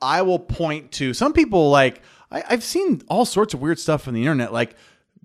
I 0.00 0.22
will 0.22 0.38
point 0.38 0.92
to 0.92 1.14
some 1.14 1.32
people 1.32 1.70
like 1.70 2.02
I, 2.30 2.42
I've 2.48 2.64
seen 2.64 3.02
all 3.08 3.24
sorts 3.24 3.54
of 3.54 3.60
weird 3.60 3.78
stuff 3.78 4.08
on 4.08 4.14
the 4.14 4.20
internet, 4.20 4.52
like 4.52 4.74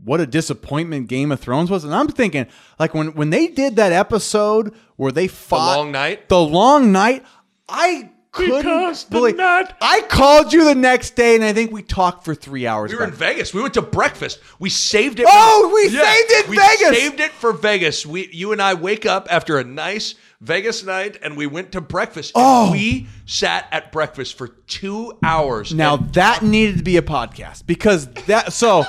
what 0.03 0.21
a 0.21 0.27
disappointment 0.27 1.07
Game 1.07 1.31
of 1.31 1.39
Thrones 1.39 1.71
was, 1.71 1.83
and 1.83 1.93
I'm 1.93 2.07
thinking 2.07 2.47
like 2.79 2.93
when 2.93 3.13
when 3.13 3.29
they 3.29 3.47
did 3.47 3.77
that 3.77 3.91
episode 3.91 4.73
where 4.95 5.11
they 5.11 5.27
fought 5.27 5.73
the 5.73 5.77
Long 5.79 5.91
Night? 5.91 6.29
the 6.29 6.39
long 6.39 6.91
night, 6.91 7.25
I 7.69 8.09
couldn't 8.31 9.05
believe. 9.09 9.35
night- 9.37 9.73
I 9.81 10.01
called 10.01 10.53
you 10.53 10.63
the 10.65 10.75
next 10.75 11.15
day, 11.15 11.35
and 11.35 11.43
I 11.43 11.53
think 11.53 11.71
we 11.71 11.81
talked 11.81 12.23
for 12.23 12.35
three 12.35 12.67
hours. 12.67 12.91
We 12.91 12.97
were 12.97 13.03
in 13.03 13.09
about. 13.09 13.19
Vegas. 13.19 13.53
We 13.53 13.61
went 13.61 13.73
to 13.75 13.81
breakfast. 13.81 14.39
We 14.59 14.69
saved 14.69 15.19
it. 15.19 15.25
Oh, 15.27 15.71
we 15.73 15.89
saved 15.89 16.31
it 16.31 16.47
we 16.47 16.55
Vegas! 16.57 16.89
saved 16.97 17.19
it 17.19 17.31
for 17.31 17.51
Vegas. 17.53 18.05
We, 18.05 18.29
you 18.31 18.51
and 18.51 18.61
I 18.61 18.75
wake 18.75 19.05
up 19.07 19.27
after 19.31 19.57
a 19.57 19.63
nice 19.63 20.13
Vegas 20.39 20.83
night, 20.83 21.17
and 21.23 21.35
we 21.35 21.47
went 21.47 21.71
to 21.71 21.81
breakfast. 21.81 22.33
and 22.35 22.43
Oh. 22.45 22.71
we 22.71 23.07
sat 23.25 23.67
at 23.71 23.91
breakfast 23.91 24.37
for 24.37 24.49
two 24.49 25.17
hours. 25.23 25.73
Now 25.73 25.95
And 25.97 26.13
that 26.13 26.43
needed 26.43 26.77
to 26.77 26.83
be 26.83 26.97
a 26.97 27.01
podcast 27.01 27.65
because 27.65 28.07
that 28.27 28.53
so 28.53 28.85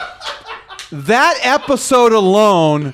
that 0.92 1.38
episode 1.42 2.12
alone 2.12 2.92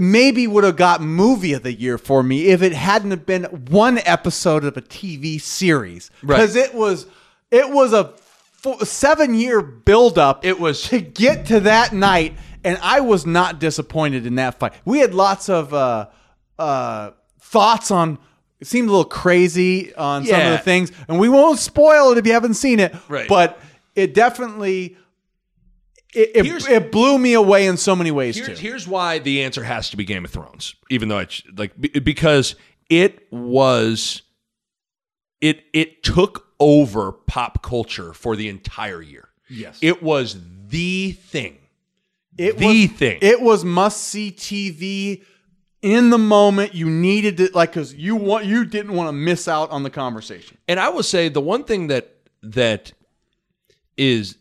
maybe 0.00 0.46
would 0.46 0.64
have 0.64 0.76
got 0.76 1.00
movie 1.00 1.52
of 1.52 1.62
the 1.62 1.72
year 1.72 1.98
for 1.98 2.22
me 2.22 2.46
if 2.46 2.62
it 2.62 2.72
hadn't 2.72 3.10
have 3.10 3.26
been 3.26 3.44
one 3.44 3.98
episode 3.98 4.64
of 4.64 4.76
a 4.76 4.82
TV 4.82 5.40
series 5.40 6.10
because 6.20 6.56
it 6.56 6.74
was 6.74 7.06
it 7.50 7.70
was 7.70 7.92
a 7.92 8.12
four, 8.60 8.84
seven 8.84 9.34
year 9.34 9.62
buildup. 9.62 10.44
It 10.44 10.58
was- 10.60 10.82
to 10.88 11.00
get 11.00 11.46
to 11.46 11.60
that 11.60 11.92
night, 11.92 12.36
and 12.64 12.78
I 12.82 13.00
was 13.00 13.24
not 13.26 13.58
disappointed 13.60 14.26
in 14.26 14.34
that 14.36 14.58
fight. 14.58 14.74
We 14.84 14.98
had 14.98 15.14
lots 15.14 15.48
of 15.48 15.72
uh, 15.72 16.08
uh, 16.58 17.10
thoughts 17.40 17.90
on. 17.90 18.18
It 18.60 18.66
seemed 18.66 18.88
a 18.88 18.90
little 18.90 19.04
crazy 19.04 19.94
on 19.94 20.24
some 20.24 20.40
of 20.40 20.52
the 20.52 20.58
things, 20.58 20.90
and 21.06 21.20
we 21.20 21.28
won't 21.28 21.58
spoil 21.60 22.10
it 22.12 22.18
if 22.18 22.26
you 22.26 22.32
haven't 22.32 22.54
seen 22.54 22.80
it. 22.80 22.94
Right. 23.08 23.28
But 23.28 23.58
it 23.94 24.14
definitely 24.14 24.96
it, 26.14 26.46
it, 26.46 26.68
it 26.70 26.92
blew 26.92 27.18
me 27.18 27.34
away 27.34 27.66
in 27.66 27.76
so 27.76 27.94
many 27.94 28.10
ways 28.10 28.36
here's, 28.36 28.48
too. 28.48 28.54
here's 28.54 28.88
why 28.88 29.18
the 29.18 29.42
answer 29.42 29.62
has 29.62 29.90
to 29.90 29.96
be 29.96 30.04
Game 30.04 30.24
of 30.24 30.30
Thrones, 30.30 30.74
even 30.90 31.08
though 31.08 31.18
it's 31.18 31.42
like 31.56 31.72
because 31.78 32.54
it 32.88 33.30
was 33.30 34.22
it 35.40 35.64
it 35.72 36.02
took 36.02 36.48
over 36.58 37.12
pop 37.12 37.62
culture 37.62 38.12
for 38.12 38.36
the 38.36 38.48
entire 38.48 39.02
year. 39.02 39.28
Yes. 39.50 39.78
It 39.82 40.02
was 40.02 40.36
the 40.68 41.12
thing. 41.12 41.58
It 42.36 42.58
the 42.58 42.86
was, 42.88 42.98
thing. 42.98 43.18
It 43.20 43.40
was 43.40 43.64
must 43.64 44.02
see 44.02 44.30
TV 44.30 45.24
in 45.82 46.10
the 46.10 46.18
moment. 46.18 46.74
You 46.74 46.88
needed 46.88 47.36
to 47.38 47.50
like 47.52 47.72
because 47.72 47.94
you 47.94 48.16
want 48.16 48.46
you 48.46 48.64
didn't 48.64 48.92
want 48.94 49.08
to 49.08 49.12
miss 49.12 49.46
out 49.46 49.70
on 49.70 49.82
the 49.82 49.90
conversation. 49.90 50.56
And 50.66 50.80
I 50.80 50.88
will 50.88 51.02
say 51.02 51.28
the 51.28 51.40
one 51.40 51.64
thing 51.64 51.88
that 51.88 52.14
that 52.42 52.92
is 53.96 54.36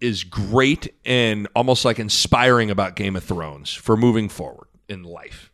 is 0.00 0.24
great 0.24 0.94
and 1.04 1.48
almost 1.54 1.84
like 1.84 1.98
inspiring 1.98 2.70
about 2.70 2.96
Game 2.96 3.16
of 3.16 3.24
Thrones 3.24 3.72
for 3.72 3.96
moving 3.96 4.28
forward 4.28 4.68
in 4.88 5.02
life. 5.02 5.50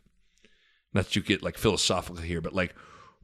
Not 0.93 1.05
that 1.05 1.15
you 1.15 1.21
get 1.21 1.43
like 1.43 1.57
philosophical 1.57 2.21
here, 2.21 2.41
but 2.41 2.53
like 2.53 2.75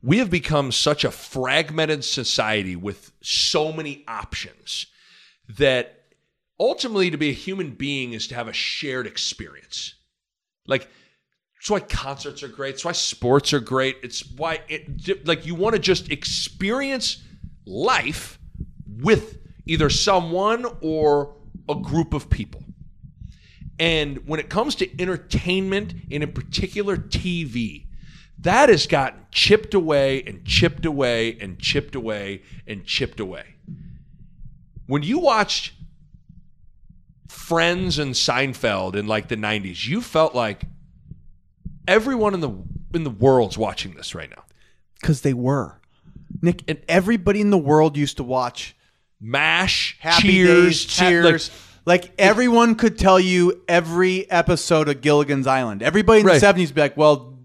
we 0.02 0.20
have 0.20 0.30
become 0.30 0.72
such 0.72 1.04
a 1.04 1.12
fragmented 1.12 2.04
society 2.04 2.76
with 2.76 3.12
so 3.22 3.72
many 3.72 4.04
options 4.08 4.88
that 5.58 6.06
ultimately 6.60 7.12
to 7.12 7.18
be 7.18 7.30
a 7.30 7.34
human 7.34 7.72
being 7.72 8.14
is 8.14 8.28
to 8.28 8.36
have 8.36 8.48
a 8.48 8.54
shared 8.54 9.08
experience. 9.08 9.96
Like 10.68 10.90
it's 11.60 11.70
why 11.70 11.82
concerts 11.82 12.44
are 12.44 12.48
great. 12.48 12.76
It's 12.76 12.86
why 12.86 12.94
sports 12.94 13.54
are 13.54 13.60
great. 13.60 13.98
It's 14.04 14.26
why 14.32 14.62
it 14.70 15.28
like 15.28 15.46
you 15.46 15.56
want 15.56 15.76
to 15.76 15.80
just 15.80 16.12
experience 16.12 17.22
life 17.66 18.40
with 18.88 19.38
either 19.70 19.90
someone 19.90 20.66
or 20.82 21.36
a 21.70 21.76
group 21.76 22.14
of 22.14 22.30
people. 22.30 22.64
And 23.78 24.28
when 24.28 24.40
it 24.40 24.50
comes 24.50 24.76
to 24.76 25.02
entertainment, 25.02 25.94
and 26.12 26.24
in 26.24 26.32
particular 26.34 26.98
TV, 26.98 27.86
that 28.40 28.70
has 28.70 28.88
gotten 28.88 29.20
chipped 29.32 29.74
away 29.74 30.24
and 30.24 30.44
chipped 30.44 30.86
away 30.86 31.38
and 31.40 31.60
chipped 31.60 31.94
away 31.96 32.42
and 32.68 32.84
chipped 32.84 33.20
away. 33.20 33.56
When 34.88 35.04
you 35.04 35.20
watched 35.20 35.74
Friends 37.28 38.00
and 38.00 38.16
Seinfeld 38.16 38.96
in 38.96 39.06
like 39.06 39.28
the 39.28 39.38
90s, 39.38 39.86
you 39.88 40.02
felt 40.02 40.34
like 40.34 40.64
everyone 41.88 42.34
in 42.34 42.40
the 42.40 42.52
in 42.94 43.04
the 43.04 43.12
world's 43.12 43.58
watching 43.58 43.94
this 43.94 44.16
right 44.16 44.30
now. 44.30 44.44
Because 45.00 45.22
they 45.22 45.34
were. 45.34 45.80
Nick, 46.42 46.64
and 46.68 46.82
everybody 46.88 47.40
in 47.40 47.52
the 47.52 47.58
world 47.58 47.96
used 47.96 48.18
to 48.18 48.24
watch 48.24 48.76
Mash, 49.22 49.98
Happy 50.00 50.22
Cheers, 50.32 50.86
Days, 50.86 50.98
Ha- 50.98 51.06
like, 51.06 51.12
Cheers. 51.12 51.52
Like, 51.86 52.12
everyone 52.18 52.76
could 52.76 52.98
tell 52.98 53.20
you 53.20 53.64
every 53.68 54.30
episode 54.30 54.90
of 54.90 55.02
Gilligan's 55.02 55.48
Island. 55.48 55.82
Everybody 55.82 56.22
in 56.22 56.26
Right. 56.26 56.34
the 56.36 56.40
seventies 56.40 56.72
be 56.72 56.82
like, 56.82 56.96
"Well, 56.98 57.40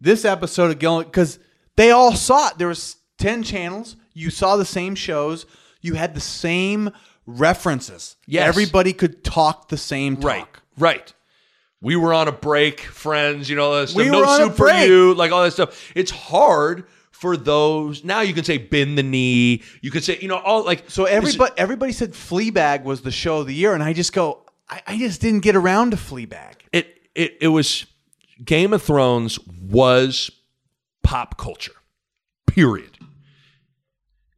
this 0.00 0.24
episode 0.24 0.70
of 0.70 0.78
Gilligan," 0.78 1.10
because 1.10 1.38
they 1.76 1.90
all 1.90 2.14
saw 2.14 2.48
it. 2.48 2.58
There 2.58 2.68
was 2.68 2.96
ten 3.18 3.42
channels. 3.42 3.96
You 4.12 4.30
saw 4.30 4.56
the 4.56 4.64
same 4.64 4.94
shows. 4.94 5.46
You 5.80 5.94
had 5.94 6.14
the 6.14 6.20
same 6.20 6.90
references. 7.26 8.16
Yes. 8.26 8.48
everybody 8.48 8.92
could 8.92 9.24
talk 9.24 9.68
the 9.68 9.76
same 9.76 10.16
talk. 10.16 10.24
Right, 10.24 10.46
right. 10.78 11.12
We 11.80 11.96
were 11.96 12.12
on 12.14 12.28
a 12.28 12.32
break, 12.32 12.80
friends. 12.80 13.48
You 13.50 13.56
know, 13.56 13.66
all 13.72 13.80
that 13.80 13.88
stuff. 13.88 14.02
We 14.02 14.08
no 14.10 14.20
were 14.20 14.26
on 14.26 14.40
a 14.40 14.44
soup 14.46 14.56
for 14.56 14.66
break. 14.66 14.88
you, 14.88 15.14
like 15.14 15.32
all 15.32 15.42
that 15.42 15.52
stuff. 15.52 15.92
It's 15.94 16.10
hard 16.10 16.84
for 17.20 17.36
those. 17.36 18.04
Now 18.04 18.20
you 18.20 18.34
can 18.34 18.44
say 18.44 18.58
bend 18.58 18.96
the 18.98 19.02
knee. 19.02 19.62
You 19.80 19.90
could 19.90 20.04
say, 20.04 20.18
you 20.20 20.28
know, 20.28 20.36
all 20.38 20.64
like 20.64 20.90
So 20.90 21.04
everybody, 21.04 21.52
everybody 21.56 21.92
said 21.92 22.12
Fleabag 22.12 22.84
was 22.84 23.00
the 23.02 23.10
show 23.10 23.38
of 23.38 23.46
the 23.46 23.54
year, 23.54 23.74
and 23.74 23.82
I 23.82 23.92
just 23.92 24.12
go, 24.12 24.42
I, 24.68 24.82
I 24.86 24.98
just 24.98 25.20
didn't 25.20 25.40
get 25.40 25.56
around 25.56 25.92
to 25.92 25.96
Fleabag. 25.96 26.54
it 26.72 26.86
it 27.14 27.36
it 27.40 27.48
was 27.48 27.86
Game 28.44 28.72
of 28.72 28.82
Thrones 28.82 29.38
was 29.46 30.30
pop 31.02 31.38
culture. 31.38 31.72
Period. 32.46 32.98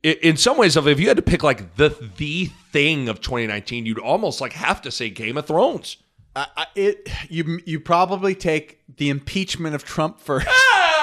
I- 0.05 0.19
In 0.23 0.37
some 0.37 0.57
ways, 0.57 0.77
if 0.77 1.01
you 1.01 1.09
had 1.09 1.17
to 1.17 1.23
pick 1.23 1.43
like 1.43 1.75
the 1.77 1.89
the 2.17 2.47
thing 2.73 3.09
of 3.09 3.21
2019, 3.21 3.87
you'd 3.87 3.99
almost 3.99 4.41
like 4.41 4.53
have 4.53 4.81
to 4.83 4.91
say 4.91 5.11
Game 5.11 5.37
of 5.37 5.47
Thrones. 5.47 5.97
I, 6.37 6.47
I, 6.57 6.67
it 6.77 7.09
you 7.29 7.59
you 7.67 7.81
probably 7.81 8.35
take 8.37 8.81
the 8.97 9.09
impeachment 9.09 9.75
of 9.75 9.83
Trump 9.85 10.21
first. 10.21 10.47
Ah! 10.49 10.98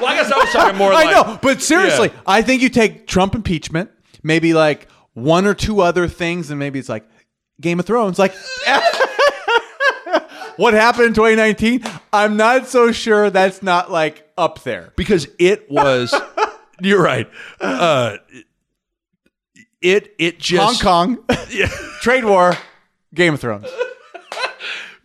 Well, 0.00 0.06
I 0.06 0.14
guess 0.16 0.30
I 0.32 0.38
was 0.38 0.50
talking 0.52 0.78
more. 0.78 0.92
I 0.94 1.04
like, 1.04 1.26
know, 1.26 1.38
but 1.42 1.60
seriously, 1.62 2.08
Yeah. 2.08 2.20
I 2.26 2.42
think 2.42 2.62
you 2.62 2.68
take 2.68 3.06
Trump 3.06 3.34
impeachment, 3.34 3.90
maybe 4.22 4.54
like 4.54 4.88
one 5.14 5.46
or 5.46 5.54
two 5.54 5.80
other 5.80 6.08
things, 6.08 6.50
and 6.50 6.58
maybe 6.58 6.78
it's 6.78 6.88
like 6.88 7.04
Game 7.60 7.78
of 7.80 7.86
Thrones. 7.86 8.18
Like, 8.18 8.34
what 10.56 10.74
happened 10.74 11.06
in 11.06 11.14
2019? 11.14 11.84
I'm 12.12 12.36
not 12.36 12.66
so 12.68 12.92
sure 12.92 13.30
that's 13.30 13.62
not 13.62 13.90
like 13.90 14.28
up 14.36 14.62
there. 14.62 14.92
because 14.96 15.28
it 15.38 15.70
was. 15.70 16.14
you're 16.80 17.02
right. 17.02 17.28
Uh, 17.60 18.16
it 19.80 20.14
it 20.18 20.38
just 20.38 20.82
Hong 20.82 21.16
Kong, 21.18 21.24
trade 22.00 22.24
war. 22.24 22.56
Game 23.12 23.34
of 23.34 23.40
Thrones. 23.40 23.66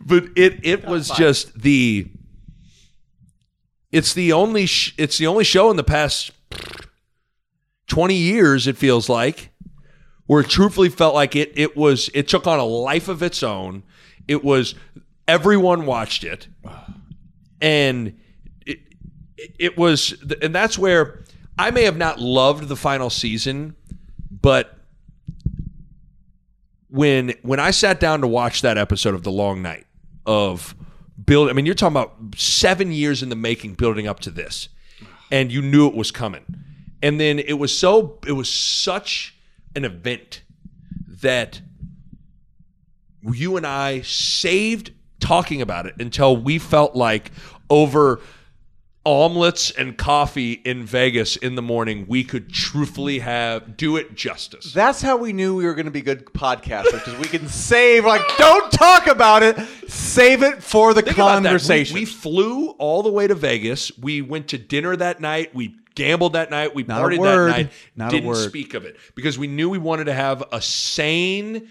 but 0.00 0.24
it 0.36 0.60
it 0.64 0.84
was 0.86 1.08
just 1.10 1.58
the 1.60 2.06
it's 3.96 4.12
the 4.12 4.30
only 4.30 4.66
sh- 4.66 4.94
it's 4.98 5.16
the 5.16 5.26
only 5.26 5.42
show 5.42 5.70
in 5.70 5.76
the 5.76 5.84
past 5.84 6.30
20 7.86 8.14
years 8.14 8.66
it 8.66 8.76
feels 8.76 9.08
like 9.08 9.48
where 10.26 10.42
it 10.42 10.50
truthfully 10.50 10.90
felt 10.90 11.14
like 11.14 11.34
it 11.34 11.50
it 11.56 11.76
was 11.76 12.10
it 12.12 12.28
took 12.28 12.46
on 12.46 12.58
a 12.58 12.64
life 12.64 13.08
of 13.08 13.22
its 13.22 13.42
own. 13.42 13.82
It 14.28 14.44
was 14.44 14.74
everyone 15.26 15.86
watched 15.86 16.24
it. 16.24 16.46
And 17.62 18.18
it, 18.66 18.80
it 19.58 19.78
was 19.78 20.14
and 20.42 20.54
that's 20.54 20.76
where 20.76 21.24
I 21.58 21.70
may 21.70 21.84
have 21.84 21.96
not 21.96 22.20
loved 22.20 22.68
the 22.68 22.76
final 22.76 23.08
season 23.08 23.76
but 24.30 24.76
when 26.88 27.32
when 27.40 27.60
I 27.60 27.70
sat 27.70 27.98
down 27.98 28.20
to 28.20 28.26
watch 28.26 28.60
that 28.60 28.76
episode 28.76 29.14
of 29.14 29.22
The 29.22 29.32
Long 29.32 29.62
Night 29.62 29.86
of 30.26 30.75
build 31.26 31.50
I 31.50 31.52
mean 31.52 31.66
you're 31.66 31.74
talking 31.74 31.96
about 31.96 32.16
7 32.36 32.92
years 32.92 33.22
in 33.22 33.28
the 33.28 33.36
making 33.36 33.74
building 33.74 34.06
up 34.06 34.20
to 34.20 34.30
this 34.30 34.68
and 35.30 35.52
you 35.52 35.60
knew 35.60 35.86
it 35.88 35.94
was 35.94 36.10
coming. 36.10 36.44
And 37.02 37.20
then 37.20 37.38
it 37.38 37.54
was 37.54 37.76
so 37.76 38.18
it 38.26 38.32
was 38.32 38.48
such 38.48 39.36
an 39.74 39.84
event 39.84 40.42
that 41.22 41.60
you 43.22 43.56
and 43.56 43.66
I 43.66 44.00
saved 44.02 44.92
talking 45.20 45.60
about 45.60 45.86
it 45.86 45.94
until 45.98 46.36
we 46.36 46.58
felt 46.58 46.94
like 46.94 47.32
over 47.68 48.20
omelets 49.06 49.70
and 49.70 49.96
coffee 49.96 50.52
in 50.52 50.84
Vegas 50.84 51.36
in 51.36 51.54
the 51.54 51.62
morning, 51.62 52.06
we 52.08 52.24
could 52.24 52.50
truthfully 52.52 53.20
have 53.20 53.76
do 53.76 53.96
it 53.96 54.14
justice. 54.16 54.72
That's 54.72 55.00
how 55.00 55.16
we 55.16 55.32
knew 55.32 55.54
we 55.54 55.64
were 55.64 55.74
going 55.74 55.86
to 55.86 55.92
be 55.92 56.02
good 56.02 56.26
podcasters 56.26 56.92
because 57.04 57.16
we 57.16 57.26
can 57.26 57.46
save 57.46 58.04
like 58.04 58.20
don't 58.36 58.70
talk 58.72 59.06
about 59.06 59.44
it, 59.44 59.56
save 59.88 60.42
it 60.42 60.62
for 60.62 60.92
the 60.92 61.02
Think 61.02 61.16
that. 61.16 61.22
We- 61.22 61.44
conversation. 61.44 61.94
We, 61.94 62.04
flew 62.04 62.70
all 62.70 63.02
the 63.04 63.10
way 63.12 63.28
to 63.28 63.34
Vegas. 63.34 63.96
We 63.98 64.22
went 64.22 64.48
to 64.48 64.58
dinner 64.58 64.96
that 64.96 65.20
night. 65.20 65.54
We 65.54 65.76
gambled 65.94 66.32
that 66.32 66.50
night. 66.50 66.74
We 66.74 66.82
Not 66.82 67.02
partied 67.02 67.22
that 67.22 67.50
night. 67.50 67.72
Not 67.94 68.10
didn't 68.10 68.34
speak 68.34 68.74
of 68.74 68.84
it 68.84 68.96
because 69.14 69.38
we 69.38 69.46
knew 69.46 69.70
we 69.70 69.78
wanted 69.78 70.04
to 70.04 70.14
have 70.14 70.42
a 70.50 70.60
sane, 70.60 71.68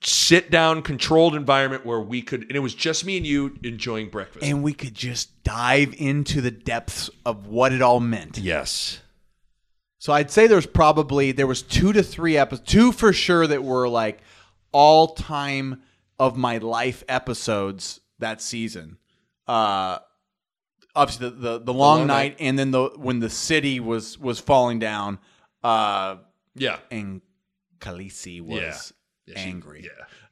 sit 0.00 0.50
down, 0.50 0.82
controlled 0.82 1.34
environment 1.34 1.84
where 1.84 2.00
we 2.00 2.22
could, 2.22 2.42
and 2.42 2.52
it 2.52 2.60
was 2.60 2.74
just 2.74 3.04
me 3.04 3.16
and 3.16 3.26
you 3.26 3.56
enjoying 3.64 4.08
breakfast. 4.10 4.44
and 4.44 4.62
we 4.62 4.72
could 4.72 4.94
just 4.94 5.42
dive 5.42 5.94
into 5.98 6.40
the 6.40 6.50
depths 6.50 7.10
of 7.26 7.46
what 7.46 7.72
it 7.72 7.82
all 7.82 8.00
meant. 8.00 8.38
yes. 8.38 9.00
So 10.00 10.12
I'd 10.12 10.30
say 10.30 10.46
there's 10.46 10.64
probably 10.66 11.32
there 11.32 11.48
was 11.48 11.60
two 11.62 11.92
to 11.92 12.04
three 12.04 12.36
episodes, 12.36 12.70
two 12.70 12.92
for 12.92 13.12
sure 13.12 13.46
that 13.48 13.64
were 13.64 13.88
like 13.88 14.20
all 14.70 15.08
time 15.14 15.82
of 16.20 16.36
my 16.36 16.58
life 16.58 17.02
episodes 17.08 17.98
that 18.20 18.40
season. 18.40 18.98
Uh, 19.48 19.98
obviously 20.94 21.30
the 21.30 21.34
the, 21.34 21.58
the 21.58 21.74
long, 21.74 21.98
Long 21.98 22.06
night, 22.06 22.32
Night. 22.32 22.36
and 22.38 22.56
then 22.56 22.70
the 22.70 22.90
when 22.96 23.18
the 23.18 23.28
city 23.28 23.80
was 23.80 24.16
was 24.20 24.38
falling 24.38 24.78
down, 24.78 25.18
uh, 25.64 26.16
Yeah. 26.54 26.78
and 26.92 27.20
Khaleesi 27.80 28.40
was 28.40 28.92
Yeah. 29.28 29.38
She- 29.40 29.48
angry. 29.50 29.84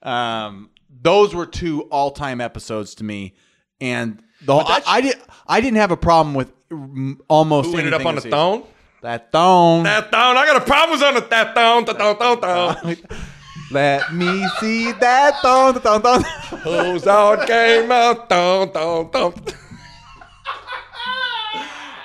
yeah. 0.04 0.46
Um, 0.46 0.70
those 1.02 1.34
were 1.34 1.46
two 1.46 1.82
all 1.84 2.10
time 2.10 2.40
episodes 2.40 2.94
to 2.96 3.04
me, 3.04 3.34
and 3.80 4.22
the 4.44 4.54
whole, 4.54 4.62
I, 4.66 4.82
I 4.86 5.00
did 5.00 5.16
I 5.46 5.60
didn't 5.60 5.78
have 5.78 5.90
a 5.90 5.96
problem 5.96 6.34
with 6.34 6.52
mm, 6.68 7.18
almost 7.28 7.70
Who 7.70 7.78
ended 7.78 7.92
up 7.92 8.00
anything 8.00 8.08
on 8.08 8.14
the 8.14 8.20
this 8.20 8.24
season. 8.24 8.38
throne? 8.38 8.62
That 9.02 9.32
thong. 9.32 9.82
That 9.84 10.10
throne. 10.10 10.36
I 10.36 10.46
got 10.46 10.62
a 10.62 10.64
problems 10.64 11.02
on 11.02 11.14
the 11.14 11.20
that 11.20 11.54
throne. 11.54 11.84
That 11.84 11.96
throne. 11.96 12.16
That 12.40 12.82
throne. 12.82 13.18
Let 13.72 14.12
me 14.14 14.46
see 14.60 14.92
that 14.92 15.40
thong. 15.42 15.74
Thong, 15.80 16.00
thong. 16.02 16.22
Who's 16.62 17.06
out 17.06 17.46
came 17.46 17.90
out? 17.90 18.28
Thong, 18.28 18.70
thong, 18.70 19.10
thong. 19.10 19.34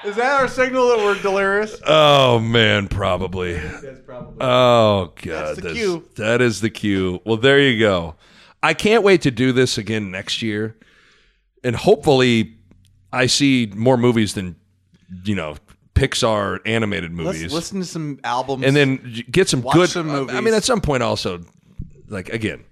Is 0.03 0.15
that 0.15 0.41
our 0.41 0.47
signal 0.47 0.87
that 0.89 0.97
we're 0.97 1.21
delirious? 1.21 1.79
Oh 1.85 2.39
man, 2.39 2.87
probably. 2.87 3.53
That's 3.53 4.01
probably. 4.01 4.37
Oh 4.41 5.13
god, 5.21 5.57
that's 5.57 5.61
the 5.61 5.73
cue. 5.73 6.09
That 6.15 6.41
is 6.41 6.61
the 6.61 6.69
cue. 6.69 7.21
Well, 7.25 7.37
there 7.37 7.59
you 7.59 7.79
go. 7.79 8.15
I 8.63 8.73
can't 8.73 9.03
wait 9.03 9.21
to 9.23 9.31
do 9.31 9.51
this 9.51 9.77
again 9.77 10.11
next 10.11 10.41
year, 10.41 10.75
and 11.63 11.75
hopefully, 11.75 12.57
I 13.13 13.27
see 13.27 13.71
more 13.75 13.97
movies 13.97 14.33
than 14.33 14.55
you 15.23 15.35
know 15.35 15.55
Pixar 15.93 16.59
animated 16.65 17.11
Let's 17.15 17.37
movies, 17.37 17.53
listen 17.53 17.79
to 17.79 17.85
some 17.85 18.19
albums. 18.23 18.63
and 18.65 18.75
then 18.75 19.23
get 19.29 19.49
some 19.49 19.61
good. 19.61 19.89
some 19.89 20.29
I 20.29 20.41
mean, 20.41 20.53
at 20.53 20.63
some 20.63 20.81
point, 20.81 21.03
also, 21.03 21.43
like 22.07 22.29
again, 22.29 22.63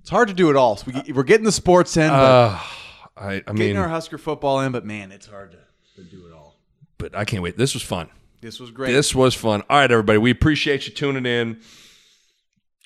it's 0.00 0.10
hard 0.10 0.28
to 0.28 0.34
do 0.34 0.50
it 0.50 0.56
all. 0.56 0.76
So 0.76 0.90
we, 1.06 1.12
we're 1.12 1.22
getting 1.22 1.44
the 1.44 1.52
sports 1.52 1.96
in, 1.96 2.08
but 2.08 2.14
uh, 2.14 2.58
I, 3.16 3.34
I 3.34 3.40
getting 3.40 3.56
mean, 3.56 3.76
our 3.76 3.88
Husker 3.88 4.18
football 4.18 4.60
in, 4.62 4.72
but 4.72 4.84
man, 4.84 5.12
it's 5.12 5.26
hard 5.26 5.52
to, 5.52 5.58
to 6.02 6.08
do 6.08 6.26
it 6.26 6.32
all. 6.32 6.41
But 7.02 7.16
I 7.16 7.24
can't 7.24 7.42
wait. 7.42 7.56
This 7.58 7.74
was 7.74 7.82
fun. 7.82 8.08
This 8.40 8.60
was 8.60 8.70
great. 8.70 8.92
This 8.92 9.12
was 9.12 9.34
fun. 9.34 9.64
All 9.68 9.78
right, 9.78 9.90
everybody. 9.90 10.18
We 10.18 10.30
appreciate 10.30 10.86
you 10.86 10.92
tuning 10.92 11.26
in. 11.26 11.60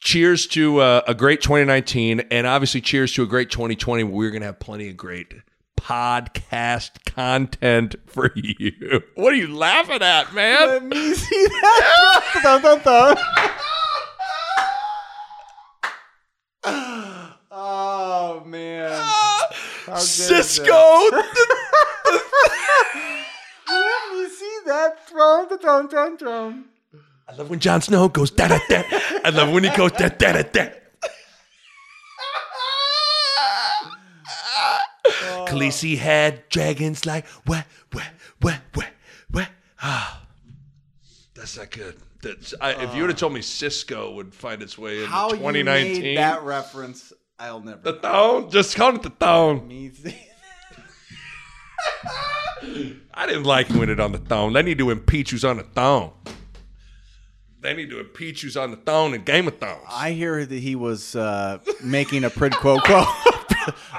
Cheers 0.01 0.47
to 0.49 0.81
uh, 0.81 1.03
a 1.07 1.15
great 1.15 1.43
2019, 1.43 2.21
and 2.31 2.47
obviously, 2.47 2.81
cheers 2.81 3.13
to 3.13 3.25
a 3.25 3.27
great 3.27 3.51
2020. 3.51 4.05
We're 4.05 4.31
going 4.31 4.41
to 4.41 4.47
have 4.47 4.59
plenty 4.59 4.89
of 4.89 4.97
great 4.97 5.35
podcast 5.77 7.05
content 7.05 7.97
for 8.07 8.33
you. 8.37 9.03
What 9.17 9.35
are 9.35 9.37
you 9.37 9.55
laughing 9.55 10.01
at, 10.01 10.33
man? 10.33 10.67
Let 10.67 10.85
me 10.85 11.13
see 11.13 11.47
that. 11.47 13.33
Oh 17.59 18.43
man. 18.45 18.91
How 19.87 19.95
good 19.95 20.01
Sisqo. 20.01 21.23
Let 24.67 24.91
me 24.91 24.97
see 24.99 25.05
that 25.05 25.09
throne, 25.09 25.49
the 25.49 25.59
throne, 25.59 25.89
throne, 25.89 26.17
throne. 26.19 26.65
I 27.29 27.35
love 27.35 27.51
when 27.51 27.59
Jon 27.59 27.81
Snow 27.81 28.09
goes 28.09 28.31
da 28.31 28.49
da 28.49 28.59
da. 28.69 28.83
I 29.25 29.31
love 29.31 29.53
when 29.53 29.65
he 29.65 29.71
goes 29.77 29.93
da 29.93 30.09
da 30.09 30.33
da 30.33 30.43
da. 30.43 30.69
Khaleesi 35.47 35.97
had 35.99 36.49
dragons 36.49 37.07
like 37.07 37.27
what 37.47 37.65
what 37.93 38.07
what 38.41 38.61
what 38.75 38.89
what. 39.31 39.49
Ah, 39.81 40.23
that's 41.35 41.57
not 41.57 41.71
good. 41.71 41.97
That's 42.23 42.55
I, 42.61 42.73
if 42.83 42.95
you 42.95 43.03
would 43.03 43.11
have 43.11 43.19
told 43.19 43.33
me 43.35 43.41
Sisqo 43.41 44.15
would 44.15 44.35
find 44.35 44.63
its 44.63 44.77
way 44.79 44.99
into 44.99 45.09
How 45.09 45.29
you 45.31 45.37
2019. 45.37 46.03
made 46.03 46.17
that 46.17 46.43
reference, 46.43 47.13
I'll 47.39 47.61
never. 47.61 47.81
the 47.83 47.93
thong, 47.95 48.51
just 48.51 48.75
call 48.77 48.95
it 48.97 49.03
the 49.03 49.11
thong. 49.11 49.69
me 49.69 49.91
see. 49.91 50.17
I 53.15 53.27
didn't 53.27 53.44
like 53.44 53.69
you 53.70 53.78
when 53.78 53.89
it 53.90 54.01
on 54.01 54.12
the 54.12 54.19
thong. 54.19 54.53
They 54.53 54.62
need 54.62 54.78
to 54.78 54.90
impeach 54.90 55.31
who's 55.31 55.44
on 55.44 55.57
the 55.59 55.62
thong. 55.62 56.12
They 57.61 57.74
need 57.74 57.90
to 57.90 58.01
impeach 58.01 58.43
who's 58.43 58.57
on 58.57 58.70
the 58.70 58.77
thong 58.77 59.15
in 59.15 59.24
Game 59.24 59.48
of 59.48 59.59
Thrones. 59.59 59.81
I 59.90 60.12
hear 60.12 60.44
that 60.44 60.59
he 60.59 60.77
was 60.77 61.16
uh, 61.16 61.59
making 61.82 62.24
a 62.24 62.31
quid 62.31 62.53
pro 62.53 62.78
quo, 62.78 63.05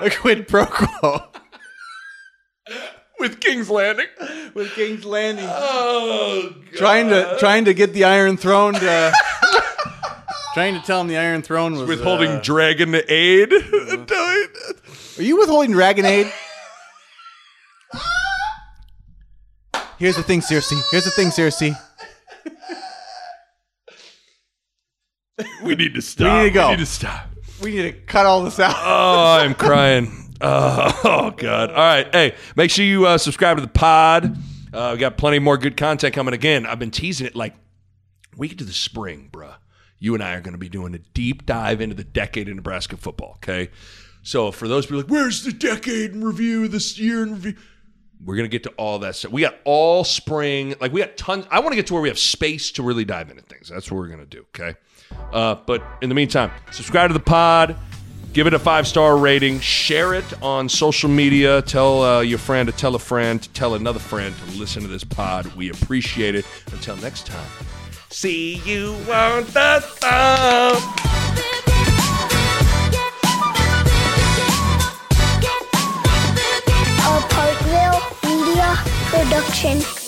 a 0.02 0.10
quid 0.10 0.48
pro 0.48 0.66
quo 0.66 1.24
with 3.20 3.40
King's 3.40 3.70
Landing. 3.70 4.06
with 4.54 4.72
King's 4.74 5.04
Landing, 5.06 5.46
Oh, 5.50 6.54
God. 6.54 6.78
trying 6.78 7.10
to 7.10 7.36
trying 7.40 7.66
to 7.66 7.74
get 7.74 7.94
the 7.94 8.04
Iron 8.06 8.38
Throne 8.38 8.74
to. 8.76 9.14
Trying 10.54 10.74
to 10.74 10.82
tell 10.82 11.02
him 11.02 11.08
the 11.08 11.18
Iron 11.18 11.44
Throne 11.44 11.74
was 11.74 11.88
withholding 11.88 12.32
uh, 12.32 12.40
dragon 12.42 12.96
aid. 12.96 13.50
It- 13.54 15.20
Are 15.20 15.22
you 15.22 15.38
withholding 15.38 15.72
Dragon 15.72 16.04
Aid? 16.04 16.32
Here's 19.98 20.16
the 20.16 20.24
thing, 20.24 20.42
Cersei. 20.42 20.80
Here's 20.92 21.06
the 21.06 21.12
thing, 21.12 21.30
Cersei. 21.30 21.76
we 25.64 25.76
need 25.76 25.94
to 25.96 26.02
stop. 26.02 26.34
We 26.34 26.44
need 26.44 26.50
to 26.50 26.54
go. 26.54 26.66
We 26.68 26.72
need 26.76 26.80
to 26.80 26.86
stop. 26.86 27.30
We 27.62 27.72
need 27.72 27.82
to 27.82 27.94
cut 27.94 28.26
all 28.26 28.44
this 28.44 28.60
out. 28.60 28.76
Oh, 28.78 29.40
I'm 29.40 29.56
crying. 29.56 30.36
Oh, 30.40 31.02
oh, 31.04 31.32
God. 31.32 31.72
All 31.72 31.76
right. 31.76 32.08
Hey, 32.14 32.36
make 32.56 32.70
sure 32.70 32.86
you 32.86 33.08
uh, 33.08 33.18
subscribe 33.18 33.58
to 33.58 33.62
the 33.62 33.68
pod. 33.68 34.38
Uh, 34.72 34.92
we 34.94 35.00
got 35.00 35.18
plenty 35.18 35.40
more 35.40 35.58
good 35.58 35.76
content 35.76 36.14
coming. 36.14 36.34
Again, 36.36 36.68
I've 36.68 36.80
been 36.80 36.92
teasing 36.92 37.26
it 37.26 37.36
like 37.36 37.56
we 38.36 38.48
get 38.48 38.60
to 38.60 38.66
the 38.66 38.74
spring, 38.74 39.30
bruh. 39.32 39.56
You 40.00 40.14
and 40.14 40.24
I 40.24 40.36
are 40.36 40.42
going 40.42 40.54
to 40.54 40.60
be 40.60 40.70
doing 40.70 40.94
a 40.94 41.00
deep 41.00 41.48
dive 41.48 41.82
into 41.82 41.96
the 41.96 42.04
decade 42.04 42.48
in 42.48 42.58
Nebraska 42.58 42.98
football, 42.98 43.34
okay? 43.38 43.72
So 44.22 44.52
for 44.52 44.68
those 44.68 44.86
people 44.86 44.98
like, 44.98 45.10
where's 45.10 45.44
the 45.44 45.52
decade 45.52 46.12
in 46.12 46.24
review, 46.24 46.68
this 46.68 47.00
year 47.00 47.24
in 47.24 47.32
review? 47.32 47.56
We're 48.24 48.36
to 48.46 48.48
get 48.48 48.64
to 48.64 48.70
all 48.72 49.00
that 49.00 49.16
stuff. 49.16 49.32
We 49.32 49.42
got 49.42 49.56
all 49.64 50.04
spring. 50.04 50.76
Like, 50.82 50.92
we 50.92 51.02
got 51.02 51.18
tons. 51.18 51.46
I 51.52 51.60
want 51.60 51.72
to 51.72 51.76
get 51.76 51.88
to 51.88 51.94
where 51.94 52.02
we 52.02 52.10
have 52.10 52.20
space 52.20 52.72
to 52.72 52.84
really 52.84 53.06
dive 53.06 53.30
into 53.30 53.44
things. 53.44 53.70
That's 53.70 53.92
what 53.92 53.98
we're 53.98 54.08
to 54.16 54.26
do, 54.26 54.46
okay? 54.56 54.78
Uh, 55.32 55.56
but 55.66 55.84
in 56.02 56.10
the 56.10 56.16
meantime, 56.16 56.52
subscribe 56.72 57.10
to 57.10 57.14
the 57.14 57.20
pod. 57.20 57.78
Give 58.34 58.46
it 58.46 58.54
a 58.54 58.60
five 58.60 58.88
star 58.88 59.18
rating. 59.18 59.60
Share 59.60 60.14
it 60.14 60.44
on 60.44 60.70
social 60.70 61.10
media. 61.10 61.62
Tell 61.64 62.04
uh, 62.04 62.22
your 62.22 62.38
friend 62.38 62.68
to 62.68 62.76
tell 62.76 62.94
a 62.96 63.00
friend 63.00 63.42
to 63.42 63.50
tell 63.50 63.74
another 63.74 64.00
friend 64.00 64.36
to 64.38 64.60
listen 64.60 64.84
to 64.84 64.88
this 64.88 65.04
pod. 65.04 65.48
We 65.56 65.70
appreciate 65.70 66.36
it. 66.36 66.46
Until 66.72 66.98
next 66.98 67.26
time, 67.26 67.50
see 68.10 68.58
you 68.66 68.94
on 69.12 69.44
the 69.46 69.82
thumb. 69.84 71.67
Production. 79.10 80.07